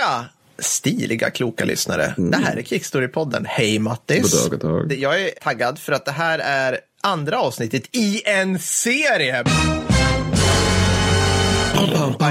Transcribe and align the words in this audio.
vackra, 0.00 0.24
stiliga, 0.58 1.30
kloka 1.30 1.64
lyssnare. 1.64 2.14
Det 2.16 2.36
här 2.36 2.56
är 2.56 2.62
Kickstory-podden. 2.62 3.44
Hej 3.48 3.78
Mattis! 3.78 4.22
God 4.22 4.60
dag, 4.60 4.60
god 4.60 4.88
dag. 4.88 4.98
Jag 4.98 5.22
är 5.22 5.30
taggad 5.42 5.78
för 5.78 5.92
att 5.92 6.04
det 6.04 6.12
här 6.12 6.38
är 6.38 6.78
andra 7.02 7.38
avsnittet 7.38 7.96
i 7.96 8.22
en 8.24 8.58
serie. 8.58 9.44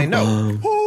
I 0.03 0.07
know. 0.07 0.78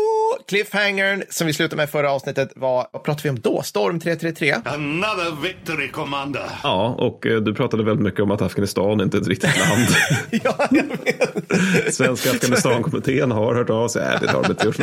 Cliffhangern 0.48 1.22
som 1.30 1.46
vi 1.46 1.52
slutade 1.52 1.76
med 1.76 1.90
förra 1.90 2.10
avsnittet 2.12 2.52
var, 2.56 2.86
vad 2.92 3.02
pratade 3.04 3.22
vi 3.22 3.30
om 3.30 3.40
då? 3.40 3.62
Storm 3.62 4.00
333. 4.00 4.54
Another 4.64 5.42
victory, 5.42 5.88
Commander. 5.88 6.42
Ja, 6.62 6.94
och 6.98 7.26
eh, 7.26 7.40
du 7.40 7.54
pratade 7.54 7.84
väldigt 7.84 8.04
mycket 8.04 8.20
om 8.20 8.30
att 8.30 8.42
Afghanistan 8.42 9.00
inte 9.00 9.16
är 9.16 9.20
ett 9.20 9.28
riktigt 9.28 9.58
land. 9.68 9.86
ja, 10.44 10.68
jag 10.70 10.82
vet. 11.04 11.94
Svenska 11.94 12.30
Afghanistan-kommittén 12.30 13.30
har 13.30 13.54
hört 13.54 13.70
av 13.70 13.88
sig. 13.88 14.02
Nej, 14.04 14.18
det 14.20 14.28
har 14.30 14.42
de 14.42 14.50
inte 14.50 14.66
gjort. 14.66 14.76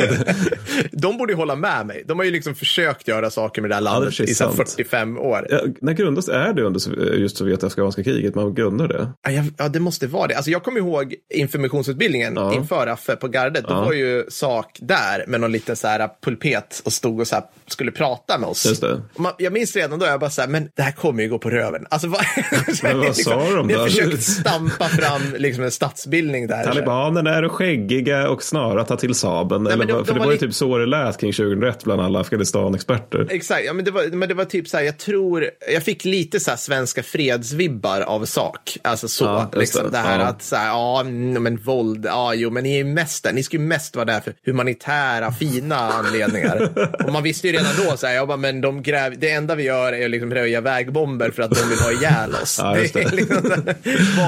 De 0.92 1.18
borde 1.18 1.32
ju 1.32 1.36
hålla 1.36 1.56
med 1.56 1.86
mig. 1.86 2.04
De 2.06 2.18
har 2.18 2.24
ju 2.24 2.30
liksom 2.30 2.54
försökt 2.54 3.08
göra 3.08 3.30
saker 3.30 3.62
med 3.62 3.70
det 3.70 3.74
här 3.74 3.82
landet 3.82 4.14
det 4.18 4.22
är 4.24 4.30
i 4.30 4.34
så 4.34 4.44
här 4.44 4.52
sant. 4.52 4.70
45 4.70 5.18
år. 5.18 5.46
Ja, 5.50 5.60
när 5.80 5.92
grundas 5.92 6.28
är 6.28 6.52
det 6.52 6.62
under 6.62 7.14
just 7.16 7.36
Sovjet-afghanska 7.36 8.04
kriget? 8.04 8.34
Man 8.34 8.54
grundar 8.54 8.88
det? 8.88 9.08
Ja, 9.30 9.42
ja, 9.58 9.68
det 9.68 9.80
måste 9.80 10.06
vara 10.06 10.26
det. 10.26 10.34
Alltså, 10.36 10.50
jag 10.50 10.62
kommer 10.62 10.78
ihåg 10.78 11.14
inför 11.34 11.58
missionsutbildningen 11.58 12.34
Ja. 12.36 12.54
inför 12.54 12.86
Affe 12.86 13.16
på 13.16 13.28
gardet. 13.28 13.64
Då 13.68 13.74
Ja. 13.74 13.84
var 13.84 13.92
ju 13.92 14.24
sak 14.28 14.78
där 14.80 15.24
med 15.28 15.40
någon 15.40 15.49
liten 15.52 15.76
så 15.76 15.88
här 15.88 16.08
pulpet 16.24 16.82
och 16.84 16.92
stod 16.92 17.20
och 17.20 17.26
så 17.26 17.34
här, 17.34 17.44
skulle 17.66 17.90
prata 17.92 18.38
med 18.38 18.48
oss. 18.48 18.66
Just 18.66 18.80
det. 18.80 19.02
Man, 19.16 19.32
jag 19.38 19.52
minns 19.52 19.76
redan 19.76 19.98
då, 19.98 20.06
jag 20.06 20.20
bara 20.20 20.30
så 20.30 20.40
här, 20.40 20.48
men 20.48 20.68
det 20.76 20.82
här 20.82 20.92
kommer 20.92 21.22
ju 21.22 21.28
gå 21.28 21.38
på 21.38 21.50
röven. 21.50 21.86
Alltså, 21.90 22.08
vad, 22.08 22.20
Men 22.82 22.98
vad 23.00 23.16
sa 23.16 23.50
de 23.50 23.66
Ni 23.66 23.74
har 23.74 23.86
försökt 23.88 24.22
stampa 24.22 24.84
fram 24.88 25.22
liksom, 25.38 25.64
en 25.64 25.70
statsbildning 25.70 26.46
där. 26.46 26.64
Talibanerna 26.64 27.34
är 27.34 27.48
skäggiga 27.48 28.28
och 28.30 28.42
snara 28.42 28.84
ta 28.84 28.96
till 28.96 29.14
sabeln. 29.14 29.62
men 29.62 29.72
Eller, 29.72 29.84
de- 29.86 29.92
vad- 29.92 30.06
för 30.06 30.12
de 30.12 30.14
det 30.14 30.18
var 30.20 30.26
var 30.26 30.32
ju 30.32 30.38
typ 30.38 30.54
så 30.54 30.78
det 30.78 30.86
lät 30.86 31.20
kring 31.20 31.32
2001 31.32 31.84
bland 31.84 32.00
alla 32.02 32.20
Afghanistan-experter. 32.20 33.26
Exakt, 33.30 33.64
ja, 33.64 33.72
men, 33.72 33.84
det 33.84 33.90
var, 33.90 34.06
men 34.16 34.28
det 34.28 34.34
var 34.34 34.44
typ 34.44 34.68
så 34.68 34.76
här, 34.76 34.84
jag 34.84 34.98
tror, 34.98 35.50
jag 35.72 35.82
fick 35.82 36.04
lite 36.04 36.40
så 36.40 36.50
här 36.50 36.56
svenska 36.58 37.02
fredsvibbar 37.02 38.00
av 38.00 38.24
sak. 38.24 38.76
Alltså 38.82 39.08
så, 39.08 39.24
Ja, 39.24 39.50
liksom, 39.56 39.84
det. 39.84 39.90
det 39.90 39.98
här 39.98 40.18
Ja. 40.20 40.24
att 40.26 40.42
så 40.42 40.56
här, 40.56 40.66
ja, 40.68 41.00
mm, 41.00 41.42
men 41.42 41.56
våld, 41.56 42.06
ja, 42.06 42.34
jo, 42.34 42.50
men 42.50 42.62
ni 42.62 42.72
är 42.72 42.76
ju 42.78 42.84
mest 42.84 43.24
där, 43.24 43.32
ni 43.32 43.42
ska 43.42 43.56
ju 43.56 43.62
mest 43.62 43.96
vara 43.96 44.04
där 44.04 44.20
för 44.20 44.34
humanitära, 44.46 45.32
fina 45.40 45.76
anledningar. 45.76 46.68
och 47.06 47.12
man 47.12 47.22
visste 47.22 47.46
ju 47.46 47.52
redan 47.52 47.72
då, 47.86 47.96
så 47.96 48.06
här, 48.06 48.14
jag 48.14 48.28
bara, 48.28 48.36
men 48.36 48.60
de 48.60 48.82
gräv, 48.82 49.14
det 49.18 49.30
enda 49.30 49.54
vi 49.54 49.62
gör 49.62 49.92
är 49.92 50.04
att 50.04 50.10
liksom 50.10 50.34
röja 50.34 50.60
vägbomber 50.60 51.30
för 51.30 51.42
att 51.42 51.50
de 51.50 51.68
vill 51.68 51.78
ha 51.78 51.92
ihjäl 51.92 52.30
oss. 52.42 52.58
Ja, 52.62 52.78
just 52.78 52.94
det. 52.94 53.00
är 53.04 53.10
det. 53.10 53.16
liksom, 53.16 53.42
så 53.42 53.48
här, 53.54 53.74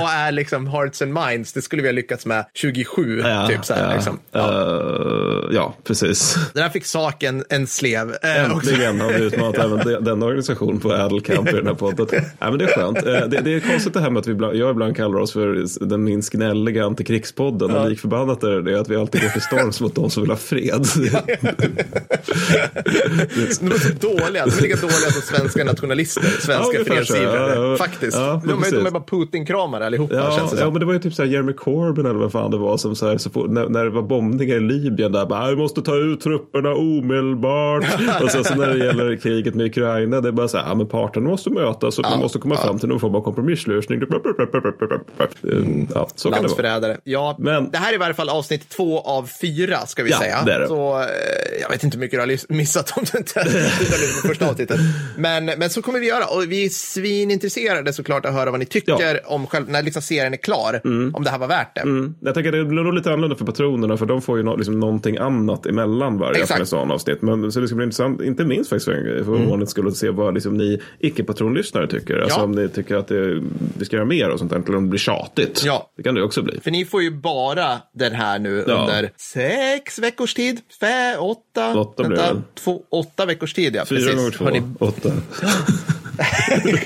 vad 0.00 0.10
är 0.12 0.32
liksom 0.32 0.66
hearts 0.66 1.02
and 1.02 1.12
minds? 1.14 1.52
Det 1.52 1.62
skulle 1.62 1.82
vi 1.82 1.88
ha 1.88 1.92
lyckats 1.92 2.26
med 2.26 2.44
27, 2.54 3.22
typ 3.48 3.64
så 3.64 3.74
här, 3.74 3.88
ja, 3.88 3.94
liksom. 3.94 4.18
ja. 4.32 4.50
Eh, 4.50 5.54
ja, 5.56 5.74
precis. 5.84 6.36
Det 6.54 6.60
där 6.60 6.68
fick 6.68 6.86
saken 6.86 7.44
en 7.48 7.66
slev. 7.66 8.14
eh. 8.22 8.44
Äntligen 8.44 9.00
har 9.00 9.12
vi 9.12 9.20
utmanat 9.24 9.58
även 9.58 9.78
de- 9.78 10.04
den 10.04 10.22
organisationen 10.22 10.80
på 10.80 10.92
ädelkamp 10.94 11.48
i 11.48 11.52
den 11.52 11.66
här 11.66 11.74
podden. 11.74 12.06
Nej, 12.12 12.22
men 12.38 12.58
det 12.58 12.64
är 12.64 12.68
skönt. 12.68 12.96
Eh, 13.06 13.12
Det, 13.28 13.40
det 13.40 13.54
är 13.54 13.60
konstigt 13.60 13.94
det 13.94 14.00
här 14.00 14.10
med 14.10 14.20
att 14.20 14.26
vi 14.26 14.32
ibland, 14.32 14.56
jag 14.56 14.70
ibland 14.70 14.96
kallar 14.96 15.18
oss 15.20 15.32
för 15.32 15.64
den 15.86 16.04
minst 16.04 16.32
gnälliga 16.32 16.84
antikrigspodden. 16.84 17.70
Och 17.70 17.90
lik 17.90 18.00
förbannat 18.00 18.42
är 18.44 18.60
det 18.62 18.80
att 18.80 18.88
vi 18.88 18.96
alltid 18.96 19.22
går 19.22 19.28
till 19.28 19.42
storms 19.42 19.80
mot 19.80 19.94
de 19.94 20.10
som 20.10 20.22
vill 20.22 20.30
ha 20.30 20.36
fred. 20.36 20.86
De 23.60 23.66
är 23.72 23.78
så 23.78 23.92
dåliga. 24.00 24.46
De 24.46 24.58
är 24.58 24.62
lika 24.62 24.76
dåliga 24.76 25.10
som 25.10 25.22
svenska 25.22 25.64
nationalister, 25.64 26.22
Ja, 26.24 26.30
svenska 26.40 26.78
så. 26.78 26.84
fredsivrare. 26.84 27.54
Ja, 27.54 27.70
ja. 27.70 27.76
Faktiskt. 27.76 28.16
Ja, 28.16 28.42
de, 28.44 28.62
är, 28.64 28.70
de 28.70 28.86
är 28.86 28.90
bara 28.90 29.02
Putin-kramare 29.02 29.86
allihopa, 29.86 30.14
Ja, 30.14 30.36
känns 30.38 30.50
det 30.52 30.60
ja, 30.60 30.70
men 30.70 30.80
det 30.80 30.86
var 30.86 30.92
ju 30.92 30.98
typ 30.98 31.14
så 31.14 31.22
här 31.22 31.30
Jeremy 31.30 31.52
Corbyn 31.52 32.06
eller 32.06 32.18
vad 32.18 32.32
fan 32.32 32.50
det 32.50 32.58
var 32.58 32.76
som 32.76 32.96
så 32.96 33.08
här, 33.08 33.18
så 33.18 33.46
när, 33.46 33.68
när 33.68 33.84
det 33.84 33.90
var 33.90 34.02
bombningar 34.02 34.56
i 34.56 34.60
Libyen 34.60 35.12
där 35.12 35.26
bara, 35.26 35.50
vi 35.50 35.56
måste 35.56 35.82
ta 35.82 35.96
ut 35.96 36.20
trupperna 36.20 36.70
omedelbart. 36.74 37.84
och 38.22 38.30
sen 38.30 38.44
så 38.44 38.54
när 38.54 38.68
det 38.74 38.84
gäller 38.86 39.16
kriget 39.16 39.54
med 39.54 39.66
Ukraina, 39.66 40.20
det 40.20 40.28
är 40.28 40.32
bara 40.32 40.48
så 40.48 40.58
här, 40.58 40.68
ja 40.68 40.74
men 40.74 40.86
parterna 40.86 41.28
måste 41.28 41.50
mötas 41.50 41.98
och 41.98 42.04
man 42.10 42.18
måste 42.18 42.38
komma 42.38 42.56
fram 42.56 42.78
till 42.78 42.88
någon 42.88 43.00
form 43.00 43.14
av 43.14 43.20
kompromisslösning. 43.20 44.00
Ja, 45.94 46.08
så 46.14 46.30
kan 46.30 46.42
det 46.42 46.62
vara. 46.62 46.96
Ja, 47.04 47.36
Men- 47.38 47.70
det 47.70 47.78
här 47.78 47.90
är 47.90 47.94
i 47.94 47.98
varje 47.98 48.14
fall 48.14 48.28
avsnitt 48.28 48.68
två 48.68 49.00
av 49.00 49.28
fyra, 49.40 49.86
ska 49.86 50.02
vi 50.02 50.10
Ja, 50.10 50.18
säga. 50.18 50.42
det 50.46 50.58
det. 50.58 50.68
Så 50.68 50.91
eh, 51.00 51.60
jag 51.60 51.68
vet 51.70 51.84
inte 51.84 51.96
hur 51.96 52.00
mycket 52.00 52.16
du 52.16 52.20
har 52.32 52.52
missat 52.54 52.92
om 52.96 53.04
du 53.12 53.18
inte 53.18 53.38
har 53.40 53.44
tittat 53.78 54.22
på 54.22 54.28
första 54.28 54.48
avsnittet. 54.50 54.80
Men, 55.16 55.44
men 55.44 55.70
så 55.70 55.82
kommer 55.82 56.00
vi 56.00 56.06
göra. 56.06 56.24
Och 56.26 56.52
vi 56.52 56.64
är 56.64 56.68
svinintresserade 56.68 57.92
såklart 57.92 58.26
att 58.26 58.32
höra 58.34 58.50
vad 58.50 58.60
ni 58.60 58.66
tycker 58.66 59.14
Ja. 59.14 59.20
om 59.24 59.46
själv, 59.46 59.68
när 59.68 59.82
liksom 59.82 60.02
serien 60.02 60.32
är 60.32 60.36
klar, 60.36 60.80
om 61.14 61.24
det 61.24 61.30
här 61.30 61.38
var 61.38 61.46
värt 61.48 61.74
det. 61.74 61.80
Mm. 61.80 62.14
Jag 62.20 62.34
tänker 62.34 62.48
att 62.48 62.54
det 62.58 62.64
blir 62.64 62.82
nog 62.82 62.94
lite 62.94 63.08
annorlunda 63.12 63.36
för 63.36 63.44
patronerna 63.44 63.96
för 63.96 64.06
de 64.06 64.22
får 64.22 64.38
ju 64.38 64.44
nå- 64.44 64.56
liksom 64.56 64.80
någonting 64.80 65.16
annat 65.16 65.66
emellan 65.66 66.18
varje. 66.18 66.42
Afghanistan-avsnitt. 66.42 67.22
Men 67.22 67.52
så 67.52 67.60
det 67.60 67.66
ska 67.68 67.74
bli 67.76 67.84
intressant, 67.84 68.22
inte 68.22 68.44
minst 68.44 68.70
faktiskt 68.70 68.84
för, 68.84 69.30
ovanligt 69.30 69.70
skulle 69.70 69.88
att 69.88 69.96
se 69.96 70.10
vad 70.10 70.34
liksom 70.34 70.56
ni 70.56 70.80
icke-patronlyssnare 70.98 71.86
tycker. 71.86 72.18
Alltså 72.18 72.38
Ja. 72.40 72.44
om 72.44 72.52
ni 72.52 72.68
tycker 72.68 72.96
att 72.96 73.08
det, 73.08 73.42
vi 73.78 73.84
ska 73.84 73.96
göra 73.96 74.06
mer 74.06 74.28
och 74.30 74.38
sånt 74.38 74.50
där, 74.50 74.62
eller 74.66 74.76
om 74.76 74.84
det 74.84 74.90
blir 74.90 75.00
tjatigt. 75.00 75.62
Ja. 75.64 75.90
Det 75.96 76.02
kan 76.02 76.14
det 76.14 76.22
också 76.22 76.42
bli. 76.42 76.60
För 76.60 76.70
ni 76.70 76.84
får 76.84 77.02
ju 77.02 77.10
bara 77.10 77.78
den 77.94 78.12
här 78.12 78.38
nu 78.38 78.64
Ja. 78.68 78.74
under 78.74 79.10
sex 79.16 79.98
veckors 79.98 80.34
tid. 80.34 80.60
Fä, 80.82 81.16
åtta, 81.18 81.74
Åtta 81.80 82.08
det. 82.08 82.42
två, 82.54 82.82
åtta 82.90 83.26
veckors 83.26 83.54
tid. 83.54 83.74
Ja, 83.76 83.84
Fyra 83.84 83.98
precis. 83.98 84.14
gånger 84.14 84.30
två, 84.30 84.44
Har 84.44 84.52
ni- 84.52 84.62
åtta. 84.78 85.08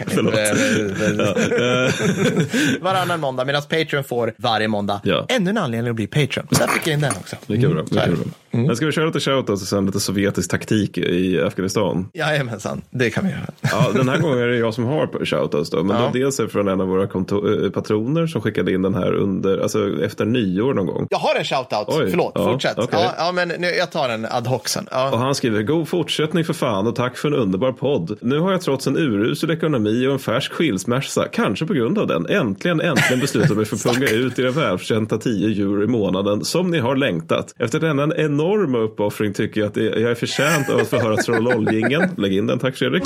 Förlåt. 0.06 0.34
Varannan 2.80 3.20
måndag, 3.20 3.44
medan 3.44 3.62
Patreon 3.62 4.04
får 4.04 4.34
varje 4.36 4.68
måndag. 4.68 5.00
Ja. 5.04 5.26
Ännu 5.28 5.50
en 5.50 5.58
anledning 5.58 5.90
att 5.90 5.96
bli 5.96 6.06
Patreon. 6.06 6.46
Så 6.50 6.58
där 6.58 6.66
fick 6.68 6.86
jag 6.86 6.94
in 6.94 7.00
den 7.00 7.12
också. 7.20 7.36
Mycket 7.46 7.70
bra. 7.70 7.86
så 7.86 7.98
är 7.98 8.16
Det. 8.56 8.62
bra. 8.62 8.66
Men 8.66 8.76
ska 8.76 8.86
vi 8.86 8.92
köra 8.92 9.06
lite 9.06 9.20
shoutouts 9.20 9.62
och 9.62 9.68
sen 9.68 9.86
lite 9.86 10.00
sovjetisk 10.00 10.50
taktik 10.50 10.98
i 10.98 11.40
Afghanistan? 11.40 12.08
Jajamensan, 12.14 12.82
det 12.90 13.10
kan 13.10 13.24
vi 13.24 13.30
göra. 13.30 13.40
Ja, 13.72 13.90
den 13.94 14.08
här 14.08 14.18
gången 14.18 14.38
är 14.38 14.46
det 14.46 14.56
jag 14.56 14.74
som 14.74 14.84
har 14.84 15.24
shoutouts 15.24 15.70
då. 15.70 15.82
Men 15.82 15.96
Ja. 15.96 16.10
det 16.12 16.18
dels 16.18 16.40
är 16.40 16.46
från 16.46 16.68
en 16.68 16.80
av 16.80 16.88
våra 16.88 17.02
eh, 17.02 17.70
patroner 17.70 18.26
som 18.26 18.40
skickade 18.40 18.72
in 18.72 18.82
den 18.82 18.94
här 18.94 19.12
under, 19.14 19.58
alltså 19.58 20.02
efter 20.04 20.24
nyår 20.24 20.74
någon 20.74 20.86
gång. 20.86 21.06
Jag 21.10 21.18
har 21.18 21.34
en 21.34 21.44
shoutout. 21.44 21.84
Oj, 21.88 22.10
Förlåt, 22.10 22.32
ja, 22.34 22.52
fortsätt. 22.52 22.78
okej. 22.78 22.98
Ja, 23.02 23.14
ja, 23.18 23.32
men 23.32 23.48
nu, 23.48 23.66
jag 23.66 23.92
tar 23.92 24.08
den 24.08 24.26
ad 24.30 24.48
hoc 24.50 24.62
sen. 24.68 24.84
Och 24.84 24.90
Ja. 24.92 25.16
han 25.16 25.34
skriver, 25.34 25.62
god 25.62 25.88
fortsättning 25.88 26.44
för 26.44 26.52
fan 26.52 26.86
och 26.86 26.96
tack 26.96 27.16
för 27.16 27.28
en 27.28 27.34
underbar 27.34 27.72
podd. 27.72 28.18
Nu 28.20 28.38
har 28.38 28.52
jag 28.52 28.60
trots 28.60 28.86
en 28.86 28.96
urusel 28.96 29.50
ekonomi 29.50 30.06
och 30.06 30.12
en 30.12 30.18
färsk 30.18 30.52
skilsmässa, 30.52 31.28
kanske 31.32 31.66
på 31.66 31.74
grund 31.74 31.98
av 31.98 32.06
den, 32.06 32.26
äntligen, 32.26 32.80
äntligen 32.80 33.20
beslutat 33.20 33.56
mig 33.56 33.64
för 33.66 33.76
att 33.76 33.82
punga 33.82 34.06
ut 34.12 34.38
era 34.38 34.50
välförtjänta 34.50 35.18
10 35.18 35.62
euro 35.62 35.82
i 35.82 35.86
månaden 35.86 36.44
som 36.44 36.70
ni 36.70 36.78
har 36.78 36.96
längtat. 36.96 37.54
Efter 37.58 37.80
denna 37.80 38.14
enorma 38.46 38.78
uppoffring 38.78 39.32
tycker 39.32 39.60
jag 39.60 39.68
att 39.68 39.76
jag 39.76 40.10
är 40.10 40.14
förtjänt 40.14 40.70
av 40.70 40.80
att 40.80 40.88
få 40.88 40.96
höra 40.96 41.16
Trollolljingeln. 41.16 42.10
Lägg 42.16 42.32
in 42.32 42.46
den, 42.46 42.58
tack 42.58 42.76
Fredrik. 42.76 43.02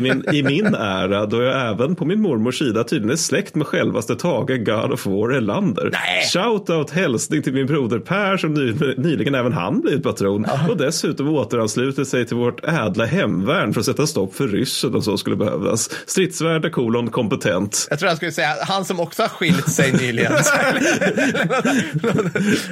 I 0.00 0.02
min, 0.02 0.24
I 0.32 0.42
min 0.42 0.74
ära, 0.74 1.26
då 1.26 1.42
jag 1.42 1.70
även 1.70 1.96
på 1.96 2.04
min 2.04 2.20
mormors 2.20 2.58
sida 2.58 2.84
tydligen 2.84 3.10
är 3.10 3.16
släkt 3.16 3.54
med 3.54 3.66
självaste 3.66 4.16
Tage 4.16 4.64
God 4.64 4.92
of 4.92 5.06
War 5.06 5.30
Erlander. 5.30 5.90
Nej. 5.92 6.24
Shoutout 6.32 6.90
hälsning 6.90 7.42
till 7.42 7.52
min 7.52 7.66
broder 7.66 7.98
Per 7.98 8.36
som 8.36 8.54
ny, 8.54 8.74
nyligen 8.96 9.34
även 9.34 9.52
han 9.52 9.80
blivit 9.80 10.02
patron 10.02 10.46
och 10.68 10.76
dessutom 10.76 11.28
återanslutit 11.28 12.08
sig 12.08 12.26
till 12.26 12.36
vårt 12.36 12.64
ädla 12.64 13.04
hemvärn 13.04 13.72
för 13.72 13.80
att 13.80 13.86
sätta 13.86 14.06
stopp 14.06 14.34
för 14.34 14.48
ryssen 14.48 14.94
om 14.94 15.02
så 15.02 15.16
skulle 15.16 15.36
behövas. 15.36 15.90
Stridsvärde 16.06 16.70
kolon 16.70 17.10
kompetent. 17.10 17.86
Jag 17.90 17.98
tror 17.98 18.08
jag 18.08 18.16
skulle 18.16 18.32
säga 18.32 18.48
han 18.60 18.84
som 18.84 19.00
också 19.00 19.22
har 19.22 19.28
skilt 19.28 19.68
sig 19.68 19.92
nyligen. 19.92 20.32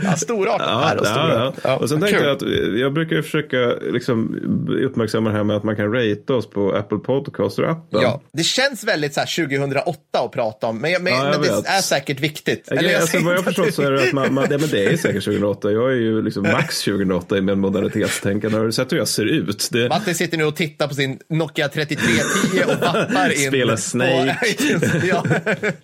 ja, 0.02 0.16
storartat 0.16 0.84
här 0.84 0.96
och 0.96 1.06
ja, 1.06 1.10
storartat. 1.10 1.60
ja. 1.62 1.76
Och 1.76 1.88
sen 1.88 2.00
tänkte 2.00 2.24
jag 2.24 2.36
att 2.36 2.42
jag 2.78 2.92
brukar 2.92 3.22
försöka 3.22 3.58
liksom 3.92 4.34
uppmärksamma 4.84 5.30
det 5.30 5.36
här 5.36 5.44
med 5.44 5.56
att 5.56 5.64
man 5.64 5.76
kan 5.76 5.92
rate 5.92 6.32
oss 6.32 6.50
på 6.50 6.72
Apple 6.72 6.98
Podcaster-appen. 7.24 8.02
Ja, 8.02 8.22
det 8.32 8.42
känns 8.42 8.84
väldigt 8.84 9.14
så 9.14 9.20
här 9.20 9.46
2008 9.46 9.98
att 10.12 10.32
prata 10.32 10.66
om, 10.66 10.78
men, 10.78 11.02
men, 11.02 11.12
Ja, 11.12 11.30
men 11.30 11.40
det 11.42 11.48
är 11.68 11.80
säkert 11.80 12.20
viktigt. 12.20 12.68
Eller, 12.68 12.90
jag 12.90 13.00
alltså, 13.00 13.18
vad 13.18 13.34
jag 13.34 13.44
förstått 13.44 13.74
så 13.74 13.82
är 13.82 13.90
det 13.90 14.02
att 14.02 14.12
man, 14.12 14.34
man 14.34 14.46
ja, 14.50 14.58
men 14.58 14.68
det 14.68 14.84
är 14.84 14.96
säkert 14.96 15.24
2008. 15.24 15.70
Jag 15.72 15.90
är 15.92 15.96
ju 15.96 16.22
liksom 16.22 16.42
max 16.42 16.84
2008 16.84 17.38
i 17.38 17.40
min 17.40 17.60
modernitetstänkande. 17.60 18.58
Har 18.58 18.64
du 18.64 18.72
sett 18.72 18.92
hur 18.92 18.96
jag 18.96 19.08
ser 19.08 19.24
ut? 19.24 19.68
Det, 19.72 19.88
Matte 19.88 20.14
sitter 20.14 20.38
nu 20.38 20.44
och 20.44 20.56
tittar 20.56 20.88
på 20.88 20.94
sin 20.94 21.18
Nokia 21.28 21.68
3310 21.68 22.62
och 22.66 22.80
vappar 22.80 23.42
in. 23.42 23.48
Spelar 23.48 23.76
Snake. 23.76 24.36
ja. 25.08 25.24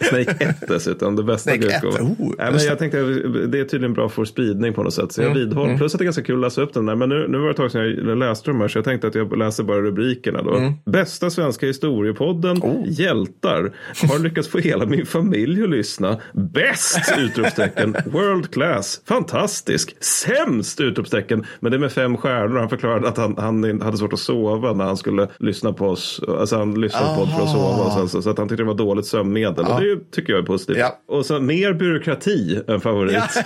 Snake 0.09 0.37
1 0.45 0.57
dessutom, 0.69 1.17
det 1.17 1.23
bästa 1.23 1.51
Snake 1.51 1.67
1, 1.77 1.85
utgåvan. 1.85 2.17
oh, 2.19 2.35
Nej, 2.39 2.53
men 2.53 2.65
jag 2.65 2.79
tänkte 2.79 2.99
det 3.47 3.61
är 3.61 3.65
tydligen 3.65 3.93
bra 3.95 4.09
för 4.09 4.25
spridning 4.25 4.73
på 4.75 4.83
något 4.83 4.95
sätt. 4.95 5.13
Så 5.13 5.21
jag 5.23 5.31
Mm, 5.35 5.39
vidhåller. 5.49 5.77
Plus 5.77 5.95
att 5.95 5.99
det 5.99 6.03
är 6.03 6.05
ganska 6.05 6.23
kul 6.23 6.35
att 6.35 6.41
läsa 6.41 6.63
upp 6.63 6.75
den 6.75 6.87
där. 6.87 6.95
Men 6.97 7.09
nu, 7.09 7.29
nu 7.29 7.39
var 7.39 7.45
det 7.45 7.51
ett 7.51 7.57
tag 7.57 7.71
sedan 7.73 7.83
jag 8.09 8.19
läste 8.19 8.51
de 8.51 8.61
här 8.61 8.69
så 8.69 8.79
jag 8.79 8.85
tänkte 8.85 9.07
att 9.07 9.15
jag 9.15 9.39
läser 9.39 9.63
bara 9.63 9.81
rubrikerna 9.81 10.43
då. 10.43 10.55
Mm. 10.57 10.73
Bästa 10.87 11.24
bästa 11.25 11.43
svenska 11.43 11.67
historiepodden, 11.67 12.85
hjältar, 12.87 13.73
har 14.09 14.19
lyckats 14.19 14.49
få 14.49 14.59
hela 14.59 14.87
min 14.87 15.07
familj 15.07 15.63
att 15.63 15.71
lyssna. 15.71 16.21
Bäst! 16.33 17.15
Utropstecken. 17.19 17.97
World 18.07 18.51
class. 18.51 19.01
Fantastisk. 19.09 19.97
Sämst! 20.05 20.81
Utropstecken. 20.81 21.45
Men 21.61 21.73
det 21.73 21.77
är 21.77 21.79
med 21.79 21.93
fem 21.93 22.17
stjärnor. 22.17 22.59
Han 22.59 22.69
förklarade 22.69 23.09
att 23.09 23.17
han, 23.17 23.35
han 23.39 23.81
hade 23.81 23.97
svårt 23.97 24.13
att 24.13 24.19
sova 24.19 24.73
när 24.73 24.85
han 24.85 24.97
skulle 24.97 25.29
lyssna 25.39 25.73
på 25.73 25.89
oss. 25.89 26.21
Alltså 26.29 26.57
han 26.57 26.81
lyssnade 26.81 27.07
på 27.07 27.21
podd 27.21 27.35
för 27.37 27.43
att 27.43 27.53
sova. 27.53 27.85
Och 27.85 27.93
sen, 27.93 28.09
så, 28.09 28.23
så 28.23 28.31
att 28.31 28.39
han 28.39 28.49
tyckte 28.49 28.63
det 28.63 28.67
var 28.67 28.75
dåligt 28.75 29.07
sömnmedel. 29.07 29.65
Och 29.65 29.81
det 29.81 30.11
tycker 30.11 30.33
jag 30.33 30.43
är 30.43 30.47
positivt. 30.47 30.79
Ja. 30.79 30.99
Och 31.09 31.27
så 31.27 31.41
mer 31.41 31.73
byråkrati 31.73 32.61
än 32.69 32.81
favorit. 32.81 33.17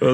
och, 0.00 0.12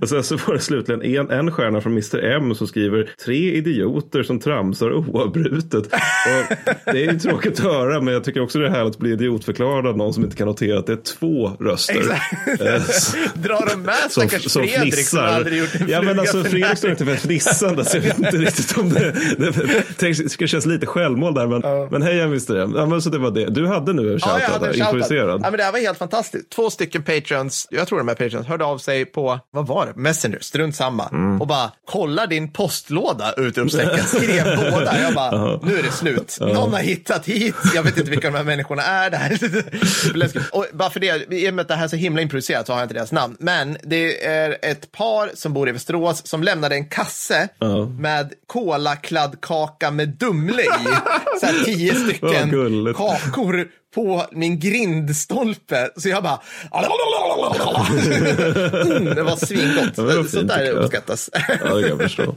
och 0.00 0.08
sen 0.08 0.22
så 0.22 0.36
var 0.36 0.54
det 0.54 0.60
slutligen 0.60 1.02
en, 1.02 1.30
en 1.30 1.52
stjärna 1.52 1.80
från 1.80 1.92
Mr 1.92 2.24
M 2.24 2.54
som 2.54 2.66
skriver 2.66 3.10
tre 3.24 3.52
idioter 3.52 4.22
som 4.22 4.35
tramsar 4.40 4.92
oavbrutet. 4.92 5.86
Och 5.86 6.56
det 6.84 6.90
är 7.06 7.12
ju 7.12 7.18
tråkigt 7.18 7.52
att 7.52 7.64
höra 7.66 8.00
men 8.00 8.14
jag 8.14 8.24
tycker 8.24 8.42
också 8.42 8.58
det 8.58 8.66
är 8.66 8.70
härligt 8.70 8.92
att 8.94 8.98
bli 8.98 9.10
idiotförklarad 9.12 9.86
av 9.86 9.96
någon 9.96 10.14
som 10.14 10.24
inte 10.24 10.36
kan 10.36 10.46
notera 10.46 10.78
att 10.78 10.86
det 10.86 10.92
är 10.92 10.96
två 11.18 11.48
röster. 11.60 12.20
Eh, 12.46 12.82
Drar 13.34 13.68
de 13.70 13.82
med 13.82 13.94
som, 14.10 14.28
stackars 14.28 14.50
som 14.50 14.62
Fredrik 14.62 14.76
som 14.82 14.90
fnissar. 14.92 15.26
aldrig 15.26 15.58
gjort 15.58 15.74
en 15.74 15.88
ja, 15.88 16.02
men 16.02 16.18
alltså, 16.20 16.44
Fredrik 16.44 16.78
står 16.78 16.90
inte 16.90 17.04
för 17.04 17.12
fnissande 17.14 17.84
så 17.84 17.96
jag 17.96 18.02
vet 18.02 18.18
inte 18.18 18.36
riktigt 18.36 18.78
om 18.78 18.88
det, 18.88 19.12
det, 19.38 19.50
det, 19.98 20.36
det 20.38 20.46
känns 20.48 20.66
lite 20.66 20.86
självmål 20.86 21.34
där. 21.34 21.46
Men, 21.46 21.88
men 21.90 22.02
hej 22.02 22.20
Mr 22.20 22.56
M. 22.56 22.72
Ja, 22.76 22.86
men 22.86 23.02
så 23.02 23.10
det 23.10 23.18
var 23.18 23.30
det. 23.30 23.46
Du 23.50 23.66
hade 23.66 23.92
nu 23.92 24.12
en 24.12 24.18
Ja, 24.22 24.28
shoutout 24.28 24.60
där, 24.60 24.72
shoutout. 24.72 24.76
improviserad. 24.76 25.40
Ja, 25.44 25.50
men 25.50 25.56
det 25.58 25.62
här 25.64 25.72
var 25.72 25.78
helt 25.78 25.98
fantastiskt. 25.98 26.50
Två 26.50 26.70
stycken 26.70 27.02
patrons, 27.02 27.68
jag 27.70 27.88
tror 27.88 27.98
de 27.98 28.08
är 28.08 28.14
patrons, 28.14 28.46
hörde 28.46 28.64
av 28.64 28.78
sig 28.78 29.04
på, 29.04 29.38
vad 29.50 29.66
var 29.66 29.86
det, 29.86 30.00
Messenger, 30.00 30.38
strunt 30.40 30.76
samma. 30.76 31.08
Mm. 31.08 31.40
Och 31.40 31.46
bara, 31.46 31.72
kolla 31.86 32.26
din 32.26 32.52
postlåda, 32.52 33.32
utropstecken. 33.36 34.04
Skrev 34.26 34.70
båda. 34.70 35.00
Jag 35.00 35.14
bara, 35.14 35.60
nu 35.62 35.78
är 35.78 35.82
det 35.82 35.92
slut. 35.92 36.38
Någon 36.40 36.72
har 36.72 36.80
hittat 36.80 37.26
hit. 37.26 37.54
Jag 37.74 37.82
vet 37.82 37.98
inte 37.98 38.10
vilka 38.10 38.30
de 38.30 38.36
här 38.36 38.44
människorna 38.44 38.82
är. 38.82 39.10
Det 39.10 39.16
här 39.16 39.30
är 39.30 40.42
och 40.52 40.66
bara 40.72 40.90
för 40.90 41.00
det, 41.00 41.32
i 41.32 41.50
och 41.50 41.54
med 41.54 41.62
att 41.62 41.68
det 41.68 41.74
här 41.74 41.84
är 41.84 41.88
så 41.88 41.96
himla 41.96 42.22
improviserat 42.22 42.66
så 42.66 42.72
har 42.72 42.80
jag 42.80 42.84
inte 42.84 42.94
deras 42.94 43.12
namn. 43.12 43.36
Men 43.40 43.76
det 43.82 44.26
är 44.26 44.56
ett 44.62 44.92
par 44.92 45.30
som 45.34 45.52
bor 45.52 45.68
i 45.68 45.72
Västerås 45.72 46.26
som 46.26 46.42
lämnade 46.42 46.74
en 46.74 46.88
kasse 46.88 47.48
med 47.98 48.32
kolakladdkaka 48.46 49.90
med 49.90 50.08
Dumle 50.08 50.62
i. 50.62 50.66
Så 51.40 51.46
här 51.46 51.64
tio 51.64 51.94
stycken 51.94 52.50
kakor 52.94 53.68
på 53.96 54.26
min 54.32 54.58
grindstolpe. 54.58 55.90
Så 55.96 56.08
jag 56.08 56.22
bara... 56.22 56.40
Mm, 58.86 59.14
det 59.14 59.22
var 59.22 59.46
svingott. 59.46 59.92
Ja, 60.16 60.24
Sånt 60.28 60.48
där 60.48 60.70
uppskattas. 60.70 61.30
Ja, 61.32 61.74
det 61.74 61.80
kan 61.82 61.90
jag 61.90 62.00
förstå. 62.00 62.34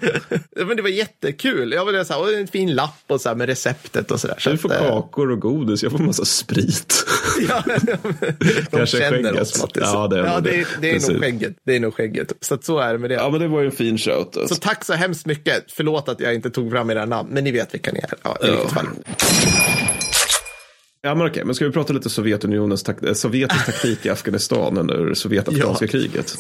Men 0.55 0.75
det 0.75 0.81
var 0.81 0.89
jättekul. 0.89 1.71
Jag 1.71 1.85
ville 1.85 2.05
så 2.05 2.13
här, 2.13 2.21
och 2.21 2.33
en 2.33 2.47
fin 2.47 2.75
lapp 2.75 3.03
och 3.07 3.21
så 3.21 3.29
här 3.29 3.35
med 3.35 3.47
receptet 3.47 4.11
och 4.11 4.19
så 4.19 4.27
där. 4.27 4.35
Så 4.39 4.49
Du 4.49 4.57
får 4.57 4.71
att, 4.73 4.81
eh, 4.81 4.87
kakor 4.87 5.31
och 5.31 5.39
godis, 5.39 5.83
jag 5.83 5.91
får 5.91 5.99
massa 5.99 6.25
sprit. 6.25 7.05
Ja, 7.49 7.63
de 7.65 8.65
Kanske 8.77 8.97
känner 8.97 9.11
skägget. 9.23 9.41
oss 9.41 9.61
Mattis. 9.61 9.83
Ja, 9.85 10.07
det 10.07 10.19
är 10.19 10.23
ja, 10.25 10.33
nog 10.33 10.43
det, 10.43 10.49
det. 10.51 10.57
är- 10.59 10.65
det 10.81 10.89
är 10.89 10.93
Precis. 10.93 11.09
nog 11.09 11.19
skägget. 11.21 11.53
Det 11.65 11.75
är 11.75 11.79
nog 11.79 11.93
skägget. 11.95 12.33
Så 12.41 12.53
att 12.53 12.63
så 12.63 12.79
är 12.79 12.93
det 12.93 12.99
med 12.99 13.09
det. 13.09 13.13
Ja, 13.15 13.29
men 13.29 13.39
det 13.41 13.47
var 13.47 13.59
ju 13.59 13.65
en 13.65 13.71
fin 13.71 13.97
shout. 13.97 14.29
Så 14.33 14.39
Alltså. 14.41 14.55
tack 14.55 14.85
så 14.85 14.93
hemskt 14.93 15.25
mycket. 15.25 15.63
Förlåt 15.71 16.09
att 16.09 16.19
jag 16.19 16.35
inte 16.35 16.49
tog 16.49 16.71
fram 16.71 16.89
era 16.89 17.05
namn, 17.05 17.29
men 17.31 17.43
ni 17.43 17.51
vet 17.51 17.73
vilka 17.73 17.91
ni 17.91 17.99
är. 17.99 18.09
Ja, 18.23 18.37
i 18.43 18.49
vilket 18.51 18.71
fall. 18.71 18.87
Ja, 21.01 21.15
men 21.15 21.27
okej, 21.27 21.45
men 21.45 21.55
ska 21.55 21.65
vi 21.65 21.71
prata 21.71 21.93
lite 21.93 22.09
Sovjetunionens 22.09 22.83
tak- 22.83 23.03
eh, 23.07 23.13
sovjetisk 23.13 23.65
taktik 23.65 24.05
i 24.05 24.09
Afghanistan 24.17 24.77
under 24.77 25.13
Sovjetafghanska 25.13 25.85
Ja. 25.85 25.91
kriget? 25.91 26.35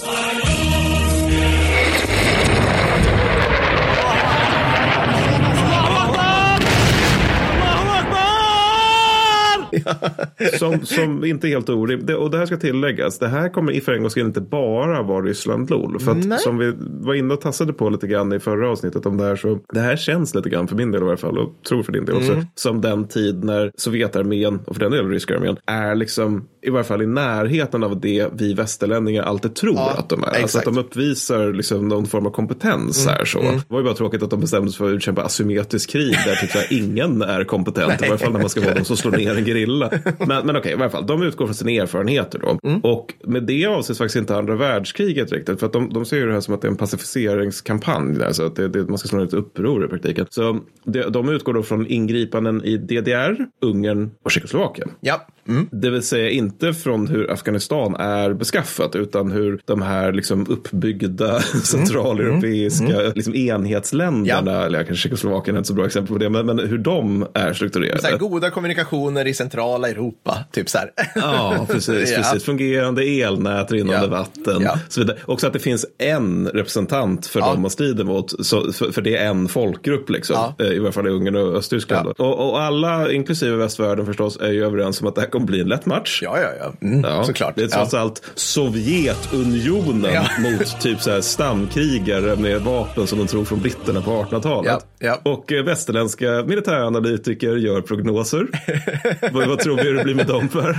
Som, 10.59 10.85
som 10.85 11.25
inte 11.25 11.47
är 11.47 11.49
helt 11.49 11.69
orimligt. 11.69 12.17
Och 12.17 12.31
det 12.31 12.37
här 12.37 12.45
ska 12.45 12.57
tilläggas. 12.57 13.19
Det 13.19 13.27
här 13.27 13.49
kommer 13.49 13.71
i 13.71 13.81
för 13.81 13.93
en 13.93 13.99
gångs 14.01 14.11
skull 14.11 14.25
inte 14.25 14.41
bara 14.41 15.01
vara 15.01 15.21
Ryssland 15.25 15.69
LOL. 15.69 15.99
För 15.99 16.11
att 16.11 16.25
Nej. 16.25 16.39
som 16.39 16.57
vi 16.57 16.73
var 16.79 17.13
inne 17.13 17.33
och 17.33 17.41
tassade 17.41 17.73
på 17.73 17.89
lite 17.89 18.07
grann 18.07 18.33
i 18.33 18.39
förra 18.39 18.69
avsnittet 18.71 19.05
om 19.05 19.17
det 19.17 19.23
här. 19.23 19.35
Så 19.35 19.59
det 19.73 19.79
här 19.79 19.95
känns 19.95 20.35
lite 20.35 20.49
grann 20.49 20.67
för 20.67 20.75
min 20.75 20.91
del 20.91 21.01
i 21.03 21.05
alla 21.05 21.17
fall. 21.17 21.37
Och 21.37 21.53
tror 21.69 21.83
för 21.83 21.91
din 21.91 22.05
del 22.05 22.15
också. 22.15 22.43
Som 22.55 22.81
den 22.81 23.07
tid 23.07 23.43
när 23.43 23.71
Sovjetarmén 23.77 24.59
och 24.65 24.75
för 24.75 24.79
den 24.79 24.91
delen 24.91 25.11
ryska 25.11 25.35
armén 25.35 25.57
är 25.65 25.95
liksom 25.95 26.47
i 26.61 26.69
varje 26.69 26.83
fall 26.83 27.01
i 27.01 27.07
närheten 27.07 27.83
av 27.83 27.99
det 27.99 28.27
vi 28.33 28.53
västerlänningar 28.53 29.23
alltid 29.23 29.55
tror 29.55 29.75
Ja, 29.75 29.95
att 29.97 30.09
de 30.09 30.23
är. 30.23 30.27
Alltså 30.27 30.41
exakt. 30.41 30.67
att 30.67 30.73
de 30.73 30.79
uppvisar 30.79 31.53
liksom 31.53 31.87
någon 31.87 32.05
form 32.05 32.25
av 32.25 32.31
kompetens 32.31 33.07
här 33.07 33.25
så. 33.25 33.41
Det 33.41 33.61
var 33.67 33.79
ju 33.79 33.85
bara 33.85 33.93
tråkigt 33.93 34.23
att 34.23 34.29
de 34.29 34.39
bestämde 34.39 34.71
sig 34.71 34.77
för 34.77 34.85
att 34.85 34.95
utkämpa 34.95 35.23
asymmetriskt 35.23 35.91
krig 35.91 36.15
där 36.25 36.35
typ 36.35 36.71
ingen 36.71 37.21
är 37.21 37.43
kompetent. 37.43 38.01
I 38.01 38.05
varje 38.05 38.17
fall 38.17 38.31
när 38.31 38.39
man 38.39 38.49
ska 38.49 38.61
vara 38.61 38.73
de 38.73 38.85
som 38.85 38.97
slår 38.97 39.11
ner 39.11 39.35
en 39.37 39.43
gerilla. 39.59 39.91
Men, 40.27 40.45
men 40.45 40.55
okej, 40.55 40.71
i 40.71 40.75
varje 40.75 40.89
fall, 40.89 41.05
de 41.07 41.23
utgår 41.23 41.45
från 41.45 41.55
sina 41.55 41.71
erfarenheter 41.71 42.39
då. 42.39 42.79
Och 42.89 43.13
med 43.23 43.43
det 43.43 43.65
avses 43.65 43.97
faktiskt 43.97 44.15
inte 44.15 44.35
andra 44.35 44.55
världskriget 44.55 45.31
riktigt. 45.31 45.59
För 45.59 45.67
att 45.67 45.73
de, 45.73 45.93
de 45.93 46.05
ser 46.05 46.17
ju 46.17 46.25
det 46.25 46.33
här 46.33 46.41
som 46.41 46.53
att 46.53 46.61
det 46.61 46.67
är 46.67 46.71
en 46.71 46.77
pacificeringskampanj. 46.77 48.23
Alltså 48.23 48.45
att 48.45 48.55
det, 48.55 48.67
det, 48.67 48.89
man 48.89 48.97
ska 48.97 49.07
slå 49.07 49.23
ett 49.23 49.33
uppror 49.33 49.85
i 49.85 49.87
praktiken. 49.87 50.25
Så 50.29 50.59
det, 50.83 51.09
de 51.09 51.29
utgår 51.29 51.53
då 51.53 51.63
från 51.63 51.87
ingripanden 51.87 52.63
i 52.63 52.77
DDR, 52.77 53.45
Ungern 53.61 54.11
och 54.23 54.31
Tjeckoslovakien. 54.31 54.89
Ja. 54.99 55.27
Mm. 55.47 55.67
Det 55.71 55.89
vill 55.89 56.03
säga 56.03 56.29
inte 56.29 56.73
från 56.73 57.07
hur 57.07 57.31
Afghanistan 57.31 57.95
är 57.95 58.33
beskaffat 58.33 58.95
utan 58.95 59.31
hur 59.31 59.61
de 59.65 59.81
här 59.81 60.13
liksom 60.13 60.45
uppbyggda 60.49 61.39
centraleuropeiska 61.63 62.99
Liksom 63.15 63.35
enhetsländerna, 63.35 64.65
eller 64.65 64.83
kanske 64.83 65.03
Tjeckoslovakien 65.03 65.55
är 65.55 65.61
ett 65.61 65.67
så 65.67 65.73
bra 65.73 65.85
exempel 65.85 66.13
på 66.13 66.19
det, 66.19 66.29
men, 66.29 66.45
men 66.45 66.59
hur 66.59 66.77
de 66.77 67.27
är 67.33 67.53
strukturerade. 67.53 68.01
Så 68.01 68.07
här, 68.07 68.17
goda 68.17 68.49
kommunikationer 68.49 69.27
i 69.27 69.33
centrala 69.49 69.89
Europa, 69.89 70.37
typ 70.51 70.69
så 70.69 70.77
här. 70.77 70.91
Ja, 71.15 71.65
precis. 71.69 72.11
Ja. 72.11 72.17
precis. 72.17 72.43
Fungerande 72.43 73.03
elnät, 73.03 73.71
rinnande 73.71 74.05
Ja. 74.05 74.07
vatten. 74.07 74.61
Ja. 74.61 74.79
Så 74.89 74.99
vidare. 75.01 75.17
Också 75.25 75.47
att 75.47 75.53
det 75.53 75.59
finns 75.59 75.85
en 75.97 76.47
representant 76.53 77.27
för 77.27 77.39
Ja. 77.39 77.45
dem 77.51 77.61
man 77.61 77.71
strider 77.71 78.03
mot. 78.03 78.45
Så, 78.45 78.71
för, 78.71 78.91
för 78.91 79.01
det 79.01 79.17
är 79.17 79.25
en 79.25 79.47
folkgrupp, 79.47 80.09
liksom. 80.09 80.53
Eh, 80.59 80.65
i 80.67 80.79
varje 80.79 80.91
fall 80.91 81.07
i 81.07 81.09
Ungern 81.09 81.35
och 81.35 81.55
Östtyskland. 81.55 82.07
Och, 82.07 82.49
och 82.49 82.61
alla, 82.61 83.11
inklusive 83.11 83.55
västvärlden 83.55 84.05
förstås, 84.05 84.37
är 84.41 84.51
ju 84.51 84.65
överens 84.65 85.01
om 85.01 85.07
att 85.07 85.15
det 85.15 85.21
här 85.21 85.29
kommer 85.29 85.45
bli 85.45 85.61
en 85.61 85.67
lätt 85.67 85.85
match. 85.85 86.19
Ja, 86.23 86.37
ja, 86.41 86.49
ja. 86.59 86.87
Mm, 86.87 87.23
Såklart. 87.23 87.53
Det 87.55 87.63
är 87.63 87.67
trots 87.67 87.93
allt 87.93 88.21
Sovjetunionen 88.35 90.23
mot 90.39 90.81
typ 90.81 91.01
så 91.01 91.11
här 91.11 91.21
stamkrigare 91.21 92.35
med 92.35 92.61
vapen 92.61 93.07
som 93.07 93.17
de 93.19 93.27
tror 93.27 93.45
från 93.45 93.59
britterna 93.61 94.01
på 94.01 94.11
1800-talet. 94.11 94.85
Ja, 94.99 95.19
ja. 95.23 95.31
Och 95.31 95.51
eh, 95.51 95.63
västerländska 95.63 96.43
militäranalytiker 96.47 97.55
gör 97.55 97.81
prognoser. 97.81 98.47
vad, 99.47 99.59
tror 99.59 99.77
vi 99.77 99.91
det 99.91 100.03
blir 100.03 100.15
med 100.15 100.27
dem 100.27 100.49
för? 100.49 100.73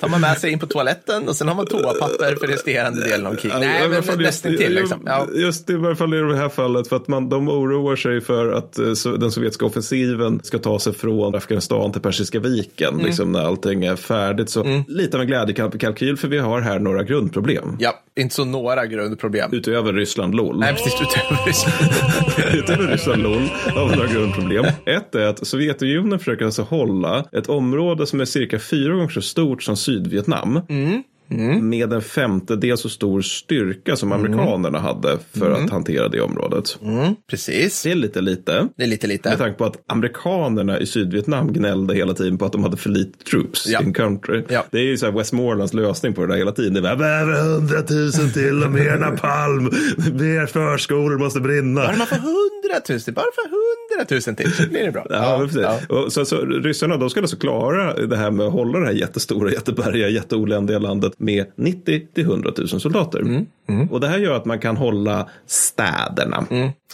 tar 0.00 0.08
man 0.08 0.20
med 0.20 0.38
sig 0.38 0.52
in 0.52 0.58
på 0.58 0.66
toaletten 0.66 1.28
och 1.28 1.36
sen 1.36 1.48
har 1.48 1.54
man 1.54 1.66
toapapper 1.66 2.36
för 2.36 2.46
resterande 2.46 3.04
delen 3.08 3.26
av 3.26 3.34
kriget. 3.34 3.60
Nej, 3.60 3.88
men 3.88 4.02
fall 4.02 4.20
just- 4.20 4.44
nästan 4.44 4.56
till 4.56 4.74
liksom. 4.74 5.02
Ja. 5.06 5.26
Just 5.34 5.70
i 5.70 5.74
varje 5.74 5.96
fall 5.96 6.14
i 6.14 6.18
det 6.18 6.36
här 6.36 6.48
fallet 6.48 6.88
för 6.88 6.96
att 6.96 7.08
man, 7.08 7.28
de 7.28 7.48
oroar 7.48 7.96
sig 7.96 8.20
för 8.20 8.52
att 8.52 8.78
eh, 8.78 9.12
den 9.18 9.30
sovjetiska 9.30 9.66
offensiven 9.66 10.40
ska 10.42 10.58
ta 10.58 10.78
sig 10.78 10.94
från 10.94 11.34
Afghanistan 11.34 11.92
till 11.92 12.00
Persiska 12.02 12.40
viken. 12.40 12.94
Mm. 12.94 13.06
Liksom 13.06 13.32
när 13.32 13.40
allting 13.40 13.84
är 13.84 13.96
färdigt. 13.96 14.50
Så 14.50 14.82
lite 14.88 15.16
av 15.16 15.20
en 15.20 15.26
glädjekalkyl 15.26 16.16
för 16.16 16.28
vi 16.28 16.38
har 16.38 16.60
här 16.60 16.78
några 16.78 17.02
grundproblem. 17.02 17.76
ja, 17.80 18.00
inte 18.16 18.34
så 18.34 18.44
några 18.44 18.86
grundproblem. 18.86 19.50
Utöver 19.52 19.92
Ryssland 19.92 20.34
LOL. 20.34 20.58
Nej, 20.58 20.72
precis. 20.74 20.94
Utöver 21.02 21.46
Ryssland. 21.46 22.54
Utöver 22.54 22.92
Ryssland 22.92 23.22
LOL 23.22 23.42
har 23.74 23.88
vi 23.88 23.96
några 23.96 24.08
grundproblem. 24.12 24.64
Ett 24.86 25.14
är 25.14 25.26
att 25.26 25.46
Sovjetunionen 25.46 26.03
försöker 26.18 26.44
alltså 26.44 26.62
hålla 26.62 27.24
ett 27.32 27.48
område 27.48 28.06
som 28.06 28.20
är 28.20 28.24
cirka 28.24 28.58
fyra 28.58 28.94
gånger 28.94 29.08
så 29.08 29.22
stort 29.22 29.62
som 29.62 29.76
Sydvietnam. 29.76 30.60
Mm. 30.68 31.02
Med 31.62 31.92
en 31.92 32.02
femtedel 32.02 32.78
så 32.78 32.88
stor 32.88 33.20
styrka 33.22 33.96
som 33.96 34.12
amerikanerna 34.12 34.78
hade 34.78 35.18
för 35.38 35.50
att 35.50 35.70
hantera 35.70 36.08
det 36.08 36.20
området. 36.20 36.78
Precis. 37.30 37.82
Det 37.82 37.90
är 37.90 37.94
lite 37.94 38.20
lite. 38.20 38.68
Det 38.76 38.82
är 38.82 38.86
lite 38.86 39.06
Med 39.06 39.12
lite. 39.14 39.36
tanke 39.36 39.58
på 39.58 39.64
att 39.64 39.76
amerikanerna 39.86 40.78
i 40.80 40.86
Sydvietnam 40.86 41.52
gnällde 41.52 41.94
hela 41.94 42.14
tiden 42.14 42.38
på 42.38 42.44
att 42.44 42.52
de 42.52 42.62
hade 42.62 42.76
för 42.76 42.90
lite 42.90 43.24
troops 43.24 43.66
Ja. 43.68 43.82
in 43.82 43.92
country. 43.92 44.42
Ja. 44.48 44.64
Det 44.70 44.78
är 44.78 44.82
ju 44.84 44.96
så 44.96 45.06
här 45.06 45.12
Westmorlands 45.12 45.74
lösning 45.74 46.12
på 46.14 46.20
det 46.20 46.32
där 46.32 46.36
hela 46.38 46.52
tiden. 46.52 46.82
Det 46.82 46.88
är 46.90 46.96
bara, 46.96 47.42
hundratusen 47.42 48.32
till 48.32 48.62
och 48.64 48.70
mer 48.70 48.96
napalm. 48.98 49.64
Mer 50.20 50.46
förskolor 50.46 51.18
måste 51.18 51.40
brinna. 51.40 51.80
Bara 51.86 51.96
man 51.96 52.06
får 52.06 52.16
hundratusen, 52.16 53.14
bara 53.14 53.24
för 53.34 53.42
hundratusen 53.50 54.36
till 54.36 54.52
så 54.52 54.68
blir 54.68 54.84
det 54.84 54.92
bra. 54.92 55.06
Ja, 55.10 55.36
men 55.38 55.46
precis. 55.48 55.62
ja. 55.88 55.96
Och 55.96 56.12
så, 56.12 56.24
så, 56.24 56.36
ryssarna 56.36 56.96
de 56.96 57.10
ska 57.10 57.20
alltså 57.20 57.36
klara 57.36 57.94
det 58.06 58.16
här 58.16 58.30
med 58.30 58.46
att 58.46 58.52
hålla 58.52 58.78
det 58.78 58.86
här 58.86 58.92
jättestora, 58.92 59.50
jättebergiga, 59.52 60.08
jätteoländiga 60.08 60.78
landet 60.78 61.12
med 61.18 61.46
90 61.56 62.06
till 62.14 62.24
100 62.24 62.50
000 62.58 62.68
soldater. 62.68 63.20
Mm, 63.68 63.88
Och 63.90 64.00
det 64.00 64.08
här 64.08 64.18
gör 64.18 64.36
att 64.36 64.44
man 64.44 64.58
kan 64.58 64.76
hålla 64.76 65.28
städerna 65.46 66.46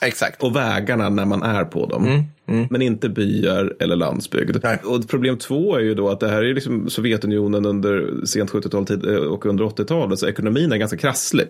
Exakt. 0.02 0.42
och 0.42 0.56
vägarna 0.56 1.08
när 1.08 1.24
man 1.24 1.42
är 1.42 1.64
på 1.64 1.86
dem. 1.86 2.24
men 2.70 2.82
inte 2.82 3.08
byar 3.08 3.74
eller 3.80 3.96
landsbygd. 3.96 4.56
Nej. 4.62 4.78
Och 4.84 5.08
problem 5.08 5.36
två 5.38 5.76
är 5.76 5.80
ju 5.80 5.94
då 5.94 6.08
att 6.08 6.20
det 6.20 6.28
här 6.28 6.42
är 6.44 6.54
liksom 6.54 6.90
Sovjetunionen 6.90 7.66
under 7.66 8.24
sent 8.26 8.50
70-tal 8.50 8.86
tid- 8.86 9.04
eh, 9.08 9.14
och 9.16 9.46
under 9.46 9.64
80-talet, 9.64 10.18
så 10.18 10.28
ekonomin 10.28 10.72
är 10.72 10.76
ganska 10.76 10.96
krasslig. 10.96 11.46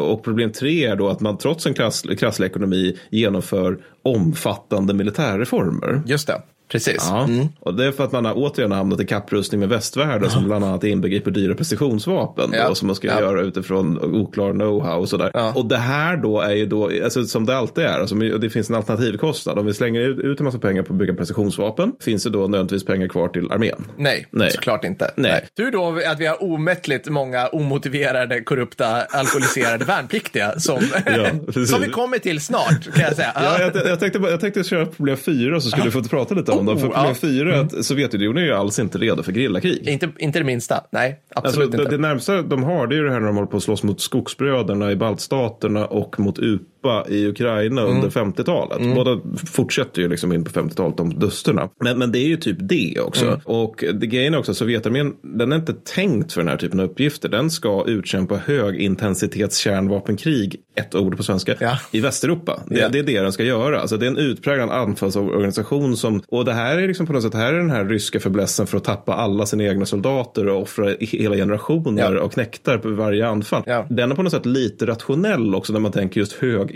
Och 0.00 0.24
problem 0.24 0.52
tre 0.52 0.84
är 0.84 0.96
då 0.96 1.08
att 1.08 1.20
man 1.20 1.38
trots 1.38 1.66
en 1.66 1.74
krass, 1.74 2.02
krasslig 2.18 2.46
ekonomi 2.46 2.98
genomför 3.10 3.78
omfattande 4.02 4.94
militärreformer. 4.94 6.02
Just 6.06 6.26
det, 6.26 6.42
precis. 6.68 7.06
Ja. 7.10 7.28
Och 7.60 7.74
det 7.74 7.84
är 7.84 7.92
för 7.92 8.04
att 8.04 8.12
man 8.12 8.24
har 8.24 8.34
återigen 8.36 8.72
hamnat 8.72 9.00
i 9.00 9.04
kapprustning 9.06 9.60
med 9.60 9.68
västvärlden 9.68 10.30
som 10.30 10.44
bland 10.44 10.64
annat 10.64 10.84
inbegriper 10.84 11.30
dyra 11.30 11.54
precisionsvapen 11.54 12.50
Ja. 12.52 12.68
då, 12.68 12.74
som 12.74 12.86
man 12.86 12.96
ska 12.96 13.06
Ja. 13.08 13.20
göra 13.20 13.40
utifrån 13.42 13.98
oklar 14.14 14.52
know-how 14.52 14.94
och 14.96 15.08
sådär. 15.08 15.30
Ja. 15.34 15.52
Och 15.56 15.66
det 15.66 15.76
här 15.76 16.16
då 16.16 16.40
är 16.40 16.54
ju 16.54 16.66
då, 16.66 16.90
alltså, 17.04 17.24
som 17.24 17.46
det 17.46 17.56
alltid 17.56 17.84
är, 17.84 17.98
alltså, 18.00 18.14
det 18.14 18.50
finns 18.50 18.70
en 18.70 18.76
alternativkostnad. 18.76 19.58
Om 19.58 19.66
vi 19.66 19.74
slänger 19.74 20.00
ut, 20.00 20.40
en 20.40 20.44
massa 20.44 20.58
pengar 20.58 20.82
på 20.82 20.92
att 20.92 20.98
bygga 20.98 21.14
precisionsvapen, 21.14 21.92
finns 22.00 22.24
det 22.24 22.30
då 22.30 22.38
nödvändigtvis 22.38 22.84
pengar 22.84 23.08
kvar 23.08 23.28
till 23.28 23.52
armén? 23.52 23.84
Nej, 23.96 24.26
Nej. 24.30 24.50
såklart 24.50 24.84
inte. 24.84 25.10
Nej. 25.16 25.46
Tur 25.56 25.70
då 25.70 25.98
att 26.10 26.20
vi 26.20 26.26
har 26.26 26.42
omättligt 26.42 27.08
många 27.08 27.46
omotiverade, 27.46 28.40
korrupta, 28.40 28.86
alkoholiserade 29.02 29.84
värnpliktiga 29.84 30.58
som, 30.60 30.78
Ja, 31.06 31.26
som 31.66 31.80
vi 31.80 31.88
kommer 31.88 32.18
till 32.18 32.40
snart, 32.40 32.94
kan 32.94 33.04
jag 33.04 33.16
säga. 33.16 33.32
Ja, 33.34 33.58
jag, 33.60 33.86
jag, 33.86 34.00
tänkte, 34.00 34.18
jag 34.18 34.40
tänkte 34.40 34.64
köra 34.64 34.86
problem 34.86 35.16
fyra 35.16 35.60
så 35.60 35.70
skulle 35.70 35.84
du 35.84 35.90
få 35.90 36.02
prata 36.02 36.34
lite 36.34 36.52
om 36.52 36.57
dem. 36.66 36.78
För 36.78 36.88
problem 36.88 37.14
fyra 37.14 37.56
är 37.56 37.60
att 37.60 37.84
Sovjetunionen 37.84 38.42
är 38.42 38.46
ju 38.46 38.52
alls 38.52 38.78
inte 38.78 38.98
redo 38.98 39.22
för 39.22 39.32
gerillakrig. 39.32 39.88
Inte, 39.88 40.10
inte 40.18 40.38
det 40.38 40.44
minsta. 40.44 40.84
Nej, 40.92 41.20
Alltså, 41.34 41.48
absolut 41.48 41.72
det, 41.72 41.78
inte. 41.78 41.90
det 41.90 41.98
närmsta 41.98 42.42
de 42.42 42.62
har 42.62 42.86
det 42.86 42.94
är 42.94 42.96
ju 42.96 43.04
det 43.04 43.12
här 43.12 43.20
när 43.20 43.26
de 43.26 43.36
håller 43.36 43.50
på 43.50 43.56
att 43.56 43.62
slåss 43.62 43.82
mot 43.82 44.00
skogsbröderna 44.00 44.92
i 44.92 44.96
baltstaterna 44.96 45.86
och 45.86 46.20
mot 46.20 46.38
UPA 46.82 47.04
i 47.08 47.26
Ukraina 47.26 47.82
Mm. 47.82 47.94
under 47.96 48.10
50-talet. 48.10 48.94
Båda 48.94 49.20
fortsätter 49.46 50.02
ju 50.02 50.08
liksom 50.08 50.32
in 50.32 50.44
på 50.44 50.50
50-talet, 50.50 50.96
de 50.96 51.18
dusterna. 51.18 51.68
Men, 51.80 51.98
men 51.98 52.12
det 52.12 52.18
är 52.18 52.26
ju 52.28 52.36
typ 52.36 52.56
det 52.60 53.00
också. 53.00 53.26
Mm. 53.26 53.40
Och 53.44 53.84
det 53.94 54.06
grejen 54.06 54.34
är 54.34 54.38
också 54.38 54.50
att 54.52 54.56
Sovjetarmén, 54.58 55.14
den 55.22 55.52
är 55.52 55.56
inte 55.56 55.72
tänkt 55.94 56.32
för 56.32 56.40
den 56.40 56.48
här 56.48 56.56
typen 56.56 56.80
av 56.80 56.86
uppgifter. 56.86 57.28
Den 57.28 57.50
ska 57.50 57.84
utkämpa 57.86 58.36
högintensitets 58.36 59.58
kärnvapenkrig, 59.58 60.56
ett 60.76 60.94
ord 60.94 61.16
på 61.16 61.22
svenska, 61.22 61.54
Ja. 61.60 61.78
i 61.92 62.00
Västeuropa. 62.00 62.60
Det, 62.66 62.78
Ja. 62.78 62.88
det 62.88 62.98
är 62.98 63.02
det 63.02 63.20
den 63.20 63.32
ska 63.32 63.44
göra. 63.44 63.80
Alltså, 63.80 63.96
det 63.96 64.06
är 64.06 64.10
en 64.10 64.16
utpräglad 64.16 64.70
anfallsorganisation 64.70 65.96
som, 65.96 66.22
och 66.28 66.44
det 66.44 66.52
här 66.52 66.78
är 66.78 66.88
liksom 66.88 67.06
på 67.06 67.12
något 67.12 67.22
sätt, 67.22 67.34
här 67.34 67.52
är 67.52 67.58
den 67.58 67.70
här 67.70 67.84
ryska 67.84 68.20
fäblessen 68.20 68.66
för 68.66 68.76
att 68.76 68.84
tappa 68.84 69.12
alla 69.14 69.46
sina 69.46 69.64
egna 69.64 69.86
soldater 69.86 70.48
och 70.48 70.62
offra 70.62 70.94
hela 71.00 71.36
generationer 71.36 72.12
Ja. 72.14 72.20
och 72.20 72.32
knektar 72.32 72.78
på 72.78 72.88
varje 72.88 73.26
anfall. 73.28 73.62
Den 73.88 74.10
är 74.10 74.14
på 74.16 74.22
något 74.22 74.32
sätt 74.32 74.46
lite 74.46 74.86
rationell 74.86 75.54
också 75.54 75.72
när 75.72 75.80
man 75.80 75.92
tänker 75.92 76.20
just 76.20 76.32
högintensitets 76.32 76.67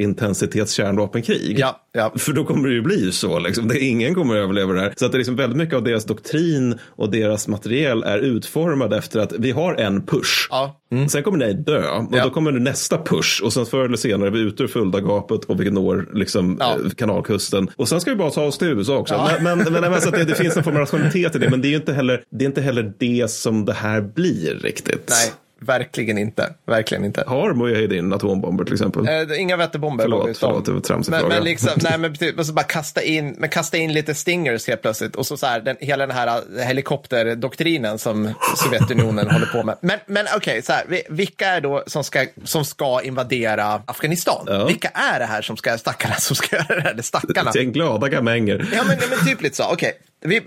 kärnvapenkrig. 0.73 1.59
Ja, 1.59 1.81
ja. 1.93 2.13
För 2.17 2.33
då 2.33 2.45
kommer 2.45 2.69
det 2.69 2.75
ju 2.75 2.83
bli 2.83 3.13
så. 3.13 3.39
Liksom. 3.39 3.69
Det, 3.69 3.79
ingen 3.81 4.15
kommer 4.15 4.35
att 4.35 4.43
överleva 4.45 4.73
det 4.73 4.81
här. 4.81 4.95
Så 4.97 5.07
att 5.07 5.13
det 5.13 5.17
är 5.17 5.19
liksom 5.19 5.37
väldigt 5.37 5.57
mycket 5.57 5.75
av 5.75 5.85
deras 5.85 6.05
doktrin 6.05 6.79
och 6.89 7.11
deras 7.11 7.49
materiel 7.49 8.03
är 8.03 8.19
utformad 8.19 8.93
efter 8.93 9.21
att 9.21 9.33
vi 9.39 9.51
har 9.51 9.75
en 9.75 10.07
push. 10.07 10.47
Ja. 10.51 10.79
Sen 11.11 11.23
kommer 11.23 11.39
ni 11.39 11.53
dö 11.53 11.89
och 11.91 12.09
Ja. 12.13 12.25
då 12.25 12.31
kommer 12.31 12.53
det 12.53 12.61
nästa 12.61 12.99
push 13.03 13.43
och 13.45 13.53
sen 13.53 13.67
förr 13.67 13.85
eller 13.85 13.97
senare 13.97 14.29
är 14.29 14.33
vi 14.33 14.41
ute 14.41 14.63
ur 14.63 14.67
Fuldagapet 14.67 15.45
och 15.45 15.61
vi 15.61 15.71
når 15.71 16.09
liksom 16.15 16.57
Ja. 16.61 16.73
eh, 16.85 16.91
kanalkusten. 16.91 17.71
Och 17.77 17.89
sen 17.89 18.01
ska 18.01 18.11
vi 18.11 18.17
bara 18.17 18.31
ta 18.31 18.45
oss 18.45 18.59
till 18.59 18.69
USA 18.69 18.97
också. 18.97 19.15
Ja. 19.15 19.31
Men, 19.41 19.59
men, 19.59 19.73
men, 19.73 19.85
alltså 19.85 20.09
att 20.09 20.15
det, 20.15 20.25
det 20.25 20.35
finns 20.35 20.57
en 20.57 20.65
form 20.65 20.75
av 20.75 20.81
rationalitet 20.81 21.37
i 21.37 21.39
det. 21.39 21.51
Men 21.51 21.61
det 21.63 21.69
är 21.69 21.71
ju 21.71 21.77
inte 21.77 21.93
heller 21.93 22.23
det, 22.39 22.45
är 22.45 22.47
inte 22.47 22.61
heller 22.61 22.93
det 22.99 23.31
som 23.31 23.65
det 23.65 23.73
här 23.73 24.01
blir 24.01 24.55
riktigt. 24.63 25.11
Nej, 25.11 25.33
verkligen 25.63 26.19
inte. 26.19 26.53
Verkligen 26.67 27.05
inte. 27.05 27.25
Har 27.27 27.55
Mujahedin 27.55 28.13
atombomber 28.13 28.65
till 28.65 28.75
exempel? 28.75 29.09
Eh, 29.09 29.41
inga 29.41 29.57
vätterbomber. 29.57 30.05
Förlåt, 30.05 30.39
förlåt, 30.39 30.65
det 30.65 30.73
var 30.73 30.81
tramsig 30.81 31.11
men, 31.11 31.21
fråga. 31.21 31.35
men 31.35 31.45
liksom, 31.45 31.71
nej 31.77 31.99
men 31.99 32.15
typ, 32.19 32.39
och 32.39 32.47
så 32.47 32.53
bara 32.53 32.63
kasta 32.63 33.03
in, 33.03 33.35
men 33.39 33.49
kasta 33.49 33.77
in 33.77 33.93
lite 33.93 34.15
stingers 34.15 34.67
helt 34.69 34.83
plötsligt. 34.83 35.17
Och 35.17 35.27
så, 35.27 35.37
så 35.37 35.47
här, 35.47 35.61
den, 35.61 35.77
hela 35.81 36.07
den 36.07 36.17
här 36.17 36.27
eh, 36.59 36.65
helikopterdoktrinen 36.67 37.99
som 37.99 38.31
Sovjetunionen 38.57 39.31
håller 39.31 39.47
på 39.47 39.63
med. 39.63 39.77
Men, 39.81 39.99
men 40.07 40.27
okej, 40.37 40.63
så 40.63 40.73
här, 40.73 40.85
vi- 40.89 41.03
vilka 41.09 41.47
är 41.49 41.61
då 41.61 41.83
som 41.87 42.05
ska, 42.05 42.27
som 42.45 42.65
ska 42.65 43.01
invadera 43.03 43.83
Afghanistan? 43.87 44.45
Ja. 44.47 44.65
Vilka 44.67 44.89
är 44.89 45.19
det 45.19 45.27
här 45.27 45.43
som 45.43 45.57
ska, 45.57 45.79
stackarna 45.79 46.15
som 46.15 46.37
ska 46.37 46.57
göra 46.57 46.75
det 46.75 46.81
här? 46.81 46.95
Det 46.95 47.03
stackarna. 47.03 47.51
En 47.59 47.73
glada 47.73 48.09
gamänger. 48.09 48.69
Ja, 48.75 48.83
men, 48.89 48.99
men 49.11 49.27
typ 49.27 49.43
lite 49.43 49.57
så. 49.57 49.65
Okej. 49.73 49.93
Vi, 49.93 49.99
vi- 50.25 50.41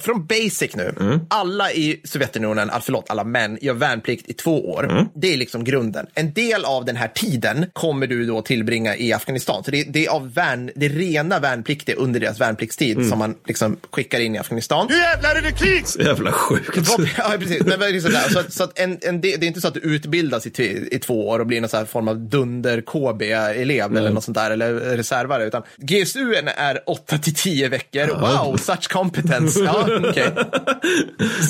från 0.00 0.26
basic 0.26 0.76
nu. 0.76 0.94
Mm. 1.00 1.20
Alla 1.30 1.72
i 1.72 2.00
Sovjetunionen, 2.04 2.70
all, 2.70 2.80
förlåt, 2.80 3.10
alla 3.10 3.24
män 3.24 3.58
gör 3.60 3.74
värnplikt 3.74 4.28
i 4.28 4.32
två 4.32 4.70
år. 4.70 4.90
Mm. 4.90 5.04
Det 5.14 5.32
är 5.34 5.36
liksom 5.36 5.64
grunden. 5.64 6.06
En 6.14 6.32
del 6.32 6.64
av 6.64 6.84
den 6.84 6.96
här 6.96 7.08
tiden 7.08 7.66
kommer 7.72 8.06
du 8.06 8.26
då 8.26 8.42
tillbringa 8.42 8.96
i 8.96 9.12
Afghanistan. 9.12 9.64
Så 9.64 9.70
det, 9.70 9.82
det 9.82 10.06
är 10.06 10.10
av 10.10 10.34
värn, 10.34 10.70
det 10.74 10.88
rena 10.88 11.38
värnpliktiga 11.38 11.96
under 11.96 12.20
deras 12.20 12.40
värnpliktstid 12.40 12.96
Mm. 12.96 13.08
som 13.10 13.18
man 13.18 13.34
liksom 13.46 13.76
skickar 13.92 14.20
in 14.20 14.34
i 14.34 14.38
Afghanistan. 14.38 14.86
Nu 14.90 14.96
jävlar 14.96 15.34
är 15.36 15.42
det 15.42 15.52
krig! 15.52 15.86
Så 15.86 16.00
jävla 16.00 16.32
sjukt. 16.32 16.78
Ja, 17.18 17.32
precis. 17.38 17.62
Men 17.66 18.00
så, 18.00 18.08
där? 18.08 18.28
så, 18.28 18.42
så 18.48 18.64
att 18.64 18.78
en, 18.78 18.98
en, 19.02 19.20
det 19.20 19.36
det 19.36 19.46
är 19.46 19.48
inte 19.48 19.60
så 19.60 19.68
att 19.68 19.74
du 19.74 19.80
utbildas 19.80 20.46
i, 20.46 20.86
i 20.90 20.98
två 20.98 21.28
år 21.28 21.38
och 21.38 21.46
blir 21.46 21.60
någon 21.60 21.70
så 21.70 21.76
här 21.76 21.84
form 21.84 22.08
av 22.08 22.16
dunder-KB-elev 22.20 23.96
eller 23.96 24.10
något 24.10 24.24
sånt 24.24 24.34
där, 24.36 24.50
eller 24.50 24.74
reservare, 24.74 25.44
utan 25.46 25.62
GSU 25.76 26.34
är 26.56 26.80
8 26.86 27.18
till 27.18 27.34
10 27.34 27.68
veckor. 27.68 28.06
Wow, 28.06 28.56
such 28.56 28.88
competence. 29.22 29.60
Ja, 29.64 29.88
okej. 30.08 30.34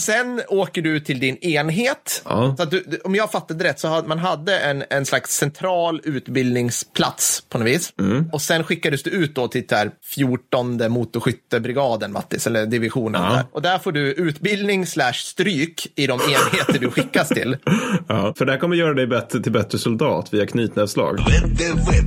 Sen 0.00 0.42
åker 0.48 0.82
du 0.82 1.00
till 1.00 1.20
din 1.20 1.36
enhet. 1.36 2.22
Ja. 2.24 2.54
Så 2.58 2.64
du, 2.64 2.84
om 3.04 3.14
jag 3.14 3.30
fattade 3.30 3.64
rätt 3.64 3.80
så 3.80 3.88
hade 3.88 4.08
man 4.08 4.18
hade 4.18 4.58
en, 4.58 4.84
en 4.90 5.06
slags 5.06 5.36
central 5.36 6.00
utbildningsplats 6.04 7.42
på 7.48 7.58
något 7.58 7.66
vis. 7.68 7.92
Och 8.32 8.42
sen 8.42 8.64
skickades 8.64 9.02
du 9.02 9.10
ut 9.10 9.34
då 9.34 9.48
till 9.48 9.66
där 9.66 9.90
14 10.04 10.92
motorskyttebrigaden, 10.92 12.12
Mattis, 12.12 12.46
eller 12.46 12.66
divisionen. 12.66 13.22
Ja. 13.22 13.32
Där. 13.32 13.44
Och 13.52 13.62
där 13.62 13.78
får 13.78 13.92
du 13.92 14.12
utbildning 14.12 14.86
slash 14.86 15.12
stryk 15.12 15.86
i 15.96 16.06
de 16.06 16.20
enheter 16.20 16.78
du 16.80 16.90
skickas 16.90 17.28
till. 17.28 17.56
Ja, 18.08 18.34
för 18.38 18.44
det 18.44 18.52
här 18.52 18.58
kommer 18.58 18.76
göra 18.76 18.94
dig 18.94 19.06
bättre, 19.06 19.40
till 19.40 19.52
bättre 19.52 19.78
soldat 19.78 20.34
via 20.34 20.46
knytnävsslag. 20.46 21.18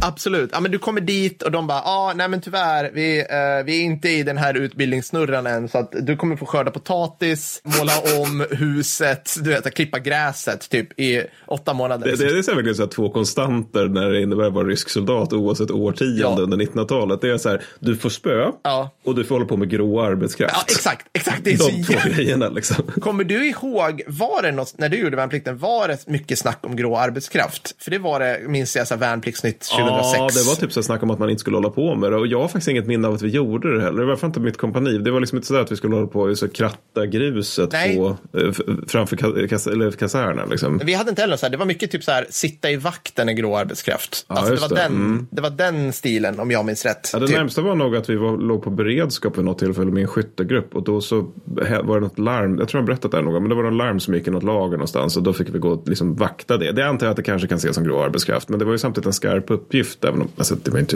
Absolut. 0.01 0.49
Ja, 0.53 0.59
men 0.59 0.71
du 0.71 0.79
kommer 0.79 1.01
dit 1.01 1.43
och 1.43 1.51
de 1.51 1.67
bara, 1.67 1.81
ah, 1.81 2.13
nej 2.15 2.27
men 2.27 2.41
tyvärr, 2.41 2.91
vi, 2.93 3.19
eh, 3.19 3.65
vi 3.65 3.79
är 3.79 3.83
inte 3.83 4.09
i 4.09 4.23
den 4.23 4.37
här 4.37 4.53
utbildningssnurran 4.53 5.47
än, 5.51 5.69
så 5.69 5.77
att 5.77 5.93
du 6.01 6.15
kommer 6.15 6.35
få 6.35 6.45
skörda 6.45 6.71
potatis, 6.71 7.61
måla 7.63 7.91
om 8.21 8.45
huset, 8.51 9.35
du 9.43 9.49
vet, 9.49 9.73
klippa 9.73 9.99
gräset 9.99 10.69
typ 10.69 10.99
i 10.99 11.23
åtta 11.47 11.73
månader. 11.73 12.05
Det, 12.05 12.15
det 12.15 12.37
är 12.37 12.41
så 12.41 12.51
här 12.51 12.55
verkligen 12.55 12.75
så 12.75 12.81
här 12.83 12.89
två 12.89 13.09
konstanter 13.09 13.85
när 13.87 14.09
det 14.09 14.21
innebär 14.21 14.43
att 14.43 14.53
vara 14.53 14.67
rysk 14.67 14.89
soldat 14.89 15.33
oavsett 15.33 15.71
årtionde 15.71 16.21
Ja. 16.21 16.35
under 16.39 16.57
1900-talet. 16.57 17.21
Det 17.21 17.29
är 17.29 17.37
så 17.37 17.49
här, 17.49 17.61
du 17.79 17.95
får 17.95 18.09
spö 18.09 18.51
Ja. 18.63 18.89
och 19.05 19.15
du 19.15 19.23
får 19.23 19.35
hålla 19.35 19.45
på 19.47 19.57
med 19.57 19.69
grå 19.69 20.01
arbetskraft. 20.01 20.53
Ja, 20.57 20.63
exakt, 20.67 21.05
exakt. 21.13 21.43
Det 21.43 21.51
är 21.51 21.57
så 21.57 21.69
De 21.69 21.83
två 21.83 21.93
jävla... 21.93 22.15
grejerna 22.15 22.49
liksom. 22.49 22.83
Kommer 23.01 23.23
du 23.23 23.47
ihåg, 23.49 24.01
var 24.07 24.41
det 24.41 24.51
något, 24.51 24.73
när 24.77 24.89
du 24.89 24.97
gjorde 24.97 25.15
värnplikten, 25.15 25.57
var 25.57 25.87
det 25.87 26.07
mycket 26.07 26.39
snack 26.39 26.59
om 26.61 26.75
grå 26.75 26.97
arbetskraft? 26.97 27.75
För 27.83 27.91
det 27.91 27.97
var 27.99 28.19
det, 28.19 28.39
minns 28.47 28.75
jag, 28.75 28.87
så 28.87 28.93
här, 28.93 28.99
Värnpliktsnytt 28.99 29.59
2006. 29.59 30.17
Ja, 30.35 30.41
det 30.41 30.47
var 30.47 30.55
typ 30.55 30.71
så 30.73 30.79
här 30.79 30.83
snack 30.83 31.03
om 31.03 31.11
att 31.11 31.19
man 31.19 31.29
inte 31.29 31.39
skulle 31.39 31.57
hålla 31.57 31.69
på 31.69 31.95
med 31.95 32.11
det. 32.11 32.17
Och 32.17 32.27
jag 32.27 32.39
har 32.41 32.47
faktiskt 32.47 32.67
inget 32.67 32.87
minne 32.87 33.07
av 33.07 33.13
att 33.13 33.21
vi 33.21 33.29
gjorde 33.29 33.75
det 33.77 33.81
heller. 33.83 33.99
Det 34.01 34.05
var 34.15 34.25
inte 34.25 34.39
mitt 34.39 34.57
kompani. 34.57 34.97
Det 34.97 35.11
var 35.11 35.19
liksom 35.19 35.37
inte 35.41 35.47
så 35.47 35.53
där 35.53 35.61
att 35.61 35.71
vi 35.71 35.75
skulle 35.75 35.95
hålla 35.95 36.07
på 36.07 36.19
och 36.21 36.53
kratta 36.53 37.05
gruset 37.05 37.71
Nej. 37.71 37.95
på, 37.97 38.17
eh, 38.39 38.51
framför 38.87 39.15
ka- 39.15 39.47
kas- 39.47 39.67
eller 39.71 39.91
kasernen. 39.91 40.49
Liksom. 40.49 40.81
Vi 40.85 40.93
hade 40.93 41.09
inte 41.09 41.21
heller 41.21 41.37
så 41.37 41.45
här, 41.45 41.51
det 41.51 41.57
var 41.57 41.65
mycket 41.65 41.91
typ 41.91 42.03
så 42.03 42.11
här, 42.11 42.25
sitta 42.29 42.71
i 42.71 42.75
vakten 42.75 43.29
är 43.29 43.33
grå 43.33 43.57
arbetskraft. 43.57 44.25
Ja, 44.27 44.35
alltså, 44.35 44.53
det, 44.55 44.61
var 44.61 44.69
det. 44.69 44.75
Den, 44.75 44.91
Mm. 44.91 45.27
det 45.31 45.41
var 45.41 45.49
den 45.49 45.93
stilen, 45.93 46.39
om 46.39 46.51
jag 46.51 46.65
minns 46.65 46.85
rätt. 46.85 47.09
Ja, 47.13 47.19
det 47.19 47.27
typ. 47.27 47.35
närmsta 47.37 47.61
var 47.61 47.75
nog 47.75 47.95
att 47.95 48.09
vi 48.09 48.15
var, 48.15 48.37
låg 48.37 48.63
på 48.63 48.69
beredskap 48.69 49.37
vid 49.37 49.45
något 49.45 49.59
tillfälle 49.59 49.91
med 49.91 50.01
en 50.01 50.07
skyttegrupp 50.07 50.75
och 50.75 50.83
då 50.83 51.01
så 51.01 51.21
var 51.83 51.95
det 51.95 51.99
något 52.01 52.19
larm, 52.19 52.57
jag 52.59 52.67
tror 52.67 52.79
jag 52.81 52.85
berättat 52.85 53.11
det 53.11 53.17
här 53.17 53.23
någon 53.23 53.33
gång, 53.33 53.43
men 53.43 53.49
det 53.49 53.55
var 53.55 53.63
något 53.63 53.73
larm 53.77 53.99
som 53.99 54.13
gick 54.13 54.27
i 54.27 54.31
något 54.31 54.43
lager 54.43 54.71
någonstans 54.77 55.17
och 55.17 55.23
då 55.23 55.33
fick 55.33 55.49
vi 55.55 55.59
gå 55.59 55.69
och 55.69 55.87
liksom 55.87 56.15
vakta 56.15 56.57
det. 56.57 56.71
Det 56.71 56.85
antar 56.87 57.05
jag 57.05 57.11
att 57.11 57.17
det 57.17 57.23
kanske 57.23 57.47
kan 57.47 57.57
ses 57.57 57.75
som 57.75 57.83
grå 57.83 58.03
arbetskraft, 58.03 58.49
men 58.49 58.59
det 58.59 58.65
var 58.65 58.71
ju 58.71 58.77
samtidigt 58.77 59.05
en 59.07 59.13
skarp 59.13 59.51
uppgift, 59.51 60.03
även 60.05 60.21
om, 60.21 60.27
alltså 60.37 60.55
det 60.55 60.71
var 60.71 60.79
inte... 60.79 60.95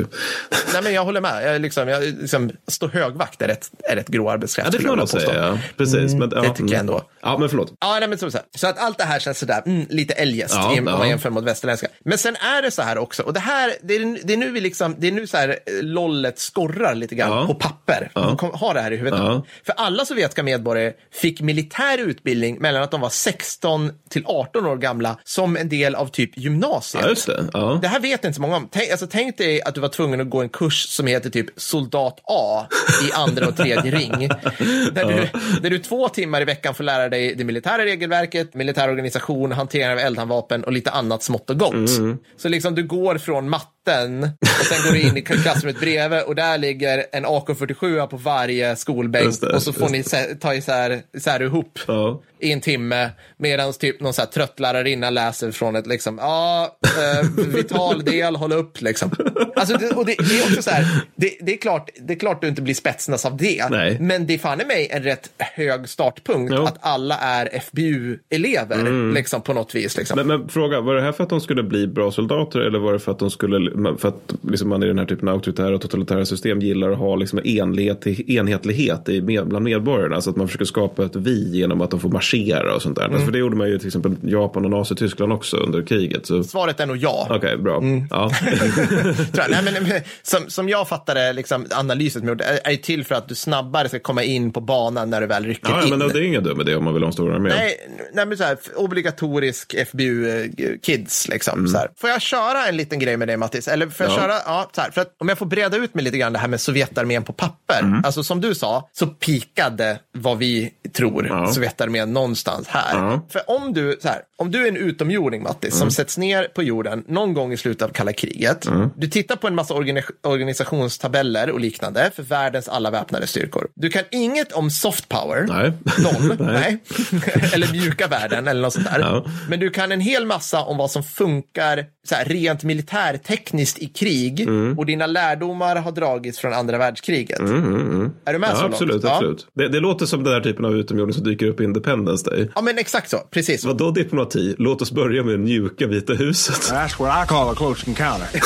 Nej, 0.74 0.84
men 0.84 0.94
jag 0.94 1.06
håller 1.06 1.22
med. 1.22 1.54
Jag, 1.56 1.62
liksom, 1.62 1.88
jag, 1.88 2.04
liksom, 2.04 2.52
stå 2.68 2.88
högvakt 2.88 3.42
är 3.42 3.48
rätt, 3.48 3.72
är 3.92 3.96
rätt 3.96 4.08
grå 4.08 4.30
arbetskraft. 4.36 4.74
Ja, 4.74 4.80
det 4.80 4.88
får 4.88 4.96
man 4.96 5.08
säga, 5.08 5.36
ja. 5.48 5.58
Precis. 5.78 6.14
men, 6.14 6.32
ja, 6.36 6.42
det 6.42 6.50
tycker 6.50 6.72
jag 6.74 6.80
ändå. 6.80 7.02
Ja, 7.22 7.38
men 7.38 7.50
förlåt. 7.50 7.74
Ja, 7.82 7.98
nej, 8.00 8.10
men 8.10 8.18
så, 8.18 8.32
så, 8.56 8.68
att 8.68 8.80
allt 8.80 8.98
det 8.98 9.04
här 9.04 9.20
känns 9.20 9.40
sådär, 9.40 9.62
mm, 9.66 9.86
lite 9.90 10.14
eljest 10.14 10.56
Ja, 10.56 10.68
om 10.68 10.76
ja. 10.88 10.98
man 10.98 11.10
jämför 11.10 11.30
mot 11.30 11.44
västerländska. 11.44 11.88
Men 12.06 12.18
sen 12.18 12.36
är 12.36 12.62
det 12.62 12.72
så 12.72 12.82
här 12.82 12.98
också, 12.98 13.24
och 13.24 13.34
det 13.34 13.40
här, 13.40 13.74
det 13.84 13.96
är, 13.96 14.18
det 14.24 14.34
är 14.34 14.38
nu 14.38 14.52
vi 14.52 14.62
liksom, 14.62 14.96
det 15.00 15.08
är 15.08 15.12
nu 15.12 15.28
så 15.28 15.38
här 15.38 15.50
eh, 15.50 15.56
lollet 15.82 16.40
skorrar 16.40 16.96
lite 16.96 17.16
grann 17.16 17.32
Ja. 17.32 17.46
på 17.48 17.54
papper. 17.56 18.12
Man 18.16 18.38
kom- 18.38 18.52
har 18.54 18.74
det 18.74 18.82
här 18.82 18.92
i 18.92 18.98
huvudet. 18.98 19.20
Ja. 19.20 19.46
För 19.66 19.74
alla 19.78 20.06
sovjetiska 20.06 20.44
medborgare 20.44 20.94
fick 21.14 21.42
militär 21.42 21.98
utbildning 21.98 22.58
mellan 22.60 22.84
att 22.84 22.92
de 22.92 23.02
var 23.02 23.10
16 23.10 23.92
till 24.10 24.24
18 24.26 24.66
år 24.66 24.76
gamla 24.78 25.18
som 25.24 25.58
en 25.58 25.70
del 25.70 25.96
av 25.96 26.08
typ 26.08 26.38
gymnasiet. 26.38 27.24
Ja, 27.28 27.34
det. 27.34 27.50
Ja. 27.54 27.80
Det 27.82 27.88
här 27.88 28.00
vet 28.00 28.24
inte 28.26 28.36
så 28.36 28.42
många 28.42 28.56
om. 28.58 28.70
Tänk, 28.72 28.92
alltså, 28.92 29.08
tänk 29.12 29.38
dig 29.38 29.62
att 29.62 29.76
du 29.76 29.82
var 29.82 29.90
tvungen 29.90 30.22
att 30.22 30.30
gå 30.30 30.42
en 30.42 30.50
kurs 30.50 30.86
som 30.90 31.08
heter 31.08 31.30
typ 31.30 31.46
soldat 31.58 32.20
A 32.24 32.66
i 33.10 33.12
andra 33.14 33.48
och 33.48 33.58
tredje 33.58 33.92
ring. 33.92 34.14
Där 34.92 35.06
du, 35.06 35.30
där 35.62 35.70
du 35.70 35.80
två 35.80 36.10
timmar 36.10 36.42
i 36.42 36.46
veckan 36.46 36.76
får 36.76 36.84
lära 36.84 37.10
dig 37.10 37.36
det 37.36 37.44
militära 37.44 37.86
regelverket, 37.86 38.54
militär 38.54 38.90
organisation, 38.90 39.52
hantering 39.52 39.92
av 39.92 40.00
eldhandvapen 40.00 40.64
och 40.64 40.72
lite 40.72 40.92
annat 40.92 41.24
smått 41.24 41.50
och 41.50 41.60
gott. 41.60 41.90
Så 42.38 42.50
liksom 42.50 42.76
du 42.76 42.84
går 42.84 43.18
från 43.18 43.50
matte 43.50 43.70
matten 43.86 44.30
och 44.42 44.66
sen 44.66 44.78
går 44.86 44.92
du 44.94 45.02
in 45.02 45.18
i 45.18 45.22
klassrummet 45.22 45.80
bredvid 45.80 46.22
och 46.22 46.36
där 46.36 46.58
ligger 46.58 47.06
en 47.12 47.26
AK47 47.26 48.08
på 48.08 48.18
varje 48.18 48.76
skolbänk 48.76 49.42
det, 49.42 49.48
och 49.48 49.62
så 49.64 49.74
får 49.74 49.90
ni 49.90 50.04
ta 50.40 50.54
isär, 50.54 51.02
isär 51.18 51.42
ihop 51.42 51.80
Ja. 51.88 52.22
i 52.40 52.52
en 52.52 52.62
timme 52.62 53.10
medan 53.38 53.74
typ 53.74 54.02
någon 54.02 54.14
så 54.14 54.22
här 54.22 54.28
trött 54.30 54.60
lärarinna 54.60 55.10
läser 55.10 55.52
från 55.52 55.76
ett 55.76 55.88
liksom, 55.88 56.18
ja, 56.18 56.78
eh, 56.84 57.46
vital 57.56 58.04
del, 58.06 58.36
håll 58.36 58.52
upp 58.54 58.82
liksom. 58.82 59.12
Alltså, 59.56 59.78
det, 59.78 59.90
och 59.92 60.06
det, 60.06 60.16
det 60.30 60.40
är 60.40 60.44
också 60.44 60.62
så 60.62 60.70
här, 60.70 60.86
det, 61.16 61.32
det, 61.42 61.54
är 61.54 61.58
klart, 61.58 61.90
det 62.02 62.14
är 62.14 62.20
klart 62.20 62.42
du 62.42 62.48
inte 62.48 62.62
blir 62.62 62.74
spetsnas 62.74 63.26
av 63.26 63.38
det, 63.38 63.70
Nej. 63.70 63.98
men 64.00 64.28
det 64.28 64.34
är 64.34 64.38
fan 64.38 64.62
i 64.62 64.66
mig 64.66 64.88
en 64.92 65.04
rätt 65.04 65.30
hög 65.38 65.90
startpunkt 65.90 66.54
Jo. 66.56 66.64
att 66.64 66.78
alla 66.82 67.18
är 67.18 67.50
FBU-elever 67.60 69.14
liksom, 69.14 69.42
på 69.42 69.54
något 69.54 69.76
vis. 69.76 69.98
Liksom. 69.98 70.18
Men, 70.18 70.28
men 70.28 70.50
fråga, 70.50 70.82
var 70.82 70.96
det 70.96 71.02
här 71.02 71.12
för 71.12 71.24
att 71.24 71.30
de 71.30 71.42
skulle 71.42 71.64
bli 71.64 71.88
bra 71.88 72.12
soldater 72.12 72.60
eller 72.60 72.80
var 72.80 72.94
det 72.94 73.00
för 73.00 73.12
att 73.12 73.20
de 73.20 73.32
skulle, 73.32 73.72
för 73.98 74.08
att 74.08 74.34
liksom 74.42 74.70
man 74.70 74.84
i 74.84 74.88
den 74.88 75.00
här 75.00 75.06
typen 75.06 75.28
av 75.28 75.34
auktoritära 75.34 75.76
och 75.76 75.82
totalitära 75.82 76.26
system 76.26 76.60
gillar 76.60 76.92
att 76.92 76.98
ha 76.98 77.16
liksom 77.16 77.40
enlighet, 77.44 78.08
enhetlighet 78.08 79.10
i 79.10 79.22
med, 79.22 79.48
bland 79.48 79.66
medborgarna? 79.66 80.22
Så 80.22 80.30
att 80.30 80.36
man 80.36 80.48
försöker 80.48 80.66
skapa 80.66 81.06
ett 81.06 81.16
vi 81.16 81.58
genom 81.58 81.82
att 81.82 81.92
de 81.92 82.00
får 82.00 82.10
marschera 82.10 82.76
och 82.76 82.82
sånt 82.82 82.96
där. 82.96 83.04
Mm. 83.04 83.14
Alltså, 83.14 83.26
för 83.26 83.32
det 83.32 83.40
gjorde 83.40 83.56
man 83.56 83.70
ju 83.70 83.78
till 83.78 83.88
exempel 83.88 84.16
Japan 84.22 84.66
och 84.66 84.72
Nazityskland 84.72 85.34
också 85.34 85.58
under 85.58 85.82
kriget. 85.82 86.26
Så... 86.26 86.44
Svaret 86.44 86.80
är 86.80 86.86
nog 86.86 86.98
ja. 86.98 87.28
Okej, 87.30 87.58
bra. 87.58 87.78
Mm. 87.78 88.08
Ja. 88.10 88.32
Jag. 89.34 89.64
Nej, 89.64 89.64
men, 89.64 90.02
som, 90.24 90.50
som 90.50 90.70
jag 90.70 90.88
fattade 90.88 91.34
liksom, 91.34 91.66
analysen 91.72 92.28
gjort, 92.28 92.42
är, 92.42 92.60
är 92.64 92.76
till 92.76 93.06
för 93.06 93.16
att 93.16 93.28
du 93.28 93.36
snabbare 93.36 93.90
ska 93.90 94.00
komma 94.00 94.24
in 94.24 94.52
på 94.52 94.62
banan 94.62 95.10
när 95.10 95.22
du 95.22 95.28
väl 95.28 95.46
rycker 95.46 95.70
ja, 95.70 95.84
in. 95.84 95.90
men 95.90 96.00
det 96.00 96.20
är 96.20 96.24
ingen 96.24 96.44
dum 96.44 96.62
idé 96.62 96.76
om 96.76 96.84
man 96.84 96.94
vill 96.94 97.04
ha 97.04 97.08
en 97.08 97.14
stor 97.14 97.34
armé. 97.34 97.50
Nej, 97.50 97.78
nej 98.14 98.26
men 98.26 98.38
så 98.38 98.44
här, 98.44 98.58
obligatorisk 98.76 99.76
FBU-kids. 99.76 101.28
Liksom, 101.28 101.68
så 101.68 101.78
här. 101.78 101.90
Får 101.98 102.10
jag 102.10 102.22
köra 102.22 102.68
en 102.68 102.78
liten 102.78 103.00
grej 103.00 103.18
med 103.18 103.28
dig, 103.28 103.38
Mattis? 103.38 103.65
Eller 103.68 103.90
får 103.90 104.06
jag 104.06 104.14
Ja. 104.16 104.20
köra, 104.22 104.34
ja, 104.46 104.70
så 104.76 104.82
här, 104.82 104.92
för 104.92 105.02
att 105.02 105.16
om 105.20 105.30
jag 105.30 105.38
får 105.38 105.46
breda 105.46 105.78
ut 105.78 105.94
mig 105.94 106.04
lite 106.04 106.18
grann 106.18 106.34
det 106.34 106.40
här 106.40 106.48
med 106.48 106.62
Sovjetarmén 106.62 107.24
på 107.24 107.34
papper. 107.34 108.02
Alltså 108.06 108.24
som 108.24 108.42
du 108.42 108.56
sa, 108.56 108.90
så 108.94 109.08
pikade 109.08 110.00
vad 110.18 110.38
vi 110.38 110.72
tror 110.98 111.28
Ja. 111.28 111.48
Sovjetarmén 111.48 112.14
någonstans 112.14 112.68
här. 112.68 112.98
Ja. 113.00 113.26
För 113.30 113.50
om 113.50 113.74
du, 113.74 113.98
så 114.02 114.08
här, 114.08 114.22
om 114.38 114.52
du 114.52 114.64
är 114.64 114.68
en 114.68 114.78
utomjording, 114.78 115.44
Mattis, 115.44 115.78
som 115.78 115.92
sätts 115.92 116.18
ner 116.18 116.44
på 116.56 116.64
jorden 116.64 117.04
någon 117.08 117.34
gång 117.34 117.54
i 117.54 117.58
slutet 117.58 117.82
av 117.82 117.90
kalla 117.94 118.14
kriget. 118.14 118.68
Du 118.96 119.08
tittar 119.08 119.36
på 119.36 119.48
en 119.48 119.56
massa 119.56 119.74
organi- 119.74 120.12
organisationstabeller 120.24 121.50
och 121.52 121.60
liknande 121.60 122.12
för 122.16 122.24
världens 122.24 122.68
alla 122.70 122.92
väpnade 122.92 123.28
styrkor. 123.28 123.68
Du 123.76 123.90
kan 123.90 124.04
inget 124.12 124.52
om 124.52 124.70
soft 124.72 125.10
power. 125.10 125.46
Nej. 125.50 125.72
Noll. 126.04 126.36
Nej. 126.54 126.78
Nej. 127.12 127.50
eller 127.54 127.72
mjuka 127.72 128.08
värden 128.08 128.48
eller 128.48 128.62
något 128.62 128.74
sånt 128.74 128.86
där. 128.86 129.24
Men 129.50 129.60
du 129.60 129.70
kan 129.70 129.92
en 129.92 130.02
hel 130.02 130.26
massa 130.26 130.62
om 130.62 130.78
vad 130.78 130.92
som 130.92 131.04
funkar 131.04 131.86
så 132.10 132.16
här, 132.16 132.26
rent 132.26 132.64
militärtekniskt 132.64 133.55
i 133.60 133.86
krig 133.86 134.42
Mm. 134.42 134.80
och 134.80 134.86
dina 134.86 135.06
lärdomar 135.08 135.76
har 135.76 135.92
dragits 135.92 136.40
från 136.40 136.54
andra 136.54 136.78
världskriget. 136.78 137.40
Är 137.40 137.44
du 137.46 137.52
med 137.52 137.66
Mm, 137.66 138.42
Ja, 138.42 138.56
så 138.56 138.66
absolut, 138.66 138.92
långt? 139.04 139.06
absolut. 139.06 139.48
Det, 139.56 139.68
det 139.70 139.80
låter 139.80 140.06
som 140.06 140.24
den 140.24 140.34
där 140.34 140.42
typen 140.42 140.66
av 140.66 140.76
utomjording 140.78 141.14
som 141.14 141.24
dyker 141.24 141.46
upp 141.46 141.62
i 141.62 141.64
Independence 141.64 142.30
Day. 142.30 142.40
Ja. 142.40 142.52
ja, 142.56 142.62
men 142.62 142.78
exakt 142.78 143.10
så. 143.10 143.18
Precis 143.18 143.62
så. 143.62 143.68
Vadå 143.68 143.92
diplomati? 143.92 144.56
Låt 144.58 144.82
oss 144.82 144.92
börja 144.92 145.24
med 145.24 145.40
mjuka 145.40 145.88
Vita 145.88 146.14
huset. 146.14 146.56
That's 146.72 147.00
what 147.00 147.26
I 147.26 147.28
call 147.28 147.50
a 147.50 147.54
close 147.58 147.90
encounter. 147.90 148.28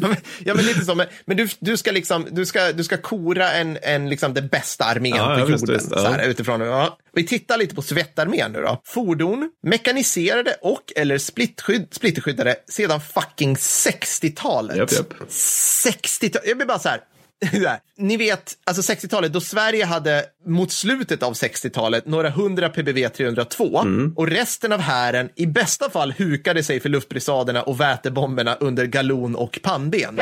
Ja, 0.00 0.08
men, 0.08 0.16
ja, 0.44 0.54
men 0.54 0.64
lite 0.64 0.84
så. 0.84 0.94
Men, 0.94 1.06
men 1.24 1.36
du, 1.36 1.48
du 1.60 1.76
ska 1.76 1.90
liksom, 1.92 2.26
du 2.30 2.46
ska, 2.46 2.72
du 2.72 2.84
ska 2.84 2.96
kora 2.96 3.52
en, 3.52 3.78
en 3.82 4.08
liksom 4.10 4.34
den 4.34 4.48
bästa 4.48 4.84
armén 4.84 5.16
Ja, 5.16 5.34
på 5.34 5.40
ja, 5.40 5.44
visst, 5.44 5.60
jorden. 5.60 5.74
visst, 5.76 5.88
ja. 5.90 5.98
så 5.98 6.06
här, 6.06 6.28
utifrån, 6.28 6.60
ja. 6.60 6.98
Vi 7.14 7.26
tittar 7.26 7.58
lite 7.58 7.74
på 7.74 7.82
Sovjetarmén 7.82 8.52
nu 8.52 8.60
då. 8.60 8.80
Fordon, 8.84 9.50
mekaniserade 9.62 10.56
och 10.62 10.92
eller 10.96 11.18
splittskydd, 11.18 11.86
splitterskyddade 11.90 12.56
sedan 12.68 13.00
fucking 13.00 13.51
60-talet. 13.54 14.76
Japp, 14.76 14.92
japp. 14.92 15.14
60-talet. 15.28 16.48
Jag 16.48 16.56
blir 16.56 16.66
bara 16.66 16.78
så 16.78 16.88
här. 16.88 17.00
Ni 18.02 18.16
vet, 18.16 18.52
alltså 18.64 18.92
60-talet, 18.92 19.32
då 19.32 19.40
Sverige 19.40 19.84
hade 19.84 20.24
mot 20.46 20.72
slutet 20.72 21.22
av 21.22 21.32
60-talet 21.32 22.06
några 22.06 22.30
hundra 22.30 22.68
PBV 22.68 23.08
302 23.08 23.80
Mm. 23.82 24.12
och 24.16 24.28
resten 24.28 24.72
av 24.72 24.80
hären 24.80 25.28
i 25.36 25.46
bästa 25.46 25.90
fall 25.90 26.12
hukade 26.18 26.62
sig 26.62 26.80
för 26.80 26.88
luftbrisaderna 26.88 27.62
och 27.62 27.80
vätebomberna 27.80 28.54
under 28.60 28.84
galon 28.86 29.34
och 29.36 29.58
pannben. 29.62 30.20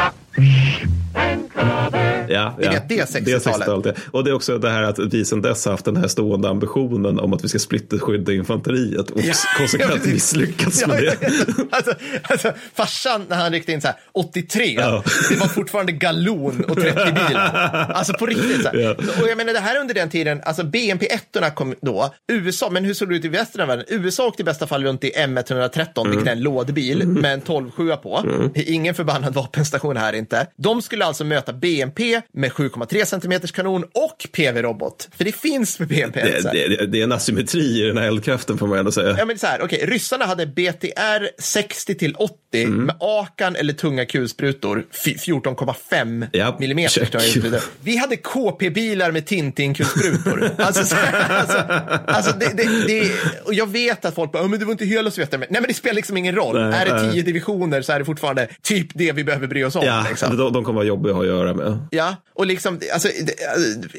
Ja, 2.28 2.54
Ni 2.58 2.64
ja. 2.64 2.70
vet, 2.70 2.88
det 2.88 2.98
är 2.98 3.04
60-talet. 3.06 3.24
Det 3.24 3.32
är 3.32 3.38
60-talet, 3.38 3.96
ja. 3.96 4.02
Och 4.10 4.24
det 4.24 4.30
är 4.30 4.34
också 4.34 4.58
det 4.58 4.70
här 4.70 4.82
att 4.82 4.98
vi 4.98 5.24
sedan 5.24 5.42
dess 5.42 5.64
har 5.64 5.72
haft 5.72 5.84
den 5.84 5.96
här 5.96 6.08
stående 6.08 6.48
ambitionen 6.48 7.18
om 7.20 7.32
att 7.32 7.44
vi 7.44 7.48
ska 7.48 7.58
splitterskydda 7.58 8.32
infanteriet 8.32 9.10
och 9.10 9.20
Ja. 9.20 9.34
konsekvent 9.58 10.00
Ja, 10.06 10.12
misslyckats 10.12 10.80
Ja, 10.80 10.86
med 10.86 11.02
ja, 11.04 11.12
det. 11.20 11.28
ja. 11.56 11.64
Alltså, 11.70 11.94
alltså, 12.22 12.52
farsan 12.74 13.26
när 13.28 13.36
han 13.36 13.52
ryckte 13.52 13.72
in 13.72 13.80
så 13.80 13.86
här 13.86 13.96
83, 14.12 14.64
Ja. 14.78 15.02
det 15.30 15.36
var 15.36 15.46
fortfarande 15.46 15.92
galon 15.92 16.64
och 16.68 16.76
30 16.76 17.12
bilar. 17.12 17.69
Alltså 17.72 18.12
på 18.14 18.26
riktigt. 18.26 18.62
Så. 18.62 18.70
Så, 19.12 19.22
och 19.22 19.28
jag 19.28 19.36
menar 19.36 19.52
det 19.52 19.60
här 19.60 19.76
är 19.76 19.80
under 19.80 19.94
den 19.94 20.10
tiden, 20.10 20.40
alltså 20.44 20.64
BNP-ettorna 20.64 21.50
kom 21.50 21.74
då, 21.82 22.14
USA, 22.32 22.70
men 22.70 22.84
hur 22.84 22.94
såg 22.94 23.08
det 23.08 23.16
ut 23.16 23.24
i 23.24 23.28
resten 23.28 23.60
av 23.60 23.68
världen? 23.68 23.84
USA 23.88 24.26
åkte 24.26 24.42
i 24.42 24.44
bästa 24.44 24.66
fall 24.66 24.84
runt 24.84 25.04
i 25.04 25.10
M113, 25.16 26.00
Mm. 26.00 26.10
vilket 26.10 26.28
är 26.28 26.32
en 26.32 26.40
lådbil 26.42 27.06
med 27.08 27.32
en 27.32 27.40
12-7 27.42 27.96
på. 27.96 28.18
Är 28.54 28.70
ingen 28.70 28.94
förbannad 28.94 29.34
vapenstation 29.34 29.96
här 29.96 30.12
inte. 30.12 30.46
De 30.56 30.82
skulle 30.82 31.04
alltså 31.04 31.24
möta 31.24 31.52
BNP 31.52 32.20
med 32.32 32.52
7,3 32.52 33.04
cm 33.04 33.40
kanon 33.52 33.84
och 33.84 34.26
PV-robot. 34.32 35.08
För 35.16 35.24
det 35.24 35.32
finns 35.32 35.78
med 35.78 35.88
BNP. 35.88 36.20
Det, 36.22 36.52
det, 36.52 36.86
det 36.86 36.98
är 37.00 37.04
en 37.04 37.12
asymmetri 37.12 37.82
i 37.82 37.86
den 37.86 37.96
här 37.98 38.06
eldkraften 38.06 38.58
får 38.58 38.66
man 38.66 38.78
ändå 38.78 38.92
säga. 38.92 39.14
Ja, 39.18 39.24
men 39.24 39.38
så 39.38 39.46
här, 39.46 39.62
okej, 39.62 39.84
ryssarna 39.86 40.24
hade 40.26 40.46
BTR 40.46 41.40
60 41.42 41.94
till 41.94 42.14
80 42.14 42.34
Mm. 42.54 42.84
med 42.84 42.96
Akan 43.00 43.56
eller 43.56 43.72
tunga 43.72 44.04
kulsprutor 44.06 44.84
fy- 45.04 45.14
14,5 45.16 46.26
Ja, 46.32 46.56
millimeter. 46.60 47.00
Vi 47.82 47.96
hade 47.96 48.16
KP-bilar 48.16 49.12
med 49.12 49.26
Tintin-kulsprutor. 49.26 50.50
alltså, 50.58 50.96
alltså, 51.28 51.58
alltså 52.06 52.32
det, 52.40 52.52
det, 52.56 52.86
det, 52.86 53.10
och 53.44 53.54
jag 53.54 53.66
vet 53.70 54.04
att 54.04 54.14
folk 54.14 54.32
bara, 54.32 54.42
"Ja, 54.42 54.48
men 54.48 54.58
det 54.58 54.64
var 54.64 54.72
inte 54.72 54.84
hela 54.84 55.10
Sovjetarmén. 55.10 55.48
Nej, 55.50 55.60
men 55.60 55.68
det 55.68 55.74
spelar 55.74 55.94
liksom 55.94 56.16
ingen 56.16 56.34
roll. 56.34 56.60
Nej, 56.70 56.80
är 56.80 56.86
det 56.86 57.02
nej. 57.02 57.12
tio 57.12 57.22
divisioner 57.22 57.82
så 57.82 57.92
är 57.92 57.98
det 57.98 58.04
fortfarande 58.04 58.48
typ 58.62 58.86
det 58.94 59.12
vi 59.12 59.24
behöver 59.24 59.46
bry 59.46 59.64
oss 59.64 59.76
om. 59.76 59.84
Ja, 59.86 60.06
liksom. 60.08 60.36
de, 60.36 60.52
de 60.52 60.64
kommer 60.64 60.76
vara 60.76 60.86
jobbiga 60.86 61.10
att 61.12 61.16
ha 61.16 61.22
att 61.22 61.28
göra 61.28 61.54
med. 61.54 61.78
Ja, 61.90 62.16
och 62.34 62.46
liksom, 62.46 62.80
alltså, 62.92 63.08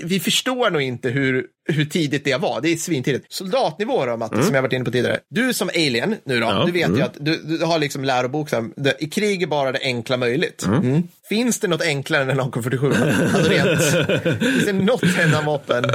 vi 0.04 0.20
förstår 0.20 0.70
nog 0.70 0.82
inte 0.82 1.10
hur, 1.10 1.46
hur 1.66 1.86
tidigt 1.86 2.26
det 2.26 2.38
var. 2.38 2.62
Det 2.62 2.70
är 2.70 2.76
svintidigt. 2.76 3.34
Soldatnivå 3.34 4.06
då, 4.06 4.18
Matte, 4.18 4.44
som 4.44 4.56
jag 4.56 4.62
varit 4.62 4.74
inne 4.74 4.86
på 4.86 4.92
tidigare. 4.92 5.20
Du 5.30 5.54
som 5.54 5.70
alien 5.70 6.16
nu 6.24 6.40
då, 6.40 6.52
Mm. 6.52 6.60
Ja, 6.60 6.66
du 6.66 6.72
vet 6.72 6.90
ju 6.90 6.94
mm. 6.94 7.04
att 7.04 7.18
du, 7.20 7.38
du 7.38 7.66
har 7.66 7.80
liksom 7.80 8.04
lärobok, 8.04 8.50
det, 8.76 8.96
i 9.00 9.10
krig 9.10 9.44
är 9.44 9.48
bara 9.48 9.72
det 9.72 9.80
enkla 9.82 10.18
möjligt. 10.18 10.66
Mm. 10.66 11.04
Finns 11.30 11.60
det 11.60 11.68
något 11.68 11.82
enklare 11.82 12.24
än 12.24 12.30
en 12.30 12.40
AK47? 12.40 12.86
Alltså 13.24 13.50
rent, 13.50 13.82
finns 14.40 14.66
det 14.66 14.74
något 14.74 15.04
hemmamoppen? 15.04 15.86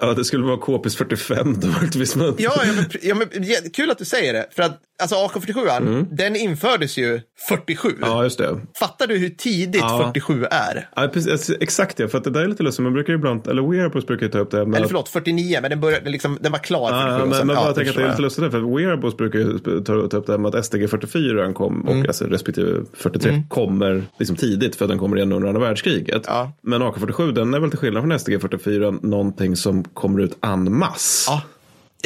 Ja, 0.00 0.14
det 0.14 0.24
skulle 0.24 0.44
vara 0.44 0.56
KPs 0.56 0.96
45 0.96 1.60
då 1.60 1.68
möjligtvis. 1.68 2.16
Men... 2.16 2.34
Ja, 2.38 2.62
ja, 2.64 2.72
men, 2.72 2.84
ja 3.02 3.14
men, 3.14 3.28
kul 3.72 3.90
att 3.90 3.98
du 3.98 4.04
säger 4.04 4.32
det. 4.32 4.48
För 4.50 4.62
att 4.62 4.80
alltså, 5.02 5.16
AK47, 5.16 6.06
den 6.10 6.36
infördes 6.36 6.98
ju 6.98 7.20
47. 7.48 7.88
Mm. 7.88 8.00
Ja, 8.02 8.24
just 8.24 8.38
det. 8.38 8.60
Fattar 8.78 9.06
du 9.06 9.18
hur 9.18 9.28
tidigt 9.28 9.80
Ja. 9.80 10.12
47 10.14 10.44
är? 10.50 10.88
Ja, 10.96 11.08
precis, 11.08 11.32
alltså, 11.32 11.54
exakt 11.60 11.98
ja, 11.98 12.08
för 12.08 12.18
att 12.18 12.24
det 12.24 12.30
där 12.30 12.40
är 12.40 12.48
lite 12.48 12.62
lustigt. 12.62 12.82
Man 12.82 12.92
brukar 12.92 13.12
ju 13.12 13.18
ibland, 13.18 13.46
eller 13.46 13.62
Wearables 13.62 14.06
brukar 14.06 14.26
ju 14.26 14.32
ta 14.32 14.38
upp 14.38 14.50
det 14.50 14.60
Eller 14.60 14.86
förlåt, 14.86 15.08
49, 15.20 15.58
men 15.62 15.70
den, 15.70 15.80
började, 15.80 16.10
liksom, 16.10 16.38
den 16.40 16.52
var 16.52 16.58
klar 16.58 16.88
47. 16.88 17.08
Ja, 17.08 17.22
och 17.22 17.28
men, 17.28 17.38
sen- 17.38 17.46
men 17.46 17.56
ja, 17.56 17.62
bara 17.62 17.72
tänker 17.74 17.90
att 17.90 17.96
det 17.96 18.02
är 18.02 18.08
lite 18.08 18.22
lustigt 18.22 18.50
för 18.50 18.76
Wearables 18.76 19.16
brukar 19.16 19.38
ju 19.38 19.58
ta, 19.58 20.08
ta 20.08 20.16
upp 20.16 20.26
det 20.26 20.32
här 20.32 20.38
med 20.38 20.54
att 20.54 20.64
STG 20.64 20.88
44 20.88 21.52
kom 21.52 21.80
och 21.82 21.92
Mm. 21.94 22.06
alltså, 22.06 22.24
respektive 22.24 22.80
43 22.92 23.42
kommer 23.48 24.02
liksom 24.18 24.36
tidigt 24.36 24.76
för 24.76 24.84
att 24.84 24.88
den 24.88 24.98
kommer 24.98 25.16
igen 25.16 25.32
under 25.32 25.48
andra 25.48 25.60
världskriget. 25.60 26.22
Ja. 26.26 26.52
Men 26.62 26.82
AK47 26.82 27.32
den 27.32 27.54
är 27.54 27.60
väl 27.60 27.70
till 27.70 27.78
skillnad 27.78 28.02
från 28.02 28.18
STG 28.18 28.38
44 28.40 28.90
någonting 29.02 29.56
som 29.56 29.84
kommer 29.84 30.20
ut 30.20 30.38
en 30.40 30.78
masse. 30.78 31.30
Ja. 31.30 31.42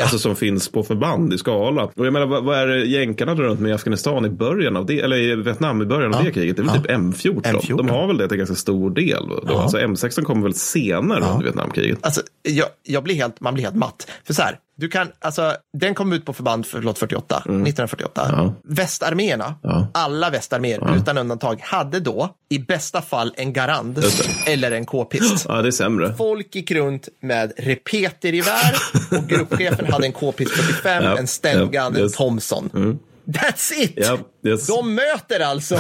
Alltså 0.03 0.19
som 0.19 0.37
finns 0.37 0.69
på 0.69 0.83
förband 0.83 1.33
i 1.35 1.39
skala. 1.39 1.85
Och 1.85 2.07
jag 2.07 2.13
menar, 2.13 2.27
vad, 2.27 2.45
vad 2.45 2.59
är 2.59 2.67
det 2.67 2.85
jänkarna 2.85 3.35
drar 3.35 3.45
runt 3.45 3.61
med 3.61 3.71
i 3.71 3.73
Afghanistan 3.75 4.25
i 4.25 4.29
början 4.29 4.77
av 4.77 4.87
det, 4.87 5.01
eller 5.01 5.17
i 5.17 5.35
Vietnam 5.35 5.83
i 5.83 5.85
början 5.85 6.15
av 6.15 6.25
det 6.25 6.31
kriget? 6.31 6.57
Det 6.57 6.63
är 6.63 6.65
väl 6.67 6.75
Ja. 6.77 6.83
typ 6.83 6.91
M14. 6.91 7.43
M14. 7.43 7.77
De 7.77 7.89
har 7.89 8.07
väl 8.07 8.17
det 8.17 8.29
till 8.29 8.37
ganska 8.39 8.55
stor 8.57 8.91
del. 8.91 9.29
Då. 9.29 9.43
Ja. 9.47 9.63
Alltså 9.63 9.79
M16 9.79 10.23
kommer 10.23 10.43
väl 10.43 10.55
senare 10.55 11.25
under 11.25 11.45
Vietnamkriget. 11.45 11.99
Alltså, 12.01 12.21
jag, 12.43 12.67
jag 12.83 13.03
blir 13.05 13.15
helt, 13.15 13.41
man 13.41 13.55
blir 13.55 13.65
helt 13.65 13.77
matt. 13.77 14.11
För 14.25 14.35
så 14.35 14.43
här, 14.43 14.57
du 14.77 14.89
kan, 14.89 15.09
alltså, 15.21 15.57
den 15.79 15.95
kom 15.95 16.13
ut 16.13 16.25
på 16.25 16.33
förband, 16.33 16.67
förlåt, 16.67 16.99
48, 16.99 17.37
1948. 17.39 18.25
Mm. 18.29 18.45
Ja. 18.45 18.55
Västarméerna, 18.65 19.55
Ja. 19.63 19.87
alla 19.95 20.31
västarméer 20.31 20.97
utan 20.97 21.19
undantag, 21.19 21.61
hade 21.63 22.01
då 22.01 22.35
i 22.49 22.59
bästa 22.59 23.03
fall 23.03 23.35
en 23.37 23.53
garand 23.53 24.05
eller 24.47 24.71
en 24.71 24.87
k-pist. 24.87 25.47
Ja, 25.49 25.63
det 25.63 25.69
är 25.69 25.73
sämre. 25.73 26.15
Folk 26.19 26.55
gick 26.55 26.71
runt 26.71 27.09
med 27.21 27.53
repetergevär 27.57 28.75
och 29.11 29.29
gruppchefen 29.29 29.93
hade 29.93 30.07
en 30.07 30.13
k-pist 30.13 30.51
45, 30.53 31.05
Ja, 31.05 31.19
en 31.19 31.27
Stengun, 31.27 31.69
ja, 31.73 31.87
en. 32.03 32.11
Thompson. 32.11 32.99
That's 33.27 33.73
it! 33.83 33.93
Ja, 33.97 34.19
Yes. 34.47 34.67
De 34.67 34.95
möter 34.95 35.41
alltså 35.41 35.75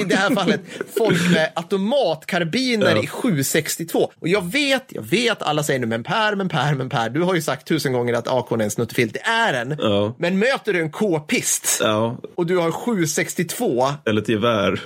i 0.00 0.04
det 0.04 0.16
här 0.16 0.34
fallet 0.34 0.60
folk 0.98 1.30
med 1.30 1.50
automatkarbiner 1.54 2.96
Ja. 2.96 3.02
i 3.02 3.06
762. 3.06 4.12
Och 4.20 4.28
jag 4.28 4.52
vet, 4.52 4.84
jag 4.88 5.02
vet, 5.02 5.42
alla 5.42 5.62
säger 5.62 5.80
nu 5.80 5.86
men 5.86 6.02
Per, 6.04 6.34
men 6.34 6.48
Per, 6.48 6.74
men 6.74 6.88
Per. 6.88 7.10
Du 7.10 7.20
har 7.22 7.34
ju 7.34 7.42
sagt 7.42 7.66
tusen 7.68 7.92
gånger 7.92 8.14
att 8.14 8.28
AK 8.28 8.52
är 8.52 8.62
en 8.62 8.70
snuttefilt. 8.70 9.12
Det 9.14 9.20
är 9.20 9.54
en. 9.54 9.76
Ja. 9.78 10.14
Men 10.18 10.38
möter 10.38 10.72
du 10.72 10.80
en 10.80 10.90
K-pist 10.90 11.78
Ja, 11.80 12.18
och 12.34 12.46
du 12.46 12.56
har 12.56 12.70
762 12.70 13.88
eller 14.06 14.22
ett 14.22 14.28
gevär. 14.28 14.80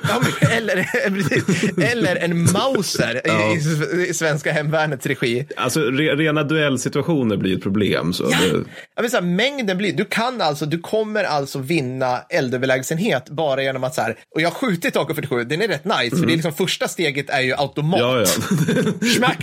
Eller, 0.53 0.89
eller 1.93 2.17
en 2.17 2.43
Mauser 2.53 3.23
i, 3.27 4.09
i, 4.11 4.15
svenska 4.15 4.53
hemvärnets 4.53 5.07
regi. 5.07 5.47
Alltså 5.57 5.81
re, 5.81 6.15
rena 6.17 6.43
duellsituationer 6.43 7.37
blir 7.37 7.57
ett 7.57 7.63
problem. 7.63 8.13
Så 8.13 8.25
Ja. 8.31 8.39
det, 8.41 8.65
Jag 8.95 9.03
vill 9.03 9.11
säga, 9.11 9.21
mängden 9.21 9.79
blir, 9.79 9.93
du 9.93 10.05
kan 10.05 10.41
alltså, 10.41 10.67
du 10.67 10.79
kommer 10.79 11.25
alltså 11.25 11.59
vinna 11.59 12.19
eldöverlägsenhet 12.77 13.29
bara 13.29 13.63
genom 13.63 13.85
att 13.85 13.95
så 13.95 14.01
här, 14.03 14.17
och 14.35 14.41
jag 14.41 14.51
har 14.51 14.55
skjutit 14.55 14.95
AK47, 14.97 15.45
den 15.45 15.63
är 15.63 15.69
rätt 15.69 15.85
nice, 15.85 16.17
för 16.17 16.27
det 16.27 16.33
är 16.33 16.37
liksom 16.37 16.53
första 16.53 16.89
steget 16.89 17.31
är 17.31 17.41
ju 17.41 17.55
automat. 17.55 18.01
ja, 18.01 18.19
ja. 18.19 18.27
Smack. 19.17 19.39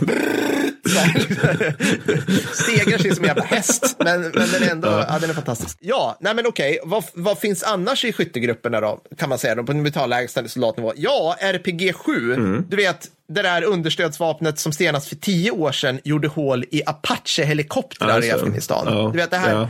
Stegrar 2.54 2.98
sig 3.02 3.16
som 3.16 3.24
en 3.24 3.28
jävla 3.28 3.44
häst, 3.44 3.96
men, 4.00 4.22
men 4.22 4.32
den 4.52 4.64
är 4.64 4.72
ändå, 4.72 4.88
ja. 4.88 5.18
den 5.22 5.30
är 5.30 5.34
fantastisk. 5.34 5.78
Ja, 5.80 6.18
nej 6.20 6.36
men 6.36 6.48
okej, 6.48 6.80
vad, 6.84 7.04
vad 7.14 7.38
finns 7.40 7.64
annars 7.64 8.06
i 8.06 8.14
skyttegrupperna 8.14 8.82
då, 8.82 9.00
kan 9.18 9.30
man 9.30 9.38
säga 9.38 9.56
då, 9.56 9.64
på 9.64 9.74
militärlägsta 9.74 10.48
soldatnivå? 10.48 10.94
Ja, 10.96 11.36
RPG 11.40 11.94
7, 11.96 12.34
Mm. 12.34 12.66
du 12.70 12.76
vet, 12.78 13.08
det 13.34 13.42
där 13.42 13.64
understödsvapnet 13.64 14.60
som 14.60 14.72
senast 14.74 15.08
för 15.08 15.16
tio 15.16 15.52
år 15.52 15.72
sedan 15.72 16.00
gjorde 16.04 16.28
hål 16.28 16.66
i 16.72 16.82
Apache-helikoptrar 16.86 18.10
Ja, 18.22 18.24
i. 18.26 18.32
Afghanistan. 18.32 18.86
Ja, 18.90 19.10
Du 19.14 19.18
vet, 19.18 19.32
det 19.32 19.38
här, 19.38 19.52
ja. 19.56 19.70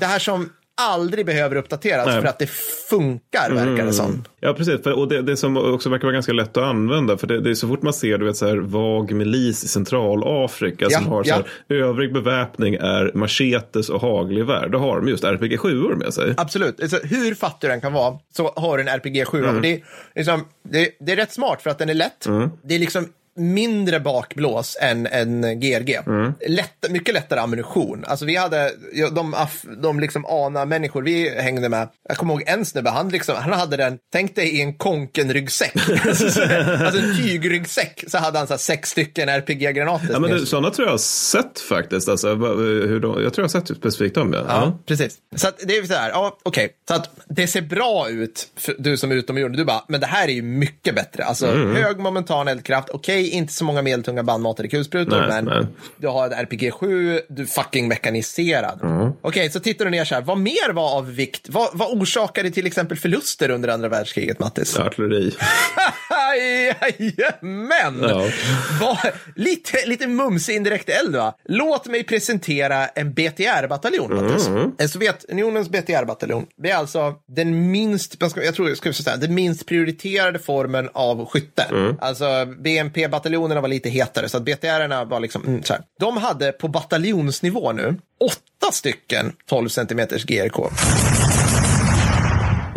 det 0.00 0.06
här 0.06 0.18
som 0.18 0.50
aldrig 0.78 1.26
behöver 1.26 1.56
uppdateras 1.56 2.06
Nej. 2.06 2.20
för 2.20 2.28
att 2.28 2.38
det 2.38 2.50
funkar, 2.90 3.50
verkar 3.50 3.86
det 3.86 3.92
som. 3.92 4.24
Ja, 4.40 4.54
precis. 4.54 4.82
För, 4.82 4.92
och 4.92 5.08
det, 5.08 5.22
det 5.22 5.36
som 5.36 5.56
också 5.56 5.90
verkar 5.90 6.04
vara 6.04 6.12
ganska 6.12 6.32
lätt 6.32 6.56
att 6.56 6.64
använda. 6.64 7.18
För 7.18 7.26
det, 7.26 7.40
det 7.40 7.50
är 7.50 7.54
så 7.54 7.68
fort 7.68 7.82
man 7.82 7.92
ser 7.92 8.18
du 8.18 8.24
vet, 8.24 8.36
så 8.36 8.46
här, 8.46 8.56
vag 8.56 9.12
milis 9.12 9.64
i 9.64 9.68
Centralafrika 9.68 10.86
Ja, 10.90 10.98
som 10.98 11.06
har 11.06 11.24
så 11.24 11.30
ja. 11.30 11.42
här, 11.68 11.76
övrig 11.76 12.12
beväpning 12.12 12.74
är 12.74 13.10
machetes 13.14 13.88
och 13.88 14.00
hagelgevär. 14.00 14.68
Då 14.68 14.78
har 14.78 14.96
de 14.96 15.08
just 15.08 15.24
RPG 15.24 15.58
7 15.58 15.94
med 15.94 16.14
sig. 16.14 16.34
Absolut. 16.36 16.80
Alltså, 16.80 16.98
hur 17.02 17.34
fattig 17.34 17.70
den 17.70 17.80
kan 17.80 17.92
vara 17.92 18.18
så 18.32 18.52
har 18.56 18.78
du 18.78 18.82
en 18.82 18.88
RPG 18.88 19.26
7. 19.26 19.44
Mm. 19.44 19.62
Det, 19.62 19.82
liksom, 20.14 20.44
det, 20.62 20.90
det 21.00 21.12
är 21.12 21.16
rätt 21.16 21.32
smart 21.32 21.62
för 21.62 21.70
att 21.70 21.78
den 21.78 21.88
är 21.88 21.94
lätt. 21.94 22.26
Det 22.62 22.74
är 22.74 22.78
liksom 22.78 23.08
mindre 23.38 24.00
bakblås 24.00 24.76
än 24.80 25.06
en 25.06 25.60
GRG. 25.60 25.98
Mm. 26.06 26.32
Lätt, 26.48 26.90
mycket 26.90 27.14
lättare 27.14 27.40
ammunition. 27.40 28.04
Alltså 28.06 28.24
vi 28.24 28.36
hade, 28.36 28.72
de, 29.12 29.34
de 29.82 30.00
liksom 30.00 30.24
ana-människor 30.28 31.02
vi 31.02 31.30
hängde 31.40 31.68
med, 31.68 31.88
jag 32.08 32.16
kommer 32.16 32.34
ihåg 32.34 32.42
en 32.46 32.64
snubbe, 32.64 32.90
han, 32.90 33.08
liksom, 33.08 33.36
han 33.36 33.52
hade 33.52 33.76
den, 33.76 33.98
tänk 34.12 34.34
dig 34.36 34.48
i 34.58 34.62
en 34.62 34.74
konken-ryggsäck. 34.74 35.72
alltså 36.06 36.98
en 36.98 37.16
tygryggsäck, 37.16 38.04
så 38.08 38.18
hade 38.18 38.38
han 38.38 38.46
så 38.46 38.52
här 38.52 38.58
sex 38.58 38.90
stycken 38.90 39.28
RPG-granater. 39.28 40.08
Ja, 40.12 40.18
men 40.18 40.30
det, 40.30 40.46
sådana 40.46 40.70
tror 40.70 40.86
jag 40.86 40.92
har 40.92 40.98
sett 40.98 41.60
faktiskt. 41.60 42.08
Alltså, 42.08 42.34
va- 42.34 42.48
hur 42.54 43.00
de, 43.00 43.22
jag 43.22 43.34
tror 43.34 43.48
jag 43.48 43.60
har 43.60 43.66
sett 43.66 43.76
specifikt 43.76 44.14
dem. 44.14 44.32
Ja. 44.32 44.44
Ja, 44.48 44.78
precis. 44.86 45.16
Så 45.36 45.48
att 45.48 45.58
det 45.66 45.76
är 45.76 45.82
så 45.82 45.94
här, 45.94 46.10
ja, 46.10 46.38
okej. 46.42 46.68
Så 46.88 46.94
att 46.94 47.10
det 47.28 47.46
ser 47.46 47.60
bra 47.62 48.08
ut, 48.08 48.48
för 48.56 48.74
du 48.78 48.96
som 48.96 49.10
är 49.10 49.14
utomjording. 49.14 49.56
Du 49.56 49.64
bara, 49.64 49.84
men 49.88 50.00
det 50.00 50.06
här 50.06 50.28
är 50.28 50.32
ju 50.32 50.42
mycket 50.42 50.94
bättre. 50.94 51.24
Alltså, 51.24 51.46
Mm. 51.48 51.76
hög 51.76 51.98
momentan 51.98 52.48
eldkraft, 52.48 52.88
okej, 52.90 53.27
inte 53.28 53.52
så 53.52 53.64
många 53.64 53.82
medeltunga 53.82 54.22
bandmatade 54.22 54.68
kulsprutor, 54.68 55.20
Nej, 55.20 55.28
men 55.28 55.44
nej. 55.44 55.66
du 55.96 56.08
har 56.08 56.26
ett 56.26 56.32
RPG 56.32 56.72
7, 56.72 57.20
du 57.28 57.42
är 57.42 57.46
fucking 57.46 57.88
mekaniserad. 57.88 58.80
Mm. 58.82 59.12
Okej, 59.22 59.50
så 59.50 59.60
tittar 59.60 59.84
du 59.84 59.90
ner 59.90 60.04
så 60.04 60.14
här, 60.14 60.22
vad 60.22 60.38
mer 60.38 60.72
var 60.72 60.96
av 60.96 61.14
vikt? 61.14 61.48
Vad, 61.48 61.70
vad 61.72 62.02
orsakade 62.02 62.50
till 62.50 62.66
exempel 62.66 62.98
förluster 62.98 63.50
under 63.50 63.68
andra 63.68 63.88
världskriget, 63.88 64.38
Mattis? 64.38 64.78
Artilleri. 64.78 65.30
Jajamän! 66.34 68.00
Ja. 68.80 68.98
Lite, 69.34 69.86
lite 69.86 70.06
mumsig 70.06 70.56
indirekt 70.56 70.88
eld 70.88 71.16
va? 71.16 71.34
Låt 71.44 71.86
mig 71.86 72.04
presentera 72.04 72.86
en 72.86 73.12
BTR-bataljon. 73.14 74.12
Mm. 74.12 74.72
En 74.78 74.88
Sovjetunionens 74.88 75.68
BTR-bataljon. 75.68 76.46
Det 76.56 76.70
är 76.70 76.76
alltså 76.76 77.14
den 77.28 77.70
minst, 77.70 78.16
jag 78.36 78.54
tror 78.54 78.68
jag 78.68 78.76
skulle 78.76 78.94
säga, 78.94 79.16
den 79.16 79.34
minst 79.34 79.66
prioriterade 79.66 80.38
formen 80.38 80.88
av 80.92 81.26
skytte. 81.26 81.62
Mm. 81.70 81.96
Alltså 82.00 82.24
BMP-bataljonerna 82.44 83.60
var 83.60 83.68
lite 83.68 83.90
hetare, 83.90 84.28
så 84.28 84.36
att 84.36 84.42
BTR-erna 84.42 85.04
var 85.04 85.20
liksom, 85.20 85.46
mm, 85.46 85.62
så 85.62 85.72
här. 85.72 85.82
De 86.00 86.16
hade 86.16 86.52
på 86.52 86.68
bataljonsnivå 86.68 87.72
nu 87.72 87.96
åtta 88.20 88.72
stycken 88.72 89.32
12 89.48 89.68
cm 89.68 90.00
GRK. 90.26 90.70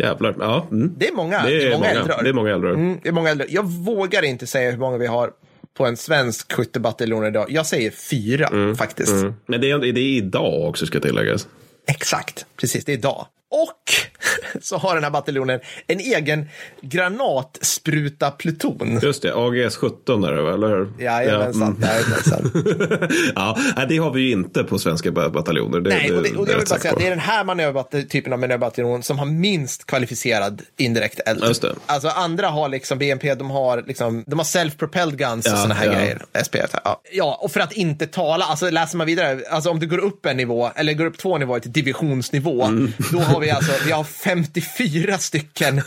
Jävlar. 0.02 0.34
Ja, 0.38 0.66
mm. 0.70 0.94
Det 0.96 1.08
är 1.08 1.12
många, 1.12 1.42
Det 1.46 1.62
är 1.66 1.72
många, 1.72 1.86
eldrör. 1.90 2.22
det 2.22 2.28
är 2.28 2.32
många 2.32 2.50
eldrör. 2.50 2.74
Mm, 2.74 2.98
det 3.02 3.08
är 3.08 3.12
många 3.12 3.30
äldre. 3.30 3.46
Jag 3.50 3.64
vågar 3.70 4.22
inte 4.22 4.46
säga 4.46 4.70
hur 4.70 4.78
många 4.78 4.98
vi 4.98 5.06
har 5.06 5.30
på 5.76 5.86
en 5.86 5.96
svensk 5.96 6.52
skyttebataljon 6.52 7.26
idag. 7.26 7.46
Jag 7.50 7.66
säger 7.66 7.90
fyra 7.90 8.74
faktiskt. 8.74 9.12
Mm. 9.12 9.34
Men 9.46 9.60
det 9.60 9.70
är, 9.70 9.78
det 9.78 10.00
är 10.00 10.16
idag 10.16 10.68
också 10.68 10.86
ska 10.86 11.00
tilläggas. 11.00 11.48
Exakt, 11.88 12.46
precis. 12.56 12.84
Det 12.84 12.92
är 12.92 12.96
idag. 12.96 13.26
Och 13.50 13.92
så 14.62 14.76
har 14.76 14.94
den 14.94 15.04
här 15.04 15.10
bataljonen 15.10 15.60
en 15.86 16.00
egen 16.00 16.48
granatspruta-pluton. 16.80 18.98
Just 19.02 19.22
det, 19.22 19.32
AGS 19.34 19.76
17 19.76 20.24
är 20.24 20.32
det 20.32 20.42
väl, 20.42 20.54
eller 20.54 20.68
hur? 20.68 20.88
Jajamensan, 20.98 21.78
Ja, 21.82 21.88
jajamensan. 21.88 22.50
mm. 22.54 23.08
ja, 23.34 23.56
det 23.88 23.96
har 23.98 24.10
vi 24.10 24.20
ju 24.20 24.30
inte 24.32 24.64
på 24.64 24.78
svenska 24.78 25.10
ba- 25.12 25.28
bataljoner. 25.28 25.80
Det, 25.80 25.90
Nej, 25.90 26.12
och 26.12 26.22
det, 26.22 26.36
och 26.36 26.46
det, 26.46 26.52
jag 26.52 26.68
säga, 26.68 26.94
det 26.98 27.06
är 27.06 27.10
den 27.10 27.18
här 27.18 28.02
typen 28.04 28.32
av 28.32 28.38
manöverbataljon 28.38 29.02
som 29.02 29.18
har 29.18 29.26
minst 29.26 29.86
kvalificerad 29.86 30.62
indirekt 30.76 31.20
eld. 31.26 31.44
Just 31.44 31.62
det. 31.62 31.74
Alltså 31.86 32.08
andra 32.08 32.48
har 32.48 32.68
liksom 32.68 32.98
BMP, 32.98 33.34
de 33.34 33.50
har, 33.50 33.84
liksom, 33.86 34.24
de 34.26 34.38
har 34.38 34.46
self-propelled 34.46 35.16
guns 35.16 35.46
och 35.46 35.52
Ja, 35.52 35.56
sådana 35.56 35.74
här 35.74 35.86
ja. 35.86 35.92
grejer. 35.92 36.22
SPF. 36.44 36.70
Ja. 36.84 37.00
ja, 37.12 37.38
och 37.42 37.52
för 37.52 37.60
att 37.60 37.72
inte 37.72 38.06
tala, 38.06 38.44
alltså 38.44 38.70
läser 38.70 38.96
man 38.98 39.06
vidare, 39.06 39.40
alltså 39.50 39.70
om 39.70 39.80
du 39.80 39.86
går 39.86 39.98
upp 39.98 40.26
en 40.26 40.36
nivå, 40.36 40.70
eller 40.76 40.92
går 40.92 41.06
upp 41.06 41.18
två 41.18 41.38
nivåer 41.38 41.60
till 41.60 41.72
divisionsnivå, 41.72 42.62
Mm. 42.62 42.92
då 43.12 43.18
har 43.18 43.40
vi 43.40 43.50
alltså, 43.50 43.72
vi 43.86 43.92
har 43.92 44.04
54 44.12 45.18
stycken 45.18 45.82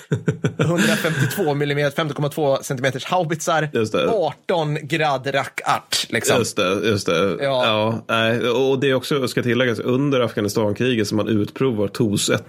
152 0.58 1.52
mm, 1.52 1.90
50,2 1.90 2.62
cm 2.62 3.02
haubitsar, 3.06 3.70
18 4.10 4.78
grad 4.82 5.36
rackart. 5.36 6.08
Liksom. 6.10 6.38
Just 6.38 6.56
det, 6.58 6.80
just 6.84 7.06
det. 7.06 7.38
Ja. 7.42 8.04
ja. 8.08 8.52
och 8.52 8.80
det 8.80 8.90
är 8.90 8.94
också, 8.94 9.28
ska 9.28 9.44
tilläggas, 9.44 9.80
under 9.80 10.20
Afghanistankriget 10.20 11.08
som 11.08 11.18
man 11.18 11.28
utprovar 11.28 11.88
TOS-1. 11.88 12.42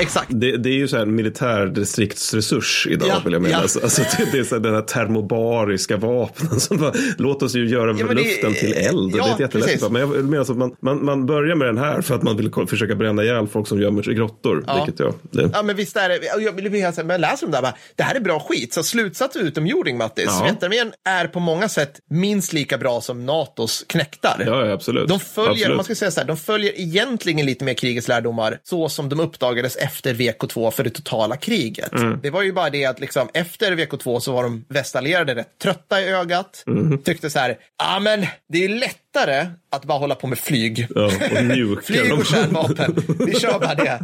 Exakt. 0.00 0.26
Det, 0.30 0.56
det 0.56 0.68
är 0.68 0.74
ju 0.74 0.88
så 0.88 0.96
här 0.96 1.02
en 1.02 1.14
militärdistriktsresurs 1.14 2.86
idag 2.90 3.08
Ja, 3.08 3.20
vill 3.24 3.32
jag 3.32 3.42
mena. 3.42 3.52
ja. 3.54 3.60
Alltså, 3.60 4.02
det, 4.18 4.28
det 4.32 4.38
är 4.38 4.44
så 4.44 4.54
här 4.54 4.62
den 4.62 4.74
här 4.74 4.82
termobariska 4.82 5.96
vapnen 5.96 6.60
som 6.60 6.76
bara, 6.78 6.92
låt 7.18 7.42
oss 7.42 7.54
ju 7.54 7.68
göra 7.68 7.86
Ja, 7.98 8.06
men 8.06 8.16
det- 8.16 8.22
luften 8.22 8.54
till 8.54 8.72
eld. 8.72 9.14
ja, 9.16 9.24
det 9.24 9.30
är 9.30 9.34
ett 9.34 9.40
jättelätt. 9.40 9.90
Men 9.92 10.00
jag 10.00 10.24
menar 10.24 10.38
alltså 10.38 10.52
att 10.52 10.58
man, 10.58 10.76
man, 10.80 11.04
man 11.04 11.26
börjar 11.26 11.56
med 11.56 11.68
den 11.68 11.78
här 11.78 12.00
för 12.00 12.14
att 12.14 12.22
man 12.22 12.36
vill 12.36 12.50
försöka 12.68 12.94
bränna 12.94 13.22
ihjäl 13.22 13.46
folk 13.46 13.68
som 13.68 13.80
gömmer 13.80 14.02
sig 14.02 14.12
i 14.12 14.16
grottor. 14.16 14.64
Ja. 14.66 14.74
Vilket 14.84 15.00
jag, 15.00 15.14
det, 15.30 15.50
Ja, 15.52 15.62
men 15.62 15.76
visst 15.76 15.96
är 15.96 16.08
det. 16.08 16.18
Jag 16.38 16.54
men 16.96 17.10
jag 17.10 17.20
läser 17.20 17.46
om 17.46 17.50
det 17.50 17.56
här, 17.56 17.62
bara, 17.62 17.74
det 17.96 18.02
här 18.02 18.14
är 18.14 18.20
bra 18.20 18.40
skit. 18.40 18.72
Så 18.72 18.82
slutsats 18.82 19.36
utomjording, 19.36 19.96
Mattis. 19.98 20.24
Ja. 20.26 20.32
Sovjetarmén 20.32 20.92
är 21.08 21.26
på 21.26 21.40
många 21.40 21.68
sätt 21.68 21.92
minst 22.10 22.52
lika 22.52 22.78
bra 22.78 23.00
som 23.00 23.26
NATOs 23.26 23.84
knäktar. 23.86 24.42
ja, 24.46 24.72
absolut. 24.72 25.08
De 25.08 25.20
följer, 25.20 25.50
absolut. 25.52 25.76
man 25.76 25.84
ska 25.84 25.94
säga 25.94 26.10
så 26.10 26.20
här, 26.20 26.26
de 26.26 26.36
följer 26.36 26.72
egentligen 26.80 27.46
lite 27.46 27.64
mer 27.64 27.74
krigets 27.74 28.08
lärdomar 28.08 28.58
så 28.62 28.88
som 28.88 29.08
de 29.08 29.20
uppdagades 29.20 29.76
efter 29.84 30.14
VK2 30.14 30.70
för 30.70 30.84
det 30.84 30.90
totala 30.90 31.36
kriget. 31.36 31.92
Mm. 31.92 32.20
Det 32.22 32.30
var 32.30 32.42
ju 32.42 32.52
bara 32.52 32.70
det 32.70 32.84
att 32.84 33.00
liksom, 33.00 33.28
efter 33.34 33.72
VK2 33.72 34.20
så 34.20 34.32
var 34.32 34.42
de 34.42 34.64
västallierade 34.68 35.34
rätt 35.34 35.58
trötta 35.62 36.00
i 36.00 36.08
ögat. 36.08 36.64
Mm. 36.66 36.98
Tyckte 37.02 37.30
så 37.30 37.38
här, 37.38 37.58
ja 37.78 38.00
men 38.00 38.26
det 38.48 38.64
är 38.64 38.68
lättare 39.14 39.46
att 39.70 39.84
bara 39.84 39.98
hålla 39.98 40.14
på 40.14 40.26
med 40.26 40.38
flyg. 40.38 40.86
Ja, 40.94 41.04
och 41.04 41.12
Flyg 41.84 42.12
och 42.12 42.26
kärnvapen. 42.26 42.96
Vi 43.26 43.40
kör 43.40 43.58
bara 43.58 43.74
det. 43.74 43.98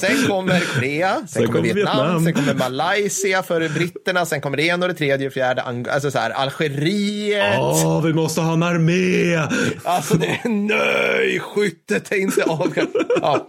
Sen 0.00 0.26
kommer 0.28 0.60
Korea, 0.74 1.14
sen, 1.16 1.28
Sen 1.28 1.46
kommer 1.46 1.60
Vietnam, 1.62 1.96
Vietnam. 1.96 2.24
sen 2.24 2.32
kommer 2.34 2.54
Malaysia 2.54 3.42
före 3.42 3.68
britterna, 3.68 4.26
sen 4.26 4.40
kommer 4.40 4.56
det 4.56 4.62
ena 4.62 4.86
och 4.86 4.92
det 4.92 4.98
tredje 4.98 5.26
och 5.26 5.32
fjärde, 5.32 5.62
alltså 5.62 6.10
så 6.10 6.18
här, 6.18 6.30
Algeriet. 6.30 7.58
Åh, 7.58 8.02
vi 8.04 8.12
måste 8.12 8.40
ha 8.40 8.52
en 8.52 8.62
armé! 8.62 9.36
Alltså 9.84 10.14
det 10.16 10.26
är 10.26 10.48
nej, 10.48 11.40
skyttet 11.40 12.12
är 12.12 12.16
inte 12.16 12.42
av. 12.44 12.74
Ja. 13.20 13.46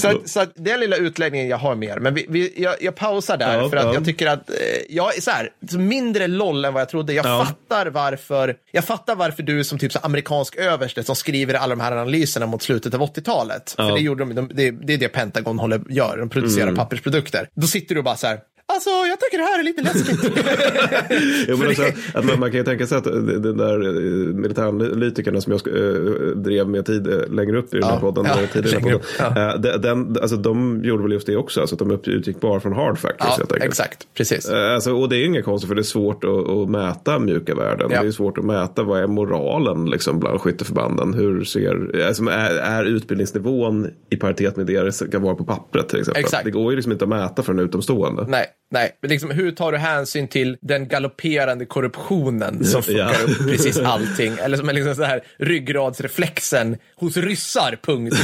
Så, 0.00 0.20
så 0.24 0.40
att 0.40 0.52
den 0.56 0.80
lilla 0.80 0.96
utläggningen 0.96 1.48
jag 1.48 1.56
har 1.56 1.74
mer, 1.74 1.98
men 1.98 2.14
vi, 2.14 2.26
vi, 2.28 2.52
jag, 2.62 2.74
jag 2.80 2.94
pausar 2.94 3.36
där 3.36 3.58
Ja, 3.58 3.70
för 3.70 3.76
att 3.76 3.84
ja. 3.84 3.94
jag 3.94 4.04
tycker 4.04 4.26
att 4.26 4.50
eh, 4.50 4.56
jag 4.88 5.16
är 5.16 5.20
så 5.20 5.30
här, 5.30 5.50
mindre 5.78 6.26
loll 6.26 6.64
än 6.64 6.72
vad 6.74 6.80
jag 6.80 6.88
trodde. 6.88 7.12
Jag 7.12 7.26
Ja. 7.26 7.44
fattar 7.44 7.86
varför, 7.86 8.54
jag 8.72 8.84
fattar 8.84 9.14
varför 9.16 9.42
du 9.42 9.64
som 9.64 9.78
typ 9.78 9.92
så 9.92 9.98
amerikansk 10.02 10.49
överste 10.56 11.02
som 11.04 11.16
skriver 11.16 11.54
alla 11.54 11.74
de 11.76 11.80
här 11.82 11.92
analyserna 11.92 12.46
mot 12.46 12.62
slutet 12.62 12.94
av 12.94 13.00
80-talet. 13.00 13.70
För 13.76 13.82
Ja. 13.88 13.94
det, 13.94 14.00
gjorde 14.00 14.24
de, 14.24 14.34
de, 14.34 14.50
det, 14.54 14.70
det 14.70 14.92
är 14.92 14.98
det 14.98 15.08
Pentagon 15.08 15.58
håller, 15.58 15.82
gör, 15.88 16.16
de 16.18 16.28
producerar 16.28 16.74
pappersprodukter. 16.76 17.48
Då 17.54 17.66
sitter 17.66 17.94
du 17.94 18.02
bara 18.02 18.16
så 18.16 18.26
här, 18.26 18.38
alltså 18.74 18.90
jag 18.90 19.20
tycker 19.20 19.38
det 19.38 19.44
här 19.44 19.58
är 19.58 19.62
lite 19.64 19.82
läskigt. 19.82 20.20
Jo, 21.48 21.56
men 21.56 21.68
också, 21.68 21.82
att 22.14 22.24
man, 22.24 22.40
man 22.40 22.50
kan 22.50 22.58
ju 22.58 22.64
tänka 22.64 22.86
sig 22.86 22.98
att 22.98 23.04
den 23.04 23.56
där 23.56 23.86
eh, 23.86 24.34
militäranalytikerna 24.34 25.40
som 25.40 25.52
jag 25.52 25.60
eh, 25.76 25.92
drev 26.36 26.68
med 26.68 26.86
tid, 26.86 27.06
eh, 27.06 27.28
längre 27.30 27.58
upp 27.58 27.74
i 27.74 27.76
den 27.76 27.84
här 27.88 27.94
Ja, 27.94 28.00
podden, 28.00 28.24
ja, 28.24 28.42
eh, 28.42 28.48
tidigare 28.52 28.80
podden 28.80 29.48
eh, 29.48 29.60
den, 29.60 29.80
den, 29.82 30.16
alltså, 30.22 30.36
de 30.36 30.80
gjorde 30.84 31.02
väl 31.02 31.12
just 31.12 31.26
det 31.26 31.36
också, 31.36 31.60
alltså 31.60 31.74
att 31.74 31.78
de 31.78 32.10
utgick 32.10 32.40
bara 32.40 32.60
från 32.60 32.72
hard 32.72 32.98
factors 32.98 33.38
ja, 33.50 33.56
exakt, 33.56 34.06
precis. 34.14 34.48
Eh, 34.50 34.74
Alltså, 34.74 34.92
och 34.92 35.08
det 35.08 35.16
är 35.16 35.24
inget 35.24 35.44
konstigt 35.44 35.68
för 35.68 35.74
det 35.74 35.80
är 35.80 35.82
svårt 35.82 36.24
att, 36.24 36.48
att 36.48 36.68
mäta 36.70 37.18
mjuka 37.18 37.54
värden. 37.54 37.88
Ja. 37.90 38.02
Det 38.02 38.08
är 38.08 38.12
svårt 38.12 38.38
att 38.38 38.44
mäta 38.44 38.82
vad 38.82 39.02
är 39.02 39.06
moralen 39.06 39.90
liksom, 39.90 40.20
bland 40.20 40.40
skytteförbanden. 40.40 41.14
Hur 41.14 41.44
ser, 41.44 42.04
alltså, 42.06 42.24
är, 42.24 42.54
är 42.56 42.84
utbildningsnivån 42.84 43.88
i 44.10 44.16
paritet 44.16 44.56
med 44.56 44.66
det 44.66 44.80
det 44.82 44.92
ska 44.92 45.18
vara 45.18 45.34
på 45.34 45.44
pappret 45.44 45.88
till 45.88 46.00
exempel? 46.00 46.20
Exakt. 46.20 46.44
Det 46.44 46.50
går 46.50 46.72
ju 46.72 46.76
liksom 46.76 46.92
inte 46.92 47.04
att 47.04 47.08
mäta 47.08 47.42
för 47.42 47.52
en 47.52 47.58
utomstående. 47.58 48.26
Nej, 48.28 48.46
nej. 48.70 48.96
Men 49.00 49.10
liksom, 49.10 49.30
hur 49.30 49.50
tar 49.50 49.72
du 49.72 49.78
hänsyn 49.78 50.28
till 50.28 50.56
den 50.60 50.88
galopperande 50.88 51.64
korruptionen 51.66 52.64
som 52.64 52.82
fuckar 52.82 52.98
Ja. 52.98 53.32
upp 53.32 53.38
precis 53.50 53.78
allting? 53.78 54.32
Eller 54.42 54.56
som 54.56 54.68
är 54.68 54.72
liksom 54.72 54.94
så 54.94 55.02
här 55.04 55.20
ryggradsreflexen 55.38 56.76
hos 56.96 57.16
ryssar, 57.16 57.78
punkt. 57.82 58.16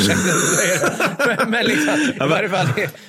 men, 1.39 1.51
men 1.51 1.65
liksom, 1.67 1.95
i 2.27 2.29
varje 2.31 2.49
fall 2.49 2.67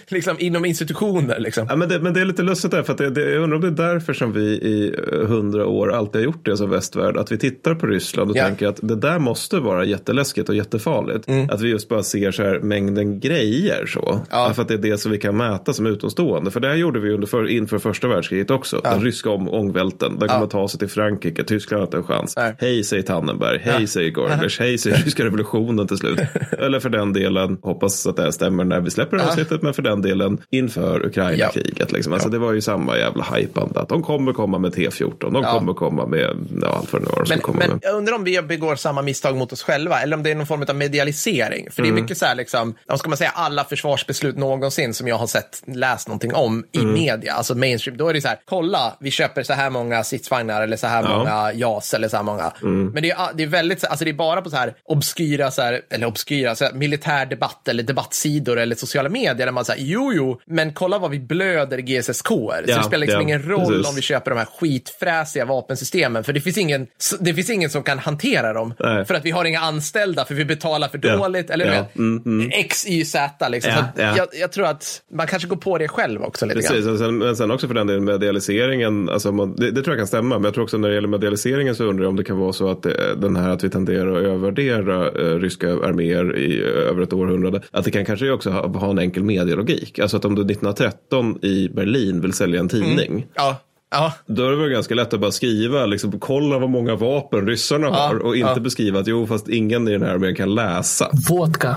liksom, 0.08 0.36
inom 0.39 0.65
institutioner. 0.65 1.39
Liksom. 1.39 1.67
Ja, 1.69 1.76
men, 1.76 1.89
det, 1.89 2.00
men 2.00 2.13
det 2.13 2.21
är 2.21 2.26
lite 2.26 2.41
lustigt 2.43 2.71
där, 2.71 2.84
för 2.84 2.91
att 2.91 2.97
det, 2.97 3.10
det, 3.10 3.32
jag 3.32 3.43
undrar 3.43 3.56
om 3.56 3.62
det 3.76 3.84
är 3.84 3.93
därför 3.93 4.13
som 4.13 4.34
vi 4.34 4.41
i 4.45 4.95
eh, 5.13 5.28
hundra 5.28 5.65
år 5.67 5.93
alltid 5.93 6.21
har 6.21 6.26
gjort 6.26 6.45
det 6.45 6.58
som 6.58 6.69
västvärld. 6.69 7.17
Att 7.17 7.32
vi 7.32 7.38
tittar 7.38 7.76
på 7.76 7.88
Ryssland 7.88 8.32
och 8.32 8.38
Ja. 8.38 8.45
tänker 8.45 8.67
att 8.67 8.80
det 8.82 8.95
där 8.95 9.19
måste 9.19 9.60
vara 9.60 9.86
jätteläskigt 9.86 10.50
och 10.50 10.56
jättefarligt. 10.56 11.30
Att 11.52 11.62
vi 11.62 11.69
just 11.69 11.89
bara 11.89 12.04
ser 12.04 12.32
så 12.32 12.43
här 12.43 12.60
mängden 12.60 13.19
grejer 13.19 13.86
så. 13.86 14.10
Mm. 14.12 14.26
Ja. 14.32 14.52
För 14.54 14.62
att 14.62 14.67
det 14.67 14.73
är 14.73 14.78
det 14.78 14.97
som 14.97 15.12
vi 15.12 15.17
kan 15.17 15.38
mäta 15.38 15.73
som 15.73 15.86
utomstående. 15.86 16.52
För 16.52 16.60
det 16.60 16.67
här 16.67 16.76
gjorde 16.76 17.00
vi 17.00 17.12
under 17.13 17.26
för, 17.27 17.47
inför 17.49 17.79
första 17.79 18.07
världskriget 18.07 18.51
också. 18.51 18.81
Den 18.83 19.01
ryska 19.01 19.29
om, 19.29 19.49
ångvälten. 19.49 20.19
Där 20.19 20.27
kan 20.27 20.35
Ja. 20.35 20.39
man 20.39 20.49
ta 20.49 20.67
sig 20.67 20.79
till 20.79 20.89
Frankrike. 20.89 21.43
Tyskland 21.43 21.79
har 21.81 21.87
inte 21.87 21.97
en 21.97 22.03
chans. 22.03 22.33
Nej. 22.37 22.55
Hej 22.59 22.83
säger 22.83 23.03
Tannenberg. 23.03 23.59
Hej 23.63 23.87
säger 23.87 24.11
Gorbachev. 24.11 24.51
Hej 24.59 24.77
säger 24.77 24.97
ryska 25.05 25.25
revolutionen 25.25 25.87
till 25.87 25.97
slut. 25.97 26.19
Eller 26.59 26.79
för 26.79 26.89
den 26.89 27.13
delen, 27.13 27.57
hoppas 27.61 28.07
att 28.07 28.15
det 28.15 28.21
här 28.21 28.31
stämmer 28.31 28.63
när 28.63 28.79
vi 28.81 28.91
släpper 28.91 29.17
det 29.17 29.23
här 29.23 29.29
avsnittet. 29.29 29.61
Men 29.61 29.73
för 29.73 29.81
den 29.81 30.01
delen 30.01 30.37
inför 30.49 31.05
Ukraina-kriget. 31.05 31.91
Liksom. 31.91 32.13
Alltså, 32.13 32.29
Det 32.29 32.37
var 32.39 32.53
ju 32.53 32.61
samma 32.61 32.97
jävla 32.97 33.23
hajpande. 33.23 33.79
Att 33.79 33.89
de 33.89 34.03
kommer 34.03 34.33
komma 34.33 34.57
med 34.59 34.73
T14. 34.75 35.31
De 35.31 35.43
Ja. 35.43 35.53
kommer 35.59 35.73
komma 35.73 36.05
med 36.07 36.19
ja, 36.61 36.67
allt 36.67 36.93
vad 36.93 37.01
det 37.01 37.05
nu 37.05 37.11
var 37.15 37.23
de 37.23 37.29
Men, 37.29 37.39
komma 37.39 37.57
men 37.59 37.69
med. 37.69 37.79
jag 37.81 37.95
undrar 37.95 38.13
om 38.15 38.23
vi 38.23 38.41
begår 38.41 38.75
samma 38.75 39.01
misstag 39.01 39.37
mot 39.37 39.53
oss 39.53 39.63
själva 39.63 40.01
eller 40.01 40.17
om 40.17 40.23
det 40.23 40.31
är 40.31 40.35
någon 40.35 40.47
form 40.47 40.65
av 40.69 40.75
medialisering. 40.75 41.67
För 41.71 41.81
det 41.83 41.87
är 41.89 41.93
mycket 41.93 42.17
så 42.17 42.25
här, 42.25 42.35
liksom, 42.35 42.75
ska 42.97 43.09
man 43.09 43.17
säga, 43.17 43.31
alla 43.35 43.63
försvarsbeslut 43.63 44.37
någonsin 44.37 44.93
som 44.93 45.07
jag 45.07 45.15
har 45.17 45.27
sett, 45.27 45.63
läst 45.67 46.07
någonting 46.07 46.33
om 46.33 46.63
i 46.71 46.79
media, 46.85 47.16
alltså 47.32 47.56
mainstream, 47.56 47.97
då 47.97 48.10
är 48.10 48.13
det 48.13 48.21
så 48.21 48.27
här, 48.27 48.39
kolla, 48.45 48.97
vi 48.99 49.12
köper 49.12 49.43
så 49.43 49.53
här 49.53 49.69
många 49.69 50.03
stridsvagnar 50.03 50.62
eller 50.62 50.77
så 50.77 50.88
här 50.88 51.03
Ja. 51.03 51.17
många 51.17 51.53
JAS 51.53 51.93
eller 51.93 52.08
så 52.08 52.15
här 52.17 52.23
många. 52.23 52.53
Men 52.62 53.03
det 53.03 53.12
är, 53.12 53.17
det 53.36 53.43
är 53.43 53.47
väldigt, 53.47 53.84
alltså 53.86 54.06
det 54.06 54.12
är 54.12 54.13
bara 54.13 54.41
på 54.41 54.49
så 54.49 54.56
här 54.56 54.73
obskyra, 54.84 55.51
så 55.51 55.62
här, 55.62 55.82
eller 55.89 56.08
obskyra, 56.08 56.56
så 56.56 56.65
här, 56.65 56.73
militärdebatt 56.73 57.67
eller 57.67 57.84
debattsidor 57.84 58.60
eller 58.60 58.75
sociala 58.75 59.10
medier 59.10 59.45
där 59.45 59.51
man 59.51 59.65
säger, 59.65 59.84
jo, 59.86 60.13
jo, 60.13 60.39
men 60.45 60.73
kolla 60.73 60.97
vad 60.99 61.12
vi 61.12 61.19
blöder 61.19 61.77
GSSK. 61.77 62.27
Så 62.27 62.53
Ja, 62.67 62.77
det 62.77 62.84
spelar 62.84 62.97
liksom 62.97 63.15
ja, 63.21 63.23
ingen 63.23 63.43
roll 63.43 63.67
precis. 63.73 63.89
om 63.89 63.95
vi 63.95 64.01
köper 64.01 64.32
de 64.32 64.38
här 64.38 64.45
skitfräsiga 64.60 65.45
vapensystemen, 65.45 66.23
för 66.23 66.34
det 66.34 66.41
finns 66.41 66.58
ingen, 66.58 66.88
det 67.19 67.34
finns 67.34 67.49
ingen 67.49 67.69
som 67.69 67.84
kan 67.84 67.99
hantera 67.99 68.53
dem. 68.53 68.73
Nej. 68.80 69.06
För 69.06 69.13
att 69.13 69.25
vi 69.25 69.32
har 69.32 69.45
inga 69.45 69.60
anställda, 69.60 70.25
för 70.25 70.34
vi 70.34 70.45
betalar 70.45 70.88
för 70.88 70.97
dåligt. 70.97 71.49
Eller 71.49 71.65
ja, 71.65 71.86
mm, 71.95 72.23
mm. 72.25 72.49
X, 72.53 72.88
Y, 72.88 73.06
Z 73.06 73.49
liksom. 73.49 73.71
Så. 73.71 74.01
Jag, 74.01 74.27
jag 74.34 74.51
tror 74.51 74.65
att 74.65 75.01
man 75.12 75.27
kanske 75.27 75.47
går 75.47 75.56
på 75.58 75.77
det 75.77 75.88
själv 75.88 76.23
också 76.23 76.45
lite 76.45 76.60
Precis, 76.60 76.86
grann. 76.86 76.91
och 76.93 76.97
sen, 77.07 77.17
men 77.17 77.35
sen 77.35 77.51
också 77.51 77.67
för 77.67 77.73
den 77.73 77.87
delen 77.87 78.03
medialiseringen, 78.03 79.09
alltså 79.09 79.31
man, 79.31 79.55
det, 79.55 79.71
det 79.71 79.81
tror 79.81 79.93
jag 79.95 79.99
kan 79.99 80.07
stämma, 80.07 80.35
men 80.35 80.43
jag 80.43 80.53
tror 80.53 80.63
också 80.63 80.77
när 80.77 80.89
det 80.89 80.95
gäller 80.95 81.07
medialiseringen 81.07 81.75
så 81.75 81.83
undrar 81.83 82.03
jag 82.03 82.09
om 82.09 82.15
det 82.15 82.23
kan 82.23 82.37
vara 82.37 82.53
så 82.53 82.69
att 82.69 82.83
det, 82.83 83.15
den 83.15 83.35
här 83.35 83.49
att 83.49 83.63
vi 83.63 83.69
tenderar 83.69 84.11
att 84.11 84.23
övervärdera 84.23 85.07
eh, 85.07 85.39
ryska 85.39 85.71
arméer 85.71 86.37
i 86.37 86.61
eh, 86.61 86.89
över 86.89 87.01
ett 87.01 87.13
århundrade, 87.13 87.61
att 87.71 87.85
det 87.85 87.91
kan 87.91 88.05
kanske 88.05 88.31
också 88.31 88.49
ha, 88.49 88.67
ha 88.67 88.89
en 88.89 88.99
enkel 88.99 89.23
medielogik. 89.23 89.99
Alltså 89.99 90.17
att 90.17 90.25
om 90.25 90.35
du 90.35 90.41
1913 90.41 91.39
i 91.41 91.69
Berlin 91.69 92.21
vill 92.21 92.33
sälja 92.33 92.59
en 92.59 92.69
tidning, 92.69 93.11
mm. 93.11 93.23
Ja, 93.33 93.57
ja. 93.91 94.13
då 94.26 94.45
är 94.45 94.52
det 94.52 94.58
väl 94.58 94.69
ganska 94.69 94.95
lätt 94.95 95.13
att 95.13 95.19
bara 95.19 95.32
skriva, 95.32 95.86
liksom, 95.86 96.19
kolla 96.19 96.60
vad 96.60 96.69
många 96.69 96.95
vapen 96.95 97.47
ryssarna 97.47 97.88
har 97.88 98.15
och 98.15 98.36
inte 98.36 98.50
ja. 98.56 98.60
beskriva 98.60 99.00
att 99.00 99.08
jo, 99.08 99.28
fast 99.28 99.50
ingen 99.50 99.88
i 99.88 99.91
den 99.91 100.02
här 100.02 100.10
armén 100.10 100.36
kan 100.36 100.56
läsa. 100.56 101.10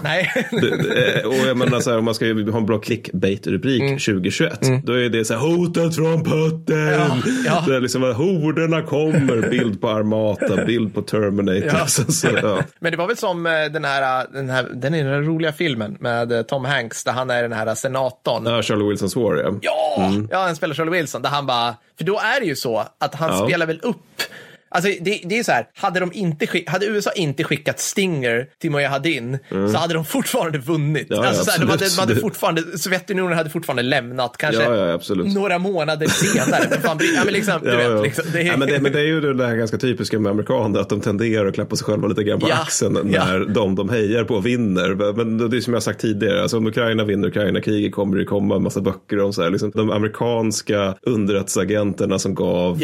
Nej. 0.03 0.31
Eh, 0.53 1.27
och 1.27 1.49
jag 1.49 1.57
menar 1.57 1.81
så 1.81 1.91
här, 1.91 1.99
om 1.99 2.05
man 2.05 2.15
ska 2.15 2.25
ha 2.25 2.59
en 2.59 2.67
bra 2.67 2.79
clickbait-rubrik 2.79 4.05
2021, 4.05 4.61
då 4.85 4.93
är 4.93 5.09
det 5.09 5.25
så 5.25 5.35
här 5.35 5.41
hotet 5.41 5.97
från 5.97 6.25
putten. 6.25 6.87
Ja, 6.87 7.17
ja. 7.47 7.65
Det 7.67 7.77
är 7.77 7.81
liksom 7.81 8.03
horderna 8.03 8.83
kommer, 8.83 9.51
bild 9.51 9.81
på 9.81 9.89
Armata, 9.89 10.65
bild 10.67 10.95
på 10.95 11.03
Terminator. 11.03 11.79
Ja. 11.79 11.87
Så, 11.87 12.13
så, 12.13 12.29
ja. 12.43 12.63
Men 12.81 12.93
det 12.93 12.99
var 12.99 13.07
väl 13.07 13.17
som 13.17 13.47
eh, 13.47 13.53
den 13.53 13.85
här, 13.85 14.27
den 14.33 14.51
här, 14.51 14.67
den 14.75 14.95
är 14.95 15.05
den 15.05 15.13
här 15.13 15.21
roliga 15.21 15.53
filmen 15.53 15.97
med 16.01 16.33
eh, 16.33 16.43
Tom 16.43 16.65
Hanks 16.65 17.05
där 17.05 17.13
han 17.13 17.31
är 17.31 17.43
den 17.43 17.53
här 17.53 17.75
senatorn. 17.75 18.47
Ja, 18.47 18.63
Charlie 18.63 18.89
Wilsons 18.89 19.17
War, 19.17 19.37
ja. 19.37 19.59
Ja, 19.63 20.13
ja, 20.31 20.39
han 20.39 20.57
spelar 20.57 20.75
Charlie 20.75 20.91
Wilson 20.91 21.23
där 21.23 21.31
han 21.31 21.47
bara, 21.47 21.75
för 22.01 22.05
då 22.05 22.19
är 22.19 22.41
det 22.41 22.47
ju 22.47 22.57
så 22.57 22.85
att 22.99 23.15
han 23.15 23.31
Ja. 23.31 23.47
spelar 23.47 23.67
väl 23.67 23.81
upp 23.83 24.23
Alltså 24.73 24.91
det, 25.01 25.21
det 25.25 25.39
är 25.39 25.43
så 25.43 25.53
här, 25.53 25.67
hade, 25.75 26.01
de 26.01 26.13
inte 26.13 26.47
skick, 26.47 26.71
hade 26.71 26.87
USA 26.87 27.11
inte 27.11 27.45
skickat 27.45 27.81
Stinger 27.81 28.47
till 28.61 28.71
Mujahedin 28.71 29.39
så 29.51 29.79
hade 29.79 29.95
de 29.95 30.05
fortfarande 30.05 30.59
vunnit. 30.59 31.11
Mm. 31.11 31.17
Ja, 31.19 31.25
ja, 31.25 31.29
alltså 31.29 31.45
så 31.45 31.51
här, 31.51 31.59
de 31.59 31.69
hade, 31.71 31.89
de 31.89 32.01
hade 32.01 32.17
fortfarande, 32.17 32.79
Sovjetunionen 32.79 33.37
hade 33.37 33.51
fortfarande 33.51 33.83
lämnat, 33.83 34.37
kanske 34.37 34.63
Ja, 34.63 35.01
några 35.35 35.59
månader 35.59 36.07
senare. 36.07 36.67
Men 36.71 36.81
fan, 36.81 36.99
bry- 36.99 37.15
ja, 37.15 37.25
men 37.25 37.35
liksom, 37.35 37.61
du 37.63 37.71
Ja, 37.71 37.77
vet, 37.77 37.87
ja. 37.91 38.03
liksom, 38.03 38.25
det 38.33 38.41
är, 38.41 38.45
ja, 38.45 38.57
men, 38.57 38.69
det, 38.69 38.81
men 38.81 38.93
det 38.93 39.01
är 39.01 39.05
ju 39.05 39.21
det 39.21 39.35
där 39.35 39.57
ganska 39.57 39.79
typiska 39.79 40.19
med 40.19 40.31
amerikaner, 40.31 40.81
att 40.81 40.89
de 40.89 41.01
tenderar 41.01 41.47
att 41.47 41.55
klappa 41.55 41.77
sig 41.77 41.85
själva 41.85 42.09
lite 42.09 42.23
grann 42.25 42.41
på 42.41 42.47
axeln 42.47 42.99
när 43.05 43.45
de 43.55 43.75
de 43.75 43.89
hejar 43.89 44.25
på 44.25 44.41
vinner. 44.41 45.13
Men 45.13 45.51
det 45.51 45.57
är 45.57 45.61
som 45.61 45.75
jag 45.75 45.83
sagt 45.83 46.01
tidigare, 46.01 46.43
alltså 46.43 46.57
om 46.57 46.67
Ukraina 46.67 47.05
vinner 47.05 47.29
Ukraina-kriget 47.29 47.93
kommer 47.93 48.19
det 48.19 48.25
komma 48.25 48.57
en 48.57 48.63
massa 48.63 48.81
böcker 48.81 49.21
om 49.21 49.33
så 49.33 49.43
här, 49.43 49.51
liksom, 49.51 49.71
de 49.75 49.91
amerikanska 49.91 50.95
underrättelseagenterna 51.03 52.19
som 52.19 52.35
gav 52.35 52.81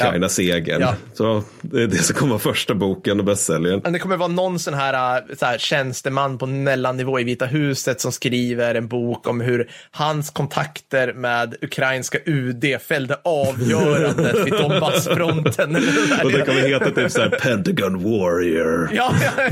Ja. 0.00 0.06
Ukraina 0.06 0.24
Ja. 0.24 0.28
segern. 0.28 0.80
Ja. 0.80 0.94
Så 1.14 1.42
det 1.60 1.82
är 1.82 1.86
det 1.86 1.96
som 1.96 2.16
kommer 2.16 2.30
vara 2.30 2.38
första 2.40 2.74
boken 2.74 3.18
och 3.18 3.24
bästsäljaren. 3.26 3.80
Men 3.84 3.92
det 3.92 3.98
kommer 3.98 4.16
vara 4.16 4.28
någon 4.28 4.58
sån 4.58 4.74
här, 4.74 5.16
äh, 5.16 5.22
så 5.38 5.46
här 5.46 5.58
tjänsteman 5.58 6.38
på 6.38 6.46
mellannivå 6.46 7.20
i 7.20 7.24
Vita 7.24 7.46
huset 7.46 8.00
som 8.00 8.12
skriver 8.12 8.74
en 8.74 8.88
bok 8.88 9.28
om 9.28 9.40
hur 9.40 9.70
hans 9.90 10.30
kontakter 10.30 11.12
med 11.12 11.54
ukrainska 11.62 12.18
UD 12.26 12.64
fällde 12.88 13.16
avgörandet 13.24 14.46
vid 14.46 14.52
Donbassfronten. 14.52 15.76
Och 16.24 16.32
det 16.32 16.40
kommer 16.46 16.68
heta 16.68 16.90
typ 16.90 17.10
så 17.10 17.20
här 17.20 17.28
Pentagon 17.30 18.02
Warrior. 18.02 18.90
Ja, 18.94 19.14
ja. 19.38 19.48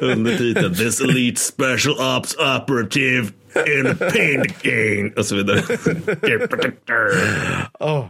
Undertiteln 0.00 0.74
This 0.74 1.00
Elite 1.00 1.40
Special 1.40 1.94
Ops 2.18 2.36
Operative 2.36 3.26
in 3.66 3.96
Painting 3.96 5.12
och 5.16 5.26
så 5.26 5.34
vidare. 5.36 5.62
Åh. 7.80 8.04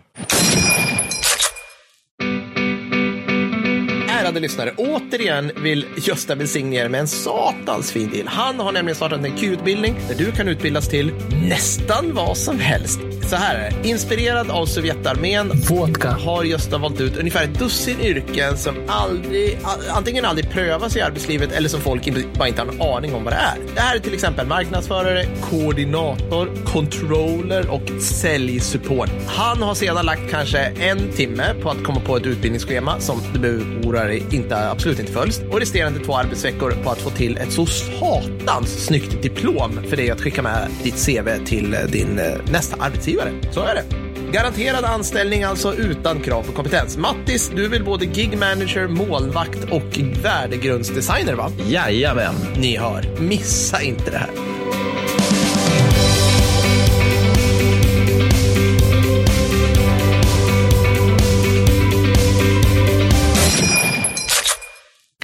Ärade 4.37 4.46
lyssnare, 4.46 4.72
återigen 4.77 5.53
vill 5.57 5.87
Gösta 5.96 6.35
välsigna 6.35 6.77
er 6.77 6.88
med 6.88 7.01
en 7.01 7.09
satans 7.09 7.92
fin 7.92 8.11
deal. 8.11 8.27
Han 8.27 8.61
har 8.61 8.72
nämligen 8.72 8.96
startat 8.96 9.25
en 9.25 9.37
Q-utbildning 9.37 9.96
där 10.09 10.14
du 10.25 10.33
kan 10.33 10.49
utbildas 10.49 10.88
till 10.88 11.12
nästan 11.49 12.14
vad 12.14 12.37
som 12.37 12.61
helst. 12.61 13.01
Så 13.22 13.37
här 13.37 13.55
är 13.55 13.70
det. 13.70 13.88
Inspirerad 13.88 14.51
av 14.51 14.66
Sovjetarmén 14.66 15.53
Vodka. 15.68 16.11
har 16.11 16.44
Gösta 16.44 16.79
valt 16.79 17.01
ut 17.01 17.16
ungefär 17.16 17.44
ett 17.44 17.59
dussin 17.59 18.01
yrken 18.01 18.59
som 18.59 18.75
aldrig, 18.88 19.59
antingen 19.90 20.25
aldrig 20.25 20.51
prövas 20.51 20.96
i 20.96 21.01
arbetslivet 21.01 21.53
eller 21.53 21.68
som 21.68 21.81
folk 21.81 22.07
inte, 22.07 22.22
bara 22.38 22.49
inte 22.49 22.62
har 22.62 22.68
en 22.68 22.83
aning 22.83 23.14
om 23.14 23.25
vad 23.25 23.33
det 23.33 23.37
är. 23.37 23.75
Det 23.75 23.81
här 23.81 23.96
är 23.96 24.01
till 24.01 24.14
exempel 24.14 24.46
marknadsförare, 24.46 25.27
koordinator, 25.40 26.51
controller 26.64 27.70
och 27.70 28.03
säljsupport. 28.03 29.11
Han 29.27 29.62
har 29.62 29.75
sedan 29.75 30.07
lagt 30.07 30.31
kanske 30.31 30.59
en 30.59 31.12
timme 31.12 31.55
på 31.62 31.70
att 31.70 31.85
komma 31.85 32.01
på 32.01 32.16
ett 32.16 32.27
utbildningsschema 32.27 33.01
som 33.01 33.20
du 33.33 33.38
behöver 33.38 33.64
oroa 33.83 34.05
dig 34.05 34.22
inte, 34.32 34.70
absolut 34.70 34.98
inte 34.98 35.12
följs 35.12 35.40
och 35.50 35.60
resterande 35.60 36.00
två 36.00 36.16
arbetsveckor 36.16 36.70
på 36.84 36.90
att 36.90 36.98
få 36.98 37.10
till 37.10 37.36
ett 37.36 37.52
så 37.52 37.66
satans 37.66 38.84
snyggt 38.84 39.22
diplom 39.22 39.80
för 39.88 39.96
dig 39.96 40.10
att 40.10 40.20
skicka 40.20 40.42
med 40.42 40.68
ditt 40.82 41.06
CV 41.06 41.44
till 41.46 41.74
eh, 41.74 41.80
din 41.80 42.18
eh, 42.18 42.24
nästa 42.50 42.76
arbetsgivare. 42.82 43.30
Så 43.52 43.60
är 43.60 43.74
det. 43.74 44.06
Garanterad 44.32 44.84
anställning 44.84 45.44
alltså 45.44 45.74
utan 45.74 46.20
krav 46.20 46.42
på 46.42 46.52
kompetens. 46.52 46.96
Mattis, 46.96 47.52
du 47.56 47.68
väl 47.68 47.84
både 47.84 48.06
gig 48.06 48.38
manager, 48.38 48.88
målvakt 48.88 49.64
och 49.70 49.98
värdegrundsdesigner 50.22 51.34
va? 51.34 51.52
Jajamän. 51.68 52.34
Ni 52.56 52.76
hör, 52.76 53.20
missa 53.20 53.82
inte 53.82 54.10
det 54.10 54.18
här. 54.18 54.45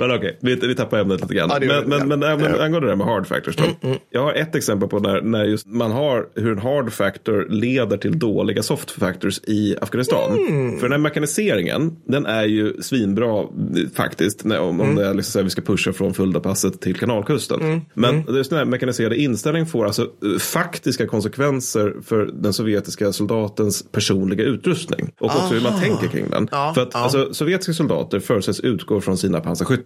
Men 0.09 0.17
okej, 0.17 0.39
vi, 0.41 0.55
vi 0.55 0.75
tappar 0.75 0.99
ämnet 0.99 1.21
lite 1.21 1.35
grann. 1.35 1.51
Ja, 1.53 1.59
men, 1.61 1.89
men, 1.89 2.09
men, 2.09 2.23
Ja. 2.23 2.37
men 2.37 2.61
angående 2.61 2.81
det 2.81 2.93
här 2.93 2.97
med 2.97 3.07
hard 3.07 3.27
factors 3.27 3.57
då. 3.57 3.65
Jag 4.11 4.23
har 4.23 4.33
ett 4.33 4.55
exempel 4.55 4.89
på 4.89 4.99
när, 4.99 5.21
när 5.21 5.45
just 5.45 5.67
man 5.67 5.93
har 5.93 6.27
hur 6.35 6.53
en 6.53 6.59
hard 6.59 6.93
factor 6.93 7.47
leder 7.51 7.97
till 7.97 8.19
dåliga 8.19 8.63
soft 8.63 8.91
factors 8.91 9.41
i 9.47 9.77
Afghanistan. 9.81 10.33
För 10.81 10.83
den 10.83 10.93
här 10.93 10.99
mekaniseringen, 10.99 11.97
den 12.05 12.27
är 12.27 12.45
ju 12.45 12.83
svinbra 12.83 13.41
eh, 13.41 13.47
faktiskt. 13.95 14.45
När, 14.45 14.61
om, 14.61 14.81
om 14.81 14.95
det 14.95 15.07
är 15.07 15.15
liksom 15.15 15.33
så 15.33 15.39
här, 15.39 15.45
vi 15.45 15.51
ska 15.51 15.63
pusha 15.63 15.93
från 15.93 16.15
Fuldapasset 16.15 16.81
till 16.81 16.95
kanalkusten. 16.97 17.81
Men 17.95 18.25
just 18.29 18.51
den 18.51 18.59
här 18.59 18.67
mekaniserade 18.67 19.17
inställningen 19.17 19.67
får 19.67 19.85
alltså 19.87 20.03
eh, 20.03 20.39
faktiska 20.39 21.07
konsekvenser 21.07 21.95
för 22.05 22.31
den 22.33 22.53
sovjetiska 22.53 23.13
soldatens 23.13 23.85
personliga 23.93 24.45
utrustning. 24.45 25.13
Och 25.21 25.27
också 25.27 25.55
hur 25.55 25.61
man 25.61 25.81
tänker 25.81 26.07
kring 26.09 26.31
den. 26.31 26.49
Ja, 26.51 26.73
för 26.75 26.83
att 26.83 26.95
alltså, 26.95 27.35
sovjetiska 27.35 27.73
soldater 27.73 28.21
förutsätts 28.21 28.61
utgå 28.61 29.01
från 29.01 29.19
sina 29.19 29.41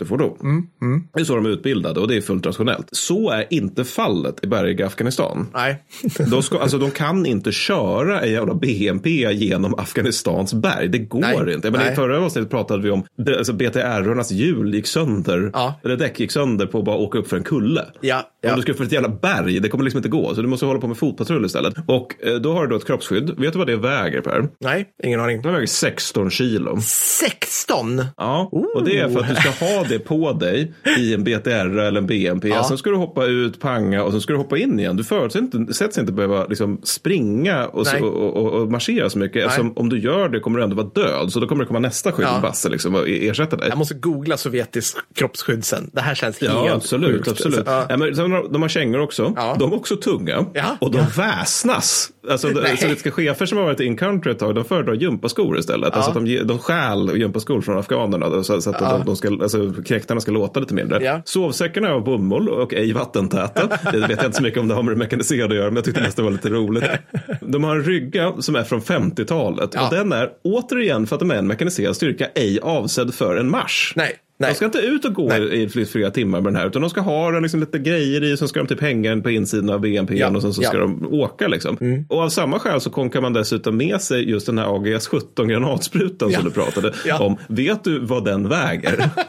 pansarskyttefordon. 0.07 0.67
Det 1.15 1.21
är 1.21 1.25
så 1.25 1.35
de 1.37 1.47
är 1.47 1.51
utbildade 1.51 2.01
och 2.01 2.09
det 2.09 2.17
är 2.17 2.21
fullt 2.21 2.47
rationellt. 2.47 2.89
Så 2.93 3.31
är 3.31 3.47
inte 3.51 3.85
fallet 3.85 4.45
i 4.45 4.47
bergiga 4.47 4.87
Afghanistan. 4.87 5.47
Nej. 5.55 5.83
De, 6.31 6.43
ska, 6.43 6.59
alltså, 6.59 6.79
de 6.79 6.91
kan 6.91 7.27
inte 7.27 7.53
köra 7.53 8.21
en 8.21 8.33
jävla 8.33 8.55
BMP 8.55 9.11
genom 9.33 9.75
Afghanistans 9.75 10.55
berg. 10.55 10.89
Det 10.89 10.99
går 10.99 11.21
Nej, 11.21 11.55
inte. 11.55 11.71
Men 11.71 11.93
I 11.93 11.95
förra 11.95 12.25
avsnittet 12.25 12.51
pratade 12.51 12.83
vi 12.83 12.91
om 12.91 13.05
alltså, 13.39 13.53
BTR-ornas 13.53 14.31
hjul 14.31 14.75
gick 14.75 14.87
sönder. 14.87 15.51
Ja. 15.53 15.81
Eller 15.85 15.97
däck 15.97 16.21
gick 16.21 16.33
sönder 16.33 16.67
på 16.67 16.79
att 16.79 16.85
bara 16.85 16.97
åka 16.97 17.19
upp 17.19 17.29
för 17.29 17.37
en 17.37 17.45
kulle. 17.45 17.85
Ja, 18.01 18.31
ja. 18.47 18.53
Om 18.53 18.57
du 18.57 18.63
ska 18.63 18.75
för 18.75 18.85
ett 18.85 18.93
jävla 18.93 19.09
berg, 19.09 19.61
det 19.61 19.69
kommer 19.69 19.85
liksom 19.85 19.99
inte 19.99 20.09
gå. 20.09 20.35
Så 20.35 20.43
du 20.43 20.49
måste 20.49 20.67
hålla 20.67 20.81
på 20.81 20.87
med 20.87 20.97
fotpatrull 20.97 21.45
istället. 21.45 21.75
Och 21.87 22.15
eh, 22.27 22.35
då 22.35 22.53
har 22.53 22.63
du 22.63 22.69
då 22.69 22.77
ett 22.77 22.87
kroppsskydd. 22.87 23.31
Vet 23.39 23.53
du 23.53 23.59
vad 23.59 23.67
det 23.67 23.77
väger 23.77 24.21
Per? 24.21 24.49
Nej, 24.61 24.87
ingen 25.05 25.21
aning. 25.21 25.43
Det 25.43 25.51
väger 25.51 25.67
16 25.67 26.31
kilo. 26.31 26.79
16? 26.81 28.05
Ja, 28.17 28.49
och 28.75 28.85
det 28.85 28.99
är 28.99 29.09
för 29.09 29.21
att 29.21 29.29
du 29.29 29.35
ska 29.35 29.51
ha 29.67 29.85
det 29.89 29.99
på 29.99 30.33
dig 30.33 30.73
i 30.99 31.15
en 31.15 31.25
BTR 31.25 31.79
eller 31.79 31.99
en 31.99 32.07
BMP. 32.07 32.49
Ja. 32.49 32.65
Sen 32.65 32.79
ska 32.79 32.91
du 32.91 32.97
hoppa 32.97 33.25
ut, 33.25 33.61
panga 33.61 34.03
och 34.03 34.13
sen 34.13 34.21
ska 34.21 34.33
du 34.33 34.39
hoppa 34.39 34.59
in 34.59 34.81
igen. 34.81 34.97
Du 34.97 35.05
förutsätts 35.05 35.99
inte, 35.99 36.13
behöva 36.13 36.47
liksom 36.47 36.81
springa 36.83 37.67
och, 37.67 37.87
så, 37.87 38.05
och, 38.05 38.37
och, 38.37 38.53
och 38.63 38.71
marschera 38.73 39.11
så 39.11 39.19
mycket. 39.19 39.45
Eftersom 39.47 39.73
om 39.77 39.89
du 39.89 39.99
gör 39.99 40.29
det 40.29 40.41
kommer 40.41 40.59
du 40.59 40.65
ändå 40.65 40.77
vara 40.77 40.87
död. 40.87 41.33
Så 41.33 41.41
då 41.41 41.47
kommer 41.47 41.65
det 41.65 41.69
komma 41.69 41.79
nästa 41.79 42.13
skydd 42.13 42.27
Ja. 42.43 42.53
liksom, 42.71 42.95
och 42.95 43.09
ersätta 43.09 43.57
dig. 43.57 43.69
Jag 43.69 43.79
måste 43.79 43.95
googla 43.95 44.37
sovjetisk 44.37 44.97
kroppsskydd 45.15 45.65
sen. 45.65 45.91
Det 45.93 46.01
här 46.01 46.15
känns 46.15 46.43
Ja, 46.43 46.63
helt 46.63 46.75
absolut. 46.75 47.11
sjukt. 47.17 47.29
absolut. 47.29 47.63
Ja. 47.67 47.87
Ja, 47.89 47.97
men 47.97 48.17
sen 48.17 48.36
har, 48.37 48.49
de 48.49 48.63
har 48.63 48.69
kängor 48.69 49.01
också. 49.01 49.33
Ja. 49.37 49.57
De 49.59 49.73
är 49.73 49.77
också 49.77 49.97
tunga. 49.97 50.47
Ja, 50.55 50.77
Och 50.81 50.91
de 50.91 50.99
ja. 50.99 51.07
väsnas. 51.17 52.11
Alltså, 52.31 52.49
sovjetiska 52.49 53.11
chefer 53.11 53.47
som 53.47 53.59
har 53.59 53.65
varit 53.65 53.81
in 53.81 53.97
country 53.97 54.33
ett 54.33 54.39
tag, 54.39 54.55
de 54.55 54.65
föredrar 54.65 54.95
gympaskor 54.95 55.59
istället. 55.59 55.95
Alltså, 55.95 56.11
att 56.11 56.25
de, 56.25 56.37
de 56.45 56.59
stjäl 56.59 57.17
gympaskor 57.17 57.61
från 57.61 57.79
afghanerna 57.79 58.43
så, 58.43 58.61
så 58.61 58.71
att 58.71 58.79
de, 58.79 59.03
de 59.07 59.17
ska, 59.17 59.29
alltså, 59.29 59.73
kräktarna 59.87 60.21
ska 60.21 60.33
låta 60.33 60.61
lite 60.61 60.75
mindre. 60.75 61.05
Ja. 61.05 61.23
Sovsäckarna 61.25 61.89
är 61.89 61.93
av 61.93 62.05
bomull 62.05 62.49
och 62.49 62.75
ej 62.75 62.93
vattentäta. 62.93 63.79
Det 63.93 63.99
vet 63.99 64.11
jag 64.11 64.25
inte 64.25 64.37
så 64.37 64.43
mycket 64.43 64.61
om 64.61 64.69
det 64.69 64.75
har 64.75 64.83
med 64.83 64.95
det 64.95 64.99
mekaniserade 64.99 65.55
att 65.55 65.57
göra, 65.57 65.67
men 65.67 65.77
jag 65.77 65.85
tyckte 65.85 66.01
nästan 66.01 66.25
det 66.25 66.31
var 66.31 66.37
lite 66.37 66.49
roligt. 66.49 66.85
De 67.41 67.65
har 67.65 67.77
en 67.77 67.85
rygga 67.85 68.33
som 68.39 68.57
är 68.57 68.63
från 68.65 68.81
50-talet 68.81 69.71
Ja. 69.75 69.87
och 69.89 69.95
den 69.95 70.13
är 70.13 70.31
återigen 70.45 71.07
för 71.07 71.17
att 71.17 71.21
de 71.21 71.31
är 71.31 71.35
en 71.35 71.47
mekaniserad 71.47 71.97
styrka 71.97 72.27
ej 72.35 72.61
avsedd 72.63 73.15
för 73.15 73.37
en 73.37 73.51
marsch. 73.51 73.93
Nej, 73.97 74.13
nej. 74.39 74.51
De 74.51 74.55
ska 74.55 74.65
inte 74.65 74.79
ut 74.79 75.05
och 75.05 75.15
gå 75.15 75.29
Nej. 75.29 75.63
i 75.63 75.69
flera- 75.87 76.11
timmar 76.11 76.41
med 76.41 76.53
den 76.53 76.61
här. 76.61 76.67
Utan 76.67 76.83
de 76.83 76.91
ska 76.91 77.01
ha 77.01 77.31
den 77.31 77.43
liksom 77.43 77.61
lite 77.61 77.79
grejer 77.79 78.25
i. 78.25 78.37
Sen 78.37 78.49
ska 78.49 78.61
de 78.61 78.67
typ 78.69 78.81
hänga 78.81 79.11
den 79.11 79.23
på 79.23 79.31
insidan 79.31 79.71
av 79.71 79.81
BNP 79.81 80.19
Ja, 80.19 80.37
och 80.37 80.43
sen 80.43 80.53
så 80.55 80.63
ja. 80.63 80.69
ska 80.69 80.79
de 80.79 81.07
åka 81.15 81.49
liksom. 81.49 82.05
Och 82.09 82.21
av 82.21 82.29
samma 82.29 82.59
skäl 82.59 82.81
så 82.81 82.91
konkar 82.91 83.21
man 83.21 83.33
dessutom 83.33 83.77
med 83.77 84.01
sig 84.01 84.31
just 84.31 84.47
den 84.47 84.59
här 84.59 84.77
AGS 84.77 85.07
17 85.07 85.49
granatsprutan 85.49 86.31
Ja. 86.31 86.39
som 86.39 86.45
du 86.49 86.55
pratade 86.55 86.93
Ja. 87.07 87.19
om. 87.19 87.37
Vet 87.49 87.85
du 87.85 87.99
vad 87.99 88.25
den 88.25 88.49
väger? 88.49 89.11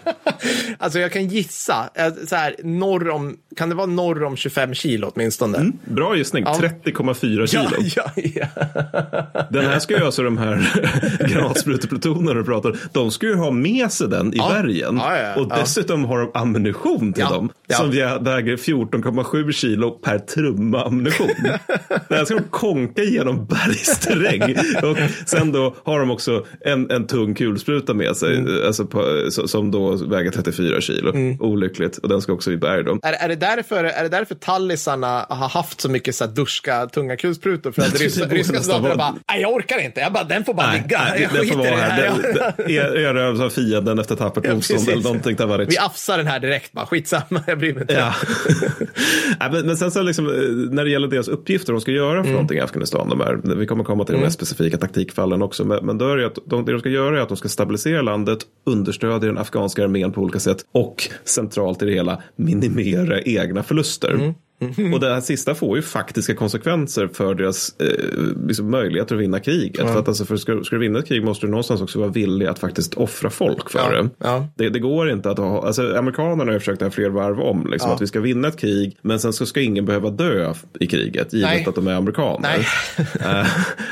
Alltså 0.78 1.00
jag 1.00 1.12
kan 1.12 1.28
gissa, 1.28 1.90
eh, 1.96 2.14
så 2.28 2.36
här, 2.36 2.56
norr 2.64 3.10
om, 3.10 3.38
kan 3.58 3.70
det 3.70 3.76
vara 3.76 3.86
norr 3.88 4.24
om 4.24 4.36
25 4.36 4.74
kilo 4.74 5.12
åtminstone? 5.16 5.72
Bra 5.86 6.16
gissning, 6.18 6.44
Ja. 6.48 6.54
30,4 6.84 7.40
Ja, 7.40 7.48
kilo. 7.48 7.90
ja, 7.96 8.12
ja. 8.16 8.48
Den 9.52 9.66
här 9.66 9.80
ska 9.80 9.98
ju 9.98 10.06
alltså 10.06 10.24
de 10.24 10.38
här 10.38 10.70
granatsprutorplutonerna 11.34 12.34
du 12.34 12.44
pratar 12.44 12.76
de 12.94 13.12
ska 13.12 13.26
ju 13.28 13.36
ha 13.36 13.52
med 13.52 13.92
sig 13.92 14.08
den 14.10 14.34
i 14.34 14.38
bergen. 14.38 15.02
Och 15.38 15.50
dessutom 15.50 16.06
har 16.06 16.20
de 16.20 16.32
ammunition 16.34 17.14
till 17.14 17.24
dem. 17.24 17.50
Som 17.74 17.92
vä- 17.92 18.24
väger 18.24 18.58
14,7 18.58 19.52
kilo 19.52 19.92
per 19.92 20.20
trumma 20.20 20.84
ammunition. 20.86 21.28
Den 22.10 22.18
här 22.18 22.26
ska 22.26 22.36
de 22.36 22.44
konka 22.50 23.04
genom 23.04 23.46
bergsterräng. 23.46 24.56
och 24.92 24.98
sen 25.26 25.52
då 25.52 25.76
har 25.84 26.00
de 26.00 26.12
också 26.12 26.46
en, 26.66 26.92
en 26.92 27.08
tung 27.08 27.36
kulspruta 27.36 27.94
med 27.94 28.16
sig. 28.18 28.38
Mm. 28.38 28.52
Alltså 28.68 28.86
på, 28.86 29.04
som 29.30 29.72
då 29.72 29.96
väger 29.96 30.32
34 30.32 30.82
kilo. 30.82 31.14
Olyckligt. 31.40 31.98
Och 31.98 32.10
den 32.10 32.22
ska 32.22 32.34
också 32.34 32.52
i 32.52 32.58
berg 32.58 32.84
då. 32.84 33.00
Är, 33.04 33.14
är, 33.14 33.30
det 33.30 33.36
därför, 33.56 33.84
är 33.84 34.04
det 34.04 34.10
därför 34.10 34.36
tallisarna 34.36 35.26
har 35.30 35.50
haft 35.50 35.82
så 35.82 35.90
mycket 35.90 36.16
så 36.16 36.26
här 36.26 36.32
durska, 36.32 36.86
tunga 36.88 37.16
kulsprutor? 37.18 37.72
För 37.72 37.82
att 37.82 38.00
ryska, 38.00 38.26
ryska 38.26 38.80
vara- 38.80 38.96
bara, 38.96 39.16
nej 39.30 39.42
jag 39.42 39.54
orkar 39.54 39.80
inte, 39.86 40.00
jag 40.00 40.14
bara, 40.14 40.24
den 40.24 40.46
får 40.46 40.54
bara 40.54 40.74
ligga. 40.74 41.02
nej, 41.12 41.22
jag 41.22 41.32
skiter 41.32 41.60
i 41.60 41.64
det 41.64 41.68
här. 41.68 41.92
här. 42.58 42.72
Er- 42.72 42.96
erövras 42.98 43.40
av 43.42 43.50
fienden 43.50 44.00
efter 44.00 44.16
tappert 44.16 44.46
Ja, 44.46 44.54
motstånd 44.54 44.80
precis. 44.80 44.94
eller 44.94 45.04
någonting. 45.04 45.68
Vi 45.70 45.78
affsar 45.78 46.18
den 46.18 46.28
här 46.28 46.40
direkt 46.40 46.72
bara, 46.72 46.86
skitsamma, 46.86 47.44
jag 47.48 47.60
bryr 47.60 47.74
mig 47.74 47.82
inte. 47.82 47.94
Ja. 47.94 48.14
Nej, 49.40 49.50
men, 49.52 49.66
men 49.66 49.78
sen 49.78 49.92
så 49.92 50.02
liksom, 50.02 50.26
eh, 50.28 50.34
när 50.74 50.84
det 50.84 50.90
gäller 50.92 51.08
deras 51.08 51.28
uppgifter 51.28 51.74
de 51.74 51.82
ska 51.82 51.92
göra 51.92 52.12
för 52.14 52.20
Mm. 52.20 52.32
någonting 52.32 52.58
i 52.58 52.62
Afghanistan. 52.62 53.10
De 53.10 53.22
är, 53.22 53.56
vi 53.56 53.66
kommer 53.68 53.84
komma 53.84 54.06
till 54.06 54.16
de 54.16 54.22
mer 54.22 54.30
specifika 54.30 54.78
taktikfallen 54.78 55.42
också. 55.42 55.66
Men, 55.66 55.86
men 55.86 55.98
då 55.98 56.10
är 56.12 56.18
det, 56.18 56.28
att 56.28 56.38
de, 56.46 56.66
det 56.66 56.72
de 56.72 56.80
ska 56.80 56.90
göra 56.90 57.18
är 57.18 57.22
att 57.22 57.28
de 57.28 57.38
ska 57.38 57.50
stabilisera 57.50 58.02
landet, 58.02 58.40
understödja 58.66 59.20
den 59.20 59.38
afghanska 59.38 59.84
armén 59.84 60.12
på 60.12 60.22
olika 60.22 60.40
sätt 60.40 60.58
och 60.74 61.10
centralt 61.26 61.82
i 61.82 61.86
det 61.86 61.92
hela 61.92 62.22
minimera 62.36 63.22
egna 63.38 63.64
förluster. 63.64 64.10
Mm. 64.10 64.34
Och 64.94 65.00
det 65.00 65.14
här 65.14 65.22
sista 65.22 65.56
får 65.56 65.76
ju 65.78 65.82
faktiska 65.82 66.36
konsekvenser 66.36 67.10
för 67.14 67.36
deras 67.36 67.76
eh, 67.80 67.88
liksom 68.48 68.72
möjligheter 68.72 69.16
att 69.16 69.22
vinna 69.22 69.40
kriget. 69.40 69.88
För 69.90 70.00
att 70.00 70.08
alltså, 70.08 70.26
för 70.26 70.38
ska, 70.38 70.64
ska 70.64 70.76
du 70.76 70.80
vinna 70.80 71.00
ett 71.00 71.08
krig 71.08 71.24
måste 71.24 71.46
du 71.46 71.50
någonstans 71.50 71.82
också 71.82 72.00
vara 72.00 72.10
villig 72.10 72.46
att 72.46 72.60
faktiskt 72.60 72.94
offra 72.94 73.30
folk 73.30 73.70
för 73.70 73.80
Ja, 73.80 74.02
det. 74.02 74.10
ja. 74.20 74.48
det. 74.56 74.70
Det 74.70 74.80
går 74.80 75.10
inte 75.12 75.30
att 75.30 75.38
ha, 75.38 75.68
alltså 75.68 75.96
amerikanerna 75.98 76.44
har 76.46 76.54
ju 76.54 76.60
försökt 76.60 76.80
det 76.80 76.86
här 76.86 76.92
fler 76.92 77.10
varv 77.10 77.40
om, 77.40 77.68
liksom, 77.72 77.90
Ja. 77.90 77.96
att 77.96 78.02
vi 78.02 78.08
ska 78.08 78.20
vinna 78.20 78.48
ett 78.48 78.58
krig, 78.60 78.98
men 79.02 79.20
sen 79.20 79.34
så 79.34 79.46
ska 79.46 79.62
ingen 79.62 79.86
behöva 79.86 80.10
dö 80.10 80.54
i 80.80 80.88
kriget, 80.88 81.34
givet 81.34 81.50
Nej. 81.50 81.66
att 81.68 81.76
de 81.76 81.88
är 81.88 81.94
amerikaner. 81.96 82.68
Eh, 83.22 83.48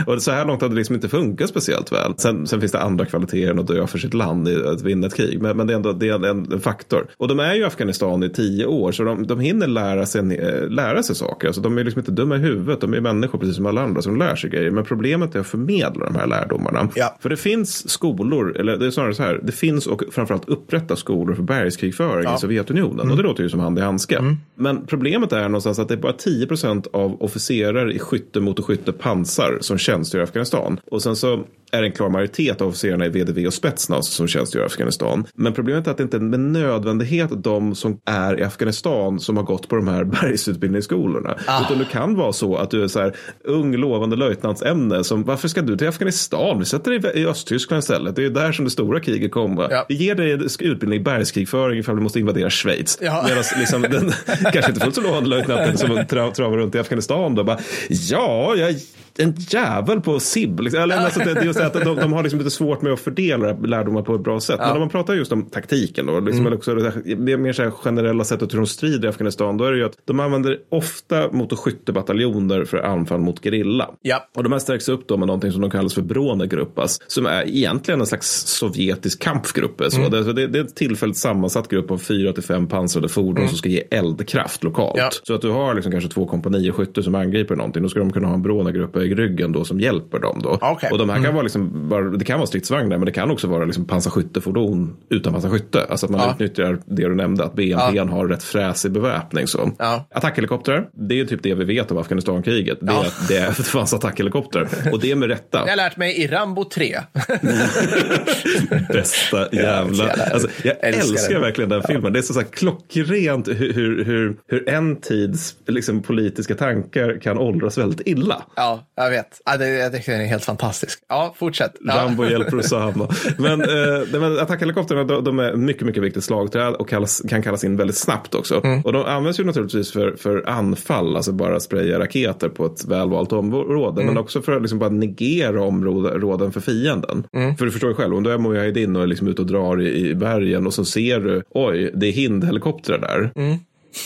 och 0.07 0.21
så 0.21 0.31
här 0.31 0.45
långt 0.45 0.61
hade 0.61 0.73
det 0.73 0.77
liksom 0.77 0.95
inte 0.95 1.09
funkat 1.09 1.49
speciellt 1.49 1.91
väl. 1.91 2.13
Sen, 2.17 2.47
sen 2.47 2.59
finns 2.59 2.71
det 2.71 2.79
andra 2.79 3.05
kvaliteter 3.05 3.51
än 3.51 3.59
att 3.59 3.67
dö 3.67 3.87
för 3.87 3.97
sitt 3.97 4.13
land 4.13 4.47
i 4.47 4.55
att 4.67 4.81
vinna 4.81 5.07
ett 5.07 5.15
krig, 5.15 5.41
men, 5.41 5.57
men 5.57 5.67
det 5.67 5.73
är 5.73 5.75
ändå 5.75 5.93
det 5.93 6.09
är 6.09 6.25
en, 6.25 6.51
en 6.53 6.59
faktor. 6.61 7.07
Och 7.17 7.27
de 7.27 7.39
är 7.39 7.53
ju 7.53 7.61
i 7.61 7.63
Afghanistan 7.63 8.23
i 8.23 8.29
tio 8.29 8.65
år, 8.65 8.91
så 8.91 9.03
de, 9.03 9.27
de 9.27 9.39
hinner 9.39 9.67
lära 9.67 10.05
sig, 10.05 10.37
eh, 10.37 10.54
lära 10.69 11.03
sig 11.03 11.15
saker. 11.15 11.47
Alltså, 11.47 11.61
de 11.61 11.77
är 11.77 11.83
liksom 11.83 11.99
inte 11.99 12.11
dumma 12.11 12.35
i 12.35 12.39
huvudet, 12.39 12.81
de 12.81 12.93
är 12.93 13.01
människor 13.01 13.39
precis 13.39 13.55
som 13.55 13.65
alla 13.65 13.81
andra 13.81 14.01
som 14.01 14.17
lär 14.17 14.35
sig 14.35 14.49
grejer. 14.49 14.71
Men 14.71 14.83
problemet 14.83 15.35
är 15.35 15.39
att 15.39 15.47
förmedla 15.47 16.05
de 16.05 16.15
här 16.15 16.27
lärdomarna. 16.27 16.89
Ja. 16.95 17.17
För 17.19 17.29
det 17.29 17.37
finns 17.37 17.89
skolor, 17.89 18.57
eller 18.57 18.77
det 18.77 18.85
är 18.85 18.91
snarare 18.91 19.13
så 19.13 19.23
här, 19.23 19.39
det 19.43 19.51
finns 19.51 19.87
och 19.87 20.03
framförallt 20.11 20.49
upprätta 20.49 20.95
skolor 20.95 21.35
för 21.35 21.43
bergskrigföring 21.43 22.33
i 22.35 22.37
Sovjetunionen. 22.37 23.11
Och 23.11 23.17
det 23.17 23.23
låter 23.23 23.43
ju 23.43 23.49
som 23.49 23.59
hand 23.59 23.79
i 23.79 23.81
handske. 23.81 24.37
Men 24.55 24.85
problemet 24.85 25.33
är 25.33 25.43
någonstans 25.43 25.79
att 25.79 25.87
det 25.87 25.93
är 25.93 25.97
bara 25.97 26.13
10% 26.13 26.87
av 26.93 27.23
officerare 27.23 27.93
i 27.93 27.99
skytte 27.99 28.39
mot 28.39 28.65
skytte 28.65 28.91
pansar 28.91 29.57
som 29.61 29.77
tjänstgör 29.77 30.21
i 30.21 30.23
Afghanistan. 30.23 30.79
Och 30.91 31.01
sen 31.01 31.15
så 31.15 31.43
är 31.75 31.83
en 31.83 31.91
klar 31.91 32.09
majoritet 32.09 32.61
av 32.61 32.67
officerarna 32.67 33.05
i 33.05 33.09
VDV 33.09 33.47
och 33.47 33.53
Spetsnaz 33.53 34.07
som 34.07 34.27
tjänstgör 34.27 34.63
i 34.63 34.65
Afghanistan. 34.65 35.25
Men 35.35 35.53
problemet 35.53 35.87
är 35.87 35.91
att 35.91 35.97
det 35.97 36.03
inte 36.03 36.17
är 36.17 36.21
med 36.21 36.39
nödvändighet 36.39 37.29
de 37.43 37.75
som 37.75 37.99
är 38.05 38.39
i 38.39 38.43
Afghanistan 38.43 39.19
som 39.19 39.37
har 39.37 39.43
gått 39.43 39.69
på 39.69 39.75
de 39.75 39.87
här 39.87 40.03
bergsutbildningsskolorna. 40.59 41.35
Utan 41.65 41.79
det 41.79 41.85
kan 41.91 42.15
vara 42.15 42.33
så 42.33 42.55
att 42.55 42.71
du 42.71 42.83
är 42.83 42.87
så 42.87 42.99
här 42.99 43.15
ung 43.43 43.75
lovande 43.75 44.15
löjtnantsämne 44.15 45.03
som 45.03 45.23
varför 45.23 45.47
ska 45.47 45.61
du 45.61 45.77
till 45.77 45.87
Afghanistan? 45.87 46.59
Vi 46.59 46.65
sätter 46.65 46.91
dig 46.91 47.21
i 47.21 47.25
Östtyskland 47.25 47.79
istället. 47.79 48.15
Det 48.15 48.25
är 48.25 48.29
där 48.29 48.51
som 48.51 48.65
det 48.65 48.71
stora 48.71 48.99
kriget 48.99 49.31
kommer. 49.31 49.67
Ja. 49.71 49.85
Vi 49.89 49.95
ger 49.95 50.15
dig 50.15 50.31
utbildning 50.31 50.99
i 50.99 51.03
bergskrigföring 51.03 51.79
ifall 51.79 51.95
du 51.95 52.01
måste 52.01 52.19
invadera 52.19 52.49
Schweiz. 52.49 52.97
Ja. 53.01 53.23
Medan 53.27 53.43
liksom 53.57 53.81
den 53.81 54.11
kanske 54.53 54.71
inte 54.71 54.79
fullt 54.79 54.95
så 54.95 55.01
lovande 55.01 55.29
löjtnanten 55.29 55.77
som 55.77 55.89
tra- 55.89 56.31
travar 56.31 56.57
runt 56.57 56.75
i 56.75 56.79
Afghanistan 56.79 57.35
då 57.35 57.43
bara 57.43 57.59
ja, 57.89 58.55
jag 58.55 58.75
en 59.19 59.33
jävel 59.49 60.01
på 60.01 60.19
SIB. 60.19 60.59
Liksom. 60.59 60.81
Eller, 60.83 60.97
alltså, 60.97 61.19
det, 61.19 61.43
just 61.45 61.59
att 61.59 61.73
de, 61.73 61.95
de 61.95 62.13
har 62.13 62.23
liksom 62.23 62.39
lite 62.39 62.51
svårt 62.51 62.81
med 62.81 62.93
att 62.93 62.99
fördela 62.99 63.53
lärdomar 63.53 64.01
på 64.01 64.15
ett 64.15 64.21
bra 64.23 64.39
sätt. 64.39 64.59
Men 64.59 64.71
om 64.71 64.79
man 64.79 64.89
pratar 64.89 65.13
just 65.13 65.31
om 65.31 65.43
taktiken 65.49 66.05
då, 66.05 66.19
liksom, 66.19 66.45
eller 66.47 66.57
också 66.57 66.75
det, 66.75 66.83
här- 66.83 67.37
mer 67.37 67.53
så 67.53 67.63
här 67.63 67.71
generella 67.71 68.23
sättet 68.23 68.53
hur 68.53 68.57
de 68.57 68.67
strider 68.67 69.05
i 69.07 69.09
Afghanistan, 69.09 69.57
då 69.57 69.63
är 69.65 69.71
det 69.71 69.77
ju 69.77 69.85
att 69.85 69.97
de 70.05 70.19
använder 70.19 70.57
ofta 70.69 71.31
mot 71.31 71.51
och 71.51 71.59
skyttebataljoner 71.59 72.65
för 72.65 72.77
anfall 72.77 73.19
mot 73.19 73.43
gerilla. 73.45 73.89
Ja. 74.01 74.27
Och 74.35 74.43
de 74.43 74.51
här 74.51 74.59
stärks 74.59 74.89
upp 74.89 75.07
då 75.07 75.17
med 75.17 75.27
någonting 75.27 75.51
som 75.51 75.61
de 75.61 75.69
kallas 75.71 75.93
för 75.93 76.01
Bronegrupas, 76.01 76.99
som 77.07 77.25
är 77.25 77.47
egentligen 77.47 77.99
en 77.99 78.05
slags 78.07 78.27
sovjetisk 78.47 79.21
kampgrupp. 79.21 79.81
Så 79.89 79.99
Mm. 79.99 80.11
det, 80.11 80.33
det, 80.33 80.47
det 80.47 80.59
är 80.59 80.63
en 80.63 80.71
tillfälligt 80.73 81.17
sammansatt 81.17 81.67
grupp 81.67 81.91
av 81.91 81.97
fyra 81.97 82.33
till 82.33 82.43
fem 82.43 82.67
pansrade 82.67 83.09
fordon 83.09 83.47
som 83.49 83.57
ska 83.57 83.69
ge 83.69 83.83
eldkraft 83.91 84.63
lokalt. 84.63 84.95
Mm. 84.97 85.05
Ja. 85.05 85.19
Så 85.23 85.33
att 85.33 85.41
du 85.41 85.49
har 85.49 85.73
liksom 85.73 85.91
kanske 85.91 86.09
två 86.09 86.25
kompanier 86.27 86.71
skytte 86.71 87.03
som 87.03 87.15
angriper 87.15 87.55
någonting, 87.55 87.83
då 87.83 87.89
ska 87.89 87.99
de 87.99 88.13
kunna 88.13 88.27
ha 88.27 88.35
en 88.35 88.41
Bronegrupp 88.41 88.95
ryggen 89.13 89.51
då 89.51 89.65
som 89.65 89.79
hjälper 89.79 90.19
dem. 90.19 90.39
Då. 90.43 90.57
Okej. 90.61 90.89
Och 90.91 90.97
de 90.97 91.09
här 91.09 91.23
kan 91.23 91.33
vara 91.33 91.43
liksom, 91.43 91.89
bara, 91.89 92.03
det 92.03 92.25
kan 92.25 92.39
vara 92.39 92.47
stridsvagnar 92.47 92.97
men 92.97 93.05
det 93.05 93.11
kan 93.11 93.31
också 93.31 93.47
vara 93.47 93.65
liksom 93.65 93.85
pansarskyttefordon 93.85 94.97
utan 95.09 95.33
pansarskytte. 95.33 95.85
Alltså 95.89 96.05
att 96.05 96.11
man 96.11 96.21
Ja. 96.21 96.33
utnyttjar 96.33 96.79
det 96.85 97.01
du 97.09 97.15
nämnde, 97.15 97.43
att 97.43 97.55
BNP 97.55 97.99
har 97.99 98.27
rätt 98.27 98.43
fräsig 98.43 98.91
beväpning. 98.91 99.47
Så. 99.47 99.71
Ja. 99.79 100.07
Attackhelikoptrar, 100.11 100.87
det 100.93 101.19
är 101.19 101.25
typ 101.25 101.43
det 101.43 101.53
vi 101.53 101.65
vet 101.65 101.91
om 101.91 101.97
Afghanistankriget. 101.97 102.77
Det, 102.81 102.91
Ja. 102.91 103.05
det 103.27 103.37
är- 103.37 103.47
det 103.47 103.63
fanns 103.63 103.93
attackhelikoptrar. 103.93 104.67
Och 104.93 104.99
det 104.99 105.11
är 105.11 105.15
med 105.15 105.29
rätta. 105.29 105.59
Jag 105.59 105.67
har 105.69 105.75
lärt 105.75 105.97
mig 105.97 106.21
i 106.23 106.27
Rambo 106.27 106.63
3. 106.63 106.97
Bästa 108.93 109.47
jävla... 109.55 110.09
Alltså, 110.33 110.47
jag 110.63 110.75
älskar 110.81 111.11
älskar, 111.11 111.39
verkligen 111.39 111.69
den 111.69 111.83
filmen. 111.83 112.13
Det 112.13 112.19
är 112.19 112.21
så, 112.21 112.33
så 112.33 112.39
här 112.39 112.47
klockrent 112.47 113.47
hur, 113.47 113.73
hur, 113.73 114.05
hur, 114.05 114.35
hur 114.47 114.69
en 114.69 114.95
tids 115.01 115.55
liksom, 115.67 116.01
politiska 116.01 116.55
tankar 116.55 117.19
kan 117.21 117.37
åldras 117.37 117.77
väldigt 117.77 118.07
illa. 118.07 118.43
Ja, 118.55 118.87
jag 118.95 119.09
vet. 119.09 119.41
Ja, 119.45 119.57
det, 119.57 119.69
jag 119.69 119.93
tycker 119.93 120.11
den 120.11 120.21
är 120.21 120.25
helt 120.25 120.43
fantastisk. 120.43 120.99
Ja, 121.09 121.35
fortsätt. 121.37 121.73
Ja. 121.81 121.95
Rambo 121.95 122.25
hjälper. 122.25 123.41
Men, 123.41 123.61
eh, 123.61 124.07
nej, 124.11 124.19
men 124.19 124.39
attackhelikoptrarna 124.39 125.03
de, 125.03 125.23
de 125.23 125.39
är 125.39 125.53
mycket, 125.55 125.85
mycket 125.85 126.03
viktigt 126.03 126.23
slagträd 126.23 126.73
och 126.73 126.89
kallas, 126.89 127.21
kan 127.29 127.41
kallas 127.41 127.63
in 127.63 127.77
väldigt 127.77 127.97
snabbt 127.97 128.35
också. 128.35 128.61
Mm. 128.63 128.81
Och 128.81 128.93
de 128.93 129.05
används 129.05 129.39
ju 129.39 129.43
naturligtvis 129.43 129.91
för, 129.91 130.15
för 130.15 130.49
anfall, 130.49 131.15
alltså 131.15 131.31
bara 131.31 131.59
spraya 131.59 131.99
raketer 131.99 132.49
på 132.49 132.65
ett 132.65 132.85
välvalt 132.85 133.33
område. 133.33 134.01
Mm. 134.01 134.13
Men 134.13 134.23
också 134.23 134.41
för 134.41 134.55
att 134.55 134.61
liksom 134.61 134.79
bara 134.79 134.89
negera 134.89 135.63
områden 135.63 136.51
för 136.51 136.61
fienden. 136.61 137.23
Mm. 137.33 137.57
För 137.57 137.65
du 137.65 137.71
förstår 137.71 137.89
ju 137.89 137.95
själv, 137.95 138.15
om 138.15 138.23
du 138.23 138.31
är 138.31 138.37
Mujahedin 138.37 138.95
och 138.95 139.03
är 139.03 139.07
liksom 139.07 139.27
ute 139.27 139.41
och 139.41 139.47
drar 139.47 139.81
i, 139.81 140.09
i 140.09 140.15
bergen 140.15 140.67
och 140.67 140.73
så 140.73 140.85
ser 140.85 141.19
du, 141.19 141.43
oj, 141.49 141.91
det 141.95 142.07
är 142.07 142.11
hindhelikoptrar 142.11 142.97
där. 142.97 143.31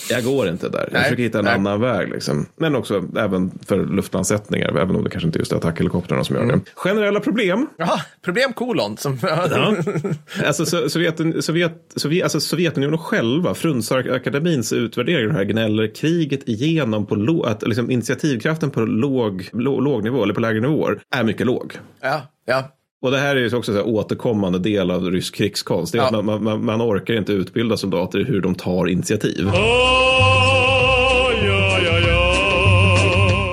Jag 0.09 0.23
går 0.23 0.47
inte 0.49 0.69
där. 0.69 0.79
Jag 0.79 0.93
Nej, 0.93 1.03
försöker 1.03 1.23
hitta 1.23 1.39
en 1.39 1.45
nej. 1.45 1.53
annan 1.53 1.81
väg. 1.81 2.09
Liksom. 2.09 2.45
Men 2.57 2.75
också 2.75 3.03
även 3.17 3.51
för 3.65 3.85
luftlandsättningar, 3.85 4.67
även 4.77 4.95
om 4.95 5.03
det 5.03 5.09
kanske 5.09 5.27
inte 5.27 5.39
just 5.39 5.51
är 5.51 5.55
attackhelikoptrarna 5.57 6.23
som 6.23 6.35
gör 6.35 6.45
det. 6.45 6.59
Generella 6.75 7.19
problem. 7.19 7.67
Jaha, 7.77 8.01
problem 8.21 8.53
kolon. 8.53 8.97
Som, 8.97 9.17
Ja. 9.21 9.75
Alltså, 10.45 10.63
so- 10.63 10.87
Sovjet, 10.89 11.45
Sovjet, 11.45 11.73
Sovjet, 11.95 12.23
alltså 12.23 12.39
Sovjetunionen 12.39 12.97
själva, 12.97 13.53
Frunzar-akademins 13.53 14.73
utvärdering 14.73 15.25
av 15.27 15.31
det 15.31 15.37
här 15.37 15.43
gnäller 15.45 15.95
kriget 15.95 16.49
igenom 16.49 17.05
på 17.05 17.15
lo, 17.15 17.43
att 17.43 17.67
liksom 17.67 17.91
initiativkraften 17.91 18.71
på 18.71 18.81
låg, 18.81 19.49
låg, 19.53 19.83
låg 19.83 20.03
nivå, 20.03 20.23
eller 20.23 20.33
på 20.33 20.41
lägre 20.41 20.59
nivåer, 20.61 20.99
är 21.15 21.23
mycket 21.23 21.47
låg. 21.47 21.73
ja, 22.01 22.21
ja. 22.45 22.75
Och 23.01 23.11
det 23.11 23.17
här 23.17 23.35
är 23.35 23.39
ju 23.39 23.55
också 23.55 23.71
en 23.71 23.81
återkommande 23.81 24.59
del 24.59 24.91
av 24.91 25.11
rysk 25.11 25.35
krigskonst. 25.35 25.91
Det 25.93 25.97
är 25.97 26.01
Ja. 26.11 26.19
att 26.19 26.25
man, 26.25 26.43
man- 26.43 26.65
man, 26.65 26.81
orkar 26.81 27.13
inte 27.13 27.31
utbilda 27.33 27.77
soldater 27.77 28.19
i 28.19 28.23
hur 28.23 28.41
de 28.41 28.55
tar 28.55 28.87
initiativ. 28.87 29.49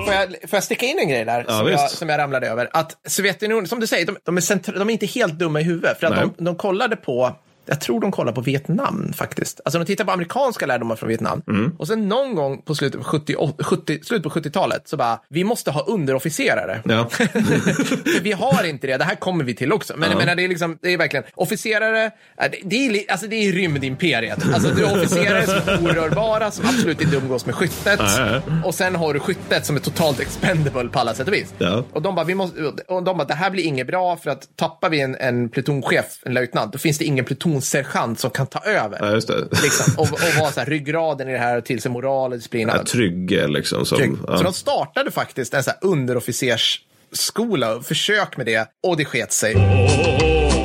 Får 0.05 0.15
jag, 0.15 0.29
får 0.51 0.57
jag 0.57 0.63
sticka 0.65 0.87
in 0.87 0.99
en 0.99 1.09
grej 1.09 1.25
där 1.25 1.45
Ja, 1.49 1.59
som, 1.59 1.69
jag, 1.69 1.91
som 1.91 2.09
jag 2.09 2.19
ramlade 2.19 2.49
över? 2.49 2.69
Att 2.73 2.97
Sovjetunionen, 3.07 3.67
som 3.67 3.81
du 3.81 3.87
säger, 3.87 4.07
de, 4.07 4.17
de, 4.25 4.37
är, 4.37 4.41
centra, 4.41 4.79
de 4.79 4.89
är 4.89 4.93
inte 4.93 5.07
helt 5.07 5.35
dumma 5.39 5.61
i 5.61 5.65
huvudet. 5.65 6.01
För 6.01 6.07
att 6.07 6.35
de, 6.37 6.45
de 6.45 6.57
kollade 6.57 6.97
på 6.97 7.37
jag 7.67 7.81
tror 7.81 8.01
de 8.01 8.13
kollar 8.13 8.33
på 8.33 8.41
Vietnam 8.41 9.13
faktiskt. 9.13 9.61
Alltså 9.65 9.79
de 9.79 9.85
tittar 9.85 10.05
på 10.05 10.13
amerikanska 10.13 10.67
lärdomar 10.67 10.97
från 10.97 11.09
Vietnam. 11.09 11.43
Mm. 11.49 11.77
Och 11.79 11.87
sen 11.87 12.09
någon 12.09 12.35
gång 12.35 12.63
på 12.63 12.75
slutet 12.75 13.01
på 13.01 13.07
70, 13.07 13.37
70, 13.59 13.99
slutet 14.03 14.33
på 14.33 14.41
70-talet 14.41 14.89
så 14.89 14.97
bara, 14.97 15.21
vi 15.29 15.45
måste 15.45 15.71
ha 15.71 15.83
underofficerare. 15.83 16.83
Ja. 16.85 17.09
Vi 18.23 18.33
har 18.33 18.65
inte 18.65 18.87
det, 18.87 18.97
det 18.97 19.05
här 19.05 19.15
kommer 19.15 19.45
vi 19.45 19.55
till 19.55 19.73
också. 19.73 19.95
Men 19.97 20.11
jag 20.11 20.19
menar, 20.19 20.35
det 20.35 20.45
är, 20.45 20.49
liksom, 20.49 20.79
det 20.83 20.93
är 20.93 20.99
verkligen 20.99 21.25
officerare, 21.35 22.11
det, 22.37 22.59
det, 22.65 22.87
är, 22.87 23.11
alltså, 23.11 23.27
det 23.27 23.37
är 23.37 23.53
rymdimperiet. 23.53 24.55
Alltså 24.55 24.71
du 24.75 24.85
har 24.85 24.93
officerare 24.97 25.47
som 25.47 25.55
är 25.55 25.79
orörbara, 25.85 26.51
som 26.51 26.65
absolut 26.65 27.01
inte 27.01 27.17
umgås 27.17 27.47
med 27.47 27.55
skyttet. 27.55 28.01
Nej. 28.01 28.41
Och 28.65 28.75
sen 28.75 28.95
har 28.95 29.15
du 29.15 29.21
skyttet 29.21 29.67
som 29.67 29.77
är 29.77 29.81
totalt 29.81 30.21
expendable 30.21 30.89
på 30.89 30.99
alla 30.99 31.15
sätt 31.15 31.29
och 31.29 31.35
vis. 31.35 31.55
Ja. 31.59 31.85
Och 31.93 32.03
de 32.03 32.15
bara, 32.15 32.25
vi 32.25 32.35
måste, 32.35 32.63
och 32.89 33.03
de 33.03 33.17
bara, 33.17 33.25
det 33.25 33.35
här 33.35 33.51
blir 33.51 33.65
inget 33.65 33.87
bra 33.87 34.17
för 34.17 34.31
att 34.31 34.57
tappar 34.57 34.91
vi 34.91 35.01
en, 35.01 35.15
en 35.15 35.49
plutonchef, 35.49 36.23
en 36.23 36.35
löjtnant, 36.35 36.73
då 36.73 36.79
finns 36.79 36.99
det 36.99 37.05
ingen 37.05 37.25
plutonsergeant 37.57 38.21
som 38.21 38.31
kan 38.31 38.47
ta 38.47 38.59
över. 38.59 38.99
ja, 39.01 39.13
just 39.13 39.29
det. 39.29 39.49
Liksom, 39.63 39.95
och, 39.97 40.13
och 40.13 40.41
vara 40.41 40.53
så 40.53 40.61
här, 40.61 40.67
ryggraden 40.71 41.29
i 41.29 41.33
det 41.33 41.39
här 41.39 41.59
och 41.59 41.65
till 41.65 41.83
sig 41.83 41.91
moral 41.91 42.33
och 42.33 42.39
disciplin. 42.39 42.69
Ja, 42.69 42.85
trygge 42.85 43.49
liksom. 43.49 43.87
Som, 43.87 43.99
Trygg. 43.99 44.13
ja. 44.27 44.37
Så 44.37 44.45
de 44.45 44.53
startade 44.53 45.11
faktiskt 45.11 45.55
en 45.55 45.63
så 45.63 45.71
här 45.71 45.79
underofficersskola 45.83 47.75
och 47.75 47.87
försök 47.87 48.37
med 48.37 48.47
det 48.47 48.69
och 48.87 48.97
det 48.97 49.05
sket 49.05 49.33
sig. 49.33 49.55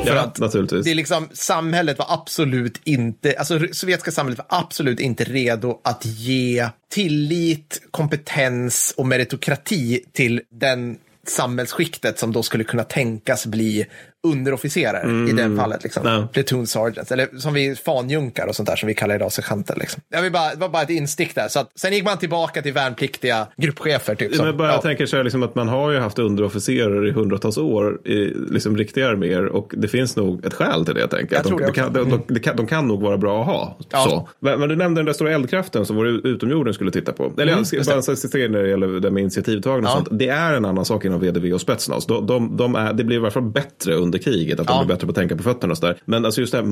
För 0.04 0.16
ja, 0.16 0.20
att 0.20 0.38
naturligtvis. 0.38 0.84
det 0.84 0.90
är 0.90 0.94
liksom, 0.94 1.28
samhället 1.32 1.98
var 1.98 2.06
absolut 2.08 2.80
inte, 2.84 3.34
alltså 3.38 3.60
sovjetiska 3.72 4.10
samhället 4.10 4.38
var 4.38 4.58
absolut 4.58 5.00
inte 5.00 5.24
redo 5.24 5.80
att 5.84 6.04
ge 6.04 6.68
tillit, 6.92 7.82
kompetens 7.90 8.94
och 8.96 9.06
meritokrati 9.06 10.00
till 10.12 10.40
den 10.50 10.96
samhällsskiktet 11.28 12.18
som 12.18 12.32
då 12.32 12.42
skulle 12.42 12.64
kunna 12.64 12.84
tänkas 12.84 13.46
bli 13.46 13.86
underofficerare 14.22 15.28
i 15.28 15.32
det 15.32 15.56
fallet. 15.56 15.82
Liksom. 15.82 16.06
Ja. 16.06 16.28
Platoon 16.32 16.66
sergeants, 16.66 17.12
eller 17.12 17.28
som 17.38 17.54
vi 17.54 17.76
fanjunkar 17.76 18.46
och 18.46 18.56
sånt 18.56 18.68
där 18.68 18.76
som 18.76 18.86
vi 18.86 18.94
kallar 18.94 19.14
idag 19.14 19.32
sergeanter. 19.32 19.76
Liksom. 19.76 20.02
Jag 20.08 20.22
vill 20.22 20.32
bara, 20.32 20.50
det 20.54 20.60
var 20.60 20.68
bara 20.68 20.82
ett 20.82 20.90
instick 20.90 21.34
där. 21.34 21.48
Så 21.48 21.60
att, 21.60 21.70
sen 21.74 21.92
gick 21.92 22.04
man 22.04 22.18
tillbaka 22.18 22.62
till 22.62 22.72
värnpliktiga 22.72 23.46
gruppchefer. 23.56 24.14
Typ, 24.14 24.34
som, 24.34 24.46
Men 24.46 24.56
bara, 24.56 24.68
ja. 24.68 24.74
Jag 24.74 24.82
tänker 24.82 25.06
så 25.06 25.16
här, 25.16 25.24
liksom 25.24 25.42
att 25.42 25.54
man 25.54 25.68
har 25.68 25.90
ju 25.90 25.98
haft 25.98 26.18
underofficerare 26.18 27.08
i 27.08 27.10
hundratals 27.10 27.58
år 27.58 28.06
i 28.06 28.34
liksom 28.50 28.76
riktiga 28.76 29.08
arméer 29.08 29.46
och 29.46 29.72
det 29.76 29.88
finns 29.88 30.16
nog 30.16 30.44
ett 30.46 30.54
skäl 30.54 30.84
till 30.84 30.94
det. 30.94 31.00
Jag 31.00 31.10
tänker. 31.10 31.36
Jag 31.36 31.44
de, 31.44 31.56
det 31.58 31.66
de, 31.66 31.72
kan. 31.72 31.96
Mm. 31.96 32.10
de, 32.10 32.34
de, 32.34 32.40
kan, 32.40 32.56
de 32.56 32.66
kan 32.66 32.88
nog 32.88 33.02
vara 33.02 33.18
bra 33.18 33.40
att 33.40 33.46
ha. 33.46 33.78
Ja. 33.90 34.04
Så. 34.04 34.28
Men, 34.40 34.60
men 34.60 34.68
du 34.68 34.76
nämnde 34.76 34.98
den 34.98 35.06
där 35.06 35.12
stora 35.12 35.32
eldkraften 35.32 35.86
som 35.86 35.96
vår 35.96 36.06
utomjorden 36.06 36.74
skulle 36.74 36.90
titta 36.90 37.12
på. 37.12 37.24
Eller 37.24 37.52
jag 37.52 37.62
Mm, 37.62 37.64
just 37.72 37.90
bara 37.90 38.02
säga 38.02 38.48
när 38.48 38.62
det 38.62 38.68
gäller 38.68 39.00
det 39.00 39.10
med 39.10 39.20
initiativtagande 39.20 39.88
och 39.88 39.92
Ja. 39.92 40.04
sånt. 40.04 40.08
Det 40.18 40.28
är 40.28 40.54
en 40.54 40.64
annan 40.64 40.84
sak 40.84 41.04
inom 41.04 41.20
VDV 41.20 41.52
och 41.52 41.60
Spetsnaz. 41.60 42.06
De, 42.06 42.26
de, 42.26 42.56
de 42.56 42.74
är, 42.74 42.92
det 42.92 43.04
blir 43.04 43.16
i 43.16 43.20
alla 43.20 43.30
fall 43.30 43.42
bättre 43.42 43.94
under 43.94 44.11
kriget, 44.18 44.60
att 44.60 44.66
de 44.66 44.72
Ja. 44.76 44.84
blir 44.84 44.94
bättre 44.94 45.06
på 45.06 45.10
att 45.10 45.16
tänka 45.16 45.36
på 45.36 45.42
fötterna 45.42 45.70
och 45.70 45.78
sådär. 45.78 45.96
Men 46.04 46.24
alltså 46.24 46.40
just 46.40 46.52
det 46.52 46.58
här 46.58 46.64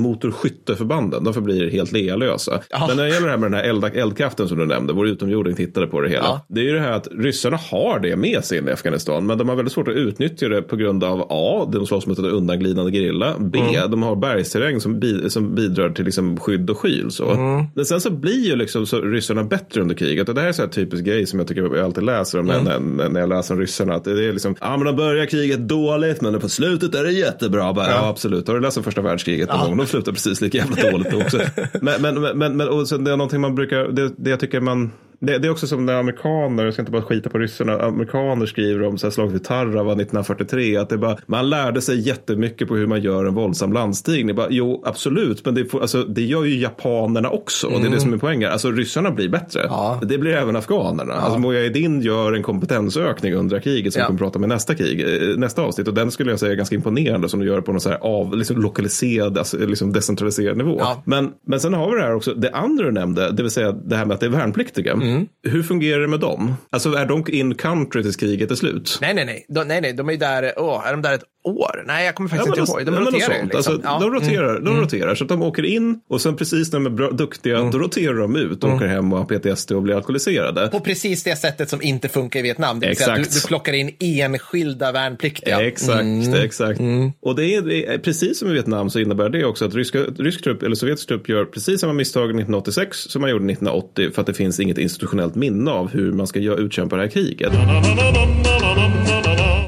motorskytteförbanden, 0.45 1.23
de 1.23 1.33
förblir 1.33 1.71
helt 1.71 1.91
lealösa. 1.91 2.59
Ja. 2.69 2.85
Men 2.87 2.97
när 2.97 3.03
det 3.03 3.09
gäller 3.09 3.25
det 3.27 3.31
här 3.31 3.37
med 3.37 3.51
den 3.51 3.59
här 3.59 3.69
eld, 3.69 3.83
eldkraften 3.85 4.47
som 4.47 4.57
du 4.57 4.65
nämnde, 4.65 4.93
vår 4.93 5.07
utomjording 5.07 5.55
tittade 5.55 5.87
på 5.87 6.01
det 6.01 6.09
hela. 6.09 6.23
Ja. 6.23 6.45
Det 6.49 6.59
är 6.59 6.63
ju 6.63 6.73
det 6.73 6.79
här 6.79 6.91
att 6.91 7.07
ryssarna 7.11 7.57
har 7.71 7.99
det 7.99 8.15
med 8.15 8.43
sig 8.45 8.57
in 8.57 8.67
i 8.67 8.71
Afghanistan, 8.71 9.25
men 9.25 9.37
de 9.37 9.49
har 9.49 9.55
väldigt 9.55 9.73
svårt 9.73 9.87
att 9.87 9.95
utnyttja 9.95 10.47
det 10.49 10.61
på 10.61 10.75
grund 10.75 11.03
av 11.03 11.27
A, 11.29 11.69
de 11.73 11.85
slåss 11.87 12.05
mot 12.07 12.19
en 12.19 12.25
undanglidande 12.25 12.91
gerilla, 12.91 13.35
B, 13.39 13.59
Mm. 13.59 13.91
de 13.91 14.03
har 14.03 14.15
bergsterräng 14.15 14.81
som, 14.81 14.99
bi, 14.99 15.29
som 15.29 15.55
bidrar 15.55 15.89
till 15.89 16.05
liksom 16.05 16.37
skydd 16.37 16.69
och 16.69 16.77
skyl. 16.77 17.11
Så. 17.11 17.29
Mm. 17.31 17.65
Men 17.75 17.85
sen 17.85 18.01
så 18.01 18.09
blir 18.11 18.45
ju 18.47 18.55
liksom 18.55 18.85
så 18.85 18.99
ryssarna 19.01 19.43
bättre 19.43 19.81
under 19.81 19.95
kriget 19.95 20.29
och 20.29 20.35
det 20.35 20.41
här 20.41 20.47
är 20.47 20.51
så 20.51 20.61
här 20.61 20.69
typisk 20.69 21.03
grej 21.03 21.25
som 21.25 21.39
jag 21.39 21.47
tycker 21.47 21.61
jag 21.61 21.77
alltid 21.77 22.03
läser 22.03 22.39
om 22.39 22.49
Mm. 22.49 22.63
när, 22.97 23.09
när, 23.09 23.19
jag 23.19 23.29
läser 23.29 23.53
om 23.53 23.59
ryssarna. 23.59 23.93
Att 23.95 24.03
det 24.03 24.11
är 24.25 24.33
liksom, 24.33 24.55
ja 24.61 24.77
men 24.77 24.85
de 24.85 24.95
börjar 24.95 25.25
kriget 25.25 25.59
dåligt 25.69 26.21
men 26.21 26.39
på 26.39 26.49
slutet 26.49 26.95
är 26.95 27.03
det 27.03 27.11
jättebra. 27.31 27.73
Bara, 27.73 27.89
ja. 27.89 28.07
absolut, 28.07 28.47
har 28.47 28.55
du 28.55 28.61
läst 28.61 28.77
om 28.77 28.83
första 28.83 29.01
världskriget 29.01 29.49
någon 29.49 29.59
gång? 29.59 29.77
De 29.77 29.87
slutar 29.87 30.11
precis 30.11 30.41
lika 30.41 30.57
jävla 30.57 30.91
dåligt 30.91 31.11
då 31.11 31.21
också. 31.21 31.39
men, 31.81 32.01
men, 32.01 32.37
men, 32.37 32.57
men 32.57 32.69
och 32.69 32.87
sen 32.87 33.03
det 33.03 33.11
är 33.11 33.17
någonting 33.17 33.41
man 33.41 33.55
brukar, 33.55 33.87
det, 33.87 34.11
det 34.17 34.29
jag 34.29 34.39
tycker 34.39 34.59
man 34.59 34.91
det, 35.21 35.37
det 35.37 35.47
är 35.47 35.51
också 35.51 35.67
som 35.67 35.85
när 35.85 35.93
amerikaner, 35.93 36.63
jag 36.65 36.73
ska 36.73 36.81
inte 36.81 36.91
bara 36.91 37.01
skita 37.01 37.29
på 37.29 37.37
ryssarna, 37.37 37.79
amerikaner 37.81 38.45
skriver 38.45 38.83
om 38.87 38.97
så 38.97 39.07
här 39.07 39.11
slaget 39.11 39.33
vid 39.33 39.43
Tarrava 39.43 39.91
1943, 39.91 40.77
att 40.77 40.89
det 40.89 40.97
bara, 40.97 41.17
man 41.25 41.49
lärde 41.49 41.81
sig 41.81 41.99
jättemycket 42.07 42.67
på 42.67 42.75
hur 42.75 42.87
man 42.87 43.01
gör 43.01 43.25
en 43.25 43.33
våldsam 43.33 43.73
landstigning. 43.73 44.35
Bara, 44.35 44.47
jo, 44.49 44.83
absolut, 44.85 45.45
men 45.45 45.55
det, 45.55 45.65
får, 45.65 45.81
alltså, 45.81 46.03
det 46.03 46.21
gör 46.21 46.43
ju 46.43 46.57
japanerna 46.59 47.29
också, 47.29 47.67
och 47.67 47.81
det 47.81 47.87
är 47.87 47.91
det 47.91 47.99
som 47.99 48.13
är 48.13 48.17
poängen. 48.17 48.51
Alltså 48.51 48.71
ryssarna 48.71 49.11
blir 49.11 49.29
bättre, 49.29 49.61
Ja. 49.65 49.99
det 50.03 50.17
blir 50.17 50.31
även 50.31 50.55
afghanerna. 50.55 51.13
Alltså 51.13 51.39
Mujahedin 51.39 52.01
gör 52.01 52.33
en 52.33 52.43
kompetensökning 52.43 53.33
under 53.33 53.59
kriget 53.59 53.93
som 53.93 53.99
Ja. 53.99 54.05
vi 54.05 54.07
kommer 54.07 54.17
prata 54.19 54.39
om 54.39 54.43
i 54.45 54.47
nästa, 54.47 54.75
krig, 54.75 55.01
eh, 55.01 55.37
nästa 55.37 55.61
avsnitt, 55.61 55.87
och 55.87 55.93
den 55.93 56.11
skulle 56.11 56.29
jag 56.31 56.39
säga 56.39 56.51
är 56.51 56.55
ganska 56.55 56.75
imponerande 56.75 57.29
som 57.29 57.39
de 57.39 57.45
gör 57.45 57.61
på 57.61 57.71
någon 57.71 57.81
så 57.81 57.89
här 57.89 57.97
av, 58.01 58.37
liksom 58.37 58.61
lokaliserad, 58.61 59.37
alltså, 59.37 59.57
liksom 59.57 59.93
decentraliserad 59.93 60.57
nivå. 60.57 60.75
Ja. 60.79 61.01
Men, 61.05 61.31
men 61.47 61.59
sen 61.59 61.73
har 61.73 61.89
vi 61.91 61.95
det 61.97 62.03
här 62.03 62.15
också, 62.15 62.33
det 62.33 62.49
andra 62.51 62.85
du 62.85 62.91
nämnde, 62.91 63.31
det 63.31 63.43
vill 63.43 63.51
säga 63.51 63.71
det 63.71 63.95
här 63.95 64.05
med 64.05 64.13
att 64.13 64.19
det 64.19 64.25
är 64.25 64.29
värnpliktiga. 64.29 64.93
Mm. 64.93 65.10
Hur 65.43 65.63
fungerar 65.63 66.01
det 66.01 66.07
med 66.07 66.19
dem? 66.19 66.53
Alltså 66.69 66.93
är 66.93 67.05
de 67.05 67.25
in 67.27 67.55
country 67.55 68.03
tills 68.03 68.15
kriget 68.15 68.51
är 68.51 68.55
slut? 68.55 68.97
Nej, 69.01 69.13
nej, 69.13 69.25
nej. 69.25 69.45
De, 69.49 69.67
nej, 69.67 69.81
nej. 69.81 69.93
De 69.93 70.07
är 70.07 70.11
ju 70.13 70.17
där, 70.19 70.53
åh, 70.57 70.87
är 70.87 70.91
de 70.91 71.01
där 71.01 71.13
ett 71.13 71.23
år? 71.43 71.83
Nej, 71.87 72.05
jag 72.05 72.15
kommer 72.15 72.29
faktiskt 72.29 72.49
men 72.49 72.59
inte 72.59 72.71
ihåg. 72.71 72.85
De 72.85 72.93
ja, 72.93 72.99
roterar 73.01 73.43
liksom. 73.43 73.57
alltså, 73.57 73.79
Ja. 73.83 73.99
De 74.01 74.11
roterar, 74.13 74.59
de 74.59 74.77
roterar 74.81 75.15
så 75.15 75.23
att 75.23 75.29
de 75.29 75.41
åker 75.41 75.65
in 75.65 75.99
och 76.09 76.21
sen 76.21 76.35
precis 76.35 76.71
när 76.73 76.79
de 76.79 76.85
är 76.85 76.89
bra, 76.89 77.11
duktiga 77.11 77.57
Mm. 77.57 77.71
då 77.71 77.79
roterar 77.79 78.13
de 78.17 78.35
ut 78.35 78.63
och 78.63 78.73
åker 78.73 78.85
hem 78.87 79.13
och 79.13 79.19
har 79.19 79.25
PTSD 79.25 79.71
och 79.71 79.81
blir 79.81 79.95
alkoholiserade. 79.95 80.67
På 80.67 80.79
precis 80.79 81.23
det 81.23 81.35
sättet 81.35 81.69
som 81.69 81.81
inte 81.81 82.09
funkar 82.09 82.39
i 82.39 82.43
Vietnam. 82.43 82.79
Det 82.79 82.87
vill 82.87 82.97
säga 82.97 83.09
att 83.11 83.15
du, 83.15 83.21
Exakt. 83.21 83.43
du 83.43 83.47
plockar 83.47 83.73
in 83.73 83.91
enskilda 83.99 84.91
värnpliktiga. 84.91 85.61
Exakt, 85.67 86.01
Mm. 86.01 86.33
exakt. 86.33 86.79
Och 87.21 87.35
det 87.35 87.55
är, 87.55 87.61
det 87.61 87.85
är 87.85 87.97
precis 87.97 88.39
som 88.39 88.49
i 88.49 88.53
Vietnam 88.53 88.89
så 88.89 88.99
innebär 88.99 89.29
det 89.29 89.45
också 89.45 89.65
att 89.65 89.75
ryska, 89.75 89.99
rysk 89.99 90.43
trupp 90.43 90.63
eller 90.63 90.75
sovjetisk 90.75 91.07
trupp 91.07 91.29
gör 91.29 91.45
precis 91.45 91.81
samma 91.81 91.93
misstag 91.93 92.23
1986 92.23 92.97
som 92.97 93.21
man 93.21 93.29
gjorde 93.29 93.45
1980 93.45 94.11
för 94.13 94.21
att 94.21 94.27
det 94.27 94.33
finns 94.33 94.59
inget 94.59 94.77
institutionellt 95.01 95.35
minne 95.35 95.71
av 95.71 95.89
hur 95.89 96.11
man 96.11 96.27
ska 96.27 96.39
utkämpa 96.39 96.95
det 96.95 97.01
här 97.01 97.09
kriget. 97.09 97.53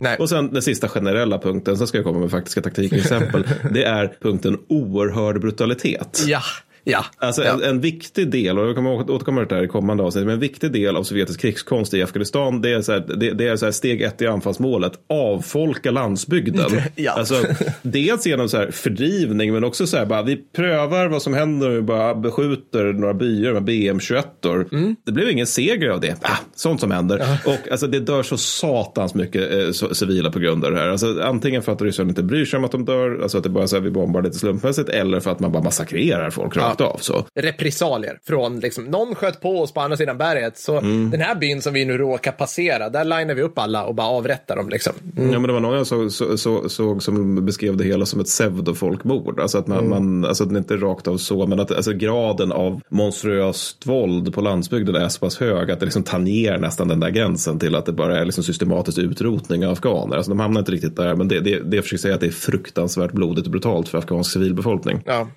Nej. 0.01 0.17
Och 0.19 0.29
sen 0.29 0.53
den 0.53 0.61
sista 0.61 0.87
generella 0.87 1.39
punkten, 1.39 1.77
sen 1.77 1.87
ska 1.87 1.97
jag 1.97 2.05
komma 2.05 2.19
med 2.19 2.31
faktiska 2.31 2.61
taktiker 2.61 2.97
exempel. 2.97 3.47
det 3.73 3.83
är 3.83 4.15
punkten 4.21 4.57
oerhörd 4.67 5.41
brutalitet. 5.41 6.23
Ja, 6.27 6.41
Ja. 6.83 7.05
Alltså 7.17 7.43
ja. 7.43 7.53
en, 7.53 7.63
en 7.63 7.81
viktig 7.81 8.31
del, 8.31 8.59
och 8.59 8.67
jag 8.67 8.75
kommer 8.75 9.11
återkomma 9.11 9.41
till 9.41 9.49
det 9.49 9.55
här 9.55 9.63
i 9.63 9.67
kommande 9.67 10.03
avsnitt, 10.03 10.25
men 10.25 10.33
en 10.33 10.39
viktig 10.39 10.71
del 10.71 10.95
av 10.95 11.03
sovjetisk 11.03 11.39
krigskonst 11.39 11.93
i 11.93 12.03
Afghanistan, 12.03 12.61
det 12.61 12.73
är, 12.73 12.81
så 12.81 12.91
här, 12.91 12.99
det, 13.17 13.31
det 13.31 13.47
är 13.47 13.55
så 13.55 13.71
steg 13.71 14.01
ett 14.01 14.21
i 14.21 14.27
anfallsmålet, 14.27 14.93
avfolka 15.09 15.91
landsbygden. 15.91 16.69
Ja. 16.95 17.11
Alltså, 17.11 17.35
dels 17.81 18.27
genom 18.27 18.49
så 18.49 18.57
här 18.57 18.71
fördrivning, 18.71 19.53
men 19.53 19.63
också 19.63 19.87
så 19.87 19.97
här, 19.97 20.05
bara, 20.05 20.23
vi 20.23 20.35
prövar 20.55 21.07
vad 21.07 21.21
som 21.21 21.33
händer 21.33 21.67
om 21.67 21.75
vi 21.75 21.81
bara 21.81 22.15
beskjuter 22.15 22.93
några 22.93 23.13
byar 23.13 23.53
med 23.53 23.63
BM-21. 23.63 24.73
Mm. 24.73 24.95
Det 25.05 25.11
blev 25.11 25.29
ingen 25.29 25.47
seger 25.47 25.89
av 25.89 25.99
det. 25.99 26.15
Ah, 26.21 26.37
sånt 26.55 26.79
som 26.79 26.91
händer. 26.91 27.39
Och 27.45 27.71
alltså, 27.71 27.87
det 27.87 27.99
dör 27.99 28.23
så 28.23 28.37
satans 28.37 29.15
mycket 29.15 29.53
eh, 29.53 29.71
så, 29.71 29.95
civila 29.95 30.31
på 30.31 30.39
grund 30.39 30.65
av 30.65 30.71
det 30.71 30.77
här. 30.77 30.89
Alltså, 30.89 31.21
antingen 31.23 31.61
för 31.61 31.71
att 31.71 31.81
Ryssland 31.81 32.09
inte 32.09 32.23
bryr 32.23 32.45
sig 32.45 32.57
om 32.57 32.63
att 32.63 32.71
de 32.71 32.85
dör, 32.85 33.19
alltså 33.21 33.37
att 33.37 33.43
det 33.43 33.49
bara 33.49 33.67
så 33.67 33.75
här, 33.75 33.83
vi 33.83 33.91
bombar 33.91 34.21
lite 34.21 34.37
slumpmässigt, 34.37 34.89
eller 34.89 35.19
för 35.19 35.31
att 35.31 35.39
man 35.39 35.51
bara 35.51 35.63
massakrerar 35.63 36.29
folk 36.29 36.55
rakt 36.79 36.81
av. 36.81 36.97
Så. 37.01 37.25
repressalier 37.39 38.19
från 38.27 38.59
liksom, 38.59 38.83
någon 38.83 39.15
sköt 39.15 39.41
på 39.41 39.61
oss 39.61 39.73
på 39.73 39.81
andra 39.81 39.97
sidan 39.97 40.17
berget. 40.17 40.57
Så 40.57 40.77
Mm. 40.77 41.11
den 41.11 41.21
här 41.21 41.35
byn 41.35 41.61
som 41.61 41.73
vi 41.73 41.85
nu 41.85 41.97
råkar 41.97 42.31
passera, 42.31 42.89
där 42.89 43.03
linar 43.03 43.35
vi 43.35 43.41
upp 43.41 43.59
alla 43.59 43.85
och 43.85 43.95
bara 43.95 44.07
avrättar 44.07 44.55
dem 44.55 44.69
liksom. 44.69 44.93
Ja, 45.15 45.21
men 45.23 45.43
det 45.43 45.53
var 45.53 45.59
någon 45.59 45.77
jag 45.77 45.87
såg, 45.87 46.11
så, 46.11 46.37
så, 46.37 46.69
såg 46.69 47.03
som 47.03 47.45
beskrev 47.45 47.77
det 47.77 47.83
hela 47.83 48.05
som 48.05 48.19
ett 48.19 48.25
pseudofolkmord. 48.25 49.39
Alltså 49.39 49.57
att, 49.57 49.67
man, 49.67 49.89
man, 49.89 50.25
alltså 50.25 50.43
att 50.43 50.49
det 50.53 50.57
inte 50.57 50.73
är 50.73 50.77
rakt 50.77 51.07
av 51.07 51.17
så, 51.17 51.47
men 51.47 51.59
att 51.59 51.71
alltså 51.71 51.93
graden 51.93 52.51
av 52.51 52.81
monstruöst 52.89 53.85
våld 53.85 54.33
på 54.33 54.41
landsbygden 54.41 54.95
är 54.95 55.09
så 55.09 55.19
pass 55.19 55.37
hög 55.39 55.71
att 55.71 55.79
det 55.79 55.85
liksom 55.85 56.03
tangerar 56.03 56.57
nästan 56.59 56.87
den 56.87 56.99
där 56.99 57.09
gränsen 57.09 57.59
till 57.59 57.75
att 57.75 57.85
det 57.85 57.91
bara 57.91 58.19
är 58.19 58.25
liksom 58.25 58.43
systematisk 58.43 58.97
utrotning 58.97 59.65
av 59.65 59.71
afghaner. 59.71 60.15
Alltså 60.15 60.31
de 60.31 60.39
hamnar 60.39 60.59
inte 60.59 60.71
riktigt 60.71 60.95
där, 60.95 61.15
men 61.15 61.27
det, 61.27 61.39
det, 61.39 61.59
det 61.59 61.75
jag 61.75 61.83
försöker 61.85 62.01
säga 62.01 62.15
att 62.15 62.21
det 62.21 62.27
är 62.27 62.31
fruktansvärt 62.31 63.11
blodigt 63.11 63.45
och 63.47 63.51
brutalt 63.51 63.87
för 63.89 63.97
afghansk 63.97 64.31
civilbefolkning. 64.31 65.01
Ja. 65.05 65.27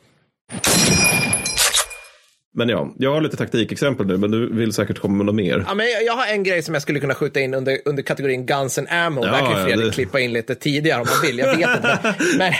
Men 2.56 2.68
ja, 2.68 2.94
jag 2.98 3.12
har 3.14 3.20
lite 3.20 3.36
taktikexempel 3.36 4.06
nu, 4.06 4.16
men 4.16 4.30
du 4.30 4.52
vill 4.54 4.72
säkert 4.72 4.98
komma 4.98 5.14
med 5.16 5.26
något 5.26 5.34
mer. 5.34 5.64
Ja, 5.68 5.74
men 5.74 5.86
jag- 6.06 6.12
har 6.16 6.26
en 6.26 6.42
grej 6.42 6.62
som 6.62 6.74
jag 6.74 6.82
skulle 6.82 7.00
kunna 7.00 7.14
skjuta 7.14 7.40
in 7.40 7.54
under, 7.54 7.78
under 7.84 8.02
kategorin 8.02 8.46
Guns 8.46 8.78
and 8.78 8.86
Ammo. 8.90 9.24
Ja, 9.26 9.32
Där 9.32 9.38
kan 9.40 9.58
ju 9.60 9.64
Fredrik 9.66 9.86
det- 9.86 9.92
klippa 9.92 10.20
in 10.20 10.32
lite 10.32 10.54
tidigare 10.54 11.00
om 11.00 11.06
man 11.10 11.20
vill. 11.28 11.38
Jag 11.38 11.56
vet 11.56 11.76
inte. 11.76 12.14
Men, 12.38 12.52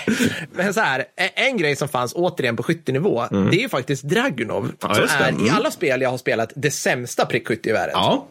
men 0.52 0.74
så 0.74 0.80
här, 0.80 1.04
en- 1.34 1.56
grej 1.56 1.76
som 1.76 1.88
fanns 1.88 2.12
återigen 2.14 2.56
på 2.56 2.62
skyttenivå, 2.62 3.24
det 3.30 3.56
är 3.56 3.60
ju 3.60 3.68
faktiskt 3.68 4.02
Dragunov. 4.02 4.64
Mm. 4.64 4.76
Ja, 4.80 4.94
som 4.94 5.04
är 5.24 5.28
i 5.28 5.34
Mm. 5.34 5.54
alla 5.56 5.70
spel 5.70 6.00
jag 6.00 6.10
har 6.10 6.18
spelat 6.18 6.52
det 6.56 6.70
sämsta 6.70 7.26
prickskyttegeväret. 7.26 7.90
Ja, 7.94 8.26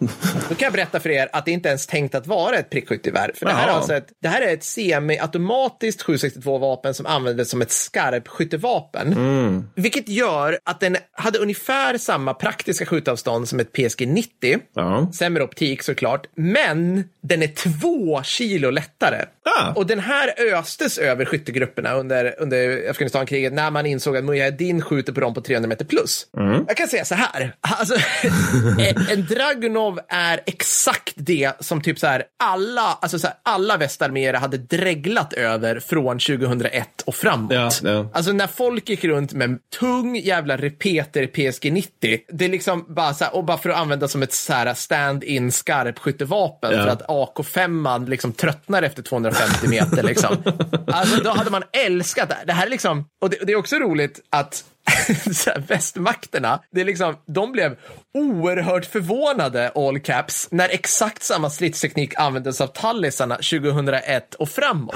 Då 0.49 0.55
kan 0.55 0.66
jag 0.66 0.74
berätta 0.74 0.99
för 0.99 1.09
er 1.09 1.30
att 1.34 1.45
det 1.45 1.51
inte 1.51 1.70
ens 1.70 1.88
tänkt 1.88 2.16
att 2.16 2.28
vara 2.28 2.55
ett 2.55 2.70
prickskyttegevär. 2.70 3.32
För 3.36 3.45
det 3.45 3.51
här, 3.51 3.68
alltså 3.68 3.93
ett, 3.93 4.07
det 4.22 4.28
här 4.28 4.41
är 4.41 4.53
ett 4.53 4.63
semi-automatiskt 4.63 6.03
762-vapen 6.05 6.93
som 6.93 7.05
användes 7.05 7.49
som 7.49 7.61
ett 7.61 7.72
skarpskyttevapen. 7.72 9.13
Mm. 9.13 9.63
Vilket 9.76 10.09
gör 10.09 10.59
att 10.63 10.80
den 10.80 10.97
hade 11.11 11.39
ungefär 11.39 11.55
samma 11.97 12.34
praktiska 12.34 12.86
skjutavstånd 12.86 13.47
som 13.47 13.60
ett 13.60 13.74
PSG 13.74 14.08
90. 14.08 14.60
ja. 14.74 15.12
Sämre 15.14 15.43
optik 15.43 15.84
såklart, 15.84 16.28
men 16.36 17.10
den 17.22 17.43
är 17.43 17.47
två 17.47 18.24
kilo 18.24 18.70
lättare. 18.70 19.26
Ah. 19.59 19.71
Och 19.75 19.85
den 19.87 19.99
här 19.99 20.33
östes 20.53 20.97
över 20.97 21.25
skyttegrupperna 21.25 21.93
under, 21.93 22.35
under 22.41 22.89
Afghanistankriget 22.89 23.53
när 23.53 23.71
man 23.71 23.85
insåg 23.85 24.17
att 24.17 24.23
Mujahedin 24.23 24.81
skjuter 24.81 25.13
på 25.13 25.19
dem 25.19 25.33
på 25.33 25.41
300 25.41 25.67
meter 25.69 25.85
plus. 25.85 26.27
Mm. 26.37 26.65
Jag 26.67 26.77
kan 26.77 26.87
säga 26.87 27.05
så 27.05 27.15
här, 27.15 27.55
alltså, 27.61 27.95
en- 29.11 29.25
Dragunov 29.25 29.99
är 30.09 30.39
exakt 30.45 31.13
det 31.15 31.51
som 31.59 31.81
typ 31.81 31.99
så 31.99 32.07
här 32.07 32.23
alla, 32.43 32.81
alltså 33.01 33.19
så 33.19 33.27
här, 33.27 33.35
alla 33.43 33.77
västarméer 33.77 34.33
hade 34.33 34.57
dreglat 34.57 35.33
över 35.33 35.79
från 35.79 36.19
2001 36.19 37.01
och 37.05 37.15
framåt. 37.15 37.51
Ja, 37.53 37.69
ja. 37.83 38.09
Alltså 38.13 38.31
när 38.31 38.47
folk 38.47 38.89
gick 38.89 39.03
runt 39.03 39.33
med 39.33 39.57
tung 39.79 40.15
jävla 40.15 40.57
repeter 40.57 41.27
PSG 41.27 41.73
90, 41.73 42.19
det 42.29 42.45
är 42.45 42.49
liksom 42.49 42.85
bara 42.95 43.13
så 43.13 43.23
här, 43.23 43.35
och 43.35 43.43
bara 43.43 43.57
för 43.57 43.69
att 43.69 43.77
använda 43.77 44.07
som 44.07 44.23
ett 44.23 44.33
så 44.33 44.53
här 44.53 44.73
stand-in 44.73 45.51
skarpskyttevapen 45.51 46.73
Ja. 46.73 46.83
för 46.83 46.87
att 46.89 47.07
AK5 47.07 48.09
liksom 48.09 48.33
tröttnar 48.33 48.83
efter 48.83 49.03
50 49.36 49.67
meter 49.67 50.03
liksom. 50.03 50.38
Alltså 50.88 51.23
då 51.23 51.29
hade 51.29 51.49
man 51.49 51.63
älskat 51.86 52.29
det. 52.29 52.38
Det 52.47 52.53
här 52.53 52.65
är 52.65 52.69
liksom, 52.69 53.05
och 53.21 53.29
det, 53.29 53.38
det 53.45 53.51
är 53.51 53.55
också 53.55 53.75
roligt 53.75 54.19
att 54.29 54.63
så 55.33 55.49
här, 55.49 55.63
västmakterna, 55.67 56.59
det 56.71 56.81
är 56.81 56.86
liksom, 56.86 57.15
de 57.27 57.51
blev 57.51 57.75
oerhört 58.13 58.86
förvånade, 58.86 59.71
all 59.75 59.99
caps, 59.99 60.47
när 60.51 60.69
exakt 60.69 61.23
samma 61.23 61.49
stridsteknik 61.49 62.13
användes 62.17 62.61
av 62.61 62.67
tallisarna 62.67 63.36
2001 63.36 64.33
och 64.36 64.49
framåt. 64.49 64.95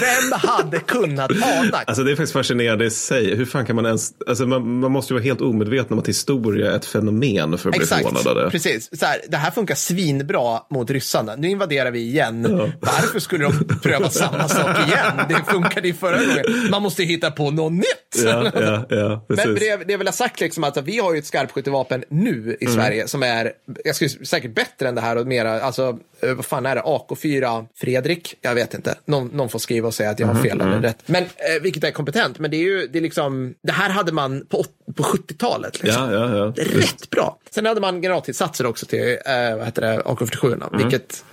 Vem 0.00 0.38
hade 0.50 0.78
kunnat 0.78 1.30
ana? 1.30 1.78
Alltså 1.86 2.02
det 2.02 2.10
är 2.10 2.16
faktiskt 2.16 2.32
fascinerande 2.32 2.84
i 2.84 2.90
sig. 2.90 3.34
Hur 3.36 3.44
fan 3.44 3.66
kan 3.66 3.76
man 3.76 3.86
ens, 3.86 4.10
alltså 4.26 4.46
man, 4.46 4.80
man 4.80 4.92
måste 4.92 5.12
ju 5.12 5.18
vara 5.18 5.24
helt 5.24 5.40
omedveten 5.40 5.92
om 5.92 5.98
att 5.98 6.08
historia 6.08 6.72
är 6.72 6.76
ett 6.76 6.84
fenomen 6.84 7.58
för 7.58 7.70
att 7.70 7.76
bli 7.76 7.86
förvånad 7.86 8.26
av 8.26 8.34
det. 8.34 8.50
precis. 8.50 8.98
Så 8.98 9.06
här, 9.06 9.20
det 9.28 9.36
här 9.36 9.50
funkar 9.50 9.74
svinbra 9.74 10.60
mot 10.70 10.90
ryssarna. 10.90 11.36
Nu 11.36 11.48
invaderar 11.48 11.90
vi 11.90 12.00
igen. 12.00 12.42
Varför 12.80 13.18
skulle 13.20 13.44
de 13.44 13.78
pröva 13.82 14.10
samma 14.10 14.48
sak 14.48 14.76
igen? 14.86 15.12
Det 15.28 15.52
funkade 15.52 15.88
ju 15.88 15.94
förra 15.94 16.16
gången. 16.18 16.70
Man 16.70 16.82
måste 16.82 17.02
hitta 17.02 17.30
på 17.30 17.50
något 17.50 17.72
nytt. 17.72 17.84
Ja, 18.24 18.50
ja, 18.54 18.86
ja, 18.88 19.24
Men 19.28 19.54
det, 19.54 19.76
det 19.84 19.92
jag 19.92 19.98
vill 19.98 20.08
ha 20.08 20.12
sagt 20.12 20.40
liksom 20.40 20.64
att 20.64 20.76
vi 20.76 20.98
har 20.98 21.12
ju 21.12 21.18
ett 21.18 21.26
skarpskyttevapen 21.26 22.04
nu 22.10 22.56
i 22.60 22.66
Mm. 22.66 22.74
Sverige 22.78 23.08
som 23.08 23.22
är, 23.22 23.52
jag 23.84 23.94
skulle 23.96 24.10
säkert 24.10 24.54
bättre 24.54 24.88
än 24.88 24.94
det 24.94 25.00
här 25.00 25.16
och 25.16 25.26
mera, 25.26 25.60
alltså 25.60 25.98
eh, 26.20 26.34
vad 26.34 26.44
fan 26.44 26.66
är 26.66 26.74
det, 26.74 26.80
AK4 26.80 27.66
Fredrik? 27.74 28.34
Jag 28.40 28.54
vet 28.54 28.74
inte. 28.74 28.94
Någon, 29.04 29.26
någon 29.26 29.48
får 29.48 29.58
skriva 29.58 29.85
och 29.86 29.94
säga 29.94 30.10
att 30.10 30.18
jag 30.20 30.26
har 30.26 30.42
fel 30.42 30.60
eller 30.60 30.80
rätt. 30.80 31.02
Men, 31.06 31.22
eh, 31.22 31.62
vilket 31.62 31.84
är 31.84 31.90
kompetent, 31.90 32.38
men 32.38 32.50
det 32.50 32.56
är 32.56 32.62
ju, 32.62 32.86
det 32.86 32.98
är 32.98 33.02
liksom, 33.02 33.54
det 33.62 33.72
här 33.72 33.90
hade 33.90 34.12
man 34.12 34.46
på, 34.48 34.64
på 34.96 35.02
70-talet. 35.02 35.82
Liksom. 35.82 36.12
Ja, 36.12 36.12
ja, 36.12 36.36
ja. 36.36 36.64
Rätt 36.64 37.10
bra. 37.10 37.38
Sen 37.50 37.66
hade 37.66 37.80
man 37.80 38.00
granatillsatser 38.00 38.66
också 38.66 38.86
till 38.86 39.18
eh, 39.26 39.56
vad 39.56 39.64
heter 39.64 39.82
det, 39.82 40.02
AK47, 40.02 40.54
Mm. 40.54 40.68
vilket 40.78 41.24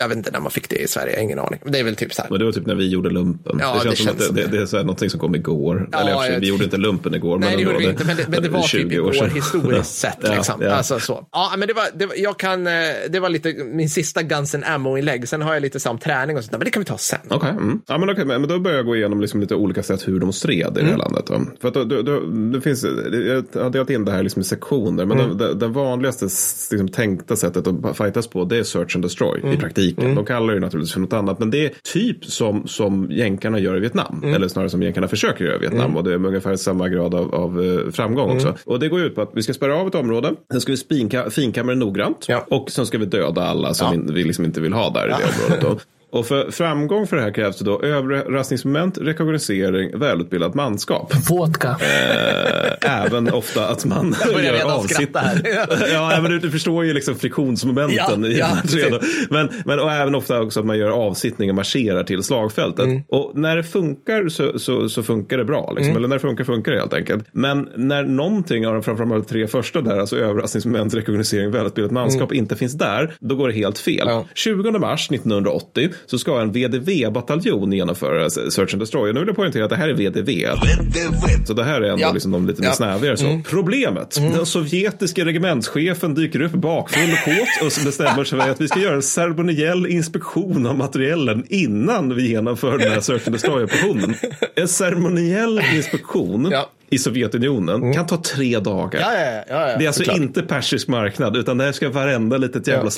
jag 0.00 0.08
vet 0.08 0.16
inte 0.16 0.30
när 0.30 0.40
man 0.40 0.50
fick 0.50 0.68
det 0.68 0.76
i 0.76 0.88
Sverige, 0.88 1.10
jag 1.12 1.18
har 1.18 1.22
ingen 1.22 1.38
aning. 1.38 1.60
Men 1.62 1.72
det 1.72 1.78
är 1.78 1.84
väl 1.84 1.96
typ 1.96 2.14
så 2.14 2.22
här. 2.22 2.30
Men 2.30 2.38
det 2.38 2.44
var 2.44 2.52
typ 2.52 2.66
när 2.66 2.74
vi 2.74 2.88
gjorde 2.88 3.10
lumpen. 3.10 3.56
Ja, 3.60 3.74
det 3.74 3.82
känns 3.82 3.90
det 3.90 3.96
som 3.96 4.06
känns 4.06 4.10
att 4.10 4.18
det, 4.18 4.24
som 4.26 4.34
det, 4.36 4.42
det. 4.42 4.56
det 4.56 4.62
är 4.62 4.66
så 4.66 4.76
här 4.76 4.84
någonting 4.84 5.10
som 5.10 5.20
kom 5.20 5.34
igår. 5.34 5.88
Ja, 5.92 5.98
Eller 6.00 6.32
jag 6.32 6.40
vi 6.40 6.48
gjorde 6.48 6.64
inte 6.64 6.76
lumpen 6.76 7.14
igår. 7.14 7.38
Nej, 7.38 7.48
det 7.48 7.54
ändå, 7.62 7.72
gjorde 7.72 7.84
vi 7.84 7.90
inte, 7.90 8.04
men 8.04 8.16
det, 8.16 8.28
men 8.28 8.42
det 8.42 8.48
var 8.58 8.62
20 8.62 8.88
typ 8.90 9.00
år 9.00 9.14
igår 9.14 9.26
historiskt 9.26 9.94
sett. 10.00 10.18
Ja, 10.22 10.34
Liksom. 10.34 10.62
ja. 10.62 10.70
Alltså, 10.70 11.00
så. 11.00 11.26
Ja, 11.32 11.54
men 11.58 11.68
det 11.68 11.74
var, 11.74 11.84
det 11.94 12.06
var, 12.06 12.14
jag 12.18 12.38
kan, 12.38 12.64
det 12.64 13.18
var 13.20 13.28
lite 13.28 13.54
min 13.64 13.90
sista 13.90 14.22
Guns 14.22 14.54
N' 14.54 14.64
Ammo-inlägg. 14.64 15.28
Sen 15.28 15.42
har 15.42 15.54
jag 15.54 15.60
lite 15.62 15.80
sam 15.80 15.98
träning 15.98 16.36
och 16.36 16.44
sånt, 16.44 16.52
men 16.52 16.60
det 16.64 16.70
kan 16.70 16.80
vi 16.80 16.86
ta 16.86 16.98
sen. 16.98 17.18
Okej, 17.30 17.50
mm. 17.50 17.80
ja, 17.86 17.98
men, 17.98 18.10
okej, 18.10 18.24
men 18.24 18.40
men 18.40 18.50
då 18.50 18.58
börjar 18.58 18.76
jag 18.76 18.86
gå 18.86 18.96
igenom 18.96 19.20
liksom 19.20 19.40
lite 19.40 19.54
olika 19.54 19.82
sätt 19.82 20.08
hur 20.08 20.20
de 20.20 20.32
stred 20.32 20.54
i 20.54 20.70
det 20.74 20.80
Mm. 20.80 20.90
här 20.90 20.98
landet. 20.98 21.24
Då. 21.26 21.40
För 21.60 21.68
att 21.68 21.74
då, 21.74 21.84
då, 21.84 22.02
då, 22.02 22.20
det 22.20 22.60
finns, 22.60 22.84
jag 22.84 23.62
har 23.62 23.70
delat 23.70 23.90
in 23.90 24.04
det 24.04 24.12
här 24.12 24.22
liksom 24.22 24.42
i 24.42 24.44
sektioner, 24.44 25.04
men 25.04 25.20
Mm. 25.20 25.38
det, 25.38 25.48
det, 25.48 25.54
det 25.54 25.66
vanligaste 25.68 26.24
liksom, 26.70 26.88
tänkta 26.88 27.36
sättet 27.36 27.66
att 27.66 27.96
fightas 27.96 28.26
på 28.26 28.44
det 28.44 28.56
är 28.56 28.62
search 28.62 28.96
and 28.96 29.04
destroy 29.04 29.40
Mm. 29.40 29.52
i 29.54 29.56
praktiken. 29.56 29.83
De 29.92 30.24
kallar 30.24 30.54
det 30.54 30.60
naturligtvis 30.60 30.92
för 30.92 31.00
något 31.00 31.12
annat, 31.12 31.38
men 31.38 31.50
det 31.50 31.64
är 31.66 31.72
typ 31.92 32.24
som, 32.24 32.66
som 32.66 33.08
jänkarna 33.10 33.58
gör 33.58 33.76
i 33.76 33.80
Vietnam. 33.80 34.20
Mm. 34.22 34.34
Eller 34.34 34.48
snarare 34.48 34.70
som 34.70 34.82
jänkarna 34.82 35.08
försöker 35.08 35.44
göra 35.44 35.56
i 35.56 35.58
Vietnam. 35.58 35.96
Och 35.96 36.04
det 36.04 36.14
är 36.14 36.18
med 36.18 36.28
ungefär 36.28 36.56
samma 36.56 36.88
grad 36.88 37.14
av, 37.14 37.34
av 37.34 37.62
eh, 37.64 37.90
framgång 37.92 38.24
Mm. 38.30 38.36
också. 38.36 38.54
Och 38.66 38.78
det 38.80 38.88
går 38.88 39.00
ut 39.00 39.14
på 39.14 39.22
att 39.22 39.30
vi 39.34 39.42
ska 39.42 39.52
spärra 39.52 39.76
av 39.76 39.86
ett 39.88 39.94
område, 39.94 40.32
sen 40.50 40.60
ska 40.60 40.72
vi 40.72 40.76
spinka, 40.76 41.30
finkamma 41.30 41.72
det 41.72 41.78
noggrant 41.78 42.24
Ja. 42.28 42.44
och 42.50 42.70
sen 42.70 42.86
ska 42.86 42.98
vi 42.98 43.06
döda 43.06 43.42
alla 43.42 43.74
som 43.74 44.04
Ja. 44.06 44.12
vi 44.14 44.24
liksom 44.24 44.44
inte 44.44 44.60
vill 44.60 44.72
ha 44.72 44.90
där 44.90 45.06
i 45.06 45.08
det 45.08 45.14
området. 45.14 45.60
Då. 45.62 45.78
Och 46.14 46.26
för 46.26 46.50
framgång 46.50 47.06
för 47.06 47.16
det 47.16 47.22
här 47.22 47.30
krävs 47.30 47.58
det 47.58 47.64
då 47.64 47.82
överraskningsmoment, 47.82 48.98
rekognosering, 48.98 49.98
välutbildat 49.98 50.54
manskap. 50.54 51.12
Vodka. 51.30 51.68
Eh, 51.68 53.02
även 53.04 53.32
ofta 53.32 53.68
att 53.68 53.84
man 53.84 54.16
gör 54.22 54.52
här. 55.18 55.42
ja, 55.92 56.20
men 56.22 56.30
du, 56.30 56.38
du 56.38 56.50
förstår 56.50 56.84
ju 56.84 56.92
liksom 56.92 57.14
friktionsmomenten 57.14 58.24
Ja, 58.24 58.28
i 58.28 58.38
ja, 58.38 59.00
men, 59.30 59.48
men 59.64 59.80
och 59.80 59.92
även 59.92 60.14
ofta 60.14 60.40
också 60.40 60.60
att 60.60 60.66
man 60.66 60.78
gör 60.78 60.90
avsittning 60.90 61.50
och 61.50 61.56
marscherar 61.56 62.04
till 62.04 62.22
slagfältet. 62.22 62.84
Mm. 62.84 63.02
Och 63.08 63.32
när 63.34 63.56
det 63.56 63.64
funkar 63.64 64.28
så, 64.28 64.58
så, 64.58 64.88
så 64.88 65.02
funkar 65.02 65.38
det 65.38 65.44
bra. 65.44 65.72
Liksom. 65.76 65.84
Mm. 65.84 65.96
Eller 65.96 66.08
när 66.08 66.16
det 66.16 66.20
funkar 66.20 66.44
funkar 66.44 66.72
det 66.72 66.78
helt 66.78 66.94
enkelt. 66.94 67.24
Men 67.32 67.68
när 67.76 68.02
någonting 68.02 68.66
av 68.66 68.74
de 68.74 68.82
framförallt 68.82 69.28
tre 69.28 69.46
första 69.46 69.80
där, 69.80 69.98
alltså 69.98 70.16
överraskningsmoment, 70.16 70.94
rekognosering, 70.94 71.50
välutbildat 71.50 71.92
manskap, 71.92 72.32
inte 72.32 72.56
finns 72.56 72.72
där, 72.72 73.14
då 73.20 73.34
går 73.34 73.48
det 73.48 73.54
helt 73.54 73.78
fel. 73.78 74.08
Mm. 74.08 74.14
Ja. 74.14 74.24
20 74.34 74.78
mars 74.78 75.10
1980 75.10 75.90
så 76.06 76.18
ska 76.18 76.40
en 76.40 76.52
VDV-bataljon 76.52 77.72
genomföra 77.72 78.30
Search 78.30 78.74
and 78.74 78.82
Destroy. 78.82 79.08
Och 79.08 79.14
nu 79.14 79.20
vill 79.20 79.28
jag 79.28 79.36
poängtera 79.36 79.64
att 79.64 79.70
det 79.70 79.76
här 79.76 79.88
är 79.88 79.94
VDV. 79.94 80.30
Så 81.46 81.52
det 81.54 81.64
här 81.64 81.80
är 81.80 81.88
ändå 81.88 82.02
Ja. 82.02 82.12
liksom 82.12 82.30
de 82.32 82.46
lite 82.46 82.60
mer 82.60 82.68
Ja. 82.68 82.74
snävigare 82.74 83.16
så. 83.16 83.40
Problemet. 83.50 84.14
Den 84.34 84.46
sovjetiska 84.46 85.24
regementschefen 85.24 86.14
dyker 86.14 86.40
upp 86.40 86.52
bakfull 86.52 87.12
och 87.12 87.24
kåt 87.24 87.62
och 87.80 87.84
bestämmer 87.84 88.24
sig 88.24 88.40
för 88.40 88.50
att 88.50 88.60
vi 88.60 88.68
ska 88.68 88.80
göra 88.80 88.94
en 88.94 89.02
ceremoniell 89.02 89.86
inspektion 89.86 90.66
av 90.66 90.76
materiellen 90.78 91.44
innan 91.48 92.14
vi 92.14 92.28
genomför 92.28 92.78
den 92.78 92.92
här 92.92 93.00
Search 93.00 93.22
and 93.28 93.34
Destroy-operationen. 93.34 94.14
En 94.56 94.68
ceremoniell 94.68 95.60
inspektion 95.74 96.48
Ja. 96.52 96.70
I 96.90 96.98
Sovjetunionen 96.98 97.92
kan 97.94 98.06
ta 98.06 98.16
tre 98.16 98.58
dagar. 98.58 99.00
Ja, 99.00 99.12
ja, 99.12 99.44
ja, 99.48 99.70
ja, 99.70 99.78
det 99.78 99.84
är 99.84 99.86
alltså 99.86 100.02
såklart. 100.02 100.16
inte 100.16 100.42
persisk 100.42 100.88
marknad 100.88 101.36
utan 101.36 101.58
det 101.58 101.64
här 101.64 101.72
ska 101.72 101.88
varenda 101.90 102.36
litet 102.36 102.66
jävla 102.66 102.84
Ja, 102.84 102.90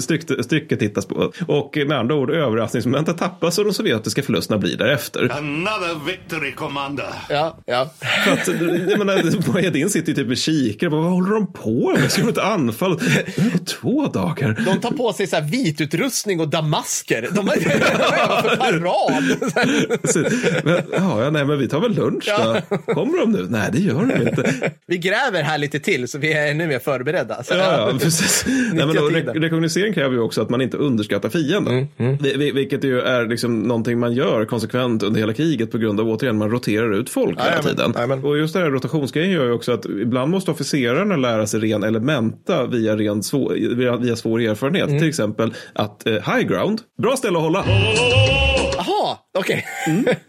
slutstycke 0.00 0.76
tittas 0.76 1.06
på. 1.06 1.32
Och 1.46 1.78
med 1.86 1.98
andra 1.98 2.14
ord 2.14 2.30
överraskningsmomentet 2.30 3.18
tappas 3.18 3.58
och 3.58 3.64
de 3.64 3.74
sovjetiska 3.74 4.22
förlusterna 4.22 4.58
blir 4.58 4.76
därefter. 4.76 5.32
Another 5.38 6.06
victory, 6.06 6.52
Commander. 6.52 7.06
Ja, 7.28 7.58
ja. 7.66 7.90
För 8.24 8.32
att, 8.32 8.48
jag 8.90 8.98
menar, 8.98 9.52
Mujahedin 9.52 9.90
sitter 9.90 10.08
ju 10.08 10.14
typ 10.14 10.28
med 10.28 10.38
kikare. 10.38 10.90
Vad 10.90 11.02
håller 11.04 11.30
de 11.34 11.52
på 11.52 11.92
med? 12.00 12.12
Ska 12.12 12.22
de 12.22 12.28
ett 12.28 12.38
anfall? 12.38 12.98
Det 13.36 13.42
var 13.52 13.64
två 13.64 14.06
dagar. 14.06 14.62
De 14.66 14.80
tar 14.80 14.90
på 14.90 15.12
sig 15.12 15.26
så 15.26 15.36
här 15.36 15.42
vitutrustning 15.42 16.40
och 16.40 16.48
damasker. 16.48 17.28
De 17.32 17.48
är 17.48 17.52
för 18.42 18.56
parad. 18.56 19.24
Ja, 20.92 21.22
ja, 21.24 21.30
nej, 21.30 21.44
men 21.44 21.58
vi 21.58 21.68
tar 21.68 21.80
väl 21.80 21.94
lunch 21.94 22.24
Ja. 22.26 22.56
då. 22.70 22.76
Kommer 22.94 23.18
de 23.18 23.32
nu? 23.36 23.46
Nej, 23.50 23.68
det 23.72 23.78
gör 23.78 23.94
de 24.06 24.28
inte. 24.28 24.70
Vi 24.86 24.98
gräver 24.98 25.42
här 25.42 25.58
lite 25.58 25.78
till 25.80 26.08
så 26.08 26.18
vi 26.18 26.32
är 26.32 26.50
ännu 26.50 26.66
mer 26.66 26.78
förberedda. 26.78 27.42
Så, 27.42 27.54
Ja, 27.54 27.88
ja, 27.92 27.98
precis. 28.02 28.44
Nej, 28.46 28.86
men, 28.86 28.96
tiden. 28.96 29.34
re- 29.34 29.40
rekognosering 29.40 29.94
kräver 29.94 30.14
ju 30.14 30.20
också 30.20 30.42
att 30.42 30.50
man 30.50 30.60
inte 30.60 30.76
underskattar 30.76 31.28
fienden. 31.28 31.86
Vi- 31.96 32.34
vi- 32.36 32.52
Vilket 32.52 32.84
ju 32.84 33.00
är 33.00 33.26
liksom 33.26 33.62
någonting 33.62 33.98
man 33.98 34.12
gör 34.12 34.44
konsekvent 34.44 35.02
under 35.02 35.20
hela 35.20 35.32
kriget 35.32 35.70
på 35.70 35.78
grund 35.78 36.00
av 36.00 36.08
återigen 36.08 36.38
man 36.38 36.50
roterar 36.50 36.94
ut 36.94 37.10
folk 37.10 37.38
hela 37.38 37.50
Jajamän, 37.50 37.70
tiden. 37.76 37.92
jajamän. 37.94 38.24
Och 38.24 38.38
just 38.38 38.54
det 38.54 38.60
här 38.60 38.70
rotationsgrejen 38.70 39.30
gör 39.30 39.44
ju 39.46 39.52
också 39.52 39.72
att 39.72 39.86
ibland 39.86 40.30
måste 40.30 40.50
officerarna 40.50 41.16
lära 41.16 41.46
sig 41.46 41.60
ren 41.60 41.82
elementa 41.84 42.66
via, 42.66 42.96
ren 42.96 43.22
svår, 43.22 43.74
via, 43.76 43.96
via 43.96 44.16
svår 44.16 44.40
erfarenhet. 44.40 44.88
Till 44.88 45.08
exempel 45.08 45.54
att 45.72 46.06
eh, 46.06 46.12
high 46.12 46.42
ground, 46.48 46.80
bra 47.02 47.16
ställe 47.16 47.38
att 47.38 47.44
hålla. 47.44 47.64
Jaha, 48.76 49.16
okej. 49.38 49.64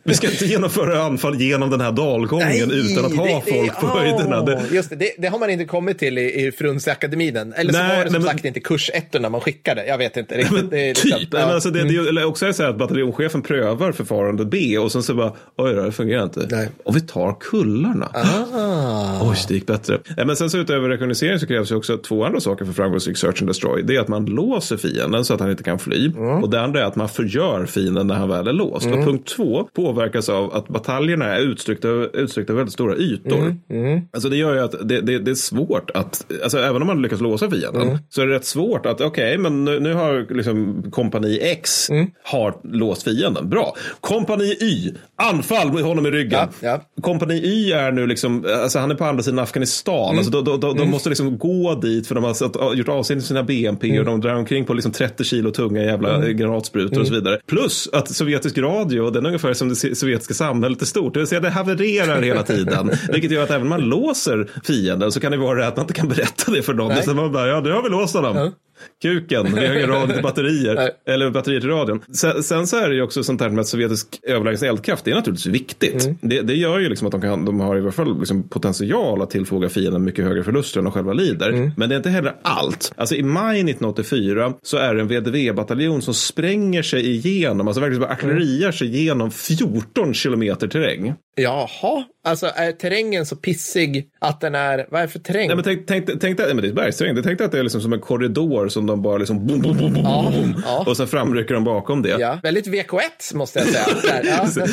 Vi 0.03 0.13
ska 0.13 0.29
inte 0.29 0.45
genomföra 0.45 1.01
anfall 1.03 1.35
genom 1.41 1.69
den 1.69 1.81
här 1.81 1.91
dalgången 1.91 2.71
utan 2.71 3.05
att 3.05 3.15
ha 3.15 3.25
det- 3.25 3.41
det- 3.45 3.51
folk 3.51 3.79
på 3.79 3.85
åh, 3.87 3.97
höjderna. 3.99 4.41
Det, 4.41 4.61
Just 4.71 4.89
det, 4.89 4.95
det, 4.95 5.11
det 5.17 5.27
har 5.27 5.39
man 5.39 5.49
inte 5.49 5.65
kommit 5.65 5.99
till 5.99 6.17
i, 6.17 6.45
i 6.47 6.51
Frunseakademin. 6.51 7.35
Eller 7.37 7.73
så 7.73 7.79
Nej, 7.79 7.97
var 7.97 8.03
det 8.05 8.09
som 8.09 8.13
nej, 8.13 8.21
men- 8.21 8.21
sagt 8.31 8.45
inte 8.45 8.59
kursettorna 8.59 9.29
man 9.29 9.41
skickade. 9.41 9.85
Jag 9.87 9.97
vet 9.97 10.17
inte 10.17 10.37
riktigt. 10.37 10.69
det 10.71 10.79
är 10.79 10.87
liksom- 10.87 11.09
Typ. 11.19 11.31
Nej, 11.33 11.45
men 11.45 11.53
alltså 11.55 11.69
det, 11.71 11.83
det, 11.83 12.09
eller 12.09 12.25
också 12.25 12.45
är 12.45 12.47
det 12.47 12.53
så 12.53 12.63
här 12.63 12.69
att 12.69 12.77
bataljonschefen 12.77 13.41
prövar 13.41 13.91
förfarande 13.91 14.45
B 14.45 14.77
och 14.77 14.91
sen 14.91 15.03
så 15.03 15.13
bara, 15.13 15.33
oj 15.57 15.73
då, 15.73 15.81
det 15.81 15.91
fungerar 15.91 16.23
inte. 16.23 16.47
Nej. 16.51 16.69
Och 16.83 16.95
vi 16.95 17.01
tar 17.01 17.35
kullarna. 17.39 18.09
Ah. 18.13 19.29
Oj, 19.29 19.37
det 19.47 19.53
gick 19.53 19.65
bättre. 19.65 19.99
Nej, 20.17 20.25
men 20.25 20.35
sen 20.35 20.49
så 20.49 20.57
utöver 20.57 20.89
rekognosering 20.89 21.39
så 21.39 21.47
krävs 21.47 21.71
ju 21.71 21.75
också 21.75 21.97
två 21.97 22.25
andra 22.25 22.39
saker 22.39 22.65
för 22.65 22.73
framgångsrik 22.73 23.17
search 23.17 23.41
and 23.41 23.49
destroy. 23.49 23.83
Det 23.83 23.95
är 23.95 23.99
att 23.99 24.07
man 24.07 24.25
låser 24.25 24.77
fienden 24.77 25.25
så 25.25 25.33
att 25.33 25.39
han 25.39 25.51
inte 25.51 25.63
kan 25.63 25.79
fly. 25.79 26.07
Mm. 26.07 26.43
Och 26.43 26.49
det 26.49 26.61
andra 26.61 26.81
är 26.81 26.85
att 26.85 26.95
man 26.95 27.09
förgör 27.09 27.65
fienden 27.65 28.07
när 28.07 28.15
han 28.15 28.29
väl 28.29 28.47
är 28.47 28.53
låst. 28.53 28.85
Och 28.99 29.05
punkt 29.05 29.27
två 29.35 29.67
påverkas 29.73 30.29
av 30.29 30.53
att 30.53 30.67
bataljerna 30.67 31.25
är 31.25 31.39
utsträckta, 31.41 31.87
över 31.87 32.53
väldigt 32.53 32.73
stora 32.73 32.95
ytor. 32.95 33.55
Mm. 33.69 34.01
Alltså 34.13 34.29
det 34.29 34.35
gör 34.37 34.53
ju 34.53 34.59
att 34.59 34.87
det, 34.89 35.01
det, 35.01 35.19
det 35.19 35.31
är 35.31 35.35
svårt 35.35 35.91
att, 35.93 36.25
alltså 36.43 36.57
även 36.59 36.81
om 36.81 36.87
man 36.87 37.01
lyckas 37.01 37.21
låsa 37.21 37.49
fienden, 37.51 37.81
Mm. 37.81 37.97
så 38.09 38.21
är 38.21 38.27
det 38.27 38.35
rätt 38.35 38.45
svårt 38.45 38.85
att, 38.85 39.01
okej, 39.01 39.37
men 39.37 39.65
nu, 39.65 39.79
nu 39.79 39.93
har 39.93 40.33
liksom 40.33 40.83
kompani 40.91 41.39
X 41.41 41.89
Mm. 41.89 42.07
har 42.23 42.55
låst 42.63 43.03
fienden. 43.03 43.49
Bra. 43.49 43.75
Kompani 44.01 44.43
Y, 44.61 44.93
anfall 45.15 45.71
med 45.73 45.83
honom 45.83 46.05
i 46.05 46.11
ryggen. 46.11 46.39
Ja, 46.39 46.49
ja. 46.59 47.01
Kompani 47.01 47.33
Y 47.35 47.71
är 47.71 47.91
nu 47.91 48.07
liksom, 48.07 48.45
alltså 48.63 48.79
han 48.79 48.91
är 48.91 48.95
på 48.95 49.05
andra 49.05 49.23
sidan 49.23 49.39
Afghanistan. 49.39 50.05
Mm. 50.09 50.17
Alltså 50.17 50.41
de, 50.41 50.59
de, 50.59 50.77
de, 50.77 50.89
måste 50.89 51.09
liksom 51.09 51.37
gå 51.37 51.75
dit 51.75 52.07
för 52.07 52.15
de 52.15 52.23
har 52.23 52.73
gjort 52.75 52.89
avseende 52.89 53.23
sina 53.23 53.43
BNP 53.43 53.87
Mm. 53.87 53.99
och 53.99 54.05
de 54.05 54.21
drar 54.21 54.35
omkring 54.35 54.65
på 54.65 54.73
liksom 54.73 54.91
30 54.91 55.23
kilo 55.23 55.51
tunga 55.51 55.83
jävla 55.83 56.15
mm. 56.15 56.37
granatsprutor 56.37 56.99
och 57.01 57.07
så 57.07 57.13
Mm. 57.13 57.23
vidare. 57.23 57.39
Plus 57.47 57.89
att 57.93 58.09
sovjetisk 58.09 58.57
radio, 58.86 59.09
den 59.09 59.25
är 59.25 59.29
ungefär 59.29 59.53
som 59.53 59.69
det 59.69 59.75
sovjetiska 59.75 60.33
samhället 60.33 60.81
är 60.81 60.86
stort. 60.86 61.13
Det 61.13 61.19
vill 61.19 61.27
säga 61.27 61.41
det 61.41 61.49
havererar 61.49 62.21
hela 62.21 62.43
tiden. 62.43 62.91
Vilket 63.11 63.31
gör 63.31 63.43
att 63.43 63.49
även 63.49 63.61
om 63.61 63.69
man 63.69 63.81
låser 63.81 64.49
fienden 64.63 65.11
så 65.11 65.19
kan 65.19 65.31
det 65.31 65.38
vara 65.38 65.59
det 65.59 65.67
att 65.67 65.77
man 65.77 65.83
inte 65.83 65.93
kan 65.93 66.07
berätta 66.07 66.51
det 66.51 66.61
för 66.61 66.73
någon. 66.73 66.88
Nej. 66.88 67.03
Så 67.03 67.13
man 67.13 67.31
bara, 67.31 67.47
ja 67.47 67.59
nu 67.59 67.71
har 67.71 67.83
vi 67.83 67.89
låst 67.89 68.15
honom. 68.15 68.51
Kuken, 69.01 69.55
vi 69.55 69.67
har 69.67 69.76
ingen 69.76 69.89
radio 69.89 70.13
till 70.13 70.23
batterier. 70.23 70.89
Eller 71.07 71.30
batterier 71.30 71.59
till 71.59 71.69
radion. 71.69 72.01
Sen, 72.13 72.43
sen 72.43 72.67
så 72.67 72.78
är 72.78 72.89
det 72.89 72.95
ju 72.95 73.01
också 73.01 73.23
sånt 73.23 73.41
här 73.41 73.49
med 73.49 73.59
att 73.59 73.67
sovjetisk 73.67 74.19
överlägsen 74.23 74.69
eldkraft, 74.69 75.05
det 75.05 75.11
är 75.11 75.15
naturligtvis 75.15 75.53
viktigt. 75.53 76.05
Mm. 76.05 76.17
Det, 76.21 76.41
det 76.41 76.53
gör 76.53 76.80
ju 76.80 76.89
liksom 76.89 77.07
att 77.07 77.11
de, 77.11 77.21
kan, 77.21 77.45
de 77.45 77.59
har 77.59 77.76
i 77.76 77.80
alla 77.80 77.91
fall 77.91 78.19
liksom 78.19 78.49
potential 78.49 79.21
att 79.21 79.30
tillfoga 79.30 79.69
fienden 79.69 80.03
mycket 80.03 80.26
högre 80.26 80.43
förluster 80.43 80.80
än 80.80 80.84
de 80.84 80.93
själva 80.93 81.13
lider. 81.13 81.49
Mm. 81.49 81.71
Men 81.78 81.89
det 81.89 81.95
är 81.95 81.97
inte 81.97 82.09
heller 82.09 82.36
allt. 82.41 82.93
Alltså 82.95 83.15
i 83.15 83.23
maj 83.23 83.59
1984 83.59 84.53
så 84.63 84.78
är 84.78 84.95
det 84.95 85.01
en 85.01 85.07
VDV-bataljon 85.07 86.01
som 86.01 86.13
spränger 86.13 86.82
sig 86.82 87.09
igenom, 87.09 87.67
alltså 87.67 87.82
verkligen 87.82 88.01
bara 88.01 88.11
artilleriar 88.11 88.71
sig 88.71 88.88
igenom 88.88 89.32
14 89.32 90.13
kilometer 90.13 90.67
terräng. 90.67 91.13
Jaha, 91.38 92.03
alltså 92.23 92.47
är 92.55 92.71
terrängen 92.71 93.25
så 93.25 93.36
pissig 93.36 94.09
att 94.19 94.41
den 94.41 94.55
är, 94.55 94.88
vad 94.91 95.01
är 95.01 95.05
det 95.05 95.11
för 95.11 95.19
terräng? 95.19 95.47
Nej, 95.47 95.55
men 95.55 95.63
tänk, 95.63 95.88
tänk, 95.88 96.05
tänk, 96.21 96.38
dig- 96.38 96.53
men 96.53 96.63
det 96.63 96.67
är 96.69 96.73
bergsterräng. 96.73 97.23
Tänk 97.23 97.38
dig 97.38 97.45
att 97.45 97.51
det 97.51 97.59
är 97.59 97.63
liksom 97.63 97.81
som 97.81 97.93
en 97.93 97.99
korridor 97.99 98.67
som 98.67 98.86
de 98.86 99.01
bara 99.01 99.17
liksom 99.17 99.47
boom, 99.47 99.61
boom, 99.61 99.77
boom, 99.77 99.93
boom, 99.93 100.03
Ja, 100.05 100.31
boom, 100.36 100.55
ja. 100.65 100.83
och 100.88 100.97
sen 100.97 101.07
framrycker 101.07 101.53
de 101.53 101.63
bakom 101.63 102.01
det. 102.01 102.09
Ja, 102.19 102.39
väldigt 102.43 102.67
VK1 102.67 103.36
måste 103.36 103.59
jag 103.59 103.67
säga. 103.67 103.86
Där, 104.23 104.29
ja. 104.38 104.47
Så- 104.47 104.67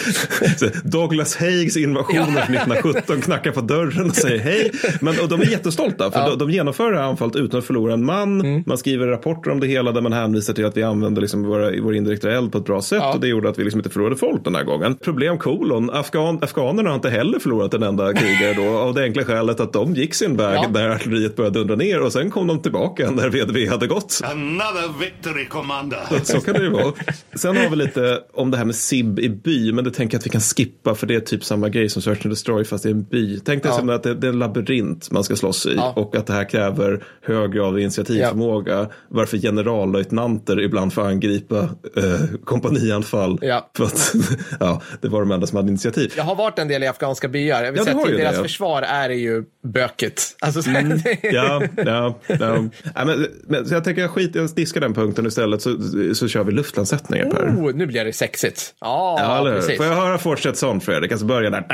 så 0.58 0.66
Douglas 0.84 1.36
Haigues 1.36 1.76
invasioner 1.76 2.24
från 2.24 2.54
1917 2.54 3.20
knackar 3.20 3.50
på 3.52 3.60
dörren 3.60 4.06
och 4.10 4.16
säger 4.16 4.38
hej. 4.38 4.72
Men, 5.00 5.20
och 5.20 5.28
de 5.28 5.40
är 5.40 5.46
jättestolta 5.50 6.10
för 6.10 6.30
de, 6.30 6.38
de 6.38 6.50
genomför 6.50 6.92
det 6.92 6.98
här 6.98 7.04
anfallet 7.04 7.36
utan 7.36 7.58
att 7.58 7.64
förlora 7.66 7.92
en 7.92 8.04
man. 8.04 8.40
Mm. 8.40 8.62
Man 8.66 8.78
skriver 8.78 9.06
rapporter 9.06 9.50
om 9.50 9.60
det 9.60 9.66
hela 9.66 9.92
där 9.92 10.00
man 10.00 10.12
hänvisar 10.12 10.54
till 10.54 10.64
att 10.64 10.76
vi 10.76 10.82
använde 10.82 11.20
liksom 11.20 11.42
våra, 11.42 11.70
vår 11.82 11.94
indirekta 11.96 12.30
eld 12.30 12.52
på 12.52 12.58
ett 12.58 12.64
bra 12.64 12.82
sätt 12.82 13.02
och 13.14 13.20
det 13.20 13.28
gjorde 13.28 13.48
att 13.48 13.58
vi 13.58 13.64
liksom 13.64 13.78
inte 13.80 13.90
förlorade 13.90 14.16
folk 14.16 14.44
den 14.44 14.54
här 14.54 14.64
gången. 14.64 14.94
Problem 14.96 15.38
kolon, 15.38 15.90
Afghan, 15.90 16.38
afghanerna 16.52 16.88
har 16.90 16.94
inte 16.94 17.10
heller 17.10 17.38
förlorat 17.38 17.74
en 17.74 17.82
enda 17.82 18.12
krigare 18.14 18.54
då 18.54 18.68
av 18.78 18.94
det 18.94 19.02
enkla 19.02 19.24
skälet 19.24 19.60
att 19.60 19.72
de 19.72 19.94
gick 19.94 20.14
sin 20.14 20.36
väg 20.36 20.58
Ja. 20.62 20.68
när 20.72 20.88
artilleriet 20.88 21.36
började 21.36 21.58
dundra 21.58 21.76
ner 21.76 22.00
och 22.00 22.12
sen 22.12 22.30
kom 22.30 22.46
de 22.46 22.62
tillbaka 22.62 23.10
när 23.10 23.28
VDV 23.28 23.68
hade 23.70 23.86
gått. 23.86 24.20
Another 24.24 25.00
victory, 25.00 25.46
Commander. 25.48 25.98
Så 26.22 26.40
kan 26.40 26.54
det 26.54 26.62
ju 26.62 26.70
vara. 26.70 26.92
Sen 27.34 27.56
har 27.56 27.70
vi 27.70 27.76
lite 27.76 28.20
om 28.34 28.50
det 28.50 28.56
här 28.56 28.64
med 28.64 28.74
SIB 28.74 29.18
i 29.18 29.28
by, 29.28 29.72
men 29.72 29.84
det 29.84 29.90
tänker 29.90 30.14
jag 30.14 30.18
att 30.20 30.26
vi 30.26 30.30
kan 30.30 30.40
skippa 30.40 30.94
för 30.94 31.06
det 31.06 31.14
är 31.14 31.20
typ 31.20 31.44
samma 31.44 31.68
grej 31.68 31.88
som 31.88 32.02
Search 32.02 32.26
and 32.26 32.32
Destroy 32.32 32.64
fast 32.64 32.82
det 32.84 32.88
är 32.90 32.94
en 32.94 33.02
by. 33.04 33.40
Tänk 33.40 33.62
dig 33.62 33.72
Ja. 33.72 33.78
som 33.78 33.88
att 33.90 34.02
det, 34.02 34.14
det 34.14 34.26
är 34.26 34.32
en 34.32 34.38
labyrint 34.38 35.10
man 35.10 35.24
ska 35.24 35.36
slåss 35.36 35.66
i 35.66 35.74
Ja. 35.76 35.92
och 35.96 36.16
att 36.16 36.26
det 36.26 36.32
här 36.32 36.48
kräver 36.48 37.04
hög 37.22 37.52
grad 37.52 37.66
av 37.66 37.80
initiativförmåga. 37.80 38.86
Varför 39.08 39.36
generallöjtnanter 39.38 40.60
ibland 40.60 40.92
får 40.92 41.02
angripa 41.06 41.58
eh, 41.96 42.20
kompanianfall. 42.44 43.38
Ja. 43.42 43.70
För 43.76 43.84
att 43.84 44.14
ja, 44.60 44.82
det 45.00 45.08
var 45.08 45.20
de 45.20 45.30
enda 45.32 45.46
som 45.46 45.56
hade 45.56 45.68
initiativ. 45.68 46.12
Jag 46.16 46.24
har 46.24 46.34
varit 46.42 46.58
en 46.58 46.68
del 46.68 46.82
i 46.82 46.86
afghanska 46.86 47.28
byar. 47.28 47.64
Jag 47.64 47.72
vill 47.72 47.78
Ja, 47.78 47.84
säga 47.84 48.04
till 48.06 48.16
deras 48.16 48.36
det. 48.36 48.42
försvar 48.42 48.82
är 48.82 49.08
det 49.08 49.14
ju 49.14 49.44
bökigt. 49.64 50.22
Alltså, 50.40 50.62
så, 50.62 50.70
det- 50.70 51.18
Ja, 51.22 51.62
ja, 51.76 52.18
ja. 52.26 52.64
Nej, 52.94 53.06
men, 53.06 53.26
men, 53.46 53.66
så 53.68 53.74
jag 53.74 53.84
tänker 53.84 54.02
jag 54.02 54.10
skit 54.10 54.34
jag 54.34 54.50
diskar 54.54 54.80
den 54.80 54.94
punkten 54.94 55.26
istället 55.26 55.62
så, 55.62 55.76
så 56.14 56.28
kör 56.28 56.44
vi 56.44 56.52
luftlandsättningar 56.52 57.24
Per. 57.30 57.46
oh, 57.46 57.74
nu 57.74 57.86
blir 57.86 58.04
det 58.04 58.12
sexigt. 58.12 58.74
Ja, 58.80 59.16
Ja, 59.44 59.50
precis. 59.54 59.76
Får 59.76 59.86
jag 59.86 59.94
höra 59.94 60.18
Fortsätt 60.18 60.56
sån 60.56 60.80
Fredrik? 60.80 61.12
Alltså 61.12 61.26
börja 61.26 61.50
där. 61.50 61.64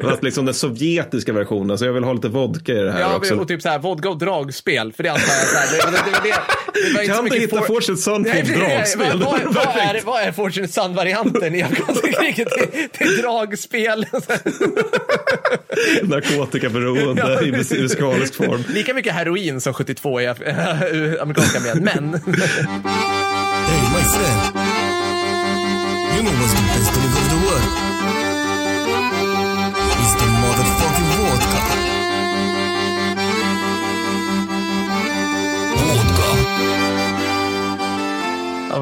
Fast 0.02 0.22
liksom 0.22 0.44
den 0.44 0.54
sovjetiska 0.54 1.32
versionen. 1.32 1.78
Så 1.78 1.84
jag 1.84 1.92
vill 1.92 2.04
ha 2.04 2.12
lite 2.12 2.28
vodka 2.28 2.72
i 2.72 2.76
det 2.82 2.92
här 2.92 3.00
Ja, 3.00 3.16
också. 3.16 3.34
och 3.34 3.48
typ 3.48 3.62
så 3.62 3.68
här 3.68 3.78
vodka 3.78 4.08
och 4.08 4.18
dragspel. 4.18 4.92
För 4.92 5.02
det 5.02 5.08
antar 5.08 5.22
jag 5.26 5.48
så 5.48 5.56
här, 5.58 5.66
det, 5.92 5.96
det, 5.96 6.28
det, 6.28 6.98
det, 7.00 7.06
kan 7.06 7.24
du 7.24 7.38
hitta 7.38 7.56
for- 7.56 7.66
Fortsätt 7.66 7.98
sån 8.00 8.24
på 8.24 8.30
dragspel? 8.58 9.22
Vad, 9.24 9.40
vad, 9.54 9.66
är, 9.66 10.00
vad 10.04 10.22
är 10.22 10.32
Fortune 10.32 10.68
Sun-varianten 10.68 11.54
i 11.54 11.62
afghanska 11.62 12.12
kriget? 12.12 12.48
Det, 12.98 13.04
dragspel. 13.22 14.06
Narkotikaberoende 16.02 17.38
i 17.42 17.50
mus- 17.52 17.82
musikalisk 17.82 18.34
form. 18.34 18.64
Lika 18.68 18.94
mycket 18.94 19.14
heroin 19.14 19.60
som 19.60 19.74
72 19.74 20.20
i 20.20 20.26
amerikanska 21.20 21.60
med, 21.60 21.82
men 21.82 22.14
Hey, 23.66 23.80
my 23.94 24.02
friend. 24.12 24.56
You 26.16 26.22
know 26.22 26.32
what's 26.32 26.54
the 26.54 26.62
best 26.62 26.93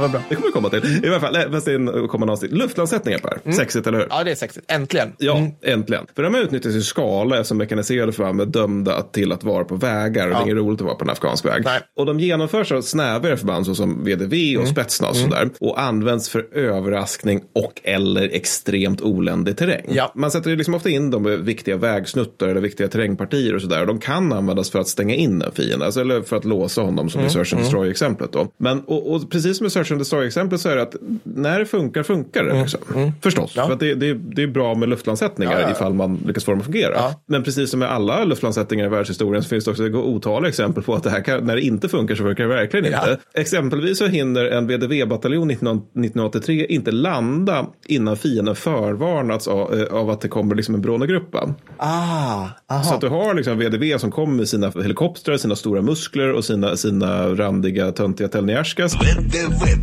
vad 0.03 0.11
bra. 0.11 0.20
Det 0.28 0.34
kommer 0.34 0.48
vi 0.48 0.53
komma 0.53 0.68
till. 0.68 1.05
I 1.05 1.09
alla 1.09 1.20
fall, 1.20 1.36
fast 1.53 1.66
det 1.66 1.72
är 1.72 2.00
en 2.03 2.09
kommande 2.09 2.32
avsnitt. 2.32 2.53
Luftlandsättningar 2.53 3.18
Per. 3.18 3.53
Sexigt, 3.53 3.86
eller 3.86 3.98
hur? 3.98 4.07
Ja, 4.11 4.24
det 4.24 4.30
är 4.30 4.34
sexigt. 4.34 4.72
Äntligen. 4.72 5.12
Ja, 5.18 5.50
äntligen. 5.62 6.07
För 6.16 6.22
de 6.22 6.34
här 6.34 6.42
utnyttjas 6.42 6.74
i 6.74 6.82
skala 6.82 7.36
eftersom 7.36 7.59
mekaniserade 7.59 8.12
förband 8.12 8.40
är 8.40 8.46
dömda 8.46 9.03
till 9.03 9.32
att 9.32 9.44
vara 9.44 9.64
på 9.64 9.74
vägar. 9.74 10.28
Och 10.28 10.34
det 10.34 10.40
är 10.40 10.42
inget 10.42 10.57
roligt 10.57 10.80
att 10.80 10.86
vara 10.86 10.96
på 10.96 11.05
en 11.05 11.11
afghansk 11.11 11.44
väg. 11.44 11.62
Nej. 11.64 11.80
Och 11.96 12.07
de 12.07 12.20
genomförs 12.20 12.72
av 12.72 12.80
snävare 12.82 13.36
förband 13.36 13.66
såsom 13.66 14.05
VDV 14.05 14.61
och 14.61 14.68
Spetsnaz 14.68 15.11
och 15.11 15.16
sådär. 15.16 15.50
Och 15.61 15.80
används 15.80 16.28
för 16.28 16.46
överraskning 16.53 17.40
och 17.55 17.80
eller 17.84 18.28
extremt 18.32 19.00
oländig 19.00 19.57
terräng. 19.57 19.86
Ja. 19.88 20.12
Man 20.14 20.30
sätter 20.30 20.50
ju 20.50 20.57
liksom 20.57 20.74
ofta 20.74 20.90
in 20.90 21.11
dem 21.11 21.28
i 21.28 21.36
viktiga 21.36 21.76
vägsnuttar 21.76 22.48
eller 22.48 22.61
viktiga 22.61 22.88
terrängpartier 22.88 23.55
och 23.55 23.62
sådär. 23.62 23.80
Och 23.80 23.86
de 23.86 23.98
kan 23.98 24.32
användas 24.32 24.70
för 24.70 24.78
att 24.78 24.88
stänga 24.88 25.14
in 25.14 25.42
en 25.42 25.53
fiende. 25.53 25.84
Alltså, 25.84 26.00
eller 26.00 26.22
för 26.22 26.36
att 26.36 26.44
låsa 26.44 26.82
honom 26.82 27.11
som 27.11 27.24
i 27.24 27.30
Search 27.30 27.55
and 27.55 27.62
Destroy-exemplet 27.62 28.32
då. 28.32 28.48
Men 28.59 28.80
och, 28.80 29.14
och 29.14 29.30
precis 29.30 29.59
som 29.59 29.66
i 29.66 29.70
Search 29.70 29.91
the 29.99 30.05
Star-exemplet 30.05 30.61
så 30.61 30.68
är 30.68 30.76
det 30.76 30.82
att 30.82 30.95
när 31.22 31.59
det 31.59 31.66
funkar, 31.66 32.03
funkar 32.03 32.45
det. 32.45 32.61
Liksom. 32.62 32.80
Förstås, 33.22 33.53
Ja. 33.57 33.66
för 33.66 33.72
att 33.72 33.80
det, 33.80 33.95
det, 33.95 34.14
det 34.14 34.43
är 34.43 34.47
bra 34.47 34.74
med 34.74 34.88
luftlandsättningar 34.88 35.53
Ja, 35.53 35.59
ja, 35.61 35.66
ja. 35.66 35.72
ifall 35.72 35.95
man 35.95 36.16
lyckas 36.26 36.45
få 36.45 36.51
dem 36.51 36.61
att 36.61 36.66
fungera. 36.66 36.93
Ja. 36.95 37.20
Men 37.26 37.43
precis 37.45 37.70
som 37.70 37.78
med 37.80 37.90
alla 37.93 38.24
luftlandsättningar 38.24 38.86
i 38.86 38.88
världshistorien 38.88 39.43
så 39.43 39.49
finns 39.49 39.64
det 39.64 39.70
också 39.70 39.82
otaliga 39.84 40.49
exempel 40.49 40.82
på 40.82 40.95
att 40.95 41.03
det 41.03 41.11
här 41.11 41.20
kan, 41.20 41.45
när 41.45 41.55
det 41.57 41.62
inte 41.62 41.88
funkar 41.88 42.14
så 42.14 42.22
funkar 42.22 42.45
det 42.45 42.55
verkligen 42.55 42.93
Ja. 42.93 42.99
inte. 43.11 43.18
Exempelvis 43.34 43.99
så 43.99 44.07
hinner 44.07 44.45
en 44.45 44.66
VDV-bataljon 44.66 45.51
1983 45.51 46.66
inte 46.66 46.90
landa 46.90 47.66
innan 47.86 48.16
fienden 48.16 48.57
förvarnats 48.57 49.49
av, 49.49 49.74
eh, 49.78 49.84
av 49.95 50.11
att 50.11 50.20
det 50.20 50.28
kommer 50.28 50.55
liksom 50.55 50.74
en 50.74 50.80
Brånegruppa. 50.82 51.55
Ah, 51.76 52.47
aha. 52.70 52.82
Så 52.84 52.95
att 52.95 53.01
du 53.01 53.09
har 53.09 53.34
liksom 53.34 53.59
VDV 53.59 53.99
som 53.99 54.11
kommer 54.11 54.34
med 54.34 54.49
sina 54.49 54.70
helikoptrar, 54.70 55.36
sina 55.36 55.57
stora 55.57 55.82
muskler 55.82 56.32
och 56.32 56.45
sina, 56.45 56.76
sina 56.76 57.28
randiga 57.28 57.93
töntiga 57.93 58.28
Telniaskas. 58.28 58.95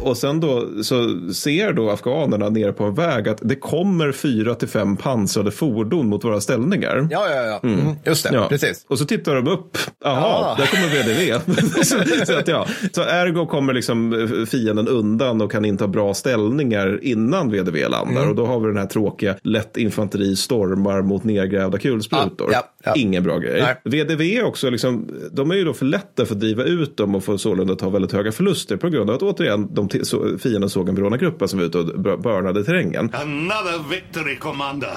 Och 0.01 0.17
sen 0.17 0.39
då 0.39 0.83
så 0.83 1.19
ser 1.33 1.73
då 1.73 1.89
afghanerna 1.89 2.49
nere 2.49 2.73
på 2.73 2.83
en 2.83 2.93
väg 2.95 3.29
att 3.29 3.39
det 3.41 3.55
kommer 3.55 4.11
fyra 4.11 4.55
till 4.55 4.67
fem 4.67 4.97
pansrade 4.97 5.51
fordon 5.51 6.07
mot 6.09 6.23
våra 6.23 6.41
ställningar. 6.41 7.07
Ja, 7.11 7.29
ja, 7.29 7.41
ja. 7.43 7.59
Mm. 7.69 7.95
Just 8.05 8.23
det, 8.23 8.33
Ja. 8.33 8.45
precis. 8.49 8.85
Och 8.89 8.99
så 8.99 9.05
tittar 9.05 9.35
de 9.35 9.47
upp. 9.47 9.77
Jaha, 10.03 10.15
Ah. 10.19 10.55
där 10.57 10.65
kommer 10.65 10.87
VDV. 10.87 11.39
så, 11.83 12.25
så, 12.25 12.37
att, 12.39 12.47
ja. 12.47 12.67
så 12.91 13.01
ergo 13.01 13.45
kommer 13.45 13.73
liksom 13.73 14.27
fienden 14.51 14.87
undan 14.87 15.41
och 15.41 15.51
kan 15.51 15.65
inte 15.65 15.83
ha 15.83 15.89
bra 15.89 16.13
ställningar 16.13 16.99
innan 17.01 17.51
VDV 17.51 17.89
landar. 17.89 18.17
Mm. 18.21 18.29
Och 18.29 18.35
då 18.35 18.45
har 18.45 18.59
vi 18.59 18.67
den 18.67 18.77
här 18.77 18.85
tråkiga 18.85 19.35
lätt 19.43 19.77
infanteri 19.77 20.35
stormar 20.35 21.01
mot 21.01 21.23
nedgrävda 21.23 21.77
kulsprutor. 21.77 22.49
Ja, 22.51 22.53
ja, 22.53 22.78
ja. 22.83 22.93
Ingen 22.95 23.23
bra 23.23 23.37
grej. 23.37 23.61
Nej. 23.61 24.03
VDV 24.03 24.21
är 24.21 24.43
också, 24.43 24.69
liksom, 24.69 25.09
de 25.31 25.51
är 25.51 25.55
ju 25.55 25.63
då 25.63 25.73
för 25.73 25.85
lätta 25.85 26.25
för 26.25 26.33
att 26.35 26.39
driva 26.39 26.63
ut 26.63 26.97
dem 26.97 27.15
och 27.15 27.23
få 27.23 27.37
sålunda 27.37 27.75
ta 27.75 27.89
väldigt 27.89 28.11
höga 28.11 28.31
förluster 28.31 28.77
på 28.77 28.89
grund 28.89 29.09
av 29.09 29.15
att 29.15 29.21
återigen 29.21 29.73
de 29.73 29.89
så, 30.03 30.37
fienden 30.37 30.69
såg 30.69 30.89
en 30.89 30.95
Brona-gruppa 30.95 31.47
som 31.47 31.59
var 31.59 31.65
ute 31.65 31.77
och 31.77 31.99
börnade 32.19 32.63
terrängen. 32.63 33.11
Another 33.13 33.89
victory, 33.89 34.35
Commander. 34.35 34.89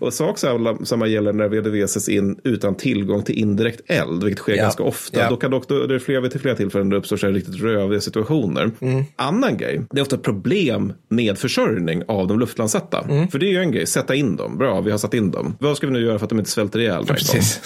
Och 0.00 0.12
sak 0.14 0.38
samma, 0.38 0.78
samma 0.84 1.06
gäller 1.06 1.32
när 1.32 1.48
VDV 1.48 1.86
sätts 1.86 2.08
in 2.08 2.40
utan 2.44 2.74
tillgång 2.74 3.22
till 3.22 3.34
indirekt 3.38 3.80
eld, 3.86 4.24
vilket 4.24 4.38
sker 4.42 4.56
Ja. 4.56 4.62
ganska 4.62 4.82
ofta. 4.82 5.20
Ja. 5.20 5.30
Då 5.30 5.36
kan 5.36 5.50
dock, 5.50 5.68
då, 5.68 5.86
det 5.86 5.94
är 5.94 5.98
flera, 5.98 6.28
till 6.28 6.40
flera 6.40 6.56
tillfällen 6.56 6.88
det 6.88 6.96
uppstår 6.96 7.16
så 7.16 7.26
här 7.26 7.32
riktigt 7.32 7.60
röviga 7.60 8.00
situationer. 8.00 8.70
Mm. 8.80 9.04
Annan 9.16 9.56
grej, 9.56 9.80
det 9.90 9.98
är 9.98 10.02
ofta 10.02 10.18
problem 10.18 10.92
med 11.08 11.38
försörjning 11.38 12.02
av 12.08 12.26
de 12.26 12.40
luftlandsatta. 12.40 13.04
Mm. 13.10 13.28
För 13.28 13.38
det 13.38 13.46
är 13.46 13.50
ju 13.50 13.58
en 13.60 13.72
grej, 13.72 13.86
sätta 13.86 14.14
in 14.14 14.36
dem. 14.36 14.58
Bra, 14.58 14.80
vi 14.80 14.90
har 14.90 14.98
satt 14.98 15.14
in 15.14 15.30
dem. 15.30 15.56
Vad 15.60 15.76
ska 15.76 15.86
vi 15.86 15.92
nu 15.92 16.00
göra 16.04 16.18
för 16.18 16.26
att 16.26 16.30
de 16.30 16.38
inte 16.38 16.50
svälter 16.50 16.78
ihjäl? 16.80 17.06
Varje 17.22 17.40
gång? 17.40 17.42
Precis. 17.42 17.60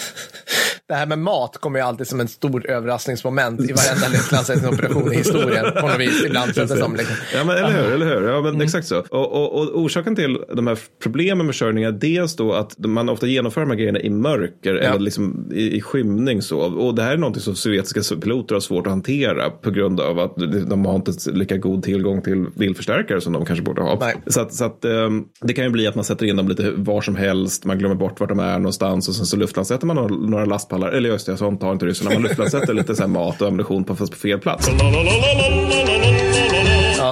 Det 0.87 0.93
här 0.93 1.05
med 1.05 1.19
mat 1.19 1.57
kommer 1.57 1.79
ju 1.79 1.85
alltid 1.85 2.07
som 2.07 2.19
en 2.19 2.27
stor 2.27 2.69
överraskningsmoment 2.69 3.61
i 3.61 3.73
varenda 3.73 4.07
luftlandsättningsoperation 4.07 5.13
i 5.13 5.17
historien. 5.17 5.65
På 5.81 5.87
något 5.87 5.99
vis. 5.99 6.23
Ibland 6.25 6.55
känns 6.55 6.71
det 6.71 6.77
som. 6.77 6.95
Liksom. 6.95 7.15
Ja, 7.33 7.43
men, 7.43 7.57
eller 7.57 7.83
hur? 7.83 7.93
Eller 7.93 8.05
hur? 8.05 8.27
Ja, 8.27 8.41
men 8.41 8.55
Mm. 8.55 8.65
Exakt 8.65 8.87
så. 8.87 8.99
Och, 8.99 9.31
och, 9.31 9.53
och 9.53 9.81
orsaken 9.81 10.15
till 10.15 10.37
de 10.55 10.67
här 10.67 10.77
problemen 11.03 11.45
med 11.45 11.55
körning 11.55 11.83
är 11.83 11.91
dels 11.91 12.35
då 12.35 12.53
att 12.53 12.77
man 12.77 13.09
ofta 13.09 13.27
genomför 13.27 13.61
de 13.61 13.69
här 13.69 13.77
grejerna 13.77 13.99
i 13.99 14.09
mörker 14.09 14.75
eller 14.75 14.99
liksom 14.99 15.51
i, 15.51 15.77
i 15.77 15.81
skymning. 15.81 16.41
Så. 16.41 16.59
Och 16.59 16.95
det 16.95 17.03
här 17.03 17.13
är 17.13 17.17
någonting 17.17 17.41
som 17.41 17.55
sovjetiska 17.55 18.15
piloter 18.15 18.55
har 18.55 18.59
svårt 18.59 18.87
att 18.87 18.91
hantera 18.91 19.49
på 19.49 19.71
grund 19.71 19.99
av 19.99 20.19
att 20.19 20.35
de 20.67 20.85
har 20.85 20.95
inte 20.95 21.11
lika 21.31 21.57
god 21.57 21.83
tillgång 21.83 22.21
till 22.21 22.45
bildförstärkare 22.55 23.21
som 23.21 23.33
de 23.33 23.45
kanske 23.45 23.63
borde 23.63 23.81
ha. 23.81 23.97
Nej. 23.99 24.15
Så, 24.27 24.41
att, 24.41 24.53
så 24.53 24.65
att, 24.65 24.85
ehm, 24.85 25.23
det 25.41 25.53
kan 25.53 25.63
ju 25.65 25.69
bli 25.69 25.87
att 25.87 25.95
man 25.95 26.03
sätter 26.03 26.25
in 26.25 26.35
dem 26.35 26.47
lite 26.47 26.71
var 26.75 27.01
som 27.01 27.15
helst, 27.15 27.65
man 27.65 27.79
glömmer 27.79 27.95
bort 27.95 28.19
vart 28.19 28.29
de 28.29 28.39
är 28.39 28.59
någonstans 28.59 29.09
och 29.09 29.15
sen 29.15 29.25
så 29.25 29.37
luftlandsätter 29.37 29.87
man 29.87 29.95
några, 29.95 30.15
några 30.15 30.45
lastpallar, 30.77 30.97
eller 30.97 31.09
just 31.09 31.25
det, 31.25 31.37
sånt 31.37 31.61
har 31.61 31.71
inte 31.71 31.85
ryssarna, 31.85 32.13
man 32.13 32.23
luftlandsätter 32.23 32.73
lite 32.73 32.95
så 32.95 33.01
här 33.01 33.07
mat 33.07 33.41
och 33.41 33.47
ammunition 33.47 33.83
på, 33.83 33.95
fast 33.95 34.11
på 34.11 34.17
fel 34.17 34.39
plats. 34.39 34.69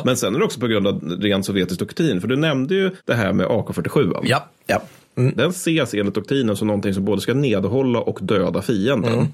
Men 0.05 0.17
sen 0.17 0.35
är 0.35 0.39
det 0.39 0.45
också 0.45 0.59
på 0.59 0.67
grund 0.67 0.87
av 0.87 1.01
ren 1.03 1.43
sovjetisk 1.43 1.79
doktrin. 1.79 2.21
För 2.21 2.27
du 2.27 2.35
nämnde 2.35 2.75
ju 2.75 2.91
det 3.05 3.13
här 3.13 3.33
med 3.33 3.47
AK47. 3.47 4.19
Ja, 4.23 4.47
ja. 4.67 4.81
Den 5.15 5.49
ses 5.49 5.93
enligt 5.93 6.15
doktrinen 6.15 6.55
som 6.55 6.67
någonting 6.67 6.93
som 6.93 7.05
både 7.05 7.21
ska 7.21 7.33
nedhålla 7.33 7.99
och 7.99 8.19
döda 8.21 8.61
fienden. 8.61 9.27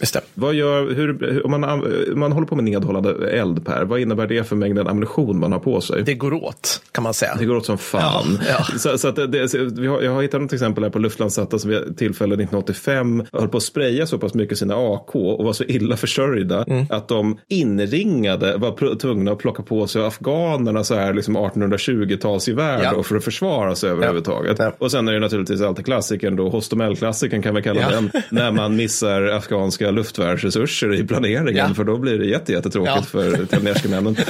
Just 0.00 0.14
det. 0.14 0.20
Vad 0.34 0.54
gör, 0.54 0.90
hur, 0.94 1.42
om 1.44 1.50
man, 1.50 1.64
om 2.12 2.20
man 2.20 2.32
håller 2.32 2.46
på 2.46 2.54
med 2.54 2.64
nedhållande 2.64 3.30
eld 3.30 3.64
Per, 3.66 3.84
vad 3.84 4.00
innebär 4.00 4.26
det 4.26 4.44
för 4.44 4.56
mängden 4.56 4.86
ammunition 4.88 5.38
man 5.40 5.52
har 5.52 5.58
på 5.58 5.80
sig? 5.80 6.02
Det 6.02 6.14
går 6.14 6.32
åt, 6.34 6.82
kan 6.92 7.04
man 7.04 7.14
säga. 7.14 7.34
Det 7.38 7.44
går 7.44 7.56
åt 7.56 7.66
som 7.66 7.78
fan. 7.78 8.38
Ja, 8.48 8.64
ja. 8.72 8.78
Så, 8.78 8.98
så 8.98 9.10
det, 9.10 9.26
det, 9.26 9.54
vi 9.54 9.86
har, 9.86 10.02
jag 10.02 10.12
har 10.14 10.22
hittat 10.22 10.40
något 10.40 10.52
exempel 10.52 10.84
här 10.84 10.90
på 10.90 10.98
luftlandsatta 10.98 11.58
som 11.58 11.70
vid 11.70 11.96
tillfälle 11.98 12.34
1985 12.34 13.22
höll 13.32 13.48
på 13.48 13.56
att 13.56 13.62
spraya 13.62 14.06
så 14.06 14.18
pass 14.18 14.34
mycket 14.34 14.58
sina 14.58 14.74
AK 14.74 15.14
och 15.14 15.44
var 15.44 15.52
så 15.52 15.64
illa 15.64 15.96
försörjda 15.96 16.64
Mm. 16.64 16.86
att 16.90 17.08
de 17.08 17.38
inringade 17.48 18.56
var 18.56 18.96
tvungna 18.96 19.32
att 19.32 19.38
plocka 19.38 19.62
på 19.62 19.86
sig 19.86 20.04
afghanerna 20.06 20.84
så 20.84 20.94
här 20.94 21.14
liksom 21.14 21.36
1820-talsgevär 21.36 22.80
Ja. 22.82 23.02
för 23.02 23.16
att 23.16 23.24
försvara 23.24 23.74
sig 23.74 23.90
överhuvudtaget. 23.90 24.58
Ja. 24.58 24.72
Och 24.78 24.90
sen 24.90 25.03
är 25.08 25.12
det 25.12 25.20
naturligtvis 25.20 25.60
alltid 25.60 25.84
klassikern 25.84 26.36
då, 26.36 26.48
Hostomel-klassikern 26.48 27.42
kan 27.42 27.54
vi 27.54 27.62
kalla 27.62 27.80
Ja. 27.80 27.90
den, 27.90 28.10
när 28.30 28.52
man 28.52 28.76
missar 28.76 29.22
afghanska 29.22 29.90
luftvärnsresurser 29.90 30.94
i 30.94 31.04
planeringen 31.06 31.66
Ja. 31.68 31.74
för 31.74 31.84
då 31.84 31.98
blir 31.98 32.18
det 32.18 32.26
jätte, 32.26 32.52
jättetråkigt 32.52 32.94
Ja. 32.96 33.02
för 33.02 33.44
Telnerska-männen. 33.46 34.16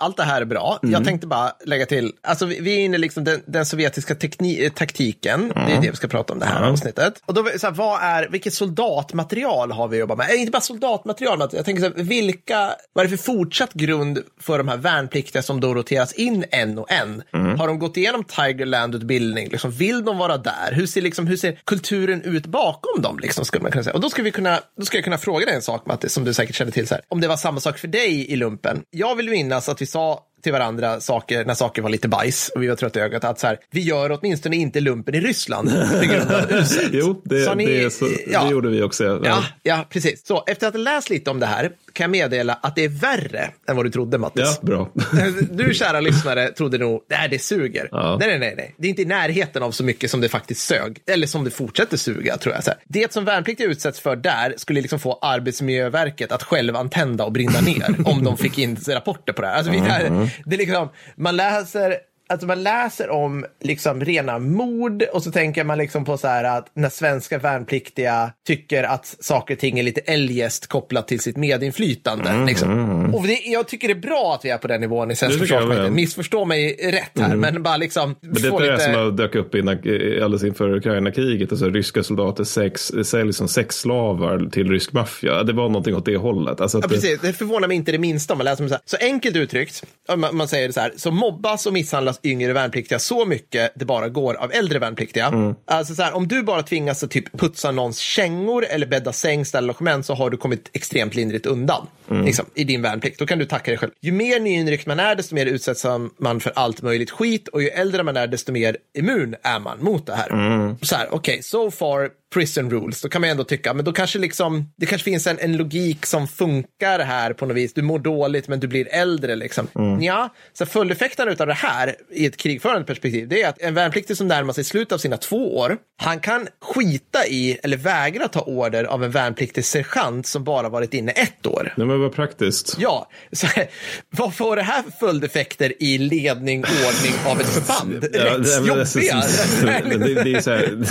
Allt 0.00 0.16
det 0.16 0.22
här 0.22 0.40
är 0.40 0.44
bra. 0.44 0.78
Mm. 0.82 0.92
Jag 0.92 1.04
tänkte 1.04 1.26
bara 1.26 1.52
lägga 1.64 1.86
till, 1.86 2.12
alltså 2.22 2.46
vi, 2.46 2.60
vi 2.60 2.74
är 2.74 2.84
inne 2.84 2.96
i 2.96 2.98
liksom 2.98 3.24
den, 3.24 3.42
den 3.46 3.66
sovjetiska 3.66 4.14
tekni, 4.14 4.70
taktiken. 4.74 5.52
Det 5.54 5.72
är 5.72 5.80
det 5.80 5.90
vi 5.90 5.96
ska 5.96 6.08
prata 6.08 6.32
om 6.32 6.38
det 6.38 6.46
här 6.46 6.62
avsnittet. 6.62 7.22
Och 7.26 7.34
då, 7.34 7.48
så 7.56 7.66
här, 7.66 7.74
vad 7.74 8.02
är, 8.02 8.28
vilket 8.28 8.54
soldatmaterial 8.54 9.72
har 9.72 9.88
vi 9.88 9.98
jobbat 9.98 10.18
med? 10.18 10.30
Eh, 10.30 10.40
inte 10.40 10.50
bara 10.50 10.60
soldatmaterial, 10.60 11.38
men 11.38 11.48
jag 11.52 11.64
tänker 11.64 11.82
så 11.82 11.88
här, 11.88 12.04
vilka, 12.04 12.74
vad 12.92 13.04
är 13.04 13.10
det 13.10 13.16
för 13.16 13.24
fortsatt 13.24 13.72
grund 13.72 14.18
för 14.40 14.58
de 14.58 14.68
här 14.68 14.76
värnpliktiga 14.76 15.42
som 15.42 15.60
då 15.60 15.74
roteras 15.74 16.12
in 16.12 16.44
en 16.50 16.78
och 16.78 16.92
en? 16.92 17.22
Mm. 17.34 17.58
Har 17.58 17.68
de 17.68 17.78
gått 17.78 17.96
igenom 17.96 18.24
Tigerland-utbildning? 18.24 19.48
Liksom, 19.48 19.70
vill 19.70 20.04
de 20.04 20.18
vara 20.18 20.36
där? 20.36 20.72
Hur 20.72 20.86
ser, 20.86 21.02
liksom, 21.02 21.26
hur 21.26 21.36
ser 21.36 21.58
kulturen 21.66 22.22
ut 22.22 22.46
bakom 22.46 23.02
dem? 23.02 23.18
Liksom, 23.18 23.44
skulle 23.44 23.62
man 23.62 23.72
kunna 23.72 23.84
säga. 23.84 23.94
Och 23.94 24.00
då 24.00 24.10
ska, 24.10 24.22
vi 24.22 24.30
kunna, 24.30 24.60
då 24.78 24.84
ska 24.84 24.96
jag 24.96 25.04
kunna 25.04 25.18
fråga 25.18 25.46
dig 25.46 25.54
en 25.54 25.62
sak, 25.62 25.86
Matti, 25.86 26.08
som 26.08 26.24
du 26.24 26.34
säkert 26.34 26.56
känner 26.56 26.72
till. 26.72 26.88
Så 26.88 26.94
här. 26.94 27.04
Om 27.08 27.20
det 27.20 27.28
var 27.28 27.36
samma 27.36 27.60
sak 27.60 27.78
för 27.78 27.88
dig 27.88 28.32
i 28.32 28.36
lumpen. 28.36 28.82
Jag 28.90 29.14
vill 29.14 29.30
minnas 29.30 29.68
att 29.68 29.82
vi 29.82 29.86
sa 29.88 30.27
till 30.42 30.52
varandra 30.52 31.00
saker 31.00 31.44
när 31.44 31.54
saker 31.54 31.82
var 31.82 31.90
lite 31.90 32.08
bajs 32.08 32.50
och 32.54 32.62
vi 32.62 32.66
var 32.66 32.76
trötta 32.76 32.98
i 32.98 33.02
ögat. 33.02 33.24
Att 33.24 33.40
så 33.40 33.46
här, 33.46 33.58
vi 33.70 33.80
gör 33.80 34.18
åtminstone 34.20 34.56
inte 34.56 34.80
lumpen 34.80 35.14
i 35.14 35.20
Ryssland 35.20 35.70
på 36.00 36.06
grund 36.06 36.30
av 36.30 36.52
uselt. 36.52 36.90
Jo, 36.92 37.22
det, 37.24 37.54
ni- 37.54 37.66
det, 37.66 37.90
så, 37.90 38.08
ja. 38.26 38.44
det 38.44 38.50
gjorde 38.50 38.68
vi 38.68 38.82
också. 38.82 39.20
Ja, 39.24 39.44
ja, 39.62 39.86
precis. 39.90 40.26
Så 40.26 40.44
efter 40.46 40.68
att 40.68 40.74
ha 40.74 40.80
läst 40.80 41.10
lite 41.10 41.30
om 41.30 41.40
det 41.40 41.46
här 41.46 41.70
kan 41.92 42.04
jag 42.04 42.10
meddela 42.10 42.58
att 42.62 42.76
det 42.76 42.84
är 42.84 42.88
värre 42.88 43.50
än 43.68 43.76
vad 43.76 43.86
du 43.86 43.90
trodde, 43.90 44.18
Mattis. 44.18 44.42
Ja, 44.44 44.66
bra. 44.66 44.90
Du 45.50 45.74
kära 45.74 46.00
lyssnare 46.00 46.48
trodde 46.48 46.78
nog, 46.78 47.04
nej 47.10 47.28
det 47.28 47.38
suger. 47.38 47.88
Ja. 47.92 48.16
Nej, 48.20 48.28
nej, 48.28 48.38
nej, 48.38 48.54
nej. 48.56 48.74
Det 48.76 48.86
är 48.86 48.90
inte 48.90 49.02
i 49.02 49.04
närheten 49.04 49.62
av 49.62 49.70
så 49.70 49.84
mycket 49.84 50.10
som 50.10 50.20
det 50.20 50.28
faktiskt 50.28 50.60
sög. 50.66 50.98
Eller 51.06 51.26
som 51.26 51.44
det 51.44 51.50
fortsätter 51.50 51.96
suga, 51.96 52.36
tror 52.36 52.54
jag. 52.54 52.64
Så 52.64 52.70
här. 52.70 52.78
Det 52.84 53.12
som 53.12 53.24
värnpliktiga 53.24 53.66
utsätts 53.66 54.00
för 54.00 54.16
där 54.16 54.54
skulle 54.56 54.80
liksom 54.80 54.98
få 54.98 55.18
Arbetsmiljöverket 55.22 56.32
att 56.32 56.42
själv 56.42 56.76
antända 56.76 57.24
och 57.24 57.32
brinna 57.32 57.60
ner 57.60 57.96
om 58.04 58.24
de 58.24 58.36
fick 58.36 58.58
in 58.58 58.76
rapporter 58.88 59.32
på 59.32 59.42
det 59.42 59.48
här. 59.48 59.54
Alltså, 59.54 59.72
vi, 59.72 59.78
här 59.78 60.27
det 60.44 60.56
är 60.56 60.58
liksom, 60.58 60.88
man 61.16 61.36
läser 61.36 61.98
Alltså 62.30 62.46
man 62.46 62.62
läser 62.62 63.10
om 63.10 63.44
liksom 63.62 64.00
rena 64.04 64.38
mord 64.38 65.02
och 65.02 65.22
så 65.22 65.30
tänker 65.32 65.64
man 65.64 65.78
liksom 65.78 66.04
på 66.04 66.18
så 66.18 66.28
här 66.28 66.44
att 66.44 66.70
när 66.74 66.88
svenska 66.88 67.38
värnpliktiga 67.38 68.32
tycker 68.46 68.84
att 68.84 69.16
saker 69.20 69.54
och 69.54 69.60
ting 69.60 69.78
är 69.78 69.82
lite 69.82 70.00
eljest 70.00 70.66
kopplat 70.66 71.08
till 71.08 71.20
sitt 71.20 71.36
medinflytande. 71.36 72.44
liksom. 72.46 73.14
Och 73.14 73.26
det, 73.26 73.40
jag 73.44 73.68
tycker 73.68 73.88
det 73.88 73.94
är 73.94 74.00
bra 74.08 74.34
att 74.34 74.44
vi 74.44 74.50
är 74.50 74.58
på 74.58 74.68
den 74.68 74.80
nivån 74.80 75.10
i 75.10 75.14
Det 75.14 75.22
jag 75.22 75.32
försvarsmakten. 75.32 75.94
Missförstå 75.94 76.44
mig 76.44 76.72
rätt 76.92 77.18
här, 77.20 77.36
men 77.36 77.62
bara 77.62 77.76
liksom 77.76 78.16
Men 78.20 78.34
det 78.34 78.40
få 78.48 78.60
är 78.60 78.72
det 78.72 78.80
som 78.80 79.16
dök 79.16 79.34
upp 79.34 79.54
innan, 79.54 79.74
alldeles 79.76 80.44
inför 80.44 80.76
Ukraina-kriget. 80.76 81.50
Alltså, 81.52 81.70
ryska 81.70 82.02
soldater 82.02 82.44
sex, 82.44 82.92
säljs 83.04 83.36
som 83.36 83.48
sexslavar 83.48 84.50
till 84.52 84.70
rysk 84.70 84.92
maffia. 84.92 85.42
Det 85.42 85.52
var 85.52 85.68
någonting 85.68 85.94
åt 85.94 86.04
det 86.04 86.16
hållet. 86.16 86.60
Alltså, 86.60 86.78
Ja, 86.78 86.82
det- 86.82 86.88
precis. 86.94 87.20
Det 87.20 87.32
förvånar 87.32 87.68
mig 87.68 87.76
inte 87.76 87.92
det 87.92 87.98
minsta 87.98 88.34
om 88.34 88.38
man 88.38 88.44
läser 88.44 88.62
om 88.64 88.68
så 88.68 88.74
här. 88.74 88.82
Så 88.84 88.96
enkelt 89.00 89.36
uttryckt, 89.36 89.84
man, 90.16 90.36
man 90.36 90.48
säger 90.48 90.66
det 90.66 90.72
så 90.72 90.80
här, 90.80 90.92
så 90.96 91.10
mobbas 91.10 91.66
och 91.66 91.72
misshandlas 91.72 92.17
yngre 92.22 92.52
värnpliktiga 92.52 92.98
så 92.98 93.24
mycket 93.24 93.72
det 93.74 93.84
bara 93.84 94.08
går 94.08 94.34
av 94.34 94.52
äldre 94.52 94.78
värnpliktiga. 94.78 95.26
Mm. 95.26 95.54
Alltså 95.64 95.94
så 95.94 96.02
här, 96.02 96.12
om 96.12 96.28
du 96.28 96.42
bara 96.42 96.62
tvingas 96.62 97.02
att 97.02 97.10
typ 97.10 97.38
putsa 97.38 97.70
någons 97.70 97.98
kängor 97.98 98.64
eller 98.70 98.86
bädda 98.86 99.12
säng, 99.12 99.44
ställa 99.44 99.66
logement 99.66 100.06
så 100.06 100.14
har 100.14 100.30
du 100.30 100.36
kommit 100.36 100.70
extremt 100.72 101.14
lindrigt 101.14 101.46
undan 101.46 101.86
Mm. 102.10 102.24
liksom, 102.24 102.46
i 102.54 102.64
din 102.64 102.82
värnplikt. 102.82 103.18
Då 103.18 103.26
kan 103.26 103.38
du 103.38 103.44
tacka 103.44 103.70
dig 103.70 103.78
själv. 103.78 103.90
Ju 104.00 104.12
mer 104.12 104.40
nyinryckt 104.40 104.86
man 104.86 105.00
är, 105.00 105.14
desto 105.14 105.34
mer 105.34 105.46
utsätts 105.46 105.86
man 106.18 106.40
för 106.40 106.52
allt 106.54 106.82
möjligt 106.82 107.10
skit 107.10 107.48
och 107.48 107.62
ju 107.62 107.68
äldre 107.68 108.02
man 108.02 108.16
är, 108.16 108.26
desto 108.26 108.52
mer 108.52 108.76
immun 108.98 109.34
är 109.42 109.58
man 109.58 109.84
mot 109.84 110.06
det 110.06 110.14
här. 110.14 110.32
Mm. 110.32 110.76
Så 110.82 110.96
här, 110.96 111.14
okej, 111.14 111.42
so 111.42 111.70
far 111.70 112.10
prison 112.34 112.70
rules, 112.70 113.02
då 113.02 113.08
kan 113.08 113.20
man 113.20 113.30
ändå 113.30 113.44
tycka, 113.44 113.74
men 113.74 113.84
då 113.84 113.92
kanske 113.92 114.18
liksom, 114.18 114.72
det 114.76 114.86
kanske 114.86 115.04
finns 115.04 115.26
en, 115.26 115.38
en 115.38 115.56
logik 115.56 116.06
som 116.06 116.28
funkar 116.28 116.98
här 116.98 117.32
på 117.32 117.46
något 117.46 117.56
vis. 117.56 117.74
Du 117.74 117.82
mår 117.82 117.98
dåligt, 117.98 118.48
men 118.48 118.60
du 118.60 118.66
blir 118.66 118.88
äldre 118.94 119.36
liksom. 119.36 119.68
Mm. 119.74 120.02
Ja, 120.02 120.34
så 120.52 120.66
följdeffekterna 120.66 121.34
av 121.38 121.46
det 121.46 121.54
här 121.54 121.96
i 122.10 122.26
ett 122.26 122.36
krigförande 122.36 122.86
perspektiv, 122.86 123.28
det 123.28 123.42
är 123.42 123.48
att 123.48 123.60
en 123.60 123.74
värnpliktig 123.74 124.16
som 124.16 124.28
närmar 124.28 124.52
sig 124.52 124.64
slutet 124.64 124.92
av 124.92 124.98
sina 124.98 125.16
två 125.16 125.56
år, 125.56 125.76
han 125.96 126.20
kan 126.20 126.48
skita 126.60 127.26
i 127.26 127.58
eller 127.62 127.76
vägra 127.76 128.28
ta 128.28 128.40
order 128.40 128.84
av 128.84 129.04
en 129.04 129.10
värnpliktig 129.10 129.64
sergeant 129.64 130.26
som 130.26 130.44
bara 130.44 130.68
varit 130.68 130.94
inne 130.94 131.12
ett 131.12 131.46
år. 131.46 131.74
Nej, 131.76 131.86
men 131.86 132.00
vad 132.00 132.12
praktiskt. 132.12 132.76
Ja, 132.78 133.10
så, 133.32 133.46
vad 134.10 134.34
får 134.34 134.56
det 134.56 134.62
här 134.62 134.82
för 134.82 134.90
följdeffekter 134.90 135.82
i 135.82 135.98
ledning, 135.98 136.64
ordning 136.64 137.14
av 137.26 137.40
ett 137.40 137.48
förband? 137.48 138.08
Ja, 138.12 138.20
det, 138.20 138.38
Rätt 138.38 138.44
det, 138.44 138.68
jobbiga. 138.68 139.22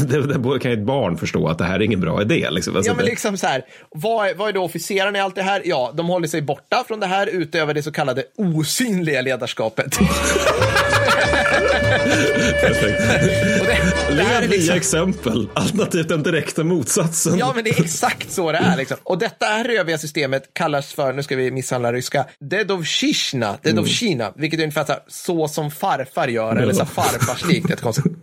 det, 0.07 0.53
det, 0.53 0.59
kan 0.59 0.71
ju 0.71 0.77
ett 0.77 0.85
barn 0.85 1.17
förstå 1.27 1.47
att 1.47 1.57
det 1.57 1.65
här 1.65 1.75
är 1.75 1.81
ingen 1.83 1.99
bra 1.99 2.21
idé. 2.21 2.49
Liksom. 2.49 2.75
Alltså, 2.75 2.91
Ja, 2.91 2.95
men 2.95 3.05
liksom 3.05 3.37
så 3.37 3.47
här, 3.47 3.65
vad 3.89 4.27
är, 4.27 4.35
vad 4.35 4.49
är 4.49 4.53
då 4.53 4.63
officerarna 4.63 5.17
i 5.17 5.21
allt 5.21 5.35
det 5.35 5.41
här? 5.43 5.61
Ja, 5.65 5.93
de 5.95 6.07
håller 6.07 6.27
sig 6.27 6.41
borta 6.41 6.83
från 6.87 6.99
det 6.99 7.07
här, 7.07 7.27
utöver 7.27 7.73
det 7.73 7.83
så 7.83 7.91
kallade 7.91 8.23
osynliga 8.37 9.21
ledarskapet. 9.21 9.97
Och 13.59 13.65
det, 13.65 14.15
det 14.15 14.23
här 14.23 14.41
är 14.41 14.41
Led 14.41 14.49
liksom, 14.49 14.67
via 14.67 14.75
exempel, 14.75 15.49
alternativt 15.53 16.09
den 16.09 16.23
direkta 16.23 16.63
motsatsen. 16.63 17.37
Ja, 17.37 17.51
men 17.55 17.63
det 17.63 17.69
är 17.69 17.83
exakt 17.83 18.31
så 18.31 18.51
det 18.51 18.57
är. 18.57 18.77
Liksom. 18.77 18.97
Och 19.03 19.17
detta 19.17 19.45
här 19.45 19.63
röviga 19.63 19.97
systemet 19.97 20.43
kallas 20.53 20.93
för, 20.93 21.13
nu 21.13 21.23
ska 21.23 21.35
vi 21.35 21.51
misshandla 21.51 21.93
ryska, 21.93 22.25
Dedovshishna, 22.39 23.57
Dedovshina, 23.63 24.33
vilket 24.35 24.59
är 24.59 24.63
ungefär 24.63 24.85
så, 24.85 24.91
här, 24.91 25.01
så 25.07 25.47
som 25.47 25.71
farfar 25.71 26.27
gör, 26.27 26.55
eller 26.55 26.73
så 26.73 26.85
farfarslikt. 26.85 27.71
Ett 27.71 27.81
konstigt. 27.81 28.13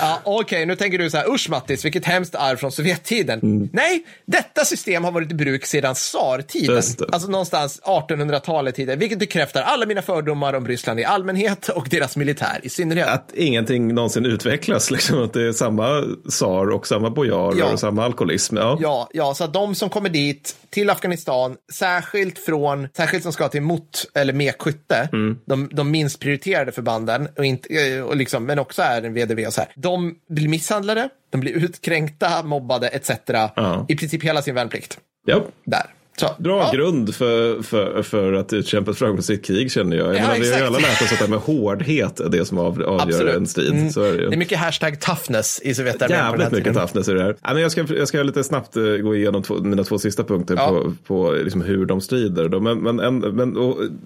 Ja, 0.00 0.20
Okej, 0.24 0.66
nu 0.66 0.76
tänker 0.76 0.98
du 0.98 1.10
så 1.10 1.16
här, 1.16 1.30
usch 1.34 1.50
Mattis, 1.50 1.84
vilket 1.84 2.04
hemskt 2.04 2.34
arv 2.34 2.56
från 2.56 2.72
Sovjettiden. 2.72 3.68
Nej, 3.72 4.04
detta 4.26 4.64
system 4.64 5.04
har 5.04 5.12
varit 5.12 5.30
i 5.32 5.34
bruk 5.34 5.66
sedan 5.66 5.94
tsartiden. 5.94 6.82
Alltså 7.12 7.30
någonstans 7.30 7.80
1800-talet 7.84 8.74
tiden, 8.74 8.98
vilket 8.98 9.18
bekräftar 9.18 9.62
alla 9.62 9.86
mina 9.86 10.02
fördomar 10.02 10.54
om 10.54 10.68
Ryssland 10.68 11.00
i 11.00 11.04
allmänhet 11.04 11.68
och 11.68 11.86
deras 11.90 12.16
militär 12.16 12.60
i 12.62 12.68
synnerhet. 12.68 13.08
Att 13.08 13.32
ingenting 13.34 13.94
någonsin 13.94 14.26
utvecklas, 14.26 14.90
liksom, 14.90 15.22
att 15.22 15.32
det 15.32 15.42
är 15.48 15.52
samma 15.52 16.04
tsar 16.30 16.70
och 16.70 16.86
samma 16.86 17.10
bojarer 17.10 17.58
Ja. 17.58 17.72
och 17.72 17.80
samma 17.80 18.04
alkoholism. 18.04 18.56
Ja. 18.56 18.78
Ja, 18.80 19.08
ja, 19.12 19.34
så 19.34 19.44
att 19.44 19.52
de 19.52 19.74
som 19.74 19.90
kommer 19.90 20.08
dit 20.08 20.56
till 20.70 20.90
Afghanistan, 20.90 21.56
särskilt 21.72 22.38
från, 22.38 22.88
särskilt 22.96 23.22
som 23.22 23.32
ska 23.32 23.48
till 23.48 23.62
mot 23.62 24.06
eller 24.14 24.32
mekskytte, 24.32 25.08
de, 25.46 25.68
de 25.72 25.90
minst 25.90 26.20
prioriterade 26.20 26.72
förbanden, 26.72 27.28
och 27.38 27.44
inte, 27.44 27.74
eh, 27.74 28.02
och 28.02 28.16
liksom, 28.16 28.44
men 28.46 28.58
också 28.58 28.82
är 28.82 29.02
en 29.02 29.14
VDV 29.14 29.46
och 29.46 29.52
så 29.52 29.60
här, 29.60 29.63
de 29.74 30.14
blir 30.28 30.48
misshandlade, 30.48 31.08
de 31.30 31.40
blir 31.40 31.52
utkränkta, 31.52 32.42
mobbade 32.42 32.88
etc. 32.88 33.10
Ja. 33.28 33.86
I 33.88 33.96
princip 33.96 34.24
hela 34.24 34.42
sin 34.42 34.54
värnplikt. 34.54 34.98
Ja. 35.26 35.42
Där. 35.64 35.86
Så, 36.16 36.26
Bra 36.38 36.70
ja. 36.72 36.78
grund 36.78 37.14
för, 37.14 37.62
för, 37.62 38.02
för 38.02 38.32
att 38.32 38.52
utkämpa 38.52 38.90
ett 38.90 38.96
framgångsrikt 38.98 39.46
krig 39.46 39.72
känner 39.72 39.96
jag. 39.96 40.06
jag 40.06 40.16
Ja, 40.16 40.20
menar, 40.20 40.34
vi 40.40 40.52
har 40.52 40.58
ju 40.58 40.64
alla 40.66 40.78
lärt 40.78 41.02
oss 41.02 41.12
att 41.12 41.18
det 41.18 41.24
här 41.24 41.28
med 41.30 41.38
hårdhet 41.38 42.20
är 42.20 42.28
det 42.28 42.44
som 42.44 42.58
av, 42.58 42.82
avgör 42.82 43.00
Absolut. 43.00 43.34
en 43.36 43.46
strid. 43.46 43.72
Mm. 43.72 43.88
Det 43.94 44.34
är 44.34 44.36
mycket 44.36 44.58
hashtag 44.58 45.00
toughness 45.00 45.60
i 45.64 45.74
Sovjetarmén 45.74 46.18
Jävligt 46.18 46.50
mycket 46.52 46.64
tiden. 46.64 46.74
toughness 46.86 47.08
i 47.08 47.12
det 47.12 47.22
här. 47.22 47.36
Ja, 47.42 47.52
men 47.52 47.62
jag, 47.62 47.72
ska, 47.72 47.84
jag 47.94 48.08
ska 48.08 48.22
lite 48.22 48.44
snabbt 48.44 48.76
eh, 48.76 48.82
gå 48.82 49.16
igenom 49.16 49.42
två, 49.42 49.54
mina 49.54 49.84
två 49.84 49.98
sista 49.98 50.24
punkter 50.24 50.54
Ja. 50.56 50.68
på, 50.68 50.92
på 51.06 51.32
liksom 51.32 51.60
hur 51.62 51.86
de 51.86 52.00
strider. 52.00 52.48
Då. 52.48 52.60
Men, 52.60 52.78
men, 52.78 53.00
en, 53.00 53.18
men 53.18 53.54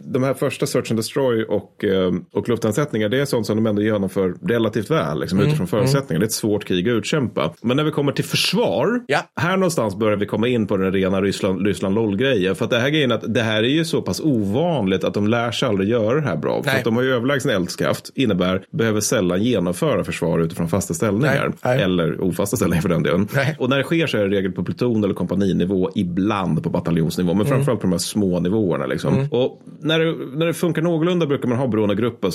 de 0.05 0.23
här 0.23 0.35
första 0.35 0.67
Search 0.67 0.91
and 0.91 0.99
Destroy 0.99 1.45
och, 1.45 1.85
eh, 1.85 2.13
och 2.33 2.49
luftlandsättningar, 2.49 3.09
det 3.09 3.21
är 3.21 3.25
sånt 3.25 3.47
som 3.47 3.57
de 3.57 3.67
ändå 3.67 3.83
genomför 3.83 4.35
relativt 4.49 4.91
väl 4.91 5.21
liksom, 5.21 5.39
Mm, 5.39 5.49
utifrån 5.49 5.67
förutsättningar. 5.67 6.21
Det 6.21 6.25
är 6.25 6.27
ett 6.27 6.33
svårt 6.33 6.65
krig 6.65 6.89
att 6.89 6.93
utkämpa. 6.93 7.53
Men 7.63 7.77
när 7.77 7.85
vi 7.85 7.91
kommer 7.91 8.13
till 8.13 8.25
försvar, 8.25 9.01
Ja. 9.07 9.19
här 9.37 9.57
någonstans 9.57 9.97
börjar 9.97 10.17
vi 10.17 10.27
komma 10.27 10.49
in 10.49 10.67
på 10.67 10.77
den 10.77 10.93
rena 10.93 11.21
Ryssland, 11.21 11.67
Ryssland 11.67 11.95
LOL-grejen. 11.99 12.55
För 12.55 12.65
att 12.65 12.71
det 12.71 12.79
här 12.79 12.91
grejen 12.91 13.13
att 13.13 13.35
det 13.35 13.43
här 13.43 13.63
är 13.63 13.69
ju 13.69 13.85
så 13.85 14.03
pass 14.03 14.21
ovanligt 14.21 15.05
att 15.05 15.15
de 15.15 15.27
lär 15.27 15.51
sig 15.51 15.69
aldrig 15.69 15.89
göra 15.89 16.21
det 16.21 16.27
här 16.27 16.37
bra. 16.37 16.63
För 16.63 16.71
Nej. 16.71 16.79
att 16.79 16.85
de 16.85 16.97
har 16.97 17.03
ju 17.03 17.15
överlägsen 17.15 17.51
eldkraft, 17.51 18.11
innebär 18.15 18.63
behöver 18.71 19.01
sällan 19.01 19.43
genomföra 19.43 20.05
försvar 20.05 20.39
utifrån 20.39 20.69
fasta 20.69 20.95
ställningar. 20.95 21.47
Nej. 21.63 21.77
Nej. 21.77 21.83
Eller 21.83 22.21
ofasta 22.21 22.57
ställningar 22.57 22.83
för 22.83 22.89
den 22.89 23.03
delen. 23.03 23.29
Och 23.59 23.71
när 23.71 23.77
det 23.77 23.85
sker 23.85 24.07
så 24.07 24.19
är 24.19 24.29
det 24.29 24.37
regel 24.37 24.53
på 24.53 24.65
pluton 24.65 25.05
eller 25.05 25.15
kompaninivå, 25.15 25.91
ibland 25.95 26.63
på 26.63 26.71
bataljonsnivå, 26.71 27.35
men 27.35 27.47
framförallt 27.47 27.81
på 27.81 27.87
de 27.87 27.93
här 27.93 27.99
små 27.99 28.41
nivåerna. 28.41 28.87
Liksom. 28.87 29.29
Och 29.31 29.63
när 29.81 29.99
det, 29.99 30.15
när 30.39 30.47
det 30.47 30.55
funkar 30.55 30.83
någorlunda 30.83 31.27
brukar 31.27 31.49
man 31.49 31.59
ha 31.59 31.67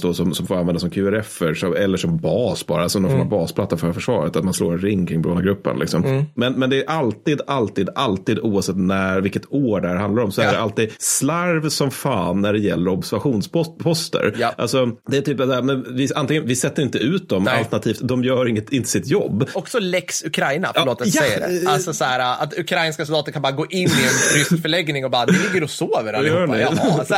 då, 0.02 0.14
som, 0.14 0.34
som 0.34 0.48
får 0.48 0.56
användas 0.56 0.82
som 0.82 0.90
QRF 0.90 1.42
eller 1.42 1.98
som 1.98 2.18
bas 2.18 2.68
bara, 2.68 2.90
som 2.90 3.02
någon 3.02 3.12
form 3.12 3.22
av 3.22 3.30
basplatta 3.30 3.78
för 3.78 3.94
försvaret, 3.94 4.36
att 4.36 4.44
man 4.44 4.54
slår 4.54 4.74
en 4.74 4.80
ring 4.80 5.06
kring 5.06 5.22
Brona 5.22 5.42
Gruppen. 5.42 5.80
Liksom. 5.80 6.26
Men, 6.36 6.54
men 6.54 6.70
det 6.70 6.84
är 6.84 6.90
alltid, 6.90 7.42
alltid, 7.48 7.90
alltid, 7.96 8.40
oavsett 8.40 8.78
när, 8.78 9.22
vilket 9.22 9.46
år 9.56 9.82
det 9.82 9.88
här 9.88 9.96
handlar 9.96 10.24
om, 10.24 10.32
så 10.32 10.42
är 10.42 10.46
Ja. 10.46 10.52
det 10.52 10.60
alltid 10.60 10.92
slarv 11.00 11.70
som 11.70 11.92
fan 11.92 12.42
när 12.42 12.54
det 12.54 12.60
gäller 12.60 12.92
observationsposter. 12.92 14.36
Ja. 14.40 14.54
Alltså, 14.58 14.90
det 15.08 15.18
är 15.18 15.22
typ 15.22 15.40
att 15.40 15.66
men 15.66 15.96
vi, 15.96 16.10
antingen, 16.16 16.48
vi 16.48 16.56
sätter 16.56 16.84
inte 16.84 16.98
ut 16.98 17.30
dem, 17.30 17.44
Nej. 17.44 17.58
alternativt 17.60 18.00
de 18.02 18.24
gör 18.24 18.48
inget, 18.48 18.74
inte 18.74 18.90
sitt 18.90 19.08
jobb. 19.08 19.50
Också 19.54 19.80
lex 19.80 20.24
Ukraina, 20.26 20.72
förlåt 20.76 21.02
att 21.02 21.16
Ja, 21.16 21.22
jag 21.22 21.32
säger 21.32 21.62
det. 21.64 21.70
Alltså 21.72 21.94
så 21.94 22.04
här, 22.04 22.44
att 22.44 22.60
ukrainska 22.60 23.06
soldater 23.06 23.32
kan 23.32 23.42
bara 23.42 23.52
gå 23.52 23.66
in 23.66 23.80
i 23.80 23.84
en 23.84 23.90
rysk 24.38 24.62
förläggning 24.62 25.06
och 25.06 25.12
bara, 25.12 25.26
ni 25.26 25.38
ligger 25.48 25.64
och 25.64 25.70
sover 25.70 26.14
allihopa. 26.14 26.60
Jaha, 26.60 27.06
så 27.06 27.16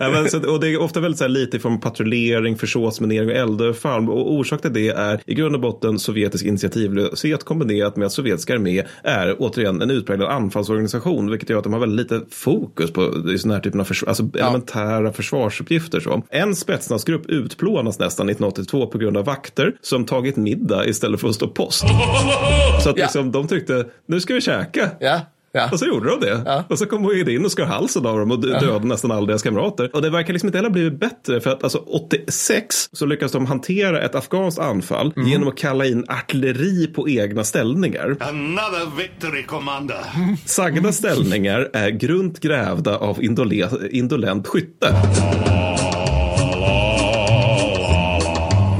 ja, 0.00 0.10
men, 0.10 0.30
så, 0.30 0.52
och 0.52 0.60
det 0.60 0.68
är 0.68 0.80
ofta 0.80 1.00
väldigt 1.00 1.18
så 1.18 1.24
här, 1.24 1.28
lite 1.28 1.58
från 1.58 1.80
patrullering, 1.80 2.56
försåtsminering 2.58 3.28
och 3.30 3.36
eldöverfall. 3.36 4.10
Och 4.10 4.32
orsak 4.32 4.62
till 4.62 4.72
det 4.72 4.88
är 4.88 5.20
i 5.26 5.34
grund 5.34 5.54
och 5.54 5.60
botten 5.60 5.98
sovjetisk 5.98 6.44
initiativlöshet 6.44 7.44
kombinerat 7.44 7.96
med 7.96 8.06
att 8.06 8.12
sovjetiska 8.12 8.54
armé 8.54 8.82
är 9.02 9.36
återigen 9.38 9.82
en 9.82 9.90
utpräglad 9.90 10.28
anfallsorganisation. 10.36 11.30
Vilket 11.30 11.50
gör 11.50 11.58
att 11.58 11.64
de 11.64 11.72
har 11.72 11.80
väldigt 11.80 12.10
lite 12.12 12.26
fokus 12.34 12.90
på 12.92 13.30
i 13.34 13.38
sån 13.38 13.50
här 13.50 13.60
typen 13.60 13.80
av 13.80 13.84
förs- 13.84 14.04
alltså, 14.08 14.28
elementära 14.34 15.12
försvarsuppgifter. 15.12 16.00
Så. 16.00 16.22
En 16.30 16.56
spetsnazgrupp 16.56 17.26
utplånas 17.26 17.98
nästan 17.98 18.26
1982 18.28 18.86
på 18.86 18.98
grund 18.98 19.16
av 19.16 19.24
vakter 19.24 19.72
som 19.82 20.04
tagit 20.04 20.36
middag 20.36 20.86
istället 20.86 21.20
för 21.20 21.28
att 21.28 21.34
stå 21.34 21.48
post. 21.48 21.84
Så 22.82 22.90
att 22.90 22.98
Ja. 22.98 23.04
liksom, 23.04 23.32
de 23.32 23.48
tyckte, 23.48 23.84
nu 24.06 24.20
ska 24.20 24.34
vi 24.34 24.40
käka. 24.40 24.90
ja, 25.00 25.20
ja. 25.56 25.68
Och 25.72 25.78
så 25.78 25.86
gjorde 25.86 26.10
de 26.10 26.20
det. 26.20 26.42
Ja. 26.44 26.64
Och 26.68 26.78
så 26.78 26.86
kom 26.86 27.02
Moid 27.02 27.28
in 27.28 27.44
och 27.44 27.52
skar 27.52 27.64
halsen 27.64 28.06
av 28.06 28.18
dem 28.18 28.30
och 28.30 28.40
dö- 28.40 28.60
dödade 28.60 28.86
nästan 28.86 29.10
alla 29.10 29.26
deras 29.26 29.42
kamrater. 29.42 29.90
Och 29.94 30.02
det 30.02 30.10
verkar 30.10 30.32
liksom 30.32 30.46
inte 30.48 30.58
heller 30.58 30.70
blivit 30.70 31.00
bättre 31.00 31.40
för 31.40 31.50
att 31.50 31.62
alltså 31.64 31.78
86 31.78 32.88
så 32.92 33.06
lyckas 33.06 33.32
de 33.32 33.46
hantera 33.46 34.02
ett 34.02 34.14
afghanskt 34.14 34.58
anfall 34.60 35.12
Mm. 35.16 35.28
genom 35.28 35.48
att 35.48 35.56
kalla 35.56 35.86
in 35.86 36.04
artilleri 36.08 36.86
på 36.86 37.08
egna 37.08 37.44
ställningar. 37.44 38.16
Another 38.20 38.96
victory, 38.98 39.42
Commander. 39.42 39.96
Sagda 40.44 40.92
ställningar 40.92 41.70
är 41.72 41.90
grunt 41.90 42.40
grävda 42.40 42.98
av 42.98 43.20
indole- 43.22 43.88
indolent 43.90 44.46
skytte. 44.46 44.94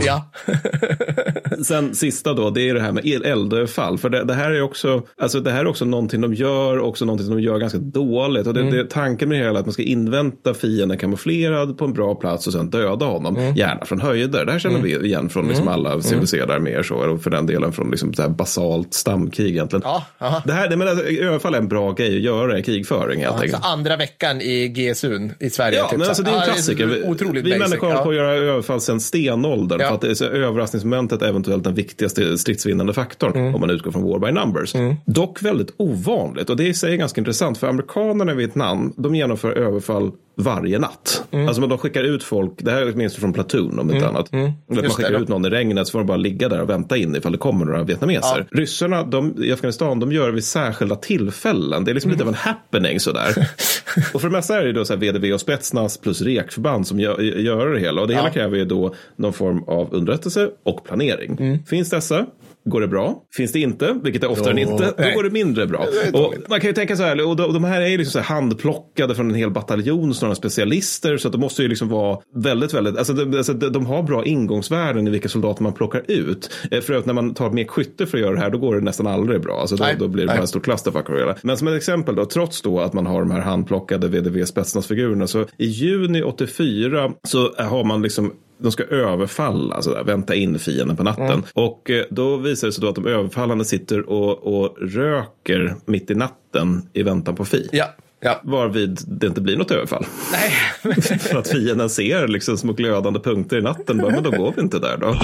ja. 0.06 0.22
Sen 1.64 1.94
sista 1.94 2.32
då, 2.34 2.50
det 2.50 2.68
är 2.68 2.74
det 2.74 2.80
här 2.80 2.92
med 2.92 3.06
el- 3.06 3.24
eldöverfall. 3.24 3.98
För 3.98 4.08
det, 4.10 4.24
det, 4.24 4.34
här 4.34 4.50
är 4.50 4.62
också, 4.62 5.02
alltså 5.20 5.40
det 5.40 5.50
här 5.50 5.60
är 5.60 5.66
också 5.66 5.84
någonting 5.84 6.20
de 6.20 6.34
gör, 6.34 6.78
också 6.78 7.04
någonting 7.04 7.26
som 7.26 7.36
de 7.36 7.42
gör 7.42 7.58
ganska 7.58 7.78
dåligt. 7.78 8.46
Och 8.46 8.54
det, 8.54 8.70
det, 8.70 8.90
tanken 8.90 9.28
med 9.28 9.38
det 9.38 9.44
hela 9.44 9.56
är 9.56 9.60
att 9.60 9.66
man 9.66 9.72
ska 9.72 9.82
invänta 9.82 10.54
fienden 10.54 10.98
kamouflerad 10.98 11.78
på 11.78 11.84
en 11.84 11.92
bra 11.92 12.14
plats 12.14 12.46
och 12.46 12.52
sen 12.52 12.70
döda 12.70 13.06
honom. 13.06 13.54
Gärna 13.56 13.84
från 13.84 14.00
höjder. 14.00 14.44
Det 14.44 14.52
här 14.52 14.58
känner 14.58 14.80
vi 14.80 14.96
igen 15.06 15.28
från 15.28 15.48
liksom 15.48 15.68
alla 15.68 16.00
civiliserade 16.00 16.54
arméer. 16.54 16.82
Så, 16.82 16.94
och 16.94 17.22
för 17.22 17.30
den 17.30 17.46
delen 17.46 17.72
från 17.72 17.90
liksom 17.90 18.14
så 18.14 18.28
basalt 18.28 18.94
stamkrig 18.94 19.48
egentligen. 19.50 19.82
Ja, 19.84 20.04
aha. 20.18 20.42
Det 20.46 20.52
här, 20.52 20.68
det, 20.68 20.76
men 20.76 20.88
alltså, 20.88 21.04
överfall 21.04 21.54
är 21.54 21.58
en 21.58 21.68
bra 21.68 21.92
grej 21.92 22.16
att 22.16 22.22
göra 22.22 22.58
i 22.58 22.62
krigföring 22.62 23.20
helt 23.20 23.30
Alltså 23.32 23.44
enkelt. 23.44 23.64
andra 23.64 23.96
veckan 23.96 24.40
i 24.40 24.68
GSUn 24.68 25.32
i 25.40 25.50
Sverige. 25.50 25.78
Ja, 25.78 25.88
typ 25.88 25.98
men 25.98 26.04
så. 26.04 26.10
alltså 26.10 26.22
det 26.22 26.30
är 26.30 26.34
en 26.34 26.40
Ja, 26.40 26.44
klassiker. 26.44 26.86
Vi, 26.86 27.02
Otroligt 27.02 27.44
vi 27.44 27.50
basic. 27.58 27.68
människor 27.68 27.86
håller 27.86 27.98
ja. 27.98 28.02
på 28.04 28.10
att 28.10 28.16
göra 28.16 28.34
överfall 28.34 28.80
sedan 28.80 29.00
stenåldern. 29.00 29.80
Ja. 29.80 29.88
För 29.88 29.94
att 29.94 30.00
det 30.00 30.10
är 30.10 30.14
så 30.14 30.24
överraskningsmomentet 30.24 31.22
är 31.22 31.32
eventuellt 31.36 31.64
den 31.64 31.74
viktigaste 31.74 32.38
stridsvinnande 32.38 32.92
faktorn. 32.92 33.32
Mm. 33.34 33.54
Om 33.54 33.60
man 33.60 33.70
utgår 33.70 33.90
från 33.90 34.02
war 34.02 34.18
by 34.18 34.32
numbers. 34.32 34.74
Dock 35.04 35.42
väldigt 35.42 35.74
ovanligt. 35.76 36.50
Och 36.50 36.56
det 36.56 36.66
i 36.66 36.74
sig 36.74 36.92
är 36.92 36.96
ganska 36.96 37.20
intressant. 37.20 37.58
För 37.58 37.66
amerikanerna 37.66 38.32
i 38.32 38.34
Vietnam, 38.34 38.92
de 38.96 39.14
genomför 39.14 39.52
överfall 39.52 40.12
varje 40.38 40.78
natt. 40.78 41.24
Mm. 41.30 41.48
Alltså 41.48 41.66
de 41.66 41.78
skickar 41.78 42.04
ut 42.04 42.22
folk, 42.22 42.52
det 42.58 42.70
här 42.70 42.82
är 42.82 42.92
minst 42.92 43.16
från 43.16 43.32
Platoon 43.32 43.78
om 43.78 43.90
inte 43.90 44.08
annat. 44.08 44.20
Att 44.20 44.32
man 44.32 44.54
det, 44.68 44.88
skickar 44.88 45.12
då. 45.12 45.18
ut 45.18 45.28
någon 45.28 45.44
i 45.44 45.50
regnet 45.50 45.86
så 45.86 45.92
får 45.92 45.98
de 45.98 46.06
bara 46.06 46.16
ligga 46.16 46.48
där 46.48 46.62
och 46.62 46.70
vänta 46.70 46.96
in 46.96 47.16
ifall 47.16 47.32
det 47.32 47.38
kommer 47.38 47.64
några 47.64 47.82
vietnameser. 47.82 48.46
Ryssarna 48.50 49.02
de, 49.02 49.42
i 49.42 49.52
Afghanistan, 49.52 50.00
de 50.00 50.12
gör 50.12 50.26
det 50.26 50.32
vid 50.32 50.44
särskilda 50.44 50.96
tillfällen. 50.96 51.84
Det 51.84 51.92
är 51.92 51.94
liksom 51.94 52.10
lite 52.10 52.22
av 52.22 52.28
en 52.28 52.34
happening 52.34 53.00
sådär. 53.00 53.28
och 54.14 54.20
för 54.20 54.28
det 54.28 54.32
mesta 54.32 54.60
är 54.60 54.64
det 54.64 54.72
då 54.72 54.84
så 54.84 54.92
här 54.92 55.00
VDV 55.00 55.32
och 55.32 55.40
Spetsnaz 55.40 55.98
plus 55.98 56.22
rekförband 56.22 56.86
som 56.86 57.00
gör, 57.00 57.20
gör 57.20 57.66
det 57.66 57.80
hela. 57.80 58.00
Och 58.00 58.08
det 58.08 58.14
hela 58.14 58.30
kräver 58.30 58.56
ju 58.56 58.64
då 58.64 58.94
någon 59.16 59.32
form 59.32 59.62
av 59.66 59.94
underrättelse 59.94 60.50
och 60.62 60.84
planering. 60.84 61.64
Finns 61.66 61.90
dessa? 61.90 62.26
Går 62.66 62.80
det 62.80 62.88
bra. 62.88 63.22
Finns 63.36 63.52
det 63.52 63.60
inte, 63.60 64.00
vilket 64.02 64.22
det 64.22 64.28
ofta 64.28 64.50
Jo, 64.52 64.58
inte, 64.58 64.84
då 64.84 64.92
nej. 64.98 65.14
går 65.14 65.22
det 65.22 65.30
mindre 65.30 65.66
bra. 65.66 65.86
Och 66.12 66.34
man 66.48 66.60
kan 66.60 66.70
ju 66.70 66.74
tänka 66.74 66.96
så 66.96 67.02
här, 67.02 67.28
och 67.28 67.36
de, 67.36 67.64
här 67.64 67.80
är 67.80 67.98
liksom 67.98 68.22
handplockade 68.22 69.14
från 69.14 69.30
en 69.30 69.34
hel 69.36 69.50
bataljon, 69.50 70.14
sådana 70.14 70.34
specialister, 70.34 71.16
så 71.16 71.28
att 71.28 71.32
de 71.32 71.40
måste 71.40 71.62
ju 71.62 71.68
liksom 71.68 71.88
vara 71.88 72.18
väldigt, 72.34 72.74
väldigt, 72.74 72.96
alltså 72.98 73.12
de, 73.12 73.36
alltså 73.36 73.52
de 73.52 73.86
har 73.86 74.02
bra 74.02 74.24
ingångsvärden 74.24 75.06
i 75.06 75.10
vilka 75.10 75.28
soldater 75.28 75.62
man 75.62 75.72
plockar 75.72 76.02
ut. 76.08 76.50
Eh, 76.70 76.80
För 76.80 76.94
att 76.94 77.06
när 77.06 77.14
man 77.14 77.34
tar 77.34 77.50
med 77.50 77.70
skytte 77.70 78.06
för 78.06 78.18
att 78.18 78.22
göra 78.22 78.34
det 78.34 78.40
här, 78.40 78.50
då 78.50 78.58
går 78.58 78.74
det 78.74 78.80
nästan 78.80 79.06
aldrig 79.06 79.40
bra. 79.40 79.60
Alltså 79.60 79.76
då, 79.76 79.84
då 79.98 80.08
blir 80.08 80.22
det 80.22 80.28
bara 80.28 80.38
en 80.38 80.46
stor 80.48 80.60
clusterfuck 80.60 81.06
det. 81.06 81.34
Men 81.42 81.56
som 81.56 81.68
ett 81.68 81.74
exempel 81.74 82.14
då, 82.14 82.24
trots 82.24 82.62
då 82.62 82.80
att 82.80 82.92
man 82.92 83.06
har 83.06 83.20
de 83.20 83.30
här 83.30 83.40
handplockade 83.40 84.08
VDV 84.08 84.44
Spetsnaz-figurerna, 84.44 85.26
så 85.26 85.44
i 85.58 85.66
juni 85.66 86.22
84 86.22 87.12
så 87.28 87.52
har 87.58 87.84
man 87.84 88.02
liksom 88.02 88.32
de 88.58 88.72
ska 88.72 88.84
överfalla, 88.84 89.82
sådär, 89.82 90.04
vänta 90.04 90.34
in 90.34 90.58
fienden 90.58 90.96
på 90.96 91.02
natten. 91.02 91.42
Och 91.54 91.90
eh, 91.90 92.04
då 92.10 92.36
visar 92.36 92.68
det 92.68 92.72
sig 92.72 92.82
då 92.82 92.88
att 92.88 92.94
de 92.94 93.06
överfallande 93.06 93.64
sitter 93.64 94.08
och, 94.08 94.60
och 94.60 94.76
röker 94.80 95.74
mitt 95.86 96.10
i 96.10 96.14
natten 96.14 96.88
i 96.92 97.02
väntan 97.02 97.34
på 97.34 97.44
fi. 97.44 97.68
Ja, 97.72 97.86
ja. 98.26 98.40
Varvid 98.44 99.00
det 99.06 99.26
inte 99.26 99.40
blir 99.40 99.56
något 99.56 99.70
överfall. 99.70 100.06
Nej, 100.32 100.52
För 101.18 101.38
att 101.38 101.48
fienden 101.48 101.90
ser 101.90 102.28
liksom 102.28 102.58
små 102.58 102.72
glödande 102.72 103.20
punkter 103.20 103.58
i 103.58 103.62
natten. 103.62 103.98
Bara, 103.98 104.10
men 104.10 104.22
då 104.22 104.30
går 104.30 104.52
vi 104.56 104.62
inte 104.62 104.78
där 104.78 104.96
då. 105.00 105.14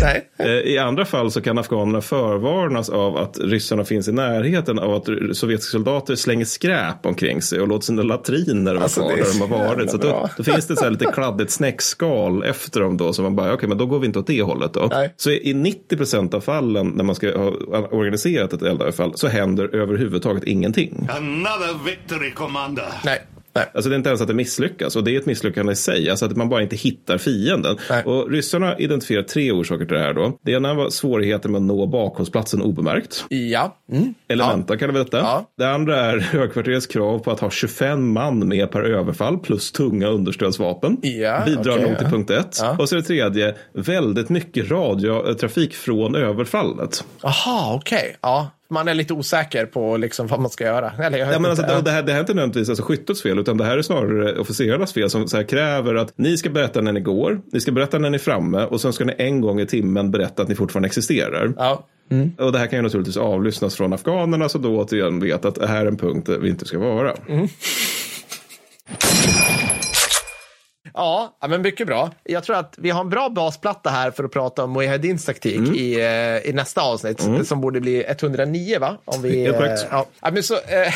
nej. 0.00 0.28
Eh, 0.38 0.46
I 0.46 0.78
andra 0.78 1.04
fall 1.04 1.30
så 1.30 1.40
kan 1.40 1.58
afghanerna 1.58 2.00
förvarnas 2.00 2.88
av 2.88 3.16
att 3.16 3.38
ryssarna 3.38 3.84
finns 3.84 4.08
i 4.08 4.12
närheten 4.12 4.78
av 4.78 4.94
att 4.94 5.08
sovjetiska 5.32 5.70
soldater 5.70 6.14
slänger 6.14 6.44
skräp 6.44 7.06
omkring 7.06 7.42
sig 7.42 7.60
och 7.60 7.68
låter 7.68 7.84
sina 7.86 8.02
latriner 8.02 8.74
vara 8.74 8.82
Alltså, 8.82 9.00
kvar 9.00 9.08
det 9.16 9.20
är 9.20 9.24
där 9.24 9.32
de 9.32 9.40
har 9.40 9.48
varit. 9.66 9.90
Så 9.90 9.96
då, 9.96 10.28
då 10.36 10.44
finns 10.44 10.66
det 10.66 10.76
så 10.76 10.84
här 10.84 10.90
lite 10.90 11.04
kladdigt 11.14 11.50
snäckskal 11.50 12.44
efter 12.44 12.80
dem 12.80 12.96
då. 12.96 13.12
Så 13.12 13.22
man 13.22 13.36
bara, 13.36 13.52
okej, 13.54 13.68
men 13.68 13.78
då 13.78 13.86
går 13.86 13.98
vi 13.98 14.06
inte 14.06 14.18
åt 14.18 14.26
det 14.26 14.42
hållet 14.42 14.74
då. 14.74 14.88
Nej. 14.90 15.14
Så 15.16 15.30
i 15.30 15.54
90 15.54 15.96
procent 15.96 16.34
av 16.34 16.40
fallen 16.40 16.88
när 16.88 17.04
man 17.04 17.14
ska 17.14 17.38
ha 17.38 17.48
organiserat 17.90 18.52
ett 18.52 18.62
eldöverfall 18.62 19.12
så 19.14 19.28
händer 19.28 19.74
överhuvudtaget 19.74 20.44
ingenting. 20.44 21.08
Another 21.16 21.84
victory, 21.86 22.23
Commander. 22.30 22.88
nej. 23.04 23.22
nej. 23.54 23.66
Alltså 23.74 23.90
det 23.90 23.94
är 23.94 23.96
inte 23.96 24.08
ens 24.08 24.20
att 24.20 24.28
det 24.28 24.34
misslyckas 24.34 24.96
och 24.96 25.04
det 25.04 25.14
är 25.14 25.20
ett 25.20 25.26
misslyckande 25.26 25.72
i 25.72 25.76
sig. 25.76 26.10
Alltså 26.10 26.26
att 26.26 26.36
man 26.36 26.48
bara 26.48 26.62
inte 26.62 26.76
hittar 26.76 27.18
fienden. 27.18 27.76
Nej. 27.90 28.04
Och 28.04 28.30
ryssarna 28.30 28.78
identifierar 28.78 29.22
tre 29.22 29.52
orsaker 29.52 29.84
till 29.84 29.94
det 29.94 30.02
här 30.02 30.12
då. 30.14 30.38
Det 30.42 30.52
ena 30.52 30.74
var 30.74 30.90
svårigheten 30.90 31.52
med 31.52 31.58
att 31.58 31.62
nå 31.62 31.86
bakhållsplatsen 31.86 32.62
obemärkt. 32.62 33.24
Ja. 33.28 33.76
Mm. 33.92 34.14
Elementa 34.28 34.76
kan 34.76 34.92
det 34.92 34.98
veta. 34.98 35.18
Ja. 35.18 35.50
Det 35.58 35.70
andra 35.70 36.00
är 36.00 36.18
högkvarterets 36.32 36.86
krav 36.86 37.18
på 37.18 37.30
att 37.30 37.40
ha 37.40 37.50
25 37.50 38.12
man 38.12 38.48
med 38.48 38.70
per 38.70 38.82
överfall 38.82 39.38
plus 39.38 39.72
tunga 39.72 40.08
understödsvapen. 40.08 40.96
Ja, 41.02 41.42
Bidrar 41.46 41.72
okej, 41.72 41.88
nog 41.88 41.98
till 41.98 42.06
ja. 42.06 42.10
punkt 42.10 42.30
ett. 42.30 42.58
Ja. 42.60 42.76
Och 42.78 42.88
så 42.88 42.96
det 42.96 43.02
tredje, 43.02 43.54
väldigt 43.72 44.28
mycket 44.28 44.70
radiotrafik 44.70 45.74
från 45.74 46.14
överfallet. 46.14 47.04
Aha, 47.22 47.74
okej. 47.74 48.16
Ja, 48.20 48.50
man 48.70 48.88
är 48.88 48.94
lite 48.94 49.14
osäker 49.14 49.66
på 49.66 49.96
liksom 49.96 50.26
vad 50.26 50.40
man 50.40 50.50
ska 50.50 50.64
göra. 50.64 50.92
Eller 50.98 51.18
jag 51.18 51.32
Ja, 51.32 51.38
men 51.38 51.50
alltså, 51.50 51.66
det, 51.66 51.90
här, 51.90 52.02
det 52.02 52.12
här 52.12 52.18
är 52.18 52.20
inte 52.20 52.34
nödvändigtvis 52.34 52.68
alltså, 52.68 52.84
skyttets 52.84 53.22
fel, 53.22 53.38
utan 53.38 53.56
det 53.56 53.64
här 53.64 53.78
är 53.78 53.82
snarare 53.82 54.38
officerarnas 54.38 54.92
fel 54.92 55.10
som 55.10 55.28
så 55.28 55.36
här, 55.36 55.44
kräver 55.44 55.94
att 55.94 56.12
ni 56.16 56.36
ska 56.36 56.50
berätta 56.50 56.80
när 56.80 56.92
ni 56.92 57.00
går, 57.00 57.40
ni 57.52 57.60
ska 57.60 57.72
berätta 57.72 57.98
när 57.98 58.10
ni 58.10 58.14
är 58.14 58.18
framme 58.18 58.64
och 58.64 58.80
sen 58.80 58.92
ska 58.92 59.04
ni 59.04 59.14
en 59.18 59.40
gång 59.40 59.60
i 59.60 59.66
timmen 59.66 60.10
berätta 60.10 60.42
att 60.42 60.48
ni 60.48 60.54
fortfarande 60.54 60.86
existerar. 60.86 61.52
Ja. 61.56 61.86
Och 62.38 62.52
det 62.52 62.58
här 62.58 62.66
kan 62.66 62.78
ju 62.78 62.82
naturligtvis 62.82 63.16
avlyssnas 63.16 63.74
från 63.76 63.92
afghanerna 63.92 64.48
så 64.48 64.58
då 64.58 64.78
återigen 64.78 65.20
vet 65.20 65.44
att 65.44 65.54
det 65.54 65.66
här 65.66 65.82
är 65.82 65.86
en 65.86 65.96
punkt 65.96 66.26
där 66.26 66.38
vi 66.38 66.48
inte 66.48 66.64
ska 66.64 66.78
vara. 66.78 67.14
Ja, 67.28 67.48
ja, 70.94 71.36
men 71.48 71.62
mycket 71.62 71.86
bra. 71.86 72.10
Jag 72.24 72.44
tror 72.44 72.56
att 72.56 72.74
vi 72.78 72.90
har 72.90 73.00
en 73.00 73.08
bra 73.10 73.28
basplatta 73.28 73.90
här 73.90 74.10
för 74.10 74.24
att 74.24 74.32
prata 74.32 74.64
om 74.64 74.72
Mujahedins 74.72 75.24
taktik 75.24 75.56
Mm. 75.56 75.74
i, 75.74 75.94
eh, 76.44 76.50
i 76.50 76.52
nästa 76.52 76.80
avsnitt 76.82 77.28
som 77.46 77.60
borde 77.60 77.80
bli 77.80 78.04
109 78.08 78.78
va? 78.78 78.96
Om 79.04 79.22
vi, 79.22 79.42
Helt 79.42 79.54
eh, 79.56 79.60
korrekt. 79.62 79.86
ja. 79.90 80.06
Ja, 80.20 80.30
men 80.30 80.42
så, 80.42 80.54
eh, 80.54 80.60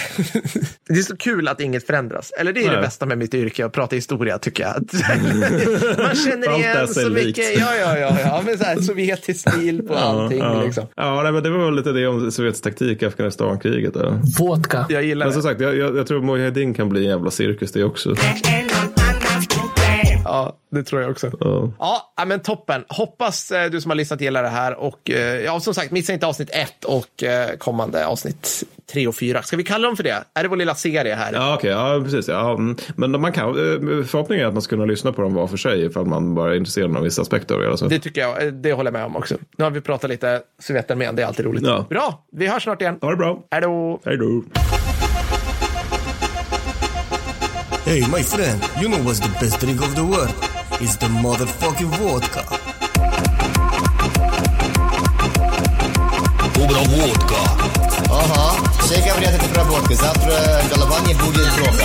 det 0.88 0.98
är 0.98 1.02
så 1.02 1.16
kul 1.16 1.48
att 1.48 1.60
inget 1.60 1.86
förändras. 1.86 2.30
Eller 2.40 2.52
det 2.52 2.60
är 2.60 2.64
det 2.68 2.72
Nej. 2.72 2.82
bästa 2.82 3.06
med 3.06 3.18
mitt 3.18 3.34
yrke, 3.34 3.66
att 3.66 3.72
prata 3.72 3.96
historia 3.96 4.38
tycker 4.38 4.62
jag. 4.62 4.74
Man 5.98 6.14
känner 6.14 6.58
igen 6.58 6.88
så 6.88 7.10
mycket, 7.10 7.58
ja, 7.58 7.74
ja, 7.80 7.98
ja, 7.98 8.16
ja 8.20 8.42
men 8.46 8.58
så 8.58 8.64
här, 8.64 8.76
sovjetisk 8.80 9.50
stil 9.50 9.82
på 9.88 9.94
allting. 9.94 10.38
ja. 10.38 10.62
Liksom. 10.62 10.86
Ja, 10.96 11.30
men 11.32 11.42
det 11.42 11.50
var 11.50 11.64
väl 11.64 11.74
lite 11.76 11.92
det 11.92 12.06
om 12.06 12.30
Sovjets 12.32 12.60
taktik 12.60 13.02
i 13.02 13.06
Afghanistankriget. 13.06 13.92
Vodka. 14.38 14.86
Jag 14.88 15.04
gillar 15.04 15.26
Men 15.26 15.32
som 15.32 15.42
det. 15.42 15.48
sagt, 15.48 15.60
jag, 15.60 15.76
jag, 15.76 15.96
jag 15.96 16.06
tror 16.06 16.22
Mujahedin 16.22 16.74
kan 16.74 16.88
bli 16.88 17.00
en 17.04 17.10
jävla 17.10 17.30
cirkus 17.30 17.72
det 17.72 17.84
också. 17.84 18.14
Ja, 20.28 20.56
det 20.70 20.82
tror 20.82 21.02
jag 21.02 21.10
också. 21.10 21.30
Ja. 21.40 21.72
Ja, 22.16 22.24
men 22.24 22.40
toppen. 22.40 22.84
Hoppas 22.88 23.50
eh, 23.50 23.70
du 23.70 23.80
som 23.80 23.90
har 23.90 23.96
lyssnat 23.96 24.20
gillar 24.20 24.42
det 24.42 24.48
här. 24.48 24.74
Och 24.74 25.10
eh, 25.10 25.40
ja, 25.40 25.60
som 25.60 25.74
sagt, 25.74 25.90
missa 25.90 26.12
inte 26.12 26.26
avsnitt 26.26 26.50
ett 26.52 26.84
och 26.84 27.22
eh, 27.22 27.56
kommande 27.56 28.06
avsnitt 28.06 28.64
tre 28.92 29.06
och 29.06 29.16
fyra. 29.16 29.42
Ska 29.42 29.56
vi 29.56 29.64
kalla 29.64 29.86
dem 29.86 29.96
för 29.96 30.02
det? 30.02 30.24
Är 30.34 30.42
det 30.42 30.48
vår 30.48 30.56
lilla 30.56 30.74
serie 30.74 31.14
här? 31.14 31.32
Ja, 31.32 31.54
okej, 31.54 31.70
ja, 31.70 32.00
precis. 32.04 32.28
Ja, 32.28 32.52
mm. 32.52 32.76
men 32.96 33.20
man 33.20 33.32
kan, 33.32 33.54
förhoppningen 33.54 34.44
är 34.44 34.48
att 34.48 34.54
man 34.54 34.62
ska 34.62 34.76
kunna 34.76 34.84
lyssna 34.84 35.12
på 35.12 35.22
dem 35.22 35.34
var 35.34 35.46
för 35.46 35.56
sig 35.56 35.84
ifall 35.84 36.06
man 36.06 36.34
bara 36.34 36.52
är 36.52 36.56
intresserad 36.56 36.96
av 36.96 37.02
vissa 37.02 37.22
aspekter. 37.22 37.70
Alltså. 37.70 37.88
Det 37.88 37.98
tycker 37.98 38.20
jag. 38.20 38.54
Det 38.54 38.72
håller 38.72 38.90
jag 38.90 38.92
med 38.92 39.04
om 39.04 39.16
också. 39.16 39.36
Nu 39.56 39.64
har 39.64 39.70
vi 39.70 39.80
pratat 39.80 40.10
lite 40.10 40.40
Sovjetarmén. 40.58 41.16
Det 41.16 41.22
är 41.22 41.26
alltid 41.26 41.46
roligt. 41.46 41.62
Ja. 41.66 41.86
Bra. 41.90 42.24
Vi 42.32 42.46
hörs 42.46 42.62
snart 42.62 42.80
igen. 42.80 42.98
Ha 43.00 43.10
det 43.10 43.16
bra. 43.16 43.42
Hej 43.50 43.60
då. 43.60 44.00
Hej 44.04 44.16
då. 44.16 44.42
Hey, 47.87 48.01
my 48.07 48.21
friend, 48.21 48.61
you 48.79 48.89
know 48.89 49.01
what's 49.03 49.19
the 49.19 49.29
best 49.39 49.59
drink 49.59 49.81
of 49.81 49.95
the 49.95 50.03
world? 50.05 50.33
It's 50.81 50.95
the 50.97 51.07
motherfucking 51.07 51.91
vodka. 51.97 52.45
Добра 56.55 56.79
водка. 56.79 57.35
Ага, 58.09 58.55
все 58.81 59.01
говорят 59.01 59.33
это 59.33 59.47
про 59.49 59.63
водку. 59.63 59.93
Завтра 59.93 60.61
голова 60.73 60.99
не 61.01 61.13
будет 61.13 61.47
плохо. 61.55 61.83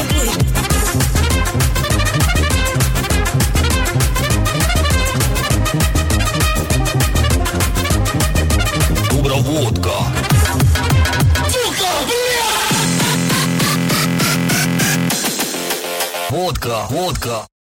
Добра 9.10 9.34
водка. 9.36 10.21
Водка, 16.43 16.87
водка. 16.89 17.52